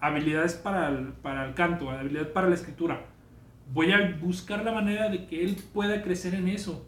habilidades 0.00 0.54
para 0.54 0.88
el, 0.88 1.08
para 1.08 1.46
el 1.46 1.54
canto, 1.54 1.90
habilidad 1.90 2.32
para 2.32 2.48
la 2.48 2.54
escritura. 2.54 3.06
Voy 3.72 3.92
a 3.92 4.16
buscar 4.20 4.64
la 4.64 4.72
manera 4.72 5.08
de 5.08 5.26
que 5.26 5.44
él 5.44 5.56
pueda 5.72 6.02
crecer 6.02 6.34
en 6.34 6.48
eso. 6.48 6.86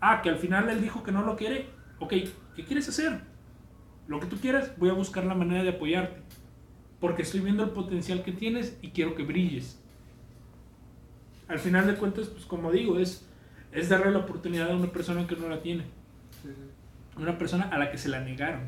Ah, 0.00 0.22
que 0.22 0.30
al 0.30 0.38
final 0.38 0.68
él 0.68 0.80
dijo 0.80 1.02
que 1.02 1.12
no 1.12 1.22
lo 1.22 1.36
quiere. 1.36 1.66
Ok, 1.98 2.14
¿qué 2.56 2.64
quieres 2.64 2.88
hacer? 2.88 3.20
Lo 4.06 4.18
que 4.18 4.26
tú 4.26 4.36
quieras, 4.38 4.72
voy 4.76 4.90
a 4.90 4.94
buscar 4.94 5.24
la 5.24 5.34
manera 5.34 5.62
de 5.62 5.70
apoyarte. 5.70 6.20
Porque 7.00 7.22
estoy 7.22 7.40
viendo 7.40 7.64
el 7.64 7.70
potencial 7.70 8.22
que 8.22 8.32
tienes 8.32 8.78
y 8.82 8.90
quiero 8.90 9.14
que 9.14 9.22
brilles. 9.22 9.80
Al 11.48 11.58
final 11.58 11.86
de 11.86 11.94
cuentas, 11.94 12.28
pues 12.28 12.44
como 12.44 12.70
digo, 12.70 12.98
es, 12.98 13.26
es 13.72 13.88
darle 13.88 14.12
la 14.12 14.18
oportunidad 14.18 14.70
a 14.70 14.76
una 14.76 14.92
persona 14.92 15.26
que 15.26 15.36
no 15.36 15.48
la 15.48 15.62
tiene. 15.62 15.84
Una 17.16 17.38
persona 17.38 17.64
a 17.64 17.78
la 17.78 17.90
que 17.90 17.98
se 17.98 18.08
la 18.08 18.20
negaron. 18.20 18.62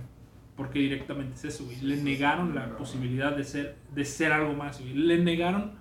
Porque 0.56 0.78
directamente 0.78 1.34
es 1.34 1.44
eso, 1.44 1.64
güey. 1.64 1.80
Le 1.80 1.96
negaron 1.96 2.54
la 2.54 2.76
posibilidad 2.76 3.34
de 3.34 3.44
ser, 3.44 3.76
de 3.94 4.04
ser 4.04 4.32
algo 4.32 4.54
más, 4.54 4.80
güey. 4.80 4.94
Le 4.94 5.18
negaron 5.18 5.72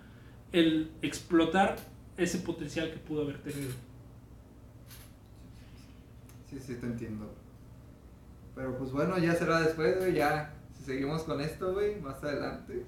el 0.52 0.92
explotar 1.02 1.78
ese 2.18 2.40
potencial 2.40 2.92
que 2.92 2.98
pudo 2.98 3.24
haber 3.24 3.42
tenido. 3.42 3.72
Sí, 6.50 6.60
sí, 6.60 6.76
te 6.76 6.86
entiendo. 6.86 7.34
Pero 8.56 8.78
pues 8.78 8.92
bueno, 8.92 9.18
ya 9.18 9.34
será 9.34 9.62
después, 9.62 9.98
güey. 9.98 10.14
Ya, 10.14 10.54
si 10.78 10.84
seguimos 10.84 11.24
con 11.24 11.40
esto, 11.40 11.74
güey, 11.74 12.00
más 12.02 12.22
adelante. 12.24 12.86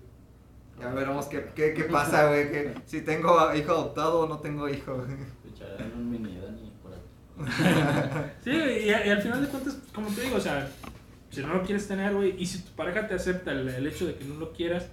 Ya 0.80 0.90
veremos 0.94 1.28
qué, 1.28 1.52
qué, 1.56 1.74
qué 1.74 1.84
pasa, 1.86 2.28
güey. 2.28 2.52
que 2.52 2.74
si 2.86 3.02
tengo 3.02 3.54
hijo 3.56 3.72
adoptado 3.72 4.22
o 4.22 4.28
no 4.28 4.40
tengo 4.40 4.68
hijo. 4.68 5.06
Escucharán 5.46 5.94
un 5.96 6.12
mini 6.12 6.38
Dani 6.38 6.74
por 6.82 6.94
aquí. 6.94 8.30
Sí, 8.44 8.52
y, 8.52 8.90
y 8.90 8.92
al 8.92 9.22
final 9.22 9.42
de 9.42 9.48
cuentas, 9.48 9.78
como 9.94 10.10
te 10.10 10.22
digo, 10.22 10.36
o 10.36 10.42
sea, 10.42 10.70
si 11.30 11.42
no 11.42 11.54
lo 11.54 11.64
quieres 11.64 11.88
tener, 11.88 12.14
güey, 12.14 12.36
y 12.38 12.46
si 12.46 12.62
tu 12.64 12.72
pareja 12.72 13.08
te 13.08 13.14
acepta 13.14 13.52
el, 13.52 13.70
el 13.70 13.88
hecho 13.88 14.06
de 14.06 14.16
que 14.16 14.26
no 14.26 14.36
lo 14.36 14.52
quieras, 14.52 14.90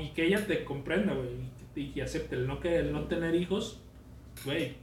y 0.00 0.08
que 0.10 0.26
ella 0.26 0.46
te 0.46 0.64
comprenda, 0.64 1.14
güey, 1.14 1.50
y, 1.74 1.92
que- 1.92 2.02
acepte 2.02 2.36
el 2.36 2.46
no, 2.46 2.60
que, 2.60 2.76
el 2.78 2.92
no 2.92 3.04
tener 3.04 3.34
hijos, 3.34 3.80
güey, 4.44 4.76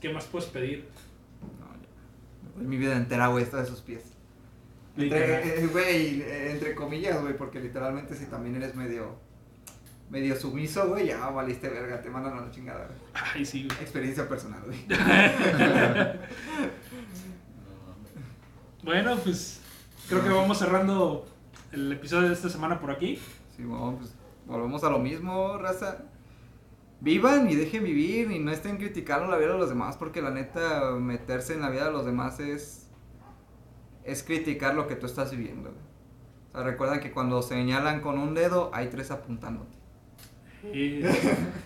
¿qué 0.00 0.12
más 0.12 0.24
puedes 0.26 0.48
pedir? 0.48 0.88
No, 1.60 2.60
ya. 2.62 2.68
mi 2.68 2.76
vida 2.76 2.96
entera, 2.96 3.28
güey, 3.28 3.44
está 3.44 3.58
de 3.60 3.66
sus 3.66 3.80
pies. 3.80 4.04
Entre, 4.96 5.62
eh, 5.62 5.66
güey, 5.68 6.20
eh, 6.22 6.50
entre 6.50 6.74
comillas, 6.74 7.20
güey, 7.20 7.36
porque 7.36 7.60
literalmente 7.60 8.16
si 8.16 8.26
también 8.26 8.56
eres 8.56 8.74
medio, 8.74 9.16
medio 10.10 10.34
sumiso, 10.34 10.88
güey, 10.88 11.06
ya 11.06 11.28
valiste 11.30 11.68
verga, 11.68 12.02
te 12.02 12.10
mandan 12.10 12.36
a 12.36 12.40
la 12.40 12.50
chingada, 12.50 12.86
güey. 12.86 12.98
Ay, 13.14 13.44
sí, 13.44 13.64
güey. 13.68 13.80
Experiencia 13.80 14.28
personal, 14.28 14.60
güey. 14.66 14.84
Bueno, 18.82 19.16
pues 19.22 19.60
creo 20.08 20.22
que 20.22 20.30
vamos 20.30 20.58
cerrando 20.58 21.26
el 21.72 21.92
episodio 21.92 22.28
de 22.28 22.34
esta 22.34 22.48
semana 22.48 22.80
por 22.80 22.90
aquí. 22.90 23.18
Sí, 23.56 23.64
bueno, 23.64 23.96
pues 23.98 24.14
volvemos 24.48 24.82
a 24.82 24.90
lo 24.90 24.98
mismo, 24.98 25.58
raza. 25.58 26.04
Vivan 27.00 27.48
y 27.48 27.54
dejen 27.54 27.84
vivir 27.84 28.32
y 28.32 28.40
no 28.40 28.50
estén 28.50 28.76
criticando 28.76 29.28
la 29.28 29.36
vida 29.36 29.52
de 29.52 29.58
los 29.58 29.68
demás 29.68 29.96
porque 29.96 30.20
la 30.20 30.30
neta 30.30 30.90
meterse 30.98 31.54
en 31.54 31.60
la 31.60 31.70
vida 31.70 31.84
de 31.84 31.92
los 31.92 32.04
demás 32.04 32.40
es 32.40 32.88
es 34.02 34.22
criticar 34.22 34.74
lo 34.74 34.88
que 34.88 34.96
tú 34.96 35.06
estás 35.06 35.30
viviendo. 35.30 35.70
O 36.48 36.50
sea, 36.50 36.62
recuerdan 36.62 36.98
que 36.98 37.12
cuando 37.12 37.42
señalan 37.42 38.00
con 38.00 38.18
un 38.18 38.34
dedo 38.34 38.70
hay 38.72 38.88
tres 38.88 39.10
apuntándote. 39.10 39.76
Sí, 40.72 41.02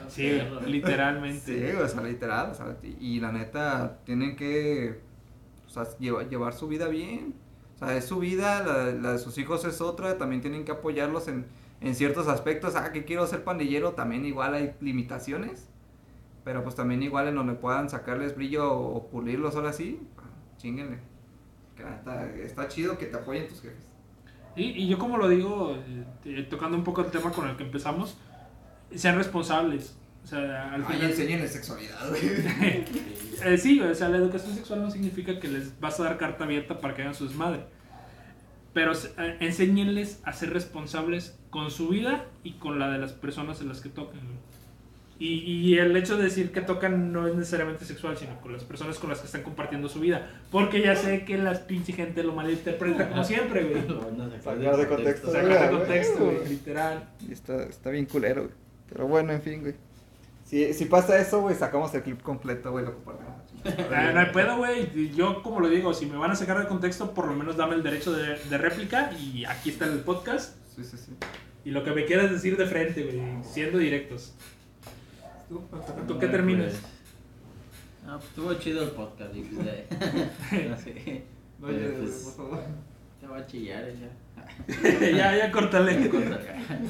sí, 0.09 0.41
literalmente. 0.67 1.71
Sí, 1.71 1.77
o 1.77 1.89
sea, 1.89 2.03
literal, 2.03 2.51
o 2.51 2.55
sea, 2.55 2.77
y 2.83 3.21
la 3.21 3.33
neta 3.33 4.01
tienen 4.05 4.37
que 4.37 5.01
o 5.67 5.71
sea, 5.71 5.87
llevar, 5.99 6.29
llevar 6.29 6.53
su 6.53 6.69
vida 6.69 6.89
bien. 6.89 7.35
O 7.77 7.79
sea, 7.79 7.97
es 7.97 8.05
su 8.05 8.19
vida, 8.19 8.63
la, 8.63 8.93
la 8.93 9.13
de 9.13 9.19
sus 9.19 9.39
hijos 9.39 9.65
es 9.65 9.81
otra, 9.81 10.19
también 10.19 10.43
tienen 10.43 10.65
que 10.65 10.73
apoyarlos 10.73 11.29
en, 11.29 11.47
en 11.83 11.95
ciertos 11.95 12.29
aspectos. 12.29 12.77
Ah, 12.77 12.93
que 12.93 13.05
quiero 13.05 13.27
ser 13.27 13.45
pandillero, 13.45 13.93
también 13.93 14.25
igual 14.25 14.55
hay 14.55 14.75
limitaciones. 14.81 15.69
Pero 16.45 16.65
pues 16.65 16.75
también 16.75 17.03
igual 17.03 17.29
en 17.29 17.37
donde 17.37 17.55
puedan 17.55 17.89
sacarles 17.89 18.35
brillo 18.35 18.73
o 18.73 19.09
pulirlos 19.09 19.55
ahora 19.55 19.73
sí, 19.73 20.01
chinguenle. 20.59 20.99
Neta, 21.79 22.27
está 22.37 22.69
chido 22.69 22.99
que 22.99 23.07
te 23.07 23.17
apoyen 23.17 23.49
tus 23.49 23.63
jefes. 23.63 23.89
Y, 24.55 24.65
y 24.65 24.89
yo 24.89 24.99
como 24.99 25.17
lo 25.17 25.29
digo, 25.29 25.77
eh, 26.25 26.47
tocando 26.49 26.77
un 26.77 26.85
poco 26.85 27.03
el 27.03 27.11
tema 27.11 27.31
con 27.31 27.49
el 27.49 27.57
que 27.57 27.65
empezamos, 27.65 28.17
sean 28.95 29.17
responsables. 29.17 29.97
O 30.23 30.27
sea, 30.27 30.73
al 30.73 30.85
final... 30.85 31.11
enséñenle 31.11 31.49
sexualidad, 31.49 32.09
güey. 32.09 32.85
Eh, 33.45 33.59
sí, 33.59 33.81
o 33.81 33.93
sea, 33.93 34.09
la 34.09 34.19
educación 34.19 34.55
sexual 34.55 34.83
no 34.83 34.91
significa 34.91 35.41
que 35.41 35.49
les 35.49 35.81
vas 35.81 35.99
a 35.99 36.05
dar 36.05 36.17
carta 36.17 36.45
abierta 36.45 36.79
para 36.79 36.95
que 36.95 37.03
hagan 37.03 37.15
su 37.15 37.27
desmadre. 37.27 37.65
Pero 38.73 38.93
eh, 38.93 39.37
enséñenles 39.41 40.21
a 40.23 40.33
ser 40.33 40.53
responsables 40.53 41.37
con 41.53 41.71
su 41.71 41.89
vida 41.89 42.25
y 42.43 42.53
con 42.55 42.79
la 42.79 42.91
de 42.91 42.99
las 42.99 43.13
personas 43.13 43.61
en 43.61 43.69
las 43.69 43.83
que 43.83 43.91
tocan. 43.91 44.21
Y, 45.19 45.35
y 45.45 45.79
el 45.79 45.95
hecho 45.95 46.17
de 46.17 46.25
decir 46.25 46.51
que 46.51 46.63
tocan 46.63 47.13
no 47.13 47.29
es 47.29 47.35
necesariamente 47.37 47.85
sexual, 47.85 48.17
sino 48.17 48.41
con 48.41 48.55
las 48.55 48.65
personas 48.65 48.99
con 48.99 49.11
las 49.11 49.21
que 49.21 49.27
están 49.27 49.43
compartiendo 49.43 49.87
su 49.89 50.01
vida. 50.01 50.31
Porque 50.51 50.81
ya 50.81 50.97
sé 50.97 51.27
que 51.27 51.37
la 51.37 51.53
pinche 51.53 51.93
gente 51.93 52.25
lo 52.25 52.33
malinterpreta 52.33 53.11
como 53.11 53.23
siempre, 53.23 53.65
güey. 53.65 53.83
Sacar 53.87 54.43
Sacar 54.43 54.77
de 54.79 54.89
contexto. 54.89 55.31
Sacar 55.31 55.71
de 55.71 55.79
contexto, 55.79 56.25
güey. 56.25 56.37
güey, 56.39 56.49
literal. 56.49 57.09
Y 57.29 57.33
está, 57.33 57.63
está 57.65 57.91
bien 57.91 58.07
culero, 58.07 58.45
güey. 58.45 58.55
Pero 58.89 59.07
bueno, 59.07 59.33
en 59.33 59.43
fin, 59.43 59.61
güey. 59.61 59.75
Si, 60.45 60.73
si 60.73 60.87
pasa 60.87 61.19
eso, 61.21 61.43
güey, 61.43 61.55
sacamos 61.55 61.95
el 61.95 62.03
clip 62.03 62.23
completo, 62.23 62.73
güey, 62.73 62.87
lo 62.87 62.95
compartimos. 62.95 63.33
Ah, 63.95 64.11
no 64.13 64.21
hay 64.21 64.33
pedo, 64.33 64.57
güey. 64.57 65.13
Yo, 65.15 65.43
como 65.43 65.61
lo 65.61 65.69
digo, 65.69 65.93
si 65.93 66.07
me 66.07 66.17
van 66.17 66.31
a 66.31 66.35
sacar 66.35 66.59
de 66.59 66.67
contexto, 66.67 67.13
por 67.13 67.29
lo 67.29 67.35
menos 67.35 67.59
dame 67.59 67.75
el 67.75 67.83
derecho 67.83 68.13
de, 68.13 68.39
de 68.39 68.59
réplica. 68.59 69.13
Y 69.13 69.45
aquí 69.45 69.69
está 69.69 69.85
el 69.85 70.01
podcast. 70.01 70.62
Sí, 70.75 70.85
sí, 70.85 70.97
sí. 70.97 71.13
Y 71.65 71.71
lo 71.71 71.85
que 71.85 71.93
me 71.93 72.05
quieras 72.05 72.31
decir 72.31 72.57
de 72.57 72.67
frente, 72.67 73.03
güey, 73.05 73.21
siendo 73.45 73.79
directos. 73.79 74.35
¿Tú 76.09 76.19
qué 76.19 76.29
terminas? 76.29 76.81
Ah, 78.07 78.17
pues, 78.17 78.29
estuvo 78.31 78.55
chido 78.55 78.83
el 78.83 78.91
podcast, 78.91 79.35
no 79.35 80.77
sé. 80.77 81.23
No, 81.61 81.67
Pero, 81.69 81.93
ya, 81.93 81.99
pues, 81.99 82.35
por 82.37 82.51
favor. 82.51 82.65
Va 83.31 83.37
a 83.39 83.47
chillar 83.47 83.89
eh, 83.89 83.97
ya. 84.01 85.11
ya, 85.17 85.37
ya. 85.39 86.81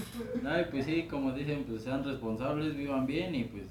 No, 0.42 0.60
y 0.60 0.64
pues 0.70 0.86
sí, 0.86 1.06
como 1.08 1.32
dicen, 1.32 1.64
pues 1.68 1.82
sean 1.82 2.02
responsables, 2.02 2.74
vivan 2.74 3.06
bien 3.06 3.34
y 3.34 3.44
pues 3.44 3.64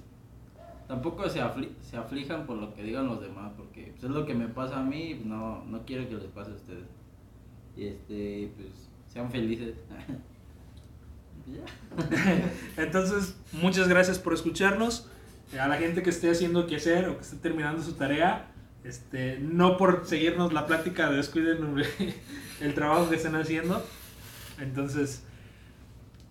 tampoco 0.88 1.28
se, 1.28 1.42
afli- 1.42 1.72
se 1.82 1.98
aflijan 1.98 2.46
por 2.46 2.58
lo 2.58 2.74
que 2.76 2.84
digan 2.84 3.08
los 3.08 3.20
demás, 3.20 3.52
porque 3.58 3.88
pues, 3.92 4.04
es 4.04 4.10
lo 4.12 4.26
que 4.26 4.36
me 4.36 4.48
pasa 4.48 4.80
a 4.80 4.84
mí 4.84 5.12
y 5.12 5.16
pues, 5.16 5.26
no, 5.26 5.66
no 5.66 5.84
quiero 5.86 6.08
que 6.08 6.16
les 6.16 6.26
pase 6.26 6.52
a 6.52 6.56
ustedes. 6.56 6.86
Y 7.76 7.88
este, 7.88 8.52
pues 8.56 8.88
sean 9.12 9.32
felices. 9.32 9.76
Entonces, 12.78 13.36
muchas 13.52 13.88
gracias 13.88 14.20
por 14.20 14.34
escucharnos. 14.34 15.08
A 15.60 15.68
la 15.68 15.78
gente 15.78 16.02
que 16.02 16.10
esté 16.10 16.32
haciendo 16.32 16.66
qué 16.66 16.78
hacer 16.78 17.10
o 17.10 17.18
que 17.18 17.24
esté 17.24 17.36
terminando 17.38 17.82
su 17.82 17.94
tarea, 17.94 18.48
este, 18.86 19.38
no 19.40 19.78
por 19.78 20.06
seguirnos 20.06 20.54
la 20.54 20.66
plática, 20.66 21.10
descuiden 21.12 21.76
el 22.62 22.74
trabajo 22.74 23.10
que 23.10 23.18
están 23.18 23.36
haciendo. 23.36 23.86
Entonces, 24.60 25.24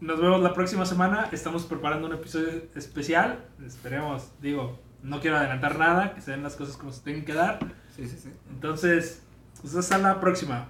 nos 0.01 0.21
vemos 0.21 0.43
la 0.43 0.55
próxima 0.55 0.87
semana. 0.87 1.29
Estamos 1.33 1.65
preparando 1.65 2.07
un 2.07 2.15
episodio 2.15 2.63
especial. 2.75 3.45
Esperemos, 3.67 4.33
digo, 4.41 4.81
no 5.03 5.21
quiero 5.21 5.37
adelantar 5.37 5.79
nada, 5.79 6.15
que 6.15 6.23
se 6.23 6.31
den 6.31 6.43
las 6.43 6.57
cosas 6.57 6.79
como 6.79 6.93
se 6.93 7.03
tienen 7.03 7.25
que 7.25 7.35
dar. 7.35 7.59
Sí, 7.95 8.09
sí, 8.09 8.17
sí. 8.17 8.31
Entonces, 8.49 9.23
pues 9.61 9.75
hasta 9.75 9.99
la 9.99 10.19
próxima. 10.19 10.69